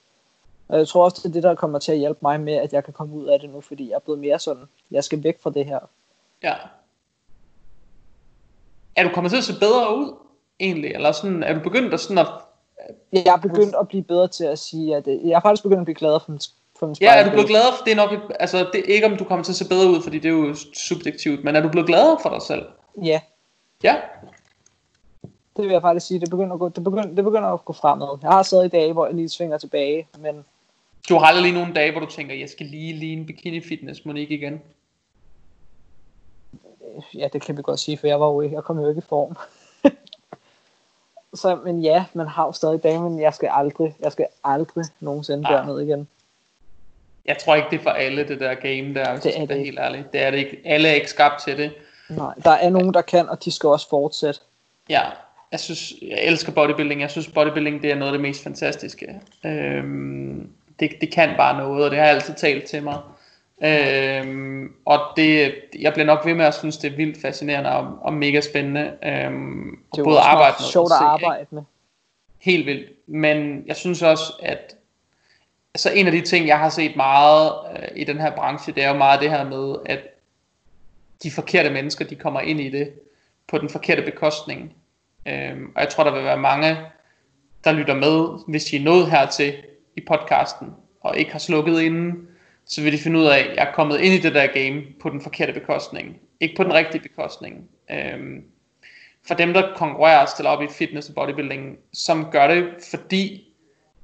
Og 0.70 0.78
jeg 0.78 0.88
tror 0.88 1.04
også, 1.04 1.16
det 1.22 1.28
er 1.28 1.32
det, 1.32 1.42
der 1.42 1.54
kommer 1.54 1.78
til 1.78 1.92
at 1.92 1.98
hjælpe 1.98 2.18
mig 2.22 2.40
med, 2.40 2.52
at 2.52 2.72
jeg 2.72 2.84
kan 2.84 2.92
komme 2.92 3.14
ud 3.14 3.26
af 3.26 3.40
det 3.40 3.50
nu, 3.50 3.60
fordi 3.60 3.88
jeg 3.88 3.94
er 3.94 4.00
blevet 4.00 4.20
mere 4.20 4.38
sådan, 4.38 4.64
jeg 4.90 5.04
skal 5.04 5.24
væk 5.24 5.42
fra 5.42 5.50
det 5.50 5.66
her. 5.66 5.78
Ja. 6.42 6.54
Er 8.96 9.04
du 9.04 9.10
kommet 9.14 9.30
til 9.30 9.38
at 9.38 9.44
se 9.44 9.58
bedre 9.60 9.96
ud, 9.96 10.14
egentlig? 10.60 10.90
Eller 10.90 11.12
sådan, 11.12 11.42
er 11.42 11.54
du 11.54 11.60
begyndt 11.60 11.94
at 11.94 12.00
sådan 12.00 12.18
at... 12.18 12.26
Jeg 13.12 13.26
er 13.26 13.36
begyndt 13.36 13.74
at 13.80 13.88
blive 13.88 14.02
bedre 14.02 14.28
til 14.28 14.44
at 14.44 14.58
sige, 14.58 14.96
at 14.96 15.06
jeg 15.06 15.32
er 15.36 15.40
faktisk 15.40 15.62
begyndt 15.62 15.80
at 15.80 15.84
blive 15.84 15.94
gladere 15.94 16.20
for 16.20 16.30
min, 16.30 16.40
for 16.78 16.86
min 16.86 16.96
Ja, 17.00 17.14
er 17.14 17.24
du 17.24 17.30
blevet 17.30 17.48
gladere? 17.48 17.72
For 17.78 17.84
det 17.84 17.92
er 17.92 17.96
nok, 17.96 18.10
altså 18.40 18.58
det 18.72 18.80
er 18.80 18.94
ikke 18.94 19.06
om 19.06 19.16
du 19.16 19.24
kommer 19.24 19.44
til 19.44 19.52
at 19.52 19.56
se 19.56 19.68
bedre 19.68 19.90
ud, 19.90 20.02
fordi 20.02 20.18
det 20.18 20.28
er 20.28 20.32
jo 20.32 20.54
subjektivt, 20.74 21.44
men 21.44 21.56
er 21.56 21.60
du 21.60 21.68
blevet 21.68 21.86
gladere 21.86 22.18
for 22.22 22.30
dig 22.30 22.42
selv? 22.42 22.66
Ja. 23.02 23.20
Ja? 23.82 23.96
Det 25.56 25.64
vil 25.64 25.72
jeg 25.72 25.80
faktisk 25.80 26.06
sige, 26.06 26.20
det 26.20 26.30
begynder 26.30 26.52
at 26.52 26.58
gå, 26.58 26.68
det 26.68 26.84
begynder, 26.84 27.14
det 27.14 27.24
begynder 27.24 27.48
at 27.48 27.64
gå 27.64 27.72
fremad. 27.72 28.18
Jeg 28.22 28.30
har 28.30 28.42
stadig 28.42 28.72
dage, 28.72 28.92
hvor 28.92 29.06
jeg 29.06 29.14
lige 29.14 29.28
svinger 29.28 29.58
tilbage, 29.58 30.08
men 30.18 30.44
du 31.08 31.18
har 31.18 31.26
aldrig 31.26 31.42
lige 31.42 31.54
nogle 31.54 31.74
dage, 31.74 31.92
hvor 31.92 32.00
du 32.00 32.06
tænker, 32.06 32.34
jeg 32.34 32.48
skal 32.48 32.66
lige 32.66 32.92
lige 32.92 33.12
en 33.12 33.26
bikini 33.26 33.60
fitness 33.60 34.04
Monique 34.04 34.36
igen? 34.36 34.62
Ja, 37.14 37.28
det 37.32 37.42
kan 37.42 37.56
vi 37.56 37.62
godt 37.62 37.80
sige, 37.80 37.98
for 37.98 38.06
jeg 38.06 38.20
var 38.20 38.26
jo 38.26 38.40
ikke, 38.40 38.56
jeg 38.56 38.64
kom 38.64 38.78
jo 38.78 38.88
ikke 38.88 38.98
i 38.98 39.08
form. 39.08 39.36
så, 41.40 41.56
men 41.64 41.82
ja, 41.82 42.04
man 42.14 42.26
har 42.26 42.46
jo 42.46 42.52
stadig 42.52 42.82
dage, 42.82 43.00
men 43.00 43.20
jeg 43.20 43.34
skal 43.34 43.48
aldrig, 43.52 43.94
jeg 44.00 44.12
skal 44.12 44.26
aldrig 44.44 44.84
nogensinde 45.00 45.48
ah. 45.48 45.54
derned 45.54 45.80
igen. 45.80 46.08
Jeg 47.24 47.38
tror 47.38 47.54
ikke, 47.54 47.68
det 47.70 47.78
er 47.78 47.82
for 47.82 47.90
alle, 47.90 48.28
det 48.28 48.40
der 48.40 48.54
game 48.54 48.94
der, 48.94 49.16
det 49.20 49.40
er 49.40 49.46
det 49.46 49.58
helt 49.58 49.78
ærligt. 49.78 50.12
Det 50.12 50.22
er 50.22 50.30
det 50.30 50.38
ikke. 50.38 50.60
Alle 50.64 50.88
er 50.88 50.92
ikke 50.92 51.10
skabt 51.10 51.42
til 51.42 51.56
det. 51.58 51.72
Nej, 52.08 52.34
der 52.44 52.50
er 52.50 52.70
nogen, 52.70 52.94
der 52.94 53.02
kan, 53.02 53.28
og 53.28 53.44
de 53.44 53.52
skal 53.52 53.68
også 53.68 53.88
fortsætte. 53.88 54.40
Ja, 54.88 55.02
jeg 55.52 55.60
synes, 55.60 55.94
jeg 56.02 56.24
elsker 56.24 56.52
bodybuilding. 56.52 57.00
Jeg 57.00 57.10
synes, 57.10 57.28
bodybuilding 57.28 57.82
det 57.82 57.90
er 57.90 57.94
noget 57.94 58.12
af 58.12 58.18
det 58.18 58.20
mest 58.20 58.42
fantastiske. 58.42 59.20
Øhm, 59.44 60.50
det, 60.80 60.90
det 61.00 61.12
kan 61.12 61.30
bare 61.36 61.58
noget, 61.58 61.84
og 61.84 61.90
det 61.90 61.98
har 61.98 62.06
jeg 62.06 62.14
altid 62.14 62.34
talt 62.34 62.64
til 62.64 62.82
mig. 62.82 62.98
Øhm, 63.64 64.74
og 64.84 65.00
det, 65.16 65.54
jeg 65.78 65.92
bliver 65.92 66.06
nok 66.06 66.26
ved 66.26 66.34
med 66.34 66.44
at 66.44 66.54
synes, 66.54 66.76
det 66.76 66.92
er 66.92 66.96
vildt 66.96 67.22
fascinerende 67.22 67.70
og, 67.70 67.98
og 68.02 68.12
mega 68.12 68.40
spændende. 68.40 68.92
Øhm, 69.02 69.78
det 69.94 70.00
er 70.00 70.04
både 70.04 70.18
arbejde 70.18 70.54
med 70.58 70.66
sjovt 70.66 70.92
at 70.92 70.98
se, 70.98 71.04
arbejde 71.04 71.46
med. 71.50 71.62
Helt 72.38 72.66
vildt. 72.66 72.90
Men 73.06 73.64
jeg 73.66 73.76
synes 73.76 74.02
også, 74.02 74.32
at 74.42 74.76
altså 75.74 75.90
en 75.90 76.06
af 76.06 76.12
de 76.12 76.20
ting, 76.20 76.46
jeg 76.46 76.58
har 76.58 76.68
set 76.68 76.96
meget 76.96 77.52
øh, 77.76 77.88
i 77.96 78.04
den 78.04 78.20
her 78.20 78.30
branche, 78.30 78.72
det 78.72 78.84
er 78.84 78.88
jo 78.88 78.96
meget 78.96 79.20
det 79.20 79.30
her 79.30 79.44
med, 79.44 79.76
at 79.86 80.00
de 81.22 81.30
forkerte 81.30 81.70
mennesker, 81.70 82.04
de 82.04 82.14
kommer 82.14 82.40
ind 82.40 82.60
i 82.60 82.68
det 82.68 82.92
på 83.48 83.58
den 83.58 83.68
forkerte 83.68 84.02
bekostning. 84.02 84.74
Øhm, 85.26 85.72
og 85.74 85.80
jeg 85.80 85.88
tror, 85.88 86.04
der 86.04 86.12
vil 86.12 86.24
være 86.24 86.38
mange, 86.38 86.76
der 87.64 87.72
lytter 87.72 87.94
med, 87.94 88.44
hvis 88.48 88.64
de 88.64 88.76
er 88.76 88.80
nået 88.80 89.10
hertil, 89.10 89.54
i 90.00 90.04
podcasten, 90.08 90.68
og 91.00 91.18
ikke 91.18 91.32
har 91.32 91.38
slukket 91.38 91.80
inden, 91.80 92.28
så 92.66 92.82
vil 92.82 92.92
de 92.92 92.98
finde 92.98 93.18
ud 93.18 93.24
af, 93.24 93.38
at 93.38 93.56
jeg 93.56 93.66
er 93.68 93.72
kommet 93.72 94.00
ind 94.00 94.14
i 94.14 94.18
det 94.18 94.34
der 94.34 94.46
game 94.46 94.82
på 95.00 95.10
den 95.10 95.20
forkerte 95.20 95.52
bekostning. 95.52 96.16
Ikke 96.40 96.56
på 96.56 96.64
den 96.64 96.74
rigtige 96.74 97.02
bekostning. 97.02 97.68
Øhm, 97.90 98.44
for 99.26 99.34
dem, 99.34 99.52
der 99.52 99.74
konkurrerer 99.76 100.22
og 100.22 100.28
stiller 100.28 100.50
op 100.50 100.62
i 100.62 100.68
fitness 100.68 101.08
og 101.08 101.14
bodybuilding, 101.14 101.78
som 101.92 102.26
gør 102.32 102.46
det 102.46 102.64
fordi, 102.90 103.48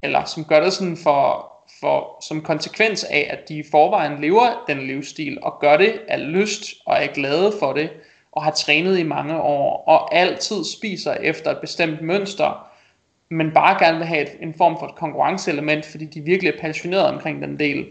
eller 0.01 0.25
som 0.25 0.45
gør 0.45 0.59
det 0.63 0.73
sådan 0.73 0.97
for, 0.97 1.51
for, 1.79 2.23
som 2.27 2.41
konsekvens 2.41 3.03
af, 3.03 3.27
at 3.29 3.49
de 3.49 3.57
i 3.57 3.63
forvejen 3.71 4.21
lever 4.21 4.63
den 4.67 4.87
livsstil, 4.87 5.37
og 5.41 5.59
gør 5.59 5.77
det 5.77 6.01
af 6.07 6.31
lyst, 6.31 6.63
og 6.85 6.95
er 6.95 7.07
glade 7.07 7.53
for 7.59 7.73
det, 7.73 7.89
og 8.31 8.43
har 8.43 8.51
trænet 8.51 8.99
i 8.99 9.03
mange 9.03 9.41
år, 9.41 9.83
og 9.87 10.15
altid 10.15 10.63
spiser 10.77 11.13
efter 11.13 11.51
et 11.51 11.57
bestemt 11.61 12.01
mønster, 12.01 12.66
men 13.29 13.51
bare 13.51 13.85
gerne 13.85 13.97
vil 13.97 14.07
have 14.07 14.21
et, 14.21 14.29
en 14.41 14.53
form 14.53 14.79
for 14.79 14.85
et 14.85 14.95
konkurrenceelement, 14.95 15.85
fordi 15.85 16.05
de 16.05 16.21
virkelig 16.21 16.53
er 16.53 16.61
passionerede 16.61 17.13
omkring 17.13 17.41
den 17.41 17.59
del. 17.59 17.85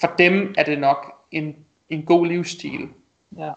For 0.00 0.12
dem 0.18 0.54
er 0.58 0.62
det 0.62 0.78
nok 0.78 1.14
en, 1.32 1.56
en 1.88 2.02
god 2.02 2.26
livsstil. 2.26 2.88
Ja. 3.38 3.50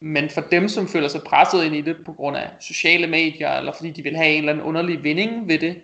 Men 0.00 0.30
for 0.30 0.40
dem, 0.40 0.68
som 0.68 0.88
føler 0.88 1.08
sig 1.08 1.22
presset 1.22 1.64
ind 1.64 1.74
i 1.74 1.80
det 1.80 1.96
på 2.06 2.12
grund 2.12 2.36
af 2.36 2.50
sociale 2.60 3.06
medier, 3.06 3.50
eller 3.50 3.72
fordi 3.72 3.90
de 3.90 4.02
vil 4.02 4.16
have 4.16 4.30
en 4.30 4.38
eller 4.38 4.52
anden 4.52 4.64
underlig 4.64 5.04
vinding 5.04 5.48
ved 5.48 5.58
det, 5.58 5.80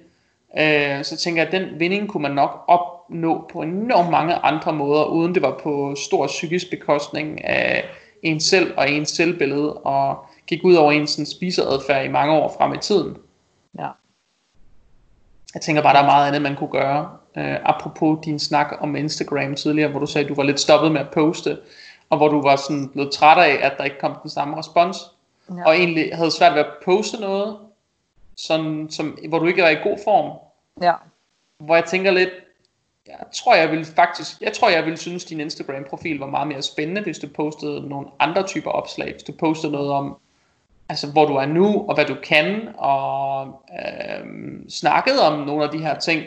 øh, 0.58 1.04
så 1.04 1.16
tænker 1.16 1.42
jeg, 1.42 1.54
at 1.54 1.60
den 1.60 1.80
vinding 1.80 2.08
kunne 2.08 2.22
man 2.22 2.32
nok 2.32 2.64
opnå 2.68 3.48
på 3.52 3.62
enormt 3.62 4.10
mange 4.10 4.34
andre 4.34 4.72
måder, 4.72 5.04
uden 5.04 5.34
det 5.34 5.42
var 5.42 5.60
på 5.62 5.94
stor 5.94 6.26
psykisk 6.26 6.70
bekostning 6.70 7.44
af 7.44 7.84
en 8.22 8.40
selv 8.40 8.74
og 8.76 8.90
ens 8.90 9.08
selvbillede, 9.08 9.72
og 9.72 10.26
gik 10.46 10.64
ud 10.64 10.74
over 10.74 10.92
ens 10.92 11.20
spiseadfærd 11.36 12.04
i 12.04 12.08
mange 12.08 12.34
år 12.34 12.54
frem 12.58 12.74
i 12.74 12.78
tiden. 12.78 13.16
Ja. 13.78 13.88
Jeg 15.54 15.62
tænker 15.62 15.82
bare, 15.82 15.94
der 15.94 16.00
er 16.00 16.06
meget 16.06 16.26
andet, 16.26 16.42
man 16.42 16.56
kunne 16.56 16.70
gøre. 16.70 17.10
Uh, 17.36 17.70
apropos 17.70 18.18
din 18.24 18.38
snak 18.38 18.74
om 18.80 18.96
Instagram 18.96 19.54
tidligere, 19.54 19.90
hvor 19.90 20.00
du 20.00 20.06
sagde, 20.06 20.24
at 20.24 20.28
du 20.28 20.34
var 20.34 20.42
lidt 20.42 20.60
stoppet 20.60 20.92
med 20.92 21.00
at 21.00 21.10
poste, 21.10 21.58
og 22.10 22.16
hvor 22.16 22.28
du 22.28 22.42
var 22.42 22.56
sådan 22.56 22.88
blevet 22.88 23.12
træt 23.12 23.38
af, 23.38 23.66
at 23.66 23.72
der 23.78 23.84
ikke 23.84 23.98
kom 24.00 24.16
den 24.22 24.30
samme 24.30 24.58
respons, 24.58 24.98
ja. 25.56 25.66
og 25.66 25.76
egentlig 25.76 26.16
havde 26.16 26.30
svært 26.30 26.54
ved 26.54 26.60
at 26.60 26.70
poste 26.84 27.20
noget, 27.20 27.56
sådan, 28.36 28.86
som, 28.90 29.18
hvor 29.28 29.38
du 29.38 29.46
ikke 29.46 29.62
var 29.62 29.68
i 29.68 29.74
god 29.74 29.98
form. 30.04 30.38
Ja. 30.82 30.92
Hvor 31.58 31.74
jeg 31.74 31.84
tænker 31.84 32.10
lidt, 32.10 32.30
jeg 33.06 33.26
tror 33.34 33.54
jeg 33.54 33.70
ville 33.70 33.84
faktisk, 33.84 34.40
jeg 34.40 34.52
tror 34.52 34.68
jeg 34.68 34.84
ville 34.84 34.98
synes 34.98 35.24
din 35.24 35.40
Instagram 35.40 35.84
profil 35.90 36.18
var 36.18 36.26
meget 36.26 36.48
mere 36.48 36.62
spændende, 36.62 37.02
hvis 37.02 37.18
du 37.18 37.28
postede 37.36 37.88
nogle 37.88 38.06
andre 38.18 38.46
typer 38.46 38.70
opslag, 38.70 39.12
hvis 39.12 39.22
du 39.22 39.32
postede 39.32 39.72
noget 39.72 39.90
om, 39.90 40.16
altså 40.90 41.06
hvor 41.06 41.26
du 41.26 41.34
er 41.34 41.46
nu, 41.46 41.88
og 41.88 41.94
hvad 41.94 42.04
du 42.04 42.16
kan, 42.22 42.68
og 42.78 43.46
øh, 43.80 44.26
snakket 44.68 45.20
om 45.20 45.38
nogle 45.38 45.64
af 45.64 45.70
de 45.70 45.78
her 45.78 45.98
ting. 45.98 46.24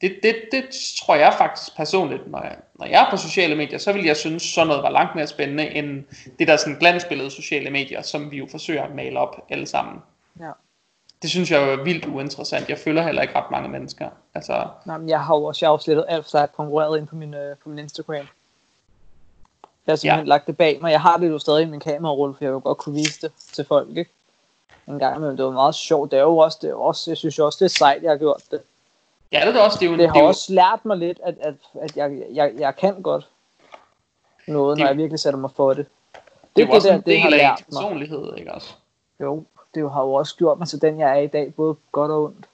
Det, 0.00 0.16
det, 0.22 0.36
det 0.52 0.64
tror 1.00 1.14
jeg 1.14 1.34
faktisk 1.38 1.76
personligt, 1.76 2.30
når 2.30 2.42
jeg, 2.42 2.56
når 2.74 2.86
jeg 2.86 3.06
er 3.06 3.10
på 3.10 3.16
sociale 3.16 3.54
medier, 3.54 3.78
så 3.78 3.92
vil 3.92 4.04
jeg 4.04 4.16
synes, 4.16 4.42
sådan 4.42 4.66
noget 4.66 4.82
var 4.82 4.90
langt 4.90 5.14
mere 5.14 5.26
spændende, 5.26 5.70
end 5.70 6.04
det 6.38 6.48
der 6.48 6.56
sådan 6.56 6.78
glansbillede 6.78 7.30
sociale 7.30 7.70
medier, 7.70 8.02
som 8.02 8.30
vi 8.30 8.36
jo 8.36 8.46
forsøger 8.50 8.82
at 8.82 8.94
male 8.94 9.18
op 9.18 9.36
alle 9.50 9.66
sammen. 9.66 10.02
Ja. 10.40 10.50
Det 11.22 11.30
synes 11.30 11.50
jeg 11.50 11.72
er 11.72 11.84
vildt 11.84 12.06
uinteressant. 12.06 12.68
Jeg 12.68 12.78
følger 12.78 13.02
heller 13.02 13.22
ikke 13.22 13.34
ret 13.34 13.50
mange 13.50 13.68
mennesker. 13.68 14.08
Altså... 14.34 14.68
Nej, 14.86 14.98
men 14.98 15.08
jeg 15.08 15.24
har 15.24 15.36
jo 15.36 15.44
også 15.44 15.66
jeg 15.66 15.70
har 15.70 15.78
slettet 15.78 16.04
alt, 16.08 16.30
for 16.30 16.38
jeg 16.38 16.52
konkurreret 16.52 16.98
ind 16.98 17.06
på 17.06 17.16
min, 17.16 17.34
øh, 17.34 17.56
på 17.62 17.68
min 17.68 17.78
Instagram. 17.78 18.26
Jeg 19.88 19.92
har 19.92 19.96
simpelthen 19.96 20.26
ja. 20.26 20.28
lagt 20.28 20.46
det 20.46 20.56
bag 20.56 20.78
mig. 20.80 20.90
Jeg 20.90 21.00
har 21.00 21.16
det 21.16 21.28
jo 21.28 21.38
stadig 21.38 21.62
i 21.62 21.70
min 21.70 21.80
kamerarulle, 21.80 22.34
for 22.34 22.44
jeg 22.44 22.52
vil 22.52 22.60
godt 22.60 22.78
kunne 22.78 22.94
vise 22.94 23.20
det 23.20 23.32
til 23.52 23.64
folk, 23.64 23.96
ikke? 23.96 24.10
En 24.88 24.98
gang 24.98 25.20
men 25.20 25.36
det 25.36 25.44
var 25.44 25.50
meget 25.50 25.74
sjovt. 25.74 26.10
Det 26.10 26.18
er 26.18 26.22
jo 26.22 26.36
også, 26.36 26.58
det 26.62 26.70
er 26.70 26.74
også 26.74 27.10
jeg 27.10 27.16
synes 27.16 27.38
jo 27.38 27.46
også, 27.46 27.56
det 27.60 27.64
er 27.64 27.78
sejt, 27.78 28.02
jeg 28.02 28.10
har 28.10 28.16
gjort 28.16 28.42
det. 28.50 28.60
Ja, 29.32 29.40
det 29.40 29.48
er 29.48 29.52
det 29.52 29.60
også. 29.60 29.78
Det, 29.80 29.86
er 29.86 29.90
jo, 29.90 29.96
det 29.96 30.06
har 30.06 30.14
det 30.14 30.20
jo... 30.20 30.26
også 30.26 30.52
lært 30.52 30.84
mig 30.84 30.96
lidt, 30.96 31.20
at, 31.22 31.34
at, 31.40 31.54
at 31.80 31.96
jeg, 31.96 32.22
jeg, 32.32 32.52
jeg 32.58 32.76
kan 32.76 33.02
godt 33.02 33.28
noget, 34.46 34.76
det... 34.76 34.82
når 34.82 34.88
jeg 34.88 34.96
virkelig 34.96 35.20
sætter 35.20 35.40
mig 35.40 35.50
for 35.50 35.74
det. 35.74 35.86
det 36.56 36.62
er 36.62 36.66
jo 36.66 36.66
det 36.66 36.74
også 36.76 36.88
der, 36.88 36.94
en 36.94 37.00
det 37.00 37.20
har 37.20 37.30
del 37.30 37.40
af 37.40 37.56
personlighed, 37.64 38.36
ikke 38.36 38.54
også? 38.54 38.74
Jo, 39.20 39.44
det 39.74 39.92
har 39.92 40.02
jo 40.02 40.12
også 40.12 40.36
gjort 40.36 40.58
mig 40.58 40.68
til 40.68 40.80
den, 40.82 40.98
jeg 41.00 41.10
er 41.10 41.20
i 41.20 41.26
dag, 41.26 41.54
både 41.54 41.76
godt 41.92 42.10
og 42.10 42.24
ondt. 42.24 42.48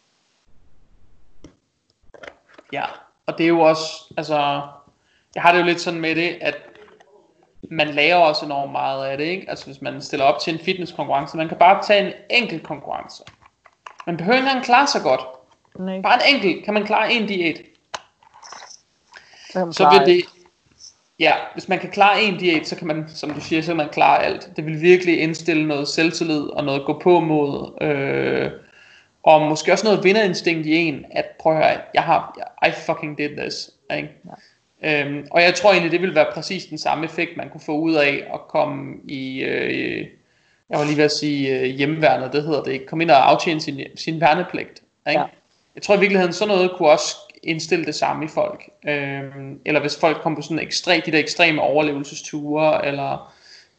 Ja, 2.73 2.85
og 3.27 3.39
det 3.39 3.45
er 3.45 3.49
jo 3.49 3.61
også, 3.61 4.15
altså, 4.17 4.61
jeg 5.35 5.43
har 5.43 5.53
det 5.53 5.61
jo 5.61 5.65
lidt 5.65 5.81
sådan 5.81 6.01
med 6.01 6.15
det, 6.15 6.39
at 6.41 6.55
man 7.71 7.89
lærer 7.89 8.17
også 8.17 8.45
enormt 8.45 8.73
meget 8.73 9.07
af 9.07 9.19
det, 9.19 9.25
ikke? 9.25 9.51
Altså 9.51 9.67
hvis 9.67 9.83
man 9.83 10.03
stiller 10.03 10.25
op 10.27 10.41
til 10.41 10.53
en 10.53 10.61
fitnesskonkurrence, 10.61 11.37
man 11.37 11.49
kan 11.49 11.59
bare 11.59 11.83
tage 11.83 12.07
en 12.07 12.13
enkelt 12.31 12.63
konkurrence. 12.63 13.23
Man 14.07 14.17
behøver 14.17 14.37
ikke 14.37 14.49
engang 14.49 14.65
klare 14.65 14.87
sig 14.87 15.03
godt. 15.03 15.21
Nej, 15.79 16.01
Bare 16.01 16.15
en 16.15 16.35
enkelt, 16.35 16.65
kan 16.65 16.75
man 16.75 16.87
klare 16.87 17.13
en 17.13 17.27
diæt, 17.27 17.61
så, 19.55 19.91
vil 19.91 20.15
det, 20.15 20.25
ja, 21.19 21.35
hvis 21.53 21.69
man 21.69 21.79
kan 21.79 21.91
klare 21.91 22.23
en 22.23 22.39
diæt, 22.39 22.67
så 22.67 22.77
kan 22.77 22.87
man, 22.87 23.05
som 23.09 23.31
du 23.31 23.41
siger, 23.41 23.63
så 23.63 23.67
kan 23.67 23.77
man 23.77 23.89
klare 23.89 24.23
alt. 24.23 24.51
Det 24.57 24.67
vil 24.67 24.81
virkelig 24.81 25.21
indstille 25.21 25.69
noget 25.69 25.89
selvtillid 25.89 26.43
og 26.43 26.65
noget 26.65 26.87
gå 26.87 26.99
på 26.99 27.21
mod, 27.21 27.83
øh, 27.83 28.51
og 29.23 29.43
måske 29.43 29.73
også 29.73 29.87
noget 29.87 30.05
vinderinstinkt 30.05 30.67
i 30.67 30.77
en, 30.77 31.05
at 31.11 31.25
prøv 31.41 31.53
at 31.53 31.59
høre, 31.59 31.81
jeg 31.95 32.03
har, 32.03 32.39
I 32.67 32.71
fucking 32.71 33.19
did 33.19 33.37
this, 33.37 33.71
ikke? 33.97 34.09
Ja. 34.25 34.31
Øhm, 34.83 35.27
og 35.31 35.43
jeg 35.43 35.55
tror 35.55 35.71
egentlig, 35.71 35.93
det 35.93 36.03
vil 36.03 36.15
være 36.15 36.27
præcis 36.33 36.65
den 36.65 36.79
samme 36.79 37.05
effekt, 37.05 37.37
man 37.37 37.51
kunne 37.51 37.61
få 37.61 37.79
ud 37.79 37.95
af 37.95 38.27
at 38.35 38.41
komme 38.49 38.95
i, 39.09 39.43
øh, 39.43 40.07
jeg 40.71 40.79
var 40.79 40.85
lige 40.85 40.97
ved 40.97 41.05
at 41.05 41.13
sige 41.13 41.61
øh, 41.61 41.67
hjemmeværnet, 41.67 42.33
det 42.33 42.43
hedder 42.43 42.63
det 42.63 42.73
ikke, 42.73 42.87
komme 42.87 43.05
ind 43.05 43.11
og 43.11 43.31
aftjene 43.31 43.61
sin, 43.61 43.81
sin 43.97 44.21
værnepligt. 44.21 44.83
Ikke? 45.09 45.21
Ja. 45.21 45.27
Jeg 45.75 45.83
tror 45.83 45.97
i 45.97 46.01
virkeligheden, 46.01 46.33
sådan 46.33 46.55
noget 46.55 46.71
kunne 46.77 46.89
også 46.89 47.17
indstille 47.43 47.85
det 47.85 47.95
samme 47.95 48.25
i 48.25 48.29
folk. 48.29 48.69
Øhm, 48.89 49.61
eller 49.65 49.81
hvis 49.81 49.99
folk 50.01 50.17
kom 50.23 50.37
på 50.37 50.43
sådan 50.43 50.59
ekstrem, 50.59 51.03
de 51.07 51.13
der 51.13 51.19
ekstreme 51.19 51.63
overlevelsesture, 51.63 52.87
eller 52.87 53.35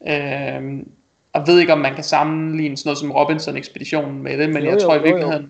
øhm, 0.06 0.88
jeg 1.34 1.46
ved 1.46 1.60
ikke, 1.60 1.72
om 1.72 1.78
man 1.78 1.94
kan 1.94 2.04
sammenligne 2.04 2.76
sådan 2.76 2.88
noget 2.88 2.98
som 2.98 3.10
Robinson-ekspeditionen 3.10 4.22
med 4.22 4.38
det, 4.38 4.48
men 4.48 4.62
Jo, 4.62 4.70
jeg 4.70 4.74
jo, 4.74 4.86
tror 4.86 4.94
i 4.94 5.10
jo, 5.10 5.18
jo. 5.18 5.42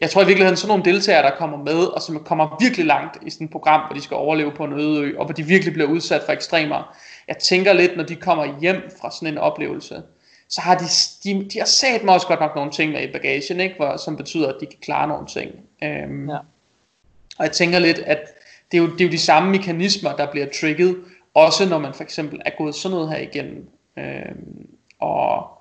Jeg 0.00 0.10
tror 0.10 0.22
i 0.22 0.26
virkeligheden, 0.26 0.56
sådan 0.56 0.68
nogle 0.68 0.84
deltagere, 0.84 1.22
der 1.22 1.36
kommer 1.36 1.58
med, 1.58 1.84
og 1.84 2.02
som 2.02 2.24
kommer 2.24 2.56
virkelig 2.60 2.86
langt 2.86 3.18
i 3.26 3.30
sådan 3.30 3.44
et 3.44 3.50
program, 3.50 3.80
hvor 3.86 3.94
de 3.94 4.02
skal 4.02 4.14
overleve 4.14 4.52
på 4.52 4.64
en 4.64 4.72
øde 4.72 5.02
ø, 5.02 5.18
og 5.18 5.24
hvor 5.24 5.34
de 5.34 5.42
virkelig 5.42 5.72
bliver 5.74 5.88
udsat 5.88 6.22
for 6.26 6.32
ekstremer. 6.32 6.96
Jeg 7.28 7.38
tænker 7.38 7.72
lidt, 7.72 7.96
når 7.96 8.04
de 8.04 8.16
kommer 8.16 8.60
hjem 8.60 8.90
fra 9.00 9.10
sådan 9.10 9.34
en 9.34 9.38
oplevelse, 9.38 10.02
så 10.48 10.60
har 10.60 10.74
de, 10.74 10.84
de, 11.24 11.48
de 11.50 11.58
har 11.58 11.66
sat 11.66 12.04
mig 12.04 12.14
også 12.14 12.26
godt 12.26 12.40
nok 12.40 12.54
nogle 12.54 12.70
ting 12.70 12.92
med 12.92 13.08
i 13.08 13.12
bagagen, 13.12 13.60
ikke? 13.60 13.74
Hvor, 13.76 13.96
som 13.96 14.16
betyder, 14.16 14.48
at 14.48 14.56
de 14.60 14.66
kan 14.66 14.78
klare 14.82 15.08
nogle 15.08 15.26
ting. 15.26 15.50
Øhm, 15.82 16.30
Ja. 16.30 16.36
Og 17.38 17.44
jeg 17.44 17.52
tænker 17.52 17.78
lidt, 17.78 17.98
at 17.98 18.20
det 18.72 18.78
er, 18.78 18.82
jo, 18.82 18.92
det 18.92 19.00
er 19.00 19.04
jo 19.04 19.10
de 19.10 19.18
samme 19.18 19.50
mekanismer, 19.50 20.16
der 20.16 20.30
bliver 20.30 20.46
trigget, 20.60 20.96
også 21.34 21.68
når 21.68 21.78
man 21.78 21.94
for 21.94 22.02
eksempel 22.02 22.40
er 22.46 22.50
gået 22.58 22.74
sådan 22.74 22.94
noget 22.96 23.10
her 23.10 23.18
igennem. 23.18 23.68
Øhm, 23.98 24.66
og, 25.00 25.57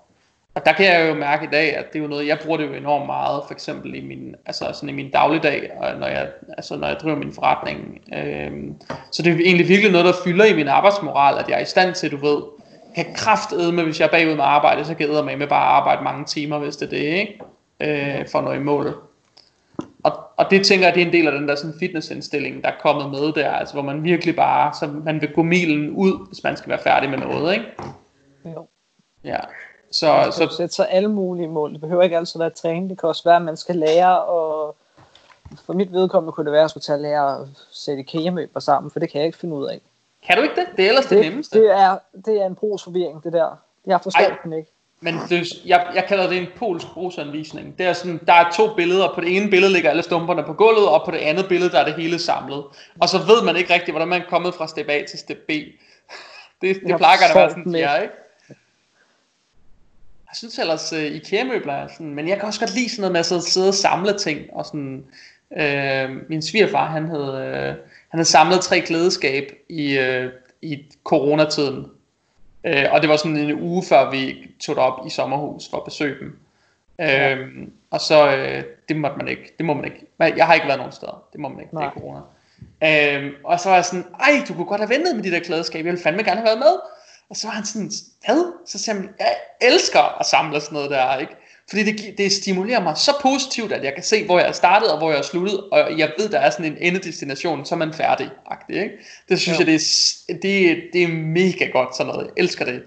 og 0.58 0.66
der 0.66 0.74
kan 0.74 0.86
jeg 0.86 1.10
jo 1.10 1.14
mærke 1.14 1.45
i 1.45 1.49
dag, 1.51 1.78
at 1.78 1.93
det 1.93 1.99
er 1.99 2.03
jo 2.03 2.10
noget, 2.10 2.28
jeg 2.28 2.39
bruger 2.43 2.58
det 2.58 2.68
jo 2.68 2.74
enormt 2.74 3.05
meget, 3.05 3.41
for 3.47 3.53
eksempel 3.53 3.95
i 3.95 4.01
min, 4.01 4.36
altså 4.45 4.66
sådan 4.74 4.89
i 4.89 4.91
min 4.91 5.12
dagligdag, 5.12 5.72
og 5.78 5.99
når 5.99 6.08
jeg, 6.08 6.28
altså 6.58 6.78
når 6.78 6.88
jeg 6.88 6.97
driver 7.01 7.18
min 7.18 7.34
forretning. 7.34 8.01
Øhm, 8.14 8.76
så 9.12 9.24
det 9.24 9.34
er 9.34 9.36
egentlig 9.36 9.68
virkelig 9.68 9.91
noget, 9.91 10.05
der 10.05 10.14
fylder 10.24 10.45
i 10.45 10.55
min 10.55 10.68
arbejdsmoral, 10.68 11.39
at 11.39 11.49
jeg 11.49 11.58
er 11.58 11.62
i 11.62 11.66
stand 11.66 11.93
til, 11.93 12.12
du 12.12 12.18
ved, 12.18 12.41
kan 12.95 13.05
kraftede 13.16 13.72
med, 13.72 13.84
hvis 13.84 13.99
jeg 13.99 14.05
er 14.05 14.12
bagud 14.12 14.36
med 14.36 14.43
arbejde, 14.43 14.86
så 14.86 14.95
kan 14.95 15.14
jeg 15.14 15.26
med 15.26 15.38
med 15.38 15.47
bare 15.47 15.68
at 15.68 15.74
arbejde 15.74 16.03
mange 16.03 16.26
timer, 16.26 16.60
hvis 16.60 16.76
det 16.76 16.86
er 16.86 16.89
det, 16.89 16.97
ikke? 16.97 17.39
Øh, 18.20 18.28
for 18.32 18.39
at 18.39 18.45
nå 18.45 18.51
i 18.51 18.60
mål. 18.60 18.95
Og, 20.03 20.12
og 20.38 20.45
det 20.51 20.66
tænker 20.66 20.86
jeg, 20.86 20.95
det 20.95 21.01
er 21.01 21.05
en 21.05 21.14
del 21.14 21.28
af 21.28 21.34
den 21.34 21.47
der 21.47 21.55
sådan 21.55 21.80
fitnessindstilling, 21.80 22.64
der 22.64 22.70
er 22.70 22.82
kommet 22.82 23.10
med 23.10 23.34
der, 23.34 23.51
altså 23.51 23.74
hvor 23.74 23.84
man 23.84 24.03
virkelig 24.03 24.36
bare, 24.36 24.74
så 24.80 24.88
man 25.05 25.22
vil 25.22 25.34
gå 25.34 25.43
milen 25.43 25.89
ud, 25.89 26.28
hvis 26.28 26.43
man 26.43 26.58
skal 26.58 26.70
være 26.70 26.84
færdig 26.84 27.10
med 27.10 27.18
noget, 27.18 27.53
ikke? 27.53 27.66
Jo. 28.45 28.68
Ja. 29.24 29.39
Så, 29.91 30.31
Så 30.31 30.47
så 30.49 30.55
sætte 30.57 30.75
sig 30.75 30.88
alle 30.89 31.09
mulige 31.09 31.47
mål. 31.47 31.73
Det 31.73 31.81
behøver 31.81 32.03
ikke 32.03 32.17
altid 32.17 32.39
være 32.39 32.49
træning. 32.49 32.89
Det 32.89 32.99
kan 32.99 33.09
også 33.09 33.23
være, 33.23 33.35
at 33.35 33.41
man 33.41 33.57
skal 33.57 33.75
lære 33.75 34.23
og 34.23 34.75
for 35.65 35.73
mit 35.73 35.93
vedkommende 35.93 36.31
kunne 36.31 36.45
det 36.45 36.51
være, 36.51 36.59
at 36.59 36.63
jeg 36.63 36.69
skulle 36.69 36.83
tage 36.83 36.95
at 36.95 37.01
lære 37.01 37.39
at 37.39 37.47
sætte 37.71 37.99
IKEA-møbler 37.99 38.59
sammen, 38.59 38.91
for 38.91 38.99
det 38.99 39.11
kan 39.11 39.19
jeg 39.19 39.25
ikke 39.25 39.38
finde 39.38 39.55
ud 39.55 39.65
af. 39.67 39.81
kan 40.27 40.38
du 40.38 40.43
ikke 40.43 40.55
det? 40.55 40.67
Det 40.77 40.85
er 40.85 40.89
ellers 40.89 41.05
det, 41.05 41.17
det 41.17 41.25
nemmeste. 41.25 41.59
det, 41.59 41.71
er, 41.71 41.97
det 42.25 42.41
er 42.41 42.45
en 42.45 42.55
brugsforvirring, 42.55 43.23
det 43.23 43.33
der. 43.33 43.59
Jeg 43.85 44.01
forstår 44.01 44.21
Ej. 44.21 44.38
den 44.43 44.53
ikke. 44.53 44.71
Men 44.99 45.15
det, 45.29 45.47
jeg, 45.65 45.88
jeg 45.95 46.05
kalder 46.07 46.27
det 46.29 46.38
en 46.38 46.47
polsk 46.57 46.88
brugsanvisning. 46.93 47.77
Det 47.77 47.85
er 47.85 47.93
sådan, 47.93 48.19
der 48.27 48.33
er 48.33 48.51
to 48.51 48.75
billeder. 48.75 49.13
På 49.15 49.21
det 49.21 49.35
ene 49.38 49.49
billede 49.49 49.73
ligger 49.73 49.89
alle 49.89 50.03
stumperne 50.03 50.43
på 50.43 50.53
gulvet, 50.53 50.89
og 50.89 51.01
på 51.05 51.11
det 51.11 51.17
andet 51.17 51.47
billede, 51.47 51.71
der 51.71 51.79
er 51.79 51.85
det 51.85 51.93
hele 51.93 52.19
samlet. 52.19 52.63
Og 53.01 53.09
så 53.09 53.17
ved 53.17 53.43
man 53.43 53.55
ikke 53.55 53.73
rigtigt, 53.73 53.91
hvordan 53.91 54.07
man 54.07 54.21
er 54.21 54.25
kommet 54.29 54.53
fra 54.55 54.67
step 54.67 54.89
A 54.89 55.03
til 55.09 55.19
step 55.19 55.38
B. 55.47 55.51
Det, 56.61 56.75
det 56.75 56.81
Jeg 56.88 56.97
plejer 56.97 57.29
at 57.29 57.35
være 57.35 57.49
sådan, 57.49 57.75
ja, 57.75 57.95
ikke? 57.95 58.13
Jeg 60.32 60.36
synes 60.38 60.59
ellers, 60.59 60.93
uh, 60.93 60.99
IKEA-møbler 60.99 61.73
er 61.73 61.88
sådan, 61.88 62.13
men 62.15 62.28
jeg 62.28 62.38
kan 62.38 62.45
også 62.45 62.59
godt 62.59 62.75
lide 62.75 62.89
sådan 62.89 63.01
noget 63.01 63.11
med 63.11 63.19
at 63.19 63.25
sidde- 63.25 63.41
sidde 63.49 63.67
og 63.67 63.73
samle 63.73 64.17
ting, 64.17 64.41
og 64.53 64.65
sådan, 64.65 65.05
øh, 65.57 66.30
min 66.30 66.41
svigerfar, 66.41 66.86
han 66.86 67.05
havde, 67.09 67.43
øh, 67.47 67.67
han 68.09 68.17
havde 68.19 68.25
samlet 68.25 68.61
tre 68.61 68.80
klædeskab 68.80 69.51
i, 69.69 69.97
øh, 69.97 70.32
i 70.61 70.86
coronatiden, 71.03 71.86
øh, 72.63 72.86
og 72.91 73.01
det 73.01 73.09
var 73.09 73.15
sådan 73.17 73.38
en 73.38 73.61
uge 73.61 73.84
før 73.89 74.11
vi 74.11 74.47
tog 74.59 74.75
op 74.75 75.07
i 75.07 75.09
sommerhus 75.09 75.69
for 75.69 75.78
at 75.78 75.84
besøge 75.86 76.19
dem. 76.19 76.38
Ja. 76.99 77.36
Øhm, 77.36 77.71
og 77.91 78.01
så, 78.01 78.36
øh, 78.36 78.63
det 78.89 78.95
måtte 78.95 79.17
man 79.17 79.28
ikke, 79.28 79.53
det 79.57 79.65
må 79.65 79.73
man 79.73 79.86
ikke, 79.86 80.05
jeg 80.19 80.45
har 80.45 80.53
ikke 80.53 80.67
været 80.67 80.80
nogen 80.80 80.93
steder, 80.93 81.23
det 81.34 81.39
må 81.39 81.47
man 81.49 81.59
ikke, 81.59 81.69
det 81.71 81.80
Nej. 81.80 81.86
er 81.86 81.91
corona. 81.91 82.19
Øhm, 83.17 83.34
og 83.43 83.59
så 83.59 83.69
var 83.69 83.75
jeg 83.75 83.86
sådan, 83.86 84.05
ej, 84.19 84.32
du 84.47 84.53
kunne 84.53 84.65
godt 84.65 84.82
have 84.82 84.89
ventet 84.89 85.15
med 85.15 85.23
de 85.23 85.32
der 85.32 85.39
klædeskab, 85.39 85.78
jeg 85.78 85.86
ville 85.86 86.03
fandme 86.03 86.23
gerne 86.23 86.39
have 86.39 86.45
været 86.45 86.59
med. 86.59 86.73
Og 87.30 87.36
så 87.36 87.47
var 87.47 87.53
han 87.53 87.65
sådan, 87.65 87.91
hvad? 88.25 88.53
Så 88.67 88.80
siger 88.80 88.95
han, 88.95 89.09
jeg 89.19 89.36
elsker 89.61 90.19
at 90.19 90.25
samle 90.25 90.61
sådan 90.61 90.73
noget 90.75 90.89
der, 90.91 91.17
ikke? 91.17 91.34
Fordi 91.69 91.84
det, 91.84 92.17
det 92.17 92.32
stimulerer 92.32 92.82
mig 92.84 92.97
så 92.97 93.11
positivt, 93.21 93.71
at 93.71 93.84
jeg 93.84 93.93
kan 93.93 94.03
se, 94.03 94.25
hvor 94.25 94.39
jeg 94.39 94.47
er 94.47 94.51
startet 94.51 94.91
og 94.91 94.97
hvor 94.97 95.11
jeg 95.11 95.17
er 95.19 95.23
sluttet, 95.23 95.59
og 95.71 95.97
jeg 95.99 96.11
ved, 96.17 96.30
der 96.30 96.39
er 96.39 96.49
sådan 96.49 96.65
en 96.65 96.78
endedestination, 96.82 97.65
så 97.65 97.75
er 97.75 97.80
man 97.80 97.93
færdig, 97.93 98.30
ikke? 98.69 98.89
Det 99.30 99.39
synes 99.39 99.59
Ja. 99.59 99.65
jeg, 99.65 99.67
det 99.67 100.71
er, 100.71 100.75
det, 100.75 100.84
det 100.93 101.03
er 101.03 101.07
mega 101.07 101.65
godt 101.65 101.97
sådan 101.97 102.13
noget. 102.13 102.25
Jeg 102.25 102.43
elsker 102.43 102.65
det. 102.65 102.84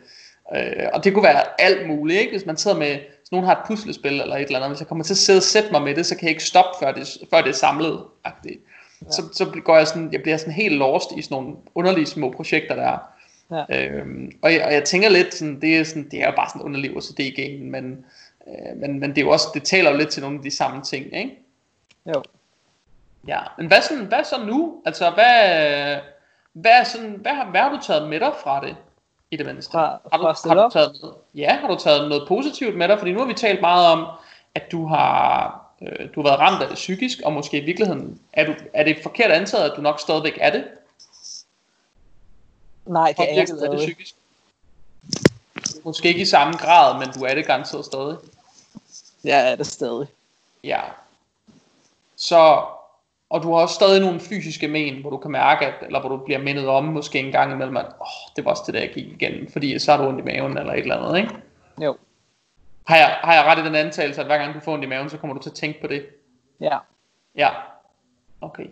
Øh, 0.56 0.86
og 0.92 1.04
det 1.04 1.12
kunne 1.14 1.22
være 1.22 1.60
alt 1.60 1.88
muligt, 1.88 2.20
ikke? 2.20 2.32
Hvis 2.32 2.46
man 2.46 2.56
sidder 2.56 2.76
med, 2.78 2.88
hvis 2.94 3.32
nogen 3.32 3.46
har 3.46 3.52
et 3.54 3.62
puslespil 3.66 4.20
eller 4.20 4.36
et 4.36 4.42
eller 4.42 4.58
andet, 4.58 4.70
hvis 4.70 4.80
jeg 4.80 4.88
kommer 4.88 5.04
til 5.04 5.14
at 5.14 5.18
sidde 5.18 5.38
og 5.38 5.42
sætte 5.42 5.68
mig 5.72 5.82
med 5.82 5.94
det, 5.94 6.06
så 6.06 6.14
kan 6.14 6.22
jeg 6.22 6.30
ikke 6.30 6.44
stoppe, 6.44 6.70
før 6.84 6.92
det, 6.92 7.18
før 7.30 7.40
det 7.40 7.48
er 7.50 7.54
samlet. 7.54 8.00
Ja. 8.24 8.30
Så, 9.10 9.22
så 9.32 9.44
går 9.64 9.76
jeg 9.76 9.86
sådan, 9.88 10.08
jeg 10.12 10.22
bliver 10.22 10.36
sådan 10.36 10.52
helt 10.52 10.74
lost 10.74 11.08
i 11.16 11.22
sådan 11.22 11.34
nogle 11.34 11.56
underlige 11.74 12.06
små 12.06 12.30
projekter 12.36 12.74
der. 12.74 12.98
Ja. 13.50 13.64
Øhm, 13.68 14.32
og, 14.42 14.54
jeg, 14.54 14.64
og 14.64 14.72
jeg 14.72 14.84
tænker 14.84 15.08
lidt 15.08 15.34
sådan, 15.34 15.60
det 15.60 15.78
er, 15.78 15.84
sådan, 15.84 16.08
det 16.10 16.22
er 16.22 16.26
jo 16.26 16.32
bare 16.36 16.48
sådan 16.48 16.62
underlig 16.62 16.96
OCD-gen, 16.96 17.70
men, 17.70 18.04
øh, 18.46 18.76
men, 18.76 19.00
men 19.00 19.10
det 19.10 19.18
er 19.18 19.22
jo 19.22 19.30
også, 19.30 19.46
det 19.54 19.62
taler 19.62 19.90
jo 19.90 19.96
lidt 19.96 20.08
til 20.08 20.22
nogle 20.22 20.36
af 20.38 20.42
de 20.42 20.56
samme 20.56 20.82
ting, 20.82 21.16
ikke? 21.16 21.38
Jo. 22.06 22.22
Ja, 23.28 23.38
men 23.58 23.66
hvad, 23.66 23.82
sådan, 23.82 24.04
hvad 24.04 24.24
så 24.24 24.36
nu? 24.46 24.82
Altså, 24.86 25.10
hvad, 25.10 25.96
hvad, 26.52 26.84
sådan, 26.84 27.10
hvad, 27.20 27.32
har, 27.32 27.50
hvad 27.50 27.60
har 27.60 27.70
du 27.70 27.78
taget 27.82 28.08
med 28.08 28.20
dig 28.20 28.32
fra 28.42 28.60
det, 28.66 28.76
i 29.30 29.36
det 29.36 29.46
mindste? 29.46 29.72
Fra- 29.72 30.00
har, 30.12 30.18
du, 30.18 30.22
fra 30.22 30.48
har 30.48 30.68
du 30.68 30.70
taget 30.72 30.98
noget, 31.02 31.16
ja, 31.34 31.56
har 31.60 31.68
du 31.68 31.76
taget 31.76 32.08
noget 32.08 32.28
positivt 32.28 32.76
med 32.76 32.88
dig? 32.88 32.98
Fordi 32.98 33.12
nu 33.12 33.18
har 33.18 33.26
vi 33.26 33.34
talt 33.34 33.60
meget 33.60 33.86
om, 33.86 34.06
at 34.54 34.72
du 34.72 34.86
har, 34.86 35.60
øh, 35.82 36.08
du 36.14 36.22
har 36.22 36.28
været 36.28 36.40
ramt 36.40 36.62
af 36.62 36.68
det 36.68 36.74
psykisk, 36.74 37.18
og 37.24 37.32
måske 37.32 37.58
i 37.58 37.64
virkeligheden, 37.64 38.20
er, 38.32 38.44
du, 38.46 38.54
er 38.74 38.84
det 38.84 38.96
forkert 39.02 39.30
antaget, 39.30 39.70
at 39.70 39.76
du 39.76 39.82
nok 39.82 40.00
stadigvæk 40.00 40.38
er 40.40 40.50
det? 40.50 40.64
Nej, 42.90 43.14
det 43.18 43.38
er 43.38 43.62
af 43.62 43.70
det 43.70 43.78
psykisk? 43.78 44.14
Måske 45.84 46.08
ikke 46.08 46.20
i 46.20 46.24
samme 46.24 46.54
grad, 46.54 46.98
men 46.98 47.08
du 47.12 47.24
er 47.24 47.34
det 47.34 47.46
garanteret 47.46 47.84
stadig. 47.84 48.16
Jeg 49.24 49.52
er 49.52 49.56
det 49.56 49.66
stadig. 49.66 50.06
Ja. 50.64 50.80
Så, 52.16 52.64
og 53.30 53.42
du 53.42 53.52
har 53.52 53.60
også 53.60 53.74
stadig 53.74 54.00
nogle 54.00 54.20
fysiske 54.20 54.68
men, 54.68 55.00
hvor 55.00 55.10
du 55.10 55.16
kan 55.16 55.30
mærke, 55.30 55.66
at, 55.66 55.74
eller 55.82 56.00
hvor 56.00 56.08
du 56.08 56.16
bliver 56.16 56.38
mindet 56.38 56.68
om, 56.68 56.84
måske 56.84 57.18
en 57.18 57.32
gang 57.32 57.52
imellem, 57.52 57.76
at 57.76 57.86
oh, 57.86 58.34
det 58.36 58.44
var 58.44 58.50
også 58.50 58.62
det, 58.66 58.74
der 58.74 58.80
jeg 58.80 58.90
gik 58.94 59.06
igennem, 59.06 59.52
fordi 59.52 59.78
så 59.78 59.90
har 59.90 60.02
du 60.02 60.08
ondt 60.08 60.20
i 60.20 60.22
maven, 60.22 60.58
eller 60.58 60.72
et 60.72 60.78
eller 60.78 60.96
andet, 60.96 61.18
ikke? 61.18 61.34
Jo. 61.82 61.96
Har 62.86 62.96
jeg, 62.96 63.18
har 63.22 63.34
jeg 63.34 63.44
ret 63.44 63.58
i 63.58 63.66
den 63.66 63.74
antagelse, 63.74 64.20
at 64.20 64.26
hver 64.26 64.38
gang 64.38 64.54
du 64.54 64.60
får 64.60 64.72
ondt 64.72 64.84
i 64.84 64.88
maven, 64.88 65.10
så 65.10 65.16
kommer 65.16 65.36
du 65.36 65.42
til 65.42 65.50
at 65.50 65.56
tænke 65.56 65.80
på 65.80 65.86
det? 65.86 66.06
Ja. 66.60 66.78
Ja. 67.36 67.50
Okay. 68.40 68.66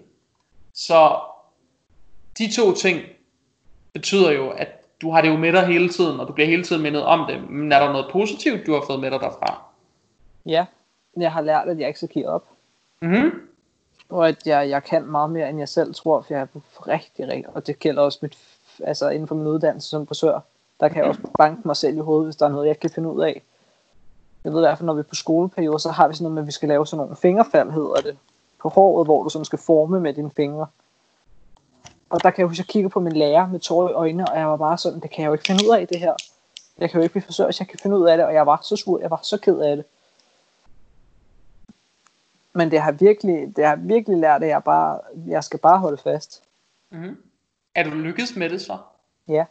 Så 0.75 1.21
de 2.39 2.53
to 2.53 2.75
ting 2.75 3.01
betyder 3.93 4.31
jo, 4.31 4.51
at 4.51 4.69
du 5.03 5.11
har 5.11 5.21
det 5.21 5.29
jo 5.29 5.37
med 5.37 5.53
dig 5.53 5.67
hele 5.67 5.89
tiden, 5.89 6.21
og 6.21 6.29
du 6.29 6.33
bliver 6.33 6.47
hele 6.47 6.65
tiden 6.65 6.83
mindet 6.83 7.05
om 7.05 7.27
det. 7.29 7.51
Men 7.51 7.73
er 7.73 7.79
der 7.79 7.93
noget 7.93 8.07
positivt, 8.13 8.67
du 8.67 8.73
har 8.73 8.85
fået 8.87 9.01
med 9.01 9.11
dig 9.11 9.21
derfra? 9.21 9.63
Ja. 10.47 10.67
Jeg 11.17 11.33
har 11.33 11.41
lært, 11.41 11.69
at 11.69 11.79
jeg 11.79 11.89
ikke 11.89 11.99
skal 11.99 12.09
give 12.09 12.29
op. 12.29 12.45
Mhm. 13.03 13.33
Og 14.09 14.29
at 14.29 14.47
jeg, 14.47 14.69
jeg 14.69 14.85
kan 14.85 15.07
meget 15.07 15.31
mere, 15.31 15.49
end 15.49 15.59
jeg 15.59 15.69
selv 15.69 15.95
tror, 15.95 16.21
for 16.21 16.35
jeg 16.35 16.41
er 16.41 16.47
rigtig, 16.89 17.29
rigtig, 17.29 17.57
og 17.57 17.67
det 17.67 17.79
gælder 17.79 18.03
også 18.03 18.19
mit, 18.23 18.39
altså 18.85 19.09
inden 19.09 19.29
for 19.29 19.35
min 19.35 19.47
uddannelse 19.47 19.89
som 19.89 20.07
frisør, 20.07 20.41
der 20.81 20.89
kan 20.89 20.97
jeg 20.97 21.05
også 21.05 21.21
banke 21.39 21.63
mig 21.65 21.77
selv 21.77 21.97
i 21.97 22.01
hovedet, 22.01 22.27
hvis 22.27 22.37
der 22.37 22.47
er 22.47 22.51
noget, 22.51 22.67
jeg 22.67 22.81
kan 22.81 22.91
finde 22.91 23.09
ud 23.09 23.23
af. 23.23 23.43
Jeg 24.45 24.53
ved 24.53 24.61
i 24.61 24.67
hvert 24.67 24.79
fald, 24.79 24.87
når 24.87 24.95
vi 24.95 24.99
er 24.99 25.03
på 25.03 25.15
skoleperiode, 25.15 25.79
så 25.79 25.91
har 25.91 26.09
vi 26.09 26.15
sådan 26.15 26.23
noget 26.23 26.35
med, 26.35 26.43
at 26.43 26.47
vi 26.47 26.53
skal 26.53 26.69
lave 26.69 26.87
sådan 26.87 26.99
nogle 26.99 27.17
fingerfald, 27.17 27.71
hedder 27.71 27.95
det, 27.95 28.19
på 28.63 28.69
håret, 28.69 29.07
hvor 29.07 29.23
du 29.23 29.29
sådan 29.29 29.45
skal 29.45 29.59
forme 29.59 30.01
med 30.01 30.15
dine 30.15 30.31
fingre. 30.37 30.67
Og 32.11 32.23
der 32.23 32.31
kan 32.31 32.41
jeg 32.41 32.47
huske, 32.49 32.55
at 32.61 32.67
jeg 32.67 32.67
kigger 32.73 32.89
på 32.91 33.01
min 33.01 33.13
lærer 33.13 33.47
med 33.49 33.61
tårer 33.61 33.91
i 33.91 33.93
øjnene, 33.93 34.29
og 34.31 34.39
jeg 34.39 34.49
var 34.49 34.57
bare 34.57 34.79
sådan, 34.79 35.01
det 35.01 35.11
kan 35.11 35.23
jeg 35.23 35.29
jo 35.29 35.33
ikke 35.33 35.45
finde 35.47 35.65
ud 35.69 35.77
af 35.77 35.89
det 35.89 35.99
her. 35.99 36.15
Jeg 36.79 36.91
kan 36.91 36.99
jo 36.99 37.03
ikke 37.03 37.13
blive 37.13 37.23
forsørget, 37.23 37.49
hvis 37.49 37.61
jeg 37.61 37.69
kan 37.69 37.79
finde 37.79 37.99
ud 37.99 38.07
af 38.09 38.17
det, 38.17 38.27
og 38.27 38.35
jeg 38.35 38.47
var 38.47 38.61
så 38.63 38.77
sur, 38.77 39.01
jeg 39.01 39.11
var 39.11 39.21
så 39.23 39.39
ked 39.39 39.59
af 39.61 39.77
det. 39.77 39.85
Men 42.53 42.71
det 42.71 42.81
har 42.81 42.93
virkelig, 42.93 43.57
det 43.57 43.65
har 43.67 43.77
virkelig 43.77 44.19
lært, 44.19 44.43
at 44.43 44.49
jeg 44.49 44.65
bare, 44.65 45.01
jeg 45.27 45.45
skal 45.45 45.59
bare 45.59 45.79
holde 45.79 45.99
fast. 46.03 46.43
Mm-hmm. 46.91 47.17
Er 47.75 47.85
du 47.85 47.91
lykkedes 47.91 48.37
med 48.37 48.51
det 48.51 48.61
så? 48.63 48.79
Ja, 49.29 49.45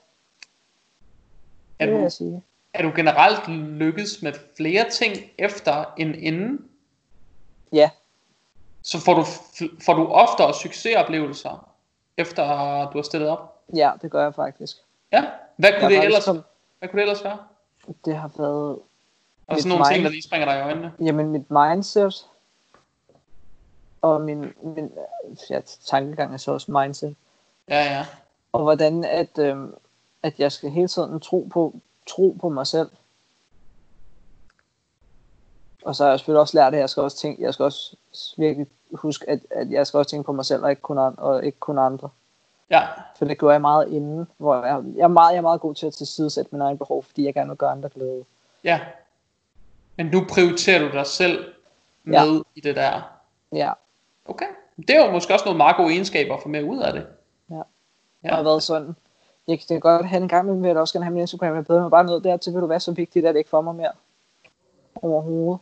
Er 1.79 1.85
det 1.85 1.87
vil 1.87 1.97
du, 1.97 2.01
jeg 2.01 2.11
sige. 2.11 2.43
er 2.73 2.81
du 2.83 2.91
generelt 2.95 3.47
lykkedes 3.79 4.21
med 4.21 4.33
flere 4.57 4.89
ting 4.89 5.13
efter 5.37 5.93
end 5.97 6.15
inden? 6.15 6.65
Ja, 7.71 7.89
Så 8.81 8.99
får 8.99 9.13
du, 9.13 9.25
får 9.85 9.93
du 9.93 10.07
oftere 10.07 10.53
succesoplevelser, 10.53 11.69
efter 12.17 12.43
du 12.91 12.97
har 12.97 13.03
stillet 13.03 13.29
op? 13.29 13.61
ja, 13.75 13.91
det 14.01 14.11
gør 14.11 14.23
jeg 14.23 14.35
faktisk. 14.35 14.77
Ja. 15.11 15.25
Hvad 15.55 15.69
kunne, 15.79 15.89
det 15.95 16.03
ellers, 16.03 16.25
kom- 16.25 16.43
hvad 16.79 16.89
kunne 16.89 17.01
det 17.01 17.09
ellers 17.09 17.23
være? 17.23 17.37
Det 18.05 18.15
har 18.17 18.31
været, 18.37 18.79
Og 19.47 19.57
sådan 19.57 19.69
nogle 19.69 19.85
ting, 19.85 19.95
mind- 19.97 20.03
der 20.03 20.09
lige 20.09 20.21
springer 20.23 20.45
dig 20.47 20.57
i 20.59 20.61
øjnene. 20.61 20.93
jamen 21.01 21.27
mit 21.31 21.51
mindset, 21.51 22.27
og 24.01 24.21
min, 24.21 24.53
min 24.63 24.91
ja, 25.49 25.61
tankegang 25.85 26.33
er 26.33 26.37
så 26.37 26.51
også 26.51 26.71
mindset, 26.71 27.15
Ja, 27.69 27.83
ja. 27.83 28.05
og 28.51 28.61
hvordan 28.63 29.03
at, 29.03 29.37
øhm, 29.39 29.73
at 30.23 30.39
jeg 30.39 30.51
skal 30.51 30.69
hele 30.69 30.87
tiden 30.87 31.19
tro 31.19 31.47
på, 31.51 31.73
tro 32.07 32.37
på 32.41 32.49
mig 32.49 32.67
selv. 32.67 32.89
Og 35.85 35.95
så 35.95 36.03
har 36.03 36.09
jeg 36.11 36.19
selvfølgelig 36.19 36.41
også 36.41 36.57
lært, 36.57 36.73
at 36.73 36.79
jeg 36.79 36.89
skal 36.89 37.03
også 37.03 37.17
tænke, 37.17 37.41
jeg 37.43 37.53
skal 37.53 37.63
også 37.63 37.95
virkelig 38.37 38.67
huske, 38.93 39.29
at, 39.29 39.39
at 39.49 39.71
jeg 39.71 39.87
skal 39.87 39.97
også 39.97 40.09
tænke 40.09 40.25
på 40.25 40.31
mig 40.31 40.45
selv, 40.45 40.63
og 40.63 40.69
ikke 40.69 40.81
kun, 40.81 40.97
an- 40.97 41.15
og 41.19 41.45
ikke 41.45 41.59
kun 41.59 41.77
andre. 41.77 42.09
Ja, 42.69 42.81
For 43.17 43.25
det 43.25 43.37
gjorde 43.39 43.53
jeg 43.53 43.61
meget 43.61 43.87
inden, 43.87 44.27
hvor 44.37 44.55
jeg, 44.65 44.83
jeg, 44.95 45.03
er, 45.03 45.07
meget, 45.07 45.31
jeg 45.31 45.37
er 45.37 45.41
meget 45.41 45.61
god 45.61 45.75
til 45.75 45.87
at 45.87 45.93
tilsidesætte 45.93 46.49
mine 46.51 46.63
egne 46.63 46.77
behov, 46.77 47.03
fordi 47.03 47.25
jeg 47.25 47.33
gerne 47.33 47.49
vil 47.49 47.57
gøre 47.57 47.71
andre 47.71 47.89
glade. 47.89 48.25
ja. 48.63 48.79
Men 49.99 50.05
nu 50.05 50.25
prioriterer 50.29 50.79
du 50.79 50.91
dig 50.97 51.05
selv 51.05 51.53
med 52.03 52.13
Ja. 52.13 52.41
i 52.55 52.61
det 52.61 52.75
der. 52.75 53.01
Ja, 53.51 53.71
Okay. 54.25 54.45
Det 54.77 54.89
er 54.89 55.05
jo 55.05 55.11
måske 55.11 55.33
også 55.33 55.45
nogle 55.45 55.57
meget 55.57 55.75
gode 55.77 55.93
egenskaber 55.93 56.35
at 56.35 56.41
få 56.43 56.49
med 56.49 56.63
ud 56.63 56.77
af 56.79 56.93
det. 56.93 57.07
Ja. 57.49 57.55
Ja. 57.55 57.61
Jeg 58.23 58.35
har 58.35 58.43
været 58.43 58.63
sådan, 58.63 58.95
jeg 59.47 59.59
kan 59.67 59.79
godt 59.79 60.05
have 60.05 60.21
en 60.21 60.27
gang 60.29 60.45
med, 60.47 60.55
vil 60.61 60.67
jeg 60.67 60.77
også 60.77 60.93
gerne 60.93 61.05
have 61.05 61.13
min 61.13 61.21
Instagram, 61.21 61.55
jeg 61.55 61.65
bedre 61.65 61.81
mig 61.81 61.91
bare 61.91 62.03
ned 62.03 62.21
dertil, 62.21 62.53
vil 62.53 62.61
du 62.61 62.67
være 62.67 62.79
så 62.79 62.91
vigtigt, 62.91 63.25
at 63.25 63.33
det 63.35 63.39
ikke 63.39 63.49
for 63.49 63.61
mig 63.61 63.75
mere. 63.75 63.91
Overhovedet. 64.95 65.59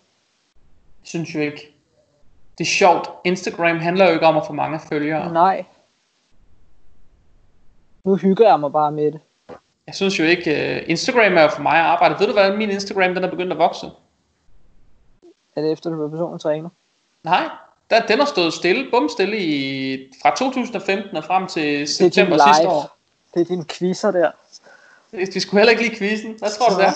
Synes 1.03 1.35
jo 1.35 1.39
ikke. 1.39 1.74
Det 2.57 2.63
er 2.63 2.69
sjovt. 2.69 3.09
Instagram 3.23 3.79
handler 3.79 4.05
jo 4.05 4.13
ikke 4.13 4.25
om 4.25 4.37
at 4.37 4.43
få 4.47 4.53
mange 4.53 4.79
følgere. 4.89 5.33
Nej. 5.33 5.65
Nu 8.03 8.15
hygger 8.15 8.47
jeg 8.49 8.59
mig 8.59 8.71
bare 8.71 8.91
med 8.91 9.11
det. 9.11 9.21
Jeg 9.87 9.95
synes 9.95 10.19
jo 10.19 10.23
ikke, 10.23 10.51
uh, 10.51 10.89
Instagram 10.89 11.37
er 11.37 11.41
jo 11.41 11.49
for 11.49 11.61
mig 11.61 11.79
at 11.79 11.85
arbejde. 11.85 12.15
Ved 12.19 12.27
du 12.27 12.33
hvordan 12.33 12.57
min 12.57 12.69
Instagram 12.69 13.13
den 13.15 13.23
er 13.23 13.29
begyndt 13.29 13.51
at 13.51 13.57
vokse? 13.57 13.85
Er 15.55 15.61
det 15.61 15.71
efter, 15.71 15.89
du 15.89 15.95
blev 15.95 16.09
personlig 16.09 16.41
træner? 16.41 16.69
Nej, 17.23 17.49
der, 17.89 18.05
den 18.05 18.19
har 18.19 18.25
stået 18.25 18.53
stille, 18.53 18.91
bum 18.91 19.09
stille 19.09 19.37
i, 19.37 19.97
fra 20.21 20.35
2015 20.35 21.17
og 21.17 21.23
frem 21.23 21.47
til 21.47 21.73
er 21.73 21.77
din 21.77 21.87
september 21.87 22.37
sidste 22.37 22.69
år. 22.69 22.97
Det 23.33 23.41
er 23.41 23.45
dine 23.45 23.65
quizzer 23.65 24.11
der. 24.11 24.31
Vi 25.11 25.39
skulle 25.39 25.59
heller 25.59 25.71
ikke 25.71 25.83
lige 25.83 25.95
quizzen. 25.95 26.35
Hvad 26.39 26.49
tror 26.49 26.69
du 26.69 26.81
der? 26.81 26.91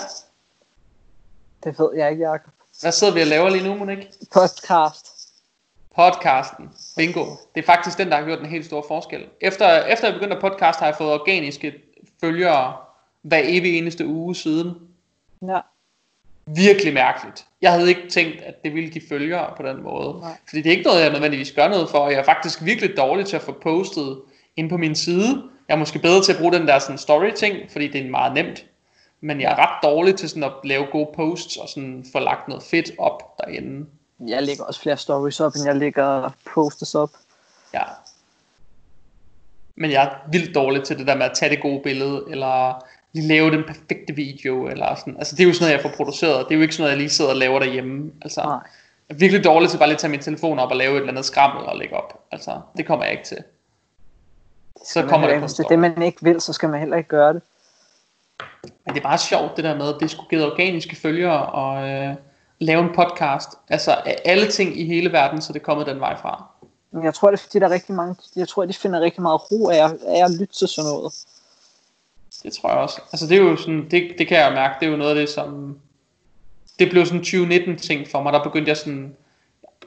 Det 1.64 1.78
ved 1.78 1.90
jeg 1.96 2.10
ikke, 2.10 2.24
Jacob. 2.24 2.52
Hvad 2.80 2.92
sidder 2.92 3.14
vi 3.14 3.20
og 3.20 3.26
laver 3.26 3.48
lige 3.48 3.64
nu, 3.64 3.74
Monique? 3.74 4.08
Podcast. 4.32 5.09
Podcasten. 5.96 6.68
Bingo. 6.96 7.24
Det 7.54 7.62
er 7.62 7.66
faktisk 7.66 7.98
den, 7.98 8.08
der 8.08 8.16
har 8.16 8.24
gjort 8.24 8.40
en 8.40 8.46
helt 8.46 8.64
stor 8.64 8.84
forskel. 8.88 9.26
Efter, 9.40 9.84
efter 9.84 10.06
jeg 10.06 10.14
begyndte 10.14 10.36
at 10.36 10.42
podcast, 10.42 10.78
har 10.78 10.86
jeg 10.86 10.94
fået 10.98 11.12
organiske 11.12 11.74
følgere 12.20 12.76
hver 13.22 13.40
evig 13.44 13.78
eneste 13.78 14.06
uge 14.06 14.34
siden. 14.34 14.74
Ja. 15.48 15.60
Virkelig 16.46 16.94
mærkeligt. 16.94 17.46
Jeg 17.62 17.72
havde 17.72 17.88
ikke 17.88 18.08
tænkt, 18.08 18.40
at 18.40 18.64
det 18.64 18.74
ville 18.74 18.90
give 18.90 19.04
følgere 19.08 19.52
på 19.56 19.62
den 19.62 19.82
måde. 19.82 20.20
Nej. 20.20 20.36
Fordi 20.48 20.62
det 20.62 20.66
er 20.66 20.76
ikke 20.76 20.88
noget, 20.88 21.02
jeg 21.02 21.12
nødvendigvis 21.12 21.52
gør 21.52 21.68
noget 21.68 21.90
for. 21.90 21.98
og 21.98 22.12
Jeg 22.12 22.18
er 22.20 22.24
faktisk 22.24 22.64
virkelig 22.64 22.96
dårlig 22.96 23.26
til 23.26 23.36
at 23.36 23.42
få 23.42 23.52
postet 23.52 24.20
ind 24.56 24.70
på 24.70 24.76
min 24.76 24.94
side. 24.94 25.42
Jeg 25.68 25.74
er 25.74 25.78
måske 25.78 25.98
bedre 25.98 26.22
til 26.22 26.32
at 26.32 26.38
bruge 26.38 26.52
den 26.52 26.68
der 26.68 26.78
sådan 26.78 26.98
story-ting, 26.98 27.56
fordi 27.70 27.88
det 27.88 28.06
er 28.06 28.10
meget 28.10 28.34
nemt. 28.34 28.66
Men 29.20 29.40
jeg 29.40 29.52
er 29.52 29.56
ret 29.56 29.82
dårlig 29.82 30.16
til 30.16 30.28
sådan 30.28 30.44
at 30.44 30.52
lave 30.64 30.86
gode 30.92 31.08
posts 31.14 31.56
og 31.56 31.68
sådan 31.68 32.06
få 32.12 32.18
lagt 32.18 32.48
noget 32.48 32.62
fedt 32.62 32.90
op 32.98 33.38
derinde. 33.38 33.86
Jeg 34.26 34.42
lægger 34.42 34.64
også 34.64 34.80
flere 34.80 34.96
stories 34.96 35.40
op, 35.40 35.52
end 35.54 35.64
jeg 35.64 35.76
lægger 35.76 36.30
posters 36.54 36.94
op. 36.94 37.10
Ja. 37.74 37.82
Men 39.76 39.90
jeg 39.90 40.04
er 40.04 40.30
vildt 40.30 40.54
dårlig 40.54 40.82
til 40.84 40.98
det 40.98 41.06
der 41.06 41.16
med 41.16 41.26
at 41.26 41.32
tage 41.34 41.50
det 41.50 41.62
gode 41.62 41.80
billede, 41.82 42.24
eller 42.30 42.84
lige 43.12 43.28
lave 43.28 43.50
den 43.50 43.64
perfekte 43.66 44.14
video, 44.14 44.66
eller 44.66 44.94
sådan. 44.94 45.16
Altså 45.16 45.36
det 45.36 45.42
er 45.42 45.46
jo 45.46 45.54
sådan 45.54 45.64
noget, 45.64 45.82
jeg 45.82 45.90
får 45.90 45.96
produceret. 45.96 46.46
Det 46.48 46.54
er 46.54 46.56
jo 46.56 46.62
ikke 46.62 46.74
sådan 46.74 46.82
noget, 46.82 46.92
jeg 46.92 46.98
lige 46.98 47.10
sidder 47.10 47.30
og 47.30 47.36
laver 47.36 47.58
derhjemme. 47.58 48.12
Altså, 48.22 48.42
Nej. 48.42 48.52
jeg 49.08 49.14
er 49.14 49.14
virkelig 49.14 49.44
dårlig 49.44 49.70
til 49.70 49.78
bare 49.78 49.88
lige 49.88 49.94
at 49.94 50.00
tage 50.00 50.10
min 50.10 50.20
telefon 50.20 50.58
op 50.58 50.70
og 50.70 50.76
lave 50.76 50.92
et 50.92 50.96
eller 50.96 51.12
andet 51.12 51.24
skrammel 51.24 51.66
og 51.66 51.76
lægge 51.76 51.96
op. 51.96 52.24
Altså, 52.32 52.60
det 52.76 52.86
kommer 52.86 53.04
jeg 53.04 53.12
ikke 53.12 53.24
til. 53.24 53.38
Så 54.86 55.06
kommer 55.06 55.28
det 55.28 55.38
hvis 55.38 55.52
det 55.52 55.64
er 55.64 55.68
det, 55.68 55.78
man 55.78 56.02
ikke 56.02 56.18
vil, 56.22 56.40
så 56.40 56.52
skal 56.52 56.68
man 56.68 56.80
heller 56.80 56.96
ikke 56.96 57.08
gøre 57.08 57.34
det. 57.34 57.42
Men 58.62 58.94
det 58.94 59.00
er 59.00 59.08
bare 59.08 59.18
sjovt 59.18 59.56
det 59.56 59.64
der 59.64 59.76
med, 59.76 59.94
at 59.94 60.00
det 60.00 60.10
skulle 60.10 60.30
give 60.30 60.52
organiske 60.52 60.96
følgere 60.96 61.46
og 61.46 61.88
øh, 61.88 62.14
lave 62.60 62.82
en 62.82 62.94
podcast. 62.94 63.48
Altså 63.68 63.90
af 64.06 64.16
alle 64.24 64.50
ting 64.50 64.80
i 64.80 64.86
hele 64.86 65.12
verden, 65.12 65.40
så 65.42 65.52
det 65.52 65.60
er 65.60 65.64
kommet 65.64 65.86
den 65.86 66.00
vej 66.00 66.16
fra. 66.20 66.44
Jeg 67.02 67.14
tror, 67.14 67.30
det 67.30 67.38
er 67.38 67.42
fordi, 67.42 67.58
der 67.58 67.66
er 67.66 67.70
rigtig 67.70 67.94
mange, 67.94 68.14
jeg 68.36 68.48
tror, 68.48 68.64
de 68.64 68.72
finder 68.74 69.00
rigtig 69.00 69.22
meget 69.22 69.52
ro 69.52 69.68
af, 69.68 69.84
at- 69.84 69.98
af 70.06 70.24
at 70.24 70.30
lytte 70.40 70.54
til 70.54 70.68
sådan 70.68 70.90
noget. 70.90 71.12
Det 72.42 72.52
tror 72.52 72.68
jeg 72.68 72.78
også. 72.78 73.00
Altså 73.12 73.26
det 73.26 73.36
er 73.36 73.40
jo 73.42 73.56
sådan, 73.56 73.90
det, 73.90 74.14
det 74.18 74.28
kan 74.28 74.38
jeg 74.38 74.48
jo 74.50 74.54
mærke, 74.54 74.74
det 74.80 74.86
er 74.86 74.90
jo 74.90 74.96
noget 74.96 75.10
af 75.10 75.16
det, 75.16 75.28
som... 75.28 75.78
Det 76.78 76.90
blev 76.90 77.06
sådan 77.06 77.18
en 77.20 77.24
2019 77.24 77.76
ting 77.78 78.08
for 78.08 78.22
mig, 78.22 78.32
der 78.32 78.42
begyndte 78.42 78.68
jeg 78.68 78.76
sådan... 78.76 79.16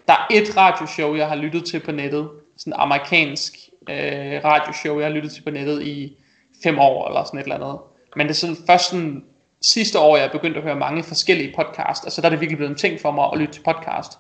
Der 0.08 0.14
er 0.14 0.28
et 0.32 0.58
radioshow, 0.58 1.16
jeg 1.16 1.28
har 1.28 1.36
lyttet 1.36 1.66
til 1.66 1.80
på 1.80 1.92
nettet. 1.92 2.30
Sådan 2.58 2.74
amerikansk 2.80 3.54
øh, 3.90 4.42
radioshow, 4.44 5.00
jeg 5.00 5.08
har 5.08 5.14
lyttet 5.16 5.32
til 5.32 5.42
på 5.42 5.50
nettet 5.50 5.82
i 5.82 6.18
fem 6.64 6.80
år, 6.80 7.08
eller 7.08 7.24
sådan 7.24 7.40
et 7.40 7.44
eller 7.44 7.56
andet. 7.56 7.80
Men 8.16 8.28
det 8.28 8.34
er 8.34 8.38
sådan 8.38 8.58
først 8.68 8.90
sådan 8.90 9.26
sidste 9.64 10.00
år, 10.00 10.18
jeg 10.18 10.26
er 10.26 10.32
begyndt 10.32 10.58
at 10.58 10.64
høre 10.64 10.76
mange 10.76 11.04
forskellige 11.04 11.54
podcast. 11.56 12.04
Altså 12.04 12.22
der 12.22 12.28
er 12.28 12.30
det 12.30 12.40
virkelig 12.40 12.58
blevet 12.58 12.72
en 12.72 12.78
ting 12.78 13.02
for 13.02 13.12
mig 13.12 13.30
at 13.34 13.40
lytte 13.40 13.54
til 13.54 13.62
podcast. 13.62 14.12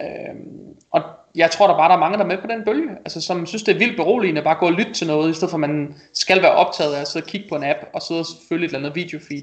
Øhm, 0.00 0.76
og 0.90 1.02
jeg 1.34 1.50
tror 1.50 1.66
der 1.66 1.76
bare, 1.76 1.88
der 1.88 1.94
er 1.94 2.00
mange, 2.00 2.18
der 2.18 2.24
er 2.24 2.28
med 2.28 2.38
på 2.38 2.46
den 2.46 2.64
bølge. 2.64 2.90
Altså 2.90 3.20
som 3.20 3.46
synes, 3.46 3.62
det 3.62 3.74
er 3.74 3.78
vildt 3.78 3.96
beroligende 3.96 4.42
bare 4.42 4.54
at 4.54 4.60
gå 4.60 4.66
og 4.66 4.72
lytte 4.72 4.92
til 4.92 5.06
noget, 5.06 5.30
i 5.30 5.34
stedet 5.34 5.50
for 5.50 5.56
at 5.56 5.60
man 5.60 5.94
skal 6.12 6.42
være 6.42 6.52
optaget 6.52 6.94
af 6.94 7.00
at 7.00 7.08
sidde 7.08 7.24
og 7.24 7.28
kigge 7.28 7.48
på 7.48 7.56
en 7.56 7.64
app, 7.64 7.78
og 7.94 8.02
sidde 8.02 8.20
og 8.20 8.26
følge 8.48 8.64
et 8.64 8.68
eller 8.68 8.78
andet 8.78 8.94
videofeed. 8.94 9.42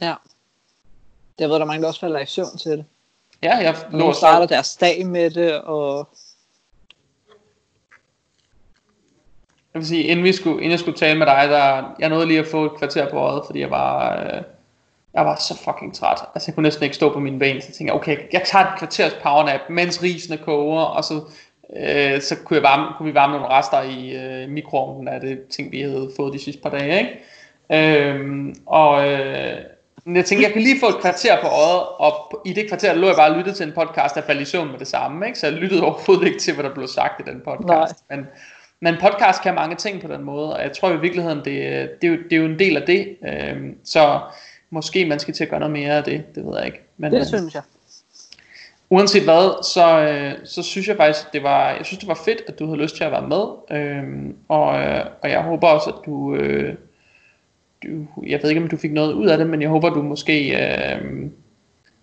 Ja. 0.00 0.14
Jeg 1.38 1.48
ved, 1.48 1.54
der 1.54 1.60
er 1.60 1.64
mange, 1.64 1.82
der 1.82 1.88
også 1.88 2.00
falder 2.00 2.20
i 2.20 2.26
søvn 2.26 2.58
til 2.58 2.70
det. 2.70 2.84
Ja, 3.42 3.56
jeg 3.56 3.76
lå 3.90 3.98
Nogle 3.98 4.14
starter 4.14 4.46
deres 4.46 4.76
dag 4.76 5.06
med 5.06 5.30
det, 5.30 5.60
og 5.60 6.08
Jeg 9.74 9.80
vil 9.80 9.86
sige, 9.86 10.02
inden, 10.02 10.24
vi 10.24 10.32
skulle, 10.32 10.56
inden 10.56 10.70
jeg 10.70 10.78
skulle 10.78 10.98
tale 10.98 11.18
med 11.18 11.26
dig, 11.26 11.48
der, 11.48 11.94
jeg 11.98 12.08
nåede 12.08 12.26
lige 12.26 12.38
at 12.38 12.46
få 12.46 12.64
et 12.64 12.74
kvarter 12.78 13.10
på 13.10 13.16
øjet, 13.16 13.42
fordi 13.46 13.60
jeg 13.60 13.70
var, 13.70 14.20
øh, 14.22 14.42
jeg 15.14 15.26
var 15.26 15.36
så 15.36 15.58
fucking 15.64 15.94
træt. 15.94 16.18
Altså 16.34 16.50
jeg 16.50 16.54
kunne 16.54 16.62
næsten 16.62 16.84
ikke 16.84 16.96
stå 16.96 17.12
på 17.12 17.20
mine 17.20 17.38
ben, 17.38 17.60
så 17.60 17.66
jeg 17.68 17.74
tænkte, 17.74 17.92
okay, 17.92 18.16
jeg 18.32 18.42
tager 18.44 18.64
et 18.64 18.78
kvarters 18.78 19.14
powernap, 19.22 19.60
mens 19.70 20.02
risene 20.02 20.36
koger, 20.36 20.82
og 20.82 21.04
så, 21.04 21.14
øh, 21.76 22.20
så 22.20 22.36
kunne, 22.44 22.54
jeg 22.54 22.62
varme, 22.62 22.86
kunne 22.98 23.08
vi 23.08 23.14
varme 23.14 23.32
nogle 23.32 23.48
rester 23.48 23.82
i 23.82 24.16
øh, 24.16 24.48
mikroovnen 24.48 25.08
af 25.08 25.20
det 25.20 25.42
ting, 25.50 25.72
vi 25.72 25.80
havde 25.80 26.10
fået 26.16 26.32
de 26.32 26.44
sidste 26.44 26.62
par 26.62 26.70
dage. 26.70 26.98
Ikke? 26.98 28.08
Øhm, 28.10 28.54
og 28.66 29.08
øh, 29.08 29.58
men 30.04 30.16
jeg 30.16 30.24
tænkte, 30.24 30.44
jeg 30.44 30.52
kan 30.52 30.62
lige 30.62 30.80
få 30.80 30.88
et 30.88 31.00
kvarter 31.00 31.40
på 31.40 31.46
øjet, 31.46 31.82
og 31.98 32.42
i 32.44 32.52
det 32.52 32.68
kvarter 32.68 32.94
lå 32.94 33.06
jeg 33.06 33.16
bare 33.16 33.30
og 33.30 33.36
lyttede 33.36 33.56
til 33.56 33.66
en 33.66 33.72
podcast, 33.72 34.14
der 34.14 34.22
faldt 34.22 34.40
i 34.40 34.44
søvn 34.44 34.70
med 34.70 34.78
det 34.78 34.86
samme. 34.86 35.26
Ikke? 35.26 35.38
Så 35.38 35.46
jeg 35.46 35.56
lyttede 35.56 35.82
overhovedet 35.82 36.26
ikke 36.26 36.38
til, 36.38 36.54
hvad 36.54 36.64
der 36.64 36.74
blev 36.74 36.86
sagt 36.86 37.20
i 37.20 37.30
den 37.30 37.40
podcast. 37.44 38.04
Men, 38.10 38.26
men 38.80 38.94
podcast 39.00 39.42
kan 39.42 39.54
mange 39.54 39.76
ting 39.76 40.00
på 40.00 40.08
den 40.08 40.24
måde, 40.24 40.56
og 40.56 40.62
jeg 40.62 40.72
tror 40.72 40.92
i 40.92 41.00
virkeligheden, 41.00 41.38
det, 41.38 41.44
det, 42.02 42.08
er, 42.08 42.08
jo, 42.08 42.16
det 42.22 42.32
er 42.32 42.36
jo 42.36 42.44
en 42.44 42.58
del 42.58 42.76
af 42.76 42.82
det. 42.82 43.16
Øhm, 43.28 43.76
så 43.84 44.20
måske 44.70 45.06
man 45.06 45.18
skal 45.18 45.34
til 45.34 45.44
at 45.44 45.50
gøre 45.50 45.60
noget 45.60 45.72
mere 45.72 45.92
af 45.92 46.04
det, 46.04 46.34
det 46.34 46.46
ved 46.46 46.56
jeg 46.56 46.66
ikke. 46.66 46.80
Men, 46.96 47.12
det 47.12 47.20
øh, 47.20 47.26
synes 47.26 47.54
jeg. 47.54 47.62
uanset 48.90 49.22
hvad, 49.22 49.64
så, 49.64 50.00
øh, 50.00 50.46
så 50.46 50.62
synes 50.62 50.88
jeg 50.88 50.96
faktisk, 50.96 51.32
det 51.32 51.42
var, 51.42 51.70
jeg 51.70 51.86
synes 51.86 51.98
det 51.98 52.08
var 52.08 52.20
fedt, 52.24 52.42
at 52.46 52.58
du 52.58 52.66
havde 52.66 52.82
lyst 52.82 52.96
til 52.96 53.04
at 53.04 53.12
være 53.12 53.28
med. 53.28 53.76
Øhm, 53.78 54.36
og, 54.48 54.80
øh, 54.80 55.04
og 55.22 55.30
jeg 55.30 55.42
håber 55.42 55.68
også, 55.68 55.90
at 55.90 56.06
du, 56.06 56.34
øh, 56.34 56.74
du, 57.82 58.06
jeg 58.26 58.42
ved 58.42 58.50
ikke 58.50 58.62
om 58.62 58.68
du 58.68 58.76
fik 58.76 58.92
noget 58.92 59.12
ud 59.12 59.26
af 59.26 59.38
det, 59.38 59.46
men 59.46 59.62
jeg 59.62 59.70
håber 59.70 59.90
du 59.90 60.02
måske, 60.02 60.56
øh, 60.56 61.30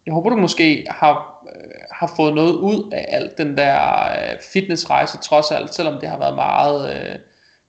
jeg 0.05 0.13
håber 0.13 0.29
du 0.29 0.35
måske 0.35 0.85
har, 0.89 1.43
øh, 1.55 1.71
har 1.91 2.13
fået 2.15 2.33
noget 2.33 2.53
ud 2.53 2.91
af 2.91 3.05
alt 3.07 3.37
den 3.37 3.57
der 3.57 4.03
øh, 4.11 4.41
fitnessrejse 4.53 5.17
trods 5.17 5.51
alt, 5.51 5.73
selvom 5.73 5.99
det 5.99 6.09
har 6.09 6.17
været 6.17 6.35
meget, 6.35 6.95
øh, 6.95 7.19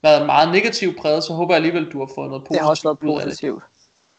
været 0.02 0.26
meget 0.26 0.52
negativt 0.52 0.98
præget, 0.98 1.24
så 1.24 1.32
håber 1.32 1.54
jeg 1.54 1.56
alligevel, 1.56 1.92
du 1.92 1.98
har 1.98 2.10
fået 2.14 2.28
noget 2.30 2.42
Det 2.42 2.48
positivt 2.48 2.62
har 2.62 2.70
også 2.70 2.82
været 2.82 3.00
det. 3.00 3.24
positivt. 3.24 3.62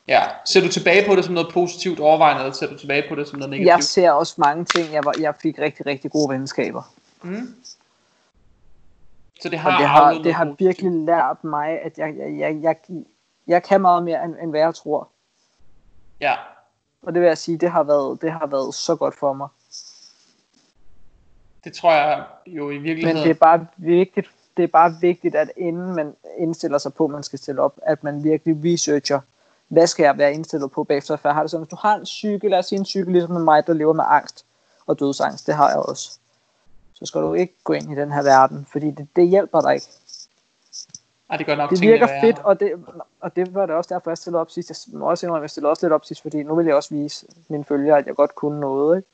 Ja, 0.08 0.22
ser 0.46 0.62
du 0.62 0.68
tilbage 0.68 1.08
på 1.08 1.16
det 1.16 1.26
som 1.26 1.34
noget 1.34 1.50
positivt 1.54 2.00
overvejende, 2.00 2.42
eller 2.42 2.54
ser 2.54 2.68
du 2.68 2.78
tilbage 2.78 3.04
på 3.10 3.16
det 3.16 3.28
som 3.28 3.40
noget 3.40 3.50
negativt? 3.50 3.68
Jeg 3.68 3.84
ser 3.84 4.12
også 4.12 4.34
mange 4.38 4.66
ting. 4.66 4.94
Jeg, 4.94 5.06
var, 5.06 5.14
jeg 5.20 5.34
fik 5.42 5.60
rigtig, 5.60 5.86
rigtig 5.86 6.12
gode 6.12 6.34
venskaber. 6.34 6.94
Mm. 7.22 7.56
Så 9.42 9.50
det 9.50 9.54
Og 9.54 9.60
har, 9.62 9.80
det 9.80 9.88
har, 9.88 10.14
det 10.14 10.34
har 10.34 10.56
virkelig 10.60 10.92
lært 10.92 11.44
mig, 11.44 11.70
at 11.82 11.98
jeg, 11.98 12.14
jeg, 12.18 12.40
jeg, 12.40 12.56
jeg, 12.64 12.76
jeg 13.48 13.64
kan 13.64 13.82
meget 13.82 14.04
mere, 14.04 14.26
end, 14.26 14.36
end 14.42 14.50
hvad 14.50 14.60
jeg 14.60 14.76
tror. 14.76 15.10
Ja, 16.22 16.34
Og 17.08 17.14
det 17.14 17.22
vil 17.22 17.28
jeg 17.28 17.38
sige, 17.38 17.58
det 17.58 17.72
har 17.72 17.84
været, 17.84 18.22
det 18.22 18.32
har 18.32 18.48
været 18.48 18.76
så 18.76 18.96
godt 18.96 19.16
for 19.16 19.34
mig. 19.34 19.48
det 21.64 21.74
tror 21.74 21.94
jeg 21.94 22.24
jo 22.48 22.70
i 22.70 22.74
Men 22.74 22.84
virkeligheden. 22.84 23.24
det 23.24 23.30
er 23.30 23.40
bare 23.40 23.68
vigtigt, 23.78 24.28
det 24.58 24.64
er 24.64 24.68
bare 24.68 24.94
vigtigt, 25.02 25.36
at 25.36 25.52
inden 25.58 25.96
man 25.96 26.14
indstiller 26.38 26.78
sig 26.78 26.94
på, 26.94 27.06
at 27.06 27.12
man 27.12 27.24
skal 27.24 27.40
stille 27.40 27.62
op, 27.62 27.80
at 27.82 28.04
man 28.04 28.24
virkelig 28.24 28.74
researcher, 28.74 29.20
hvad 29.68 29.88
skal 29.88 30.04
jeg 30.04 30.18
være 30.18 30.34
indstillet 30.34 30.72
på 30.72 30.84
bagefter, 30.84 31.16
for 31.16 31.30
jeg 31.30 31.36
har 31.36 31.42
det 31.42 31.52
sådan, 31.52 31.64
hvis 31.64 31.70
du 31.70 31.76
har 31.76 31.96
en 31.96 32.04
psyke, 32.04 32.50
lad 32.50 32.60
os 32.60 32.66
sige 32.66 32.80
en 32.80 32.84
psyke 32.84 33.12
ligesom 33.12 33.34
med 33.34 33.42
mig, 33.42 33.68
der 33.68 33.74
lever 33.74 33.94
med 33.94 34.04
angst 34.08 34.46
og 34.86 35.00
dødsangst, 35.00 35.48
det 35.48 35.56
har 35.56 35.70
jeg 35.70 35.78
også, 35.78 36.20
så 36.94 37.06
skal 37.06 37.22
du 37.22 37.34
ikke 37.34 37.56
gå 37.64 37.74
ind 37.74 37.92
i 37.92 37.96
den 37.96 38.12
her 38.12 38.24
verden, 38.24 38.68
fordi 38.72 38.92
det, 38.92 39.08
det 39.16 39.28
hjælper 39.28 39.62
dig 39.62 39.74
ikke. 39.74 39.88
Ej, 41.30 41.38
det 41.38 41.46
gør 41.46 41.56
nok 41.56 41.70
Det 41.70 41.78
tingene 41.80 41.92
virker 41.92 42.08
værre. 42.08 42.22
fedt, 42.22 42.40
og 42.40 42.60
det, 42.60 42.86
og 43.22 43.36
det 43.36 43.54
var 43.54 43.66
det 43.66 43.76
også 43.76 43.94
derfor, 43.94 44.12
jeg 44.12 44.18
stillede 44.18 44.42
op 44.42 44.52
sidst. 44.52 44.88
Jeg 44.92 45.00
må 45.00 45.10
også 45.10 45.26
indrømme, 45.26 45.40
at 45.40 45.44
jeg 45.44 45.50
stillede 45.50 45.70
også 45.72 45.86
lidt 45.86 45.94
op 45.94 46.06
sidst, 46.06 46.22
fordi 46.22 46.44
nu 46.44 46.56
vil 46.56 46.66
jeg 46.66 46.76
også 46.76 46.96
vise 46.96 47.26
mine 47.50 47.66
følgere, 47.66 47.98
at 47.98 48.06
jeg 48.06 48.16
godt 48.16 48.36
kunne 48.36 48.60
noget. 48.60 48.98
Ikke? 48.98 49.08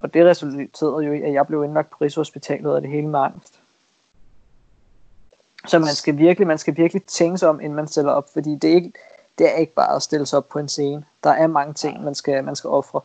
Og 0.00 0.14
det 0.14 0.26
resulterede 0.26 1.04
jo 1.04 1.12
i, 1.12 1.22
at 1.22 1.32
jeg 1.32 1.46
blev 1.46 1.64
indlagt 1.64 1.90
på 1.90 1.96
Rigshospitalet 2.00 2.72
og 2.74 2.82
det 2.82 2.90
hele 2.90 3.06
med 3.08 3.20
angst. 3.20 3.60
Så 5.66 5.78
man 5.78 5.94
skal 5.94 6.16
virkelig, 6.18 6.46
man 6.46 6.58
skal 6.58 6.76
virkelig 6.76 7.02
tænke 7.04 7.38
sig 7.38 7.48
om, 7.48 7.60
inden 7.60 7.74
man 7.74 7.88
stiller 7.88 8.12
op, 8.12 8.26
fordi 8.32 8.54
det 8.54 8.70
er 8.70 8.74
ikke, 8.74 8.92
det 9.38 9.48
er 9.48 9.54
ikke 9.56 9.74
bare 9.74 9.96
at 9.96 10.02
stille 10.02 10.26
sig 10.26 10.36
op 10.36 10.48
på 10.48 10.58
en 10.58 10.68
scene. 10.68 11.04
Der 11.24 11.30
er 11.30 11.46
mange 11.46 11.74
ting, 11.74 12.04
man 12.04 12.14
skal, 12.14 12.44
man 12.44 12.56
skal 12.56 12.70
ofre. 12.70 13.00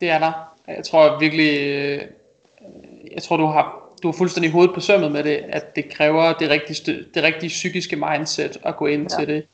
Det 0.00 0.10
er 0.10 0.18
der. 0.18 0.54
Jeg 0.68 0.84
tror 0.84 1.18
virkelig, 1.18 1.60
øh, 1.60 2.02
jeg 3.14 3.22
tror 3.22 3.36
du 3.36 3.46
har, 3.46 3.83
du 4.04 4.08
har 4.08 4.12
fuldstændig 4.12 4.52
hovedet 4.52 4.74
på 4.74 4.80
sømmet 4.80 5.12
med 5.12 5.24
det, 5.24 5.36
at 5.48 5.76
det 5.76 5.90
kræver 5.92 6.32
det 6.32 6.50
rigtige, 6.50 7.04
det 7.14 7.22
rigtige 7.22 7.48
psykiske 7.48 7.96
mindset 7.96 8.56
at 8.64 8.76
gå 8.76 8.86
ind 8.86 9.02
Ja. 9.12 9.18
til 9.18 9.28
det. 9.28 9.46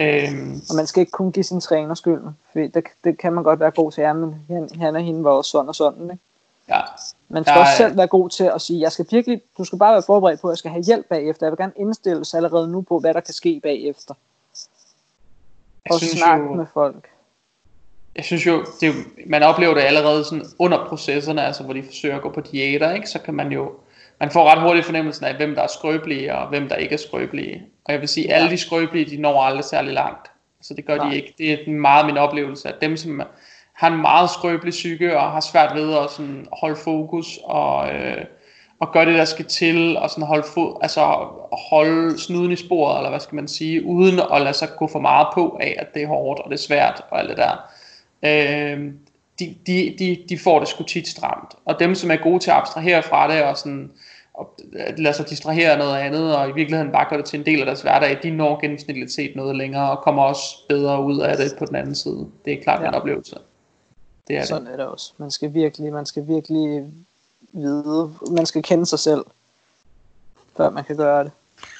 Øhm, 0.00 0.60
Og 0.70 0.76
man 0.76 0.86
skal 0.86 1.00
ikke 1.00 1.10
kun 1.12 1.32
give 1.32 1.44
sin 1.44 1.60
træner 1.60 1.94
skylden, 1.94 2.36
for 2.52 2.58
det, 2.58 2.84
det 3.04 3.18
kan 3.18 3.32
man 3.32 3.44
godt 3.44 3.60
være 3.60 3.70
god 3.70 3.92
til, 3.92 4.00
ja, 4.02 4.12
men 4.12 4.34
han, 4.50 4.68
han 4.80 4.96
og 4.96 5.02
hende 5.02 5.24
var 5.24 5.30
også 5.30 5.50
sådan 5.50 5.68
og 5.68 5.74
sådan. 5.74 6.02
Ikke? 6.02 6.18
ja, 6.68 6.80
Man 7.28 7.44
skal 7.44 7.54
Der 7.54 7.60
også 7.60 7.70
er- 7.72 7.76
selv 7.88 7.96
være 7.96 8.06
god 8.06 8.30
til 8.30 8.44
at 8.44 8.60
sige, 8.60 8.80
jeg 8.80 8.92
skal 8.92 9.06
virkelig, 9.10 9.42
du 9.58 9.64
skal 9.64 9.78
bare 9.78 9.92
være 9.92 10.02
forberedt 10.06 10.40
på, 10.40 10.48
at 10.48 10.52
jeg 10.52 10.58
skal 10.58 10.70
have 10.70 10.84
hjælp 10.84 11.06
bagefter. 11.08 11.46
Jeg 11.46 11.50
vil 11.52 11.58
gerne 11.58 11.72
indstille 11.76 12.24
sig 12.24 12.36
allerede 12.38 12.68
nu 12.72 12.80
på, 12.80 12.98
hvad 12.98 13.14
der 13.14 13.20
kan 13.20 13.34
ske 13.34 13.60
bagefter. 13.62 14.14
jeg 15.86 15.92
Og 15.92 16.00
snakke 16.00 16.44
jo, 16.46 16.54
med 16.54 16.66
folk. 16.74 17.09
Jeg 18.16 18.24
synes 18.24 18.46
jo, 18.46 18.64
det 18.80 18.88
er 18.88 18.92
jo, 18.92 19.00
man 19.26 19.42
oplever 19.42 19.74
det 19.74 19.80
allerede 19.80 20.24
sådan 20.24 20.44
under 20.58 20.86
processerne, 20.88 21.46
altså 21.46 21.62
hvor 21.62 21.72
de 21.72 21.82
forsøger 21.82 22.16
at 22.16 22.22
gå 22.22 22.30
på 22.30 22.40
diæter, 22.40 22.92
ikke? 22.92 23.06
så 23.06 23.18
kan 23.18 23.34
man 23.34 23.52
jo, 23.52 23.72
man 24.20 24.30
får 24.30 24.50
ret 24.50 24.62
hurtigt 24.62 24.86
fornemmelsen 24.86 25.24
af, 25.24 25.36
hvem 25.36 25.54
der 25.54 25.62
er 25.62 25.66
skrøbelige, 25.66 26.34
og 26.34 26.48
hvem 26.48 26.68
der 26.68 26.76
ikke 26.76 26.92
er 26.92 26.98
skrøbelige. 26.98 27.62
Og 27.84 27.92
jeg 27.92 28.00
vil 28.00 28.08
sige, 28.08 28.32
at 28.32 28.36
alle 28.36 28.50
de 28.50 28.58
skrøbelige, 28.58 29.16
de 29.16 29.22
når 29.22 29.42
aldrig 29.42 29.64
særlig 29.64 29.92
langt. 29.92 30.30
Så 30.62 30.74
det 30.74 30.84
gør 30.84 30.96
Nej. 30.96 31.08
de 31.08 31.16
ikke. 31.16 31.34
Det 31.38 31.52
er 31.52 31.70
meget 31.70 32.06
min 32.06 32.16
oplevelse, 32.16 32.68
at 32.68 32.80
dem, 32.80 32.96
som 32.96 33.22
har 33.72 33.90
en 33.90 34.00
meget 34.00 34.30
skrøbelig 34.30 34.70
psyke, 34.70 35.18
og 35.18 35.30
har 35.30 35.40
svært 35.40 35.74
ved 35.74 35.94
at 35.94 36.10
sådan 36.10 36.46
holde 36.52 36.76
fokus, 36.76 37.38
og, 37.44 37.94
øh, 37.94 38.24
og 38.80 38.92
gøre 38.92 39.06
det, 39.06 39.14
der 39.14 39.24
skal 39.24 39.44
til, 39.44 39.96
og 39.96 40.10
sådan 40.10 40.24
holde, 40.24 40.46
fod, 40.54 40.78
altså 40.82 41.00
holde 41.70 42.18
snuden 42.18 42.52
i 42.52 42.56
sporet, 42.56 42.96
eller 42.96 43.10
hvad 43.10 43.20
skal 43.20 43.36
man 43.36 43.48
sige, 43.48 43.84
uden 43.84 44.20
at 44.32 44.42
lade 44.42 44.54
sig 44.54 44.68
gå 44.78 44.86
for 44.86 44.98
meget 44.98 45.26
på 45.34 45.58
af, 45.60 45.76
at 45.78 45.94
det 45.94 46.02
er 46.02 46.06
hårdt, 46.06 46.40
og 46.40 46.50
det 46.50 46.56
er 46.56 46.62
svært, 46.62 47.02
og 47.10 47.18
alt 47.18 47.28
det 47.28 47.36
der. 47.36 47.70
Øh, 48.22 48.92
de, 49.38 49.56
de, 49.66 49.96
de, 49.98 50.24
de 50.28 50.38
får 50.38 50.58
det 50.58 50.68
sgu 50.68 50.84
tit 50.84 51.08
stramt. 51.08 51.54
Og 51.64 51.76
dem, 51.78 51.94
som 51.94 52.10
er 52.10 52.16
gode 52.16 52.38
til 52.38 52.50
at 52.50 52.56
abstrahere 52.56 53.02
fra 53.02 53.34
det, 53.34 53.42
og 53.42 53.58
sådan, 53.58 53.90
og 54.34 54.54
lade 54.96 55.14
sig 55.14 55.28
distrahere 55.30 55.70
af 55.72 55.78
noget 55.78 55.96
andet, 55.96 56.36
og 56.36 56.48
i 56.48 56.52
virkeligheden 56.52 56.92
bare 56.92 57.06
gøre 57.08 57.18
det 57.18 57.26
til 57.26 57.38
en 57.38 57.46
del 57.46 57.60
af 57.60 57.66
deres 57.66 57.82
hverdag, 57.82 58.18
de 58.22 58.30
når 58.30 58.60
gennemsnitligt 58.60 59.12
set 59.12 59.36
noget 59.36 59.56
længere, 59.56 59.90
og 59.90 60.04
kommer 60.04 60.22
også 60.22 60.44
bedre 60.68 61.04
ud 61.04 61.20
af 61.20 61.36
det 61.36 61.52
på 61.58 61.64
den 61.64 61.76
anden 61.76 61.94
side. 61.94 62.28
Det 62.44 62.52
er 62.52 62.62
klart. 62.62 62.82
Ja. 62.82 62.88
en 62.88 62.94
oplevelse. 62.94 63.36
Det 64.28 64.36
er 64.36 64.44
Sådan 64.44 64.66
det. 64.66 64.72
er 64.72 64.76
det 64.76 64.86
også. 64.86 65.12
Man 65.18 65.30
skal 65.30 65.54
virkelig, 65.54 65.92
man 65.92 66.06
skal 66.06 66.28
virkelig 66.28 66.84
vide, 67.52 68.10
man 68.30 68.46
skal 68.46 68.62
kende 68.62 68.86
sig 68.86 68.98
selv, 68.98 69.24
før 70.56 70.70
man 70.70 70.84
kan 70.84 70.96
gøre 70.96 71.24
det. 71.24 71.32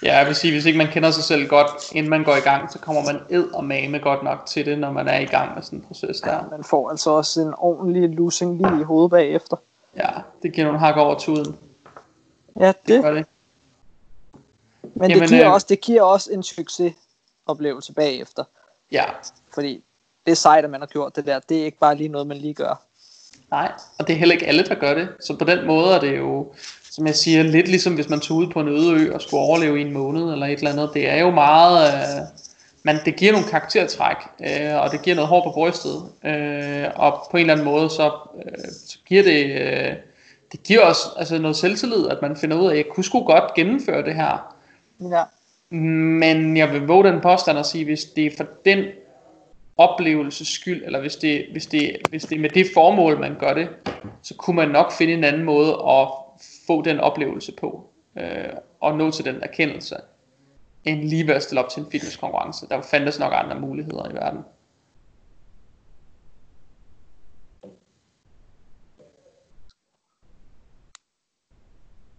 Ja, 0.03 0.16
jeg 0.18 0.26
vil 0.26 0.35
sige, 0.35 0.53
hvis 0.53 0.64
ikke 0.64 0.78
man 0.78 0.87
kender 0.87 1.11
sig 1.11 1.24
selv 1.24 1.49
godt, 1.49 1.93
inden 1.93 2.11
man 2.11 2.24
går 2.24 2.37
i 2.37 2.41
gang, 2.41 2.72
så 2.72 2.78
kommer 2.78 3.03
man 3.05 3.20
ed 3.31 3.49
og 3.53 3.64
mame 3.64 3.99
godt 3.99 4.22
nok 4.22 4.47
til 4.47 4.66
det, 4.66 4.78
når 4.78 4.93
man 4.93 5.09
er 5.09 5.18
i 5.18 5.24
gang 5.24 5.55
med 5.55 5.62
sådan 5.62 5.78
en 5.78 5.85
proces 5.85 6.20
der. 6.20 6.35
Ja, 6.35 6.41
man 6.51 6.64
får 6.64 6.91
altså 6.91 7.11
også 7.11 7.41
en 7.41 7.55
ordentlig 7.59 8.11
losing 8.11 8.57
lige 8.57 8.81
i 8.81 8.85
hovedet 8.85 9.11
bagefter. 9.11 9.57
Ja, 9.97 10.09
det 10.43 10.53
giver 10.53 10.66
nogle 10.66 10.78
hak 10.78 10.97
over 10.97 11.18
tuden. 11.18 11.57
Ja, 12.61 12.72
det, 12.89 13.03
Gør 13.03 13.12
det. 13.12 13.26
men 14.83 15.11
Jamen, 15.11 15.22
det 15.22 15.28
giver, 15.28 15.47
øh, 15.47 15.53
også, 15.53 15.66
det 15.70 15.81
giver 15.81 16.03
også 16.03 16.33
en 16.33 16.43
succesoplevelse 16.43 17.93
bagefter. 17.93 18.45
Ja, 18.93 19.05
Fordi 19.55 19.85
det 20.26 20.33
er 20.33 20.37
sejt, 20.37 20.64
at 20.64 20.70
man 20.70 20.81
har 20.81 20.87
gjort 20.87 21.16
det 21.16 21.26
der. 21.26 21.39
Det 21.39 21.61
er 21.61 21.64
ikke 21.64 21.78
bare 21.78 21.95
lige 21.95 22.09
noget, 22.09 22.26
man 22.26 22.37
lige 22.37 22.55
gør. 22.55 22.83
Nej, 23.51 23.72
og 23.99 24.07
det 24.07 24.12
er 24.12 24.18
heller 24.18 24.33
ikke 24.33 24.47
alle, 24.47 24.64
der 24.64 24.74
gør 24.74 24.95
det. 24.95 25.09
Så 25.20 25.37
på 25.37 25.45
den 25.45 25.66
måde 25.66 25.95
er 25.95 26.01
det 26.01 26.18
jo, 26.18 26.55
som 27.01 27.07
jeg 27.07 27.16
siger, 27.16 27.42
lidt 27.42 27.68
ligesom 27.68 27.94
hvis 27.94 28.09
man 28.09 28.20
tog 28.20 28.36
ud 28.36 28.46
på 28.46 28.61
en 28.61 28.68
øde 28.68 28.92
ø 28.92 29.14
og 29.14 29.22
skulle 29.22 29.40
overleve 29.40 29.78
i 29.78 29.80
en 29.80 29.92
måned 29.92 30.32
eller 30.32 30.46
et 30.46 30.59
eller 30.59 30.72
andet. 30.72 30.90
Det 30.94 31.11
er 31.11 31.20
jo 31.20 31.30
meget, 31.30 31.86
øh, 31.86 32.26
man, 32.82 32.96
det 33.05 33.16
giver 33.16 33.32
nogle 33.32 33.46
karaktertræk, 33.48 34.16
øh, 34.40 34.82
og 34.82 34.90
det 34.90 35.03
giver 35.03 35.16
noget 35.16 35.28
hår 35.28 35.44
på 35.44 35.51
brystet. 35.51 36.03
Øh, 36.24 36.84
og 36.96 37.28
på 37.30 37.36
en 37.36 37.40
eller 37.40 37.53
anden 37.53 37.64
måde, 37.64 37.90
så, 37.90 38.11
øh, 38.36 38.64
så 38.86 38.98
giver 39.07 39.22
det, 39.22 39.44
øh, 39.44 39.92
det 40.53 40.62
giver 40.62 40.80
også 40.80 41.03
altså 41.16 41.38
noget 41.38 41.57
selvtillid, 41.57 42.09
at 42.09 42.18
man 42.22 42.36
finder 42.36 42.57
ud 42.57 42.66
af, 42.66 42.70
at 42.70 42.76
jeg 42.76 42.86
kunne 42.94 43.05
sgu 43.05 43.24
godt 43.24 43.55
gennemføre 43.55 44.05
det 44.05 44.14
her. 44.14 44.57
Ja. 45.01 45.22
Men 45.76 46.57
jeg 46.57 46.72
vil 46.72 46.86
våge 46.86 47.05
den 47.05 47.20
påstand 47.20 47.59
at 47.59 47.66
sige, 47.66 47.84
hvis 47.84 48.05
det 48.05 48.26
er 48.26 48.30
for 48.36 48.46
den 48.64 48.84
oplevelses 49.76 50.48
skyld, 50.48 50.82
eller 50.84 51.01
hvis 51.01 51.16
det, 51.16 51.44
hvis, 51.53 51.66
det, 51.66 51.96
hvis 52.11 52.22
det 52.22 52.36
er 52.36 52.40
med 52.40 52.51
det 52.51 52.66
formål, 52.74 53.20
man 53.20 53.36
gør 53.38 53.55
det, 53.55 53.68
så 54.22 54.34
kunne 54.34 54.57
man 54.57 54.68
nok 54.68 54.92
finde 54.92 55.12
en 55.12 55.24
anden 55.24 55.44
måde 55.44 55.70
at 55.70 56.09
få 56.70 56.82
den 56.82 57.00
oplevelse 57.00 57.52
på, 57.56 57.90
øh, 58.18 58.52
og 58.80 58.96
nå 58.96 59.10
til 59.10 59.24
den 59.24 59.42
erkendelse, 59.42 59.96
end 60.84 61.00
lige 61.00 61.26
ved 61.26 61.34
at 61.34 61.42
stille 61.42 61.64
op 61.64 61.70
til 61.70 61.82
en 61.82 61.90
fitnesskonkurrence. 61.90 62.68
Der 62.68 62.82
fandtes 62.82 63.18
nok 63.18 63.32
andre 63.36 63.60
muligheder 63.60 64.10
i 64.10 64.14
verden. 64.14 64.44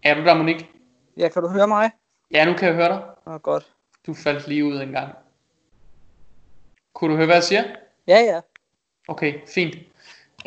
Er 0.04 0.14
du 0.14 0.22
der, 0.22 0.34
Monique? 0.34 0.68
ja, 1.18 1.30
kan 1.30 1.42
du 1.42 1.50
høre 1.50 1.68
mig? 1.68 1.92
Ja, 2.32 2.46
nu 2.46 2.54
kan 2.54 2.68
jeg 2.68 2.76
høre 2.76 2.90
dig. 2.90 3.02
Åh, 3.28 3.42
godt. 3.42 3.74
Du 4.08 4.14
faldt 4.14 4.48
lige 4.48 4.66
ud 4.66 4.82
en 4.82 4.92
gang. 4.92 5.16
Kunne 6.94 7.12
du 7.12 7.16
høre, 7.16 7.26
hvad 7.26 7.36
jeg 7.36 7.44
siger? 7.44 7.64
Ja, 8.08 8.20
ja. 8.20 8.42
Okay, 9.08 9.48
fint. 9.48 9.76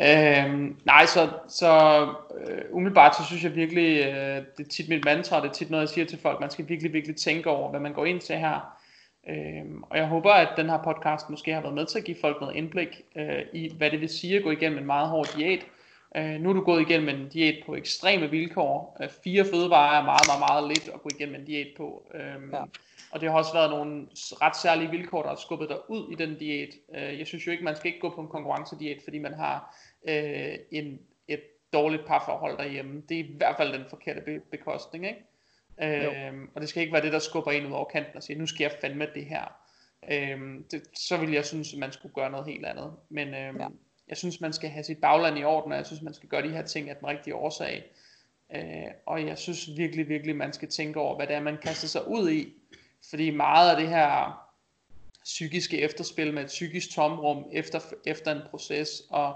Øhm, 0.01 0.77
nej, 0.85 1.05
så, 1.05 1.29
så 1.47 2.01
øh, 2.39 2.61
umiddelbart 2.71 3.15
så 3.15 3.25
synes 3.25 3.43
jeg 3.43 3.55
virkelig, 3.55 4.05
øh, 4.05 4.43
det 4.57 4.65
er 4.65 4.69
tit 4.69 4.89
mit 4.89 5.05
mantra, 5.05 5.41
det 5.41 5.49
er 5.49 5.53
tit 5.53 5.69
noget, 5.69 5.81
jeg 5.81 5.89
siger 5.89 6.05
til 6.05 6.19
folk, 6.19 6.39
man 6.39 6.49
skal 6.49 6.69
virkelig, 6.69 6.93
virkelig 6.93 7.15
tænke 7.15 7.49
over, 7.49 7.69
hvad 7.69 7.79
man 7.79 7.93
går 7.93 8.05
ind 8.05 8.21
til 8.21 8.35
her. 8.35 8.77
Øhm, 9.29 9.83
og 9.83 9.97
jeg 9.97 10.07
håber, 10.07 10.31
at 10.31 10.49
den 10.57 10.69
her 10.69 10.83
podcast 10.83 11.29
måske 11.29 11.53
har 11.53 11.61
været 11.61 11.75
med 11.75 11.85
til 11.85 11.97
at 11.99 12.05
give 12.05 12.17
folk 12.21 12.41
noget 12.41 12.55
indblik 12.55 13.01
øh, 13.15 13.41
i, 13.53 13.73
hvad 13.77 13.91
det 13.91 14.01
vil 14.01 14.09
sige 14.09 14.37
at 14.37 14.43
gå 14.43 14.51
igennem 14.51 14.79
en 14.79 14.85
meget 14.85 15.09
hård 15.09 15.27
diæt. 15.37 15.59
Øh, 16.17 16.41
nu 16.41 16.49
er 16.49 16.53
du 16.53 16.61
gået 16.61 16.81
igennem 16.81 17.09
en 17.09 17.29
diæt 17.29 17.55
på 17.65 17.75
ekstreme 17.75 18.29
vilkår. 18.29 18.97
Øh, 19.01 19.09
fire 19.23 19.45
fødevarer 19.53 19.99
er 20.01 20.05
meget, 20.05 20.27
meget, 20.27 20.39
meget 20.49 20.67
lidt 20.67 20.89
at 20.93 21.01
gå 21.01 21.09
igennem 21.19 21.35
en 21.35 21.45
diæt 21.45 21.67
på. 21.77 22.03
Øhm, 22.13 22.53
Ja. 22.53 22.63
Og 23.15 23.21
det 23.21 23.31
har 23.31 23.37
også 23.37 23.53
været 23.53 23.69
nogle 23.69 24.07
ret 24.15 24.57
særlige 24.57 24.89
vilkår, 24.89 25.21
der 25.21 25.29
har 25.29 25.35
skubbet 25.35 25.69
dig 25.69 25.89
ud 25.89 26.11
i 26.11 26.15
den 26.15 26.37
diæt. 26.39 26.69
Øh, 26.95 27.19
Jeg 27.19 27.27
synes 27.27 27.47
jo 27.47 27.51
ikke, 27.51 27.63
man 27.63 27.75
skal 27.75 27.87
ikke 27.87 27.99
gå 27.99 28.09
på 28.15 28.21
en 28.21 28.27
konkurrencediæt, 28.27 28.97
fordi 29.03 29.19
man 29.19 29.33
har 29.33 29.75
øh, 30.09 30.55
en, 30.71 30.99
et 31.27 31.41
dårligt 31.73 32.05
parforhold 32.05 32.57
derhjemme. 32.57 33.03
Det 33.09 33.19
er 33.19 33.23
i 33.23 33.31
hvert 33.37 33.57
fald 33.57 33.73
den 33.73 33.83
forkerte 33.89 34.21
be- 34.21 34.39
bekostning, 34.51 35.05
ikke? 35.07 36.27
Øhm, 36.27 36.49
og 36.55 36.61
det 36.61 36.69
skal 36.69 36.81
ikke 36.81 36.93
være 36.93 37.01
det, 37.01 37.13
der 37.13 37.19
skubber 37.19 37.51
en 37.51 37.65
ud 37.65 37.71
over 37.71 37.85
kanten 37.85 38.15
og 38.15 38.23
siger, 38.23 38.37
nu 38.37 38.47
skal 38.47 38.63
jeg 38.63 38.71
fandme 38.81 39.07
det 39.15 39.25
her. 39.25 39.53
Øhm, 40.11 40.65
det, 40.71 40.83
så 40.97 41.17
vil 41.17 41.31
jeg 41.31 41.45
synes, 41.45 41.73
at 41.73 41.79
man 41.79 41.91
skulle 41.91 42.15
gøre 42.15 42.31
noget 42.31 42.45
helt 42.47 42.65
andet. 42.65 42.93
Men 43.09 43.27
øhm, 43.33 43.57
ja. 43.59 43.67
jeg 44.07 44.17
synes, 44.17 44.41
man 44.41 44.53
skal 44.53 44.69
have 44.69 44.83
sit 44.83 45.01
bagland 45.01 45.37
i 45.39 45.43
orden, 45.43 45.71
og 45.71 45.77
jeg 45.77 45.85
synes, 45.85 46.01
man 46.01 46.13
skal 46.13 46.29
gøre 46.29 46.43
de 46.43 46.49
her 46.51 46.65
ting 46.65 46.89
af 46.89 46.95
den 46.95 47.07
rigtige 47.07 47.35
årsag. 47.35 47.83
Øh, 48.55 48.61
og 49.05 49.25
jeg 49.25 49.37
synes 49.37 49.69
virkelig, 49.77 50.09
virkelig, 50.09 50.35
man 50.35 50.53
skal 50.53 50.69
tænke 50.69 50.99
over, 50.99 51.15
hvad 51.15 51.27
det 51.27 51.35
er, 51.35 51.41
man 51.41 51.57
kaster 51.57 51.87
sig 51.87 52.07
ud 52.07 52.29
i. 52.31 52.53
Fordi 53.09 53.29
meget 53.29 53.71
af 53.71 53.77
det 53.77 53.89
her 53.89 54.41
psykiske 55.23 55.81
efterspil 55.81 56.33
med 56.33 56.43
et 56.43 56.47
psykisk 56.47 56.95
tomrum 56.95 57.45
efter, 57.51 57.79
efter 58.05 58.31
en 58.31 58.41
proces, 58.49 59.01
og 59.09 59.35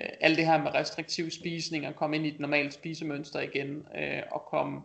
øh, 0.00 0.08
alt 0.20 0.38
det 0.38 0.46
her 0.46 0.62
med 0.62 0.74
restriktiv 0.74 1.30
spisning, 1.30 1.86
og 1.86 1.96
komme 1.96 2.16
ind 2.16 2.26
i 2.26 2.28
et 2.28 2.40
normalt 2.40 2.74
spisemønster 2.74 3.40
igen, 3.40 3.86
øh, 3.98 4.22
og 4.30 4.42
komme 4.50 4.80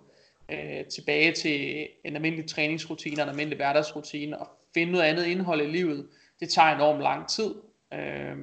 øh, 0.50 0.86
tilbage 0.86 1.32
til 1.32 1.88
en 2.04 2.16
almindelig 2.16 2.50
træningsrutine, 2.50 3.22
en 3.22 3.30
almindelig 3.30 3.56
hverdagsrutine, 3.56 4.40
og 4.40 4.48
finde 4.74 4.92
noget 4.92 5.06
andet 5.06 5.26
indhold 5.26 5.62
i 5.62 5.72
livet, 5.72 6.08
det 6.40 6.50
tager 6.50 6.76
enormt 6.76 7.02
lang 7.02 7.30
tid. 7.30 7.56
Øh, 7.94 8.38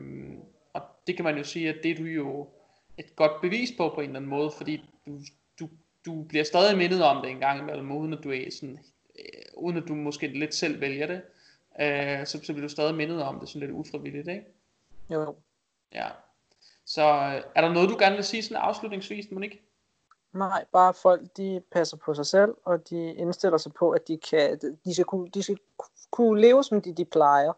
og 0.73 0.83
det 1.07 1.17
kan 1.17 1.25
man 1.25 1.39
jo 1.39 1.45
sige, 1.45 1.69
at 1.69 1.77
det 1.83 1.91
er 1.91 1.95
du 1.95 2.05
jo 2.05 2.49
et 2.99 3.17
godt 3.17 3.41
bevis 3.41 3.71
på 3.77 3.89
på 3.89 4.01
en 4.01 4.07
eller 4.07 4.17
anden 4.17 4.31
måde, 4.31 4.51
fordi 4.57 4.85
du, 5.07 5.19
du, 5.61 5.69
du 6.07 6.23
bliver 6.23 6.45
stadig 6.45 6.79
mindet 6.79 7.05
om 7.05 7.23
det 7.23 7.31
en 7.31 7.39
gang 7.39 7.61
imellem, 7.61 7.93
uden 7.93 8.13
at 8.13 8.25
du 8.25 8.31
er 8.31 8.51
sådan, 8.51 8.79
øh, 9.23 9.43
uden 9.57 9.77
at 9.77 9.85
du 9.89 9.95
måske 9.95 10.27
lidt 10.27 10.55
selv 10.55 10.81
vælger 10.81 11.07
det. 11.07 11.23
øh, 11.81 12.27
så, 12.27 12.41
så 12.45 12.53
bliver 12.53 12.61
du 12.67 12.69
stadig 12.69 12.95
mindet 12.95 13.23
om 13.23 13.41
det 13.41 13.49
sådan 13.49 13.61
lidt 13.61 13.71
ufrivilligt, 13.71 14.29
ikke? 14.29 14.45
Jo. 15.11 15.35
Ja. 15.95 16.09
Så 16.87 17.03
øh, 17.03 17.43
er 17.55 17.61
der 17.61 17.73
noget, 17.73 17.89
du 17.91 17.97
gerne 17.99 18.15
vil 18.17 18.25
sige 18.25 18.43
sådan 18.43 18.57
afslutningsvis, 18.63 19.27
Monique? 19.31 19.59
Nej, 20.33 20.65
bare 20.73 20.95
folk, 20.95 21.37
de 21.37 21.63
passer 21.73 21.97
på 21.97 22.15
sig 22.15 22.27
selv, 22.27 22.55
og 22.65 22.91
de 22.91 23.15
indstiller 23.15 23.59
sig 23.59 23.73
på, 23.73 23.91
at 23.91 24.09
de 24.09 24.19
kan, 24.31 24.59
de 24.85 24.95
skal 24.95 25.05
kunne, 25.05 25.29
de 25.31 25.43
skal 25.43 25.59
kunne 26.11 26.41
leve, 26.41 26.65
som 26.65 26.81
de, 26.83 26.93
de 26.95 27.05
plejer. 27.05 27.53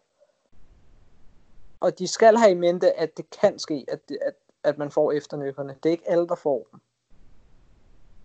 Og 1.81 1.99
de 1.99 2.07
skal 2.09 2.37
have 2.37 2.51
i 2.51 2.55
mente, 2.55 2.93
at 2.93 3.17
det 3.17 3.31
kan 3.41 3.59
ske, 3.59 3.85
at, 3.89 4.09
det, 4.09 4.19
at, 4.23 4.35
at 4.65 4.79
man 4.79 4.91
får 4.91 5.13
efternykkerne. 5.13 5.77
Det 5.83 5.89
er 5.89 5.91
ikke 5.91 6.11
alle, 6.11 6.29
der 6.29 6.35
får 6.35 6.69
dem. 6.73 6.81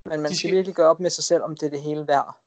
Men 0.05 0.21
man 0.21 0.31
De 0.31 0.35
skal 0.35 0.37
skal- 0.37 0.51
virkelig 0.55 0.75
gøre 0.75 0.89
op 0.89 0.99
med 0.99 1.09
sig 1.09 1.23
selv, 1.23 1.43
om 1.43 1.55
det 1.55 1.63
er 1.65 1.69
det 1.69 1.81
hele 1.81 2.07
værd. 2.07 2.37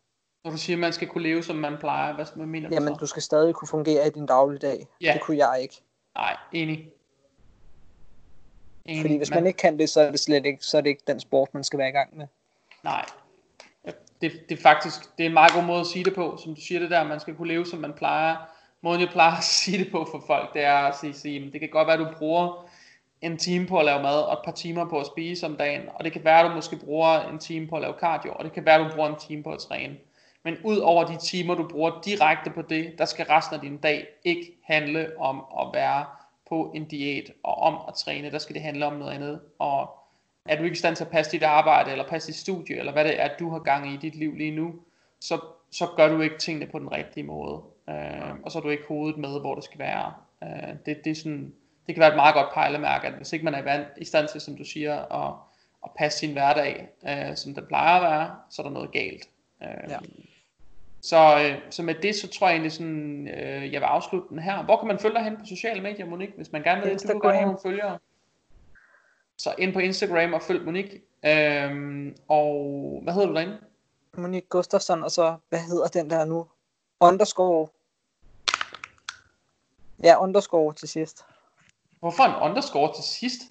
Når 0.45 0.51
du 0.51 0.57
siger, 0.57 0.77
at 0.77 0.81
man 0.81 0.93
skal 0.93 1.09
kunne 1.09 1.23
leve, 1.23 1.43
som 1.43 1.57
man 1.57 1.77
plejer, 1.79 2.15
hvad, 2.15 2.27
hvad 2.35 2.47
mener 2.47 2.69
du 2.69 2.75
Jamen, 2.75 2.95
så? 2.95 2.99
du 3.01 3.07
skal 3.07 3.23
stadig 3.23 3.55
kunne 3.55 3.69
fungere 3.69 4.07
i 4.07 4.11
din 4.11 4.27
dagligdag. 4.27 4.87
Ja. 5.01 5.13
Det 5.13 5.23
kunne 5.23 5.37
jeg 5.37 5.59
ikke. 5.63 5.83
Nej, 6.15 6.37
enig. 6.53 6.91
enig. 8.85 9.03
Fordi 9.03 9.17
hvis 9.17 9.31
man 9.31 9.47
ikke 9.47 9.57
kan 9.57 9.79
det, 9.79 9.91
så 9.91 10.01
er 10.01 10.11
det 10.11 10.21
slet 10.21 10.47
ikke, 10.47 10.65
så 10.65 10.77
er 10.77 10.81
det 10.81 10.91
ikke 10.91 11.03
den 11.07 11.21
sport, 11.21 11.55
man 11.55 11.65
skal 11.65 11.79
være 11.79 11.89
i 11.89 11.93
gang 11.93 12.17
med. 12.17 12.27
Nej. 12.85 13.05
Det, 14.21 14.33
det 14.49 14.59
er 14.59 14.63
faktisk 14.63 15.17
det 15.19 15.25
er 15.25 15.29
en 15.29 15.35
meget 15.35 15.53
god 15.53 15.63
måde 15.63 15.81
at 15.81 15.87
sige 15.87 16.05
det 16.05 16.15
på, 16.15 16.39
som 16.43 16.55
du 16.55 16.61
siger 16.61 16.81
det 16.81 16.91
der, 16.91 17.05
man 17.05 17.21
skal 17.21 17.35
kunne 17.35 17.49
leve, 17.49 17.67
som 17.67 17.79
man 17.79 17.93
plejer. 17.93 18.37
Måden 18.81 19.01
jeg 19.01 19.09
plejer 19.09 19.37
at 19.37 19.45
sige 19.45 19.79
det 19.85 19.93
på 19.93 20.09
for 20.11 20.25
folk, 20.27 20.55
det 20.55 20.65
er 20.65 20.75
at 20.75 20.97
sige, 21.01 21.15
sige 21.15 21.41
"Men 21.41 21.53
det 21.53 21.61
kan 21.61 21.69
godt 21.69 21.87
være, 21.87 21.99
at 22.01 22.07
du 22.13 22.19
bruger 22.19 22.69
en 23.21 23.37
time 23.39 23.67
på 23.67 23.79
at 23.79 23.85
lave 23.85 24.03
mad, 24.03 24.21
og 24.21 24.33
et 24.33 24.39
par 24.45 24.53
timer 24.53 24.89
på 24.89 25.01
at 25.01 25.07
spise 25.07 25.47
om 25.47 25.57
dagen, 25.57 25.83
og 25.95 26.05
det 26.05 26.13
kan 26.13 26.25
være, 26.25 26.41
at 26.41 26.51
du 26.51 26.55
måske 26.55 26.77
bruger 26.77 27.21
en 27.21 27.39
time 27.39 27.67
på 27.69 27.77
at 27.77 27.83
lave 27.83 27.95
cardio, 28.01 28.33
og 28.33 28.45
det 28.45 28.53
kan 28.53 28.65
være, 28.65 28.75
at 28.75 28.91
du 28.91 28.95
bruger 28.95 29.09
en 29.09 29.21
time 29.21 29.43
på 29.43 29.53
at 29.53 29.59
træne. 29.59 29.97
Men 30.45 30.57
ud 30.65 30.79
over 30.79 31.05
de 31.05 31.17
timer, 31.17 31.55
du 31.55 31.69
bruger 31.69 32.01
direkte 32.05 32.51
på 32.51 32.63
det, 32.63 32.95
der 32.99 33.05
skal 33.05 33.27
resten 33.27 33.55
af 33.55 33.61
din 33.61 33.77
dag 33.77 34.07
ikke 34.25 34.59
handle 34.65 35.19
om 35.19 35.45
at 35.61 35.67
være 35.75 36.05
på 36.49 36.73
en 36.75 36.85
diæt 36.85 37.33
og 37.43 37.55
om 37.59 37.79
at 37.89 37.95
træne. 37.95 38.31
Der 38.31 38.39
skal 38.39 38.55
det 38.55 38.63
handle 38.63 38.87
om 38.87 38.93
noget 38.93 39.13
andet. 39.13 39.41
Og 39.59 39.91
er 40.47 40.57
du 40.57 40.63
ikke 40.63 40.75
i 40.75 40.79
stand 40.79 40.97
til 40.97 41.05
at 41.05 41.11
passe 41.11 41.33
dit 41.33 41.43
arbejde, 41.43 41.91
eller 41.91 42.09
passe 42.09 42.29
dit 42.29 42.37
studie, 42.37 42.77
eller 42.79 42.93
hvad 42.93 43.05
det 43.05 43.21
er, 43.23 43.29
du 43.39 43.51
har 43.51 43.59
gang 43.59 43.91
i 43.91 43.95
i 43.95 43.97
dit 43.97 44.15
liv 44.15 44.35
lige 44.35 44.51
nu, 44.57 44.75
så, 45.21 45.41
så 45.71 45.87
gør 45.97 46.09
du 46.09 46.21
ikke 46.21 46.39
tingene 46.39 46.67
på 46.67 46.79
den 46.79 46.93
rigtige 46.93 47.25
måde. 47.25 47.63
Øh, 47.89 48.35
og 48.43 48.51
så 48.53 48.59
er 48.59 48.63
du 48.63 48.69
ikke 48.69 48.85
hovedet 48.89 49.19
med, 49.19 49.41
hvor 49.41 49.55
det 49.55 49.65
skal 49.65 49.79
være. 49.79 50.13
Øh, 50.43 50.75
det, 50.87 51.05
det, 51.05 51.11
er 51.11 51.15
sådan, 51.15 51.55
det 51.87 51.95
kan 51.95 52.01
være 52.01 52.11
et 52.11 52.17
meget 52.17 52.35
godt 52.35 52.53
pejlemærke, 52.55 53.07
at 53.07 53.13
hvis 53.15 53.33
ikke 53.33 53.45
man 53.45 53.55
er 53.55 53.85
i 53.97 54.05
stand 54.05 54.29
til, 54.29 54.41
som 54.41 54.57
du 54.57 54.65
siger, 54.65 55.25
at, 55.27 55.35
at 55.85 55.91
passe 55.99 56.19
sin 56.19 56.33
hverdag, 56.33 56.89
øh, 57.09 57.37
som 57.37 57.55
den 57.55 57.67
plejer 57.67 57.97
at 57.97 58.03
være, 58.03 58.37
så 58.51 58.63
er 58.63 58.67
der 58.67 58.73
noget 58.73 58.93
galt. 58.93 59.29
Øh, 59.63 59.69
Ja 59.89 59.99
så, 61.03 61.39
øh, 61.39 61.71
så 61.71 61.83
med 61.83 61.95
det, 61.95 62.15
så 62.15 62.29
tror 62.29 62.47
jeg 62.47 62.55
egentlig 62.55 62.73
sådan, 62.73 63.29
øh, 63.29 63.73
jeg 63.73 63.81
vil 63.81 63.87
afslutte 63.87 64.29
den 64.29 64.39
her. 64.39 64.65
Hvor 64.65 64.77
kan 64.77 64.89
man 64.89 64.99
følge 64.99 65.15
dig 65.15 65.25
hen 65.25 65.37
på 65.37 65.45
sociale 65.47 65.81
medier, 65.81 66.07
Monique, 66.07 66.37
hvis 66.37 66.53
man 66.53 66.63
gerne 66.63 66.81
vil, 66.81 66.85
du 66.85 66.89
vil 66.89 66.93
Instagram. 66.93 67.33
have 67.33 67.45
nogle 67.45 67.59
følgere? 67.63 67.99
Så 69.37 69.55
ind 69.59 69.73
på 69.73 69.79
Instagram 69.79 70.33
og 70.33 70.43
følg 70.43 70.65
Monique. 70.65 71.01
Øhm, 71.25 72.17
og 72.29 73.01
hvad 73.03 73.15
hedder 73.15 73.29
du 73.29 73.35
derinde? 73.35 73.59
Monique 74.17 74.49
Gustafsson, 74.49 75.03
og 75.05 75.11
så, 75.11 75.37
hvad 75.49 75.59
hedder 75.59 75.89
den 75.89 76.11
der 76.11 76.25
nu? 76.25 76.47
Underscore. 77.01 77.69
Ja, 80.03 80.23
underscore 80.23 80.75
til 80.75 80.89
sidst. 80.89 81.25
Hvorfor 82.01 82.23
en 82.23 82.51
underscore 82.51 82.95
til 82.95 83.05
sidst? 83.05 83.43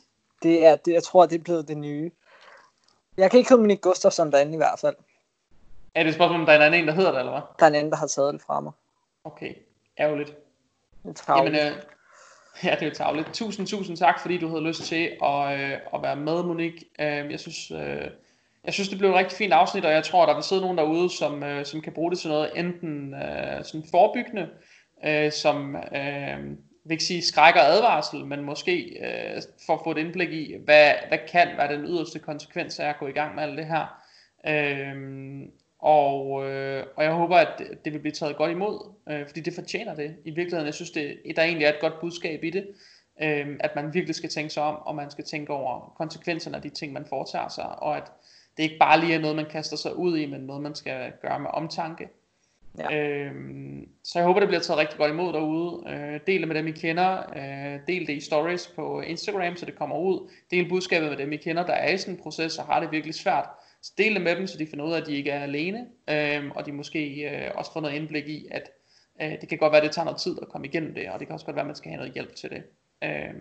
Det 0.44 0.66
er, 0.66 0.76
det, 0.76 0.94
jeg 0.94 1.04
tror, 1.04 1.26
det 1.26 1.40
er 1.40 1.44
blevet 1.44 1.68
det 1.68 1.78
nye. 1.78 2.12
Jeg 3.18 3.32
kan 3.32 3.38
ikke 3.38 3.50
hedde 3.50 3.62
Monique 3.62 3.82
Gustafsson 3.82 4.32
derinde 4.32 4.54
i 4.54 4.58
hvert 4.58 4.80
fald. 4.80 4.96
Er 5.96 6.04
det 6.04 6.10
et 6.10 6.16
spørgsmål, 6.16 6.40
om 6.40 6.46
der 6.46 6.54
er 6.54 6.58
en 6.58 6.74
anden, 6.74 6.88
der 6.88 6.94
hedder 6.94 7.12
det, 7.12 7.20
eller 7.20 7.32
hvad? 7.32 7.42
Der 7.60 7.66
er 7.66 7.70
en 7.70 7.76
anden, 7.76 7.92
der 7.92 7.98
har 7.98 8.08
taget 8.08 8.34
det 8.34 8.42
fra 8.42 8.60
mig. 8.60 8.72
Okay, 9.24 9.54
ærgerligt. 10.00 10.36
Det 11.04 11.24
er 11.28 11.38
Jamen, 11.38 11.56
øh, 11.56 11.60
ja, 12.64 12.72
det 12.72 12.82
er 12.82 12.86
jo 12.86 12.94
tavligt. 12.94 13.34
Tusind, 13.34 13.68
tusind 13.68 13.98
tak, 13.98 14.20
fordi 14.20 14.38
du 14.38 14.48
havde 14.48 14.64
lyst 14.64 14.84
til 14.84 15.18
at, 15.24 15.60
øh, 15.60 15.78
at 15.94 16.02
være 16.02 16.16
med, 16.16 16.44
Monique. 16.44 16.86
Øh, 17.00 17.32
jeg 17.32 17.40
synes, 17.40 17.72
øh, 17.72 18.08
jeg 18.66 18.74
synes, 18.74 18.90
det 18.90 18.98
blev 18.98 19.10
et 19.10 19.16
rigtig 19.16 19.38
fint 19.38 19.54
afsnit, 19.54 19.86
og 19.86 19.92
jeg 19.92 20.04
tror, 20.04 20.26
der 20.26 20.34
vil 20.34 20.44
sidde 20.44 20.62
nogen 20.62 20.78
derude, 20.78 21.10
som, 21.10 21.44
øh, 21.44 21.66
som 21.66 21.82
kan 21.82 21.94
bruge 21.94 22.12
det 22.12 22.20
til 22.20 22.30
noget 22.30 22.52
enten 22.56 23.14
øh, 23.14 23.64
sådan 23.64 23.88
forebyggende, 23.92 24.50
øh, 25.06 25.32
som 25.32 25.76
øh, 25.76 26.38
vil 26.84 26.92
ikke 26.92 27.04
sige 27.04 27.22
skræk 27.22 27.56
og 27.56 27.66
advarsel, 27.66 28.26
men 28.26 28.44
måske 28.44 28.98
øh, 29.06 29.42
for 29.66 29.74
at 29.74 29.80
få 29.84 29.92
et 29.92 29.98
indblik 29.98 30.32
i, 30.32 30.56
hvad, 30.64 30.92
hvad 31.08 31.18
kan 31.32 31.48
være 31.58 31.76
den 31.76 31.86
yderste 31.86 32.20
konsekvens 32.20 32.80
af 32.80 32.90
at 32.90 32.98
gå 33.00 33.08
i 33.08 33.12
gang 33.12 33.36
med 33.36 33.44
alt 33.44 33.58
det 33.58 33.66
her. 33.66 34.02
Øh, 34.48 34.96
og, 35.82 36.50
øh, 36.50 36.86
og 36.96 37.04
jeg 37.04 37.14
håber, 37.14 37.38
at 37.38 37.62
det, 37.86 37.94
vil 37.94 38.00
blive 38.00 38.12
taget 38.12 38.38
godt 38.38 38.52
imod, 38.52 38.92
øh, 39.10 39.28
fordi 39.28 39.40
det 39.40 39.54
fortjener 39.54 39.96
det. 39.96 40.16
I 40.26 40.30
virkeligheden, 40.30 40.66
jeg 40.66 40.74
synes, 40.74 40.92
det, 40.92 41.18
der 41.36 41.44
egentlig 41.44 41.66
er 41.66 41.70
et 41.70 41.80
godt 41.82 42.00
budskab 42.02 42.44
i 42.44 42.50
det, 42.50 42.68
øh, 43.22 43.48
at 43.60 43.76
man 43.76 43.94
virkelig 43.94 44.16
skal 44.16 44.30
tænke 44.30 44.50
sig 44.50 44.64
om, 44.64 44.76
og 44.76 44.96
man 44.96 45.12
skal 45.12 45.24
tænke 45.24 45.54
over 45.54 45.94
konsekvenserne 45.98 46.56
af 46.56 46.62
de 46.62 46.70
ting, 46.70 46.94
man 46.94 47.06
foretager 47.10 47.50
sig, 47.50 47.84
og 47.84 47.98
at 47.98 48.12
det 48.58 48.64
ikke 48.64 48.78
bare 48.80 49.00
lige 49.00 49.14
er 49.14 49.20
noget, 49.20 49.36
man 49.36 49.46
kaster 49.46 49.78
sig 49.78 49.96
ud 49.96 50.18
i, 50.18 50.26
men 50.26 50.42
noget, 50.42 50.62
man 50.62 50.76
skal 50.76 51.14
gøre 51.22 51.40
med 51.40 51.50
omtanke. 51.54 52.10
Ja. 52.78 52.98
Øhm, 52.98 53.90
så 54.04 54.20
jeg 54.20 54.26
håber, 54.26 54.40
det 54.40 54.50
bliver 54.50 54.62
taget 54.62 54.80
rigtig 54.80 54.98
godt 54.98 55.12
imod 55.12 55.34
derude. 55.34 55.84
Øh, 55.90 56.20
del 56.28 56.40
det 56.40 56.48
med 56.48 56.56
dem, 56.56 56.68
I 56.68 56.72
kender. 56.72 57.18
Øh, 57.36 57.80
del 57.88 58.08
det 58.08 58.14
i 58.14 58.20
stories 58.20 58.68
på 58.76 59.02
Instagram, 59.02 59.56
så 59.56 59.66
det 59.66 59.76
kommer 59.76 59.98
ud. 59.98 60.32
Del 60.52 60.70
budskabet 60.70 61.10
med 61.10 61.18
dem, 61.18 61.32
I 61.32 61.38
kender, 61.38 61.66
der 61.66 61.74
er 61.74 61.94
i 61.94 61.98
sådan 61.98 62.14
en 62.14 62.22
proces, 62.22 62.58
og 62.58 62.66
har 62.66 62.80
det 62.80 62.92
virkelig 62.92 63.16
svært. 63.16 63.50
Så 63.82 63.94
del 63.98 64.14
det 64.14 64.22
med 64.22 64.36
dem, 64.36 64.48
så 64.48 64.58
de 64.58 64.68
finder 64.68 64.86
ud 64.86 64.94
af, 64.94 65.02
at 65.02 65.08
de 65.08 65.16
ikke 65.16 65.32
er 65.32 65.44
alene. 65.44 65.88
Øh, 66.10 66.52
og 66.56 66.66
de 66.66 66.72
måske 66.72 67.30
øh, 67.30 67.52
også 67.56 67.74
får 67.74 67.82
noget 67.82 67.96
indblik 67.96 68.28
i, 68.28 68.48
at 68.52 68.72
øh, 69.22 69.42
det 69.42 69.50
kan 69.50 69.58
godt 69.58 69.72
være, 69.72 69.82
at 69.82 69.86
det 69.86 69.92
tager 69.92 70.06
noget 70.06 70.20
tid 70.20 70.38
at 70.42 70.50
komme 70.50 70.68
igennem 70.68 70.94
det, 70.96 71.10
og 71.10 71.20
det 71.20 71.28
kan 71.28 71.34
også 71.34 71.46
godt 71.46 71.56
være, 71.56 71.64
at 71.64 71.68
man 71.68 71.76
skal 71.76 71.90
have 71.92 71.98
noget 71.98 72.14
hjælp 72.14 72.36
til 72.36 72.50
det. 72.50 72.64
Øh, 73.04 73.34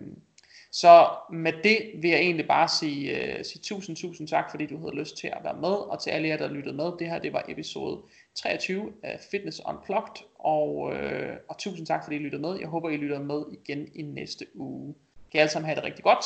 så 0.71 1.09
med 1.31 1.53
det 1.63 1.91
vil 2.01 2.09
jeg 2.09 2.19
egentlig 2.19 2.47
bare 2.47 2.67
sige, 2.67 3.37
øh, 3.37 3.45
sige 3.45 3.61
tusind, 3.63 3.95
tusind 3.95 4.27
tak, 4.27 4.51
fordi 4.51 4.65
du 4.65 4.77
havde 4.77 4.95
lyst 4.95 5.17
til 5.17 5.27
at 5.27 5.43
være 5.43 5.57
med, 5.61 5.69
og 5.69 6.01
til 6.01 6.09
alle 6.09 6.27
jer, 6.27 6.37
der 6.37 6.47
lyttede 6.47 6.75
med. 6.75 6.91
Det 6.99 7.09
her, 7.09 7.19
det 7.19 7.33
var 7.33 7.45
episode 7.47 8.01
23 8.35 8.93
af 9.03 9.19
Fitness 9.31 9.61
Unplugged, 9.69 10.23
og, 10.39 10.93
øh, 10.95 11.37
og 11.49 11.57
tusind 11.57 11.87
tak, 11.87 12.03
fordi 12.03 12.15
I 12.15 12.19
lyttede 12.19 12.41
med. 12.41 12.59
Jeg 12.59 12.67
håber, 12.67 12.89
I 12.89 12.97
lytter 12.97 13.19
med 13.19 13.43
igen 13.51 13.87
i 13.95 14.01
næste 14.01 14.45
uge. 14.55 14.95
Kan 15.31 15.37
I 15.37 15.41
alle 15.41 15.51
sammen 15.51 15.65
have 15.65 15.75
det 15.75 15.83
rigtig 15.83 16.03
godt. 16.03 16.25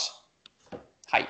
Hej. 1.12 1.26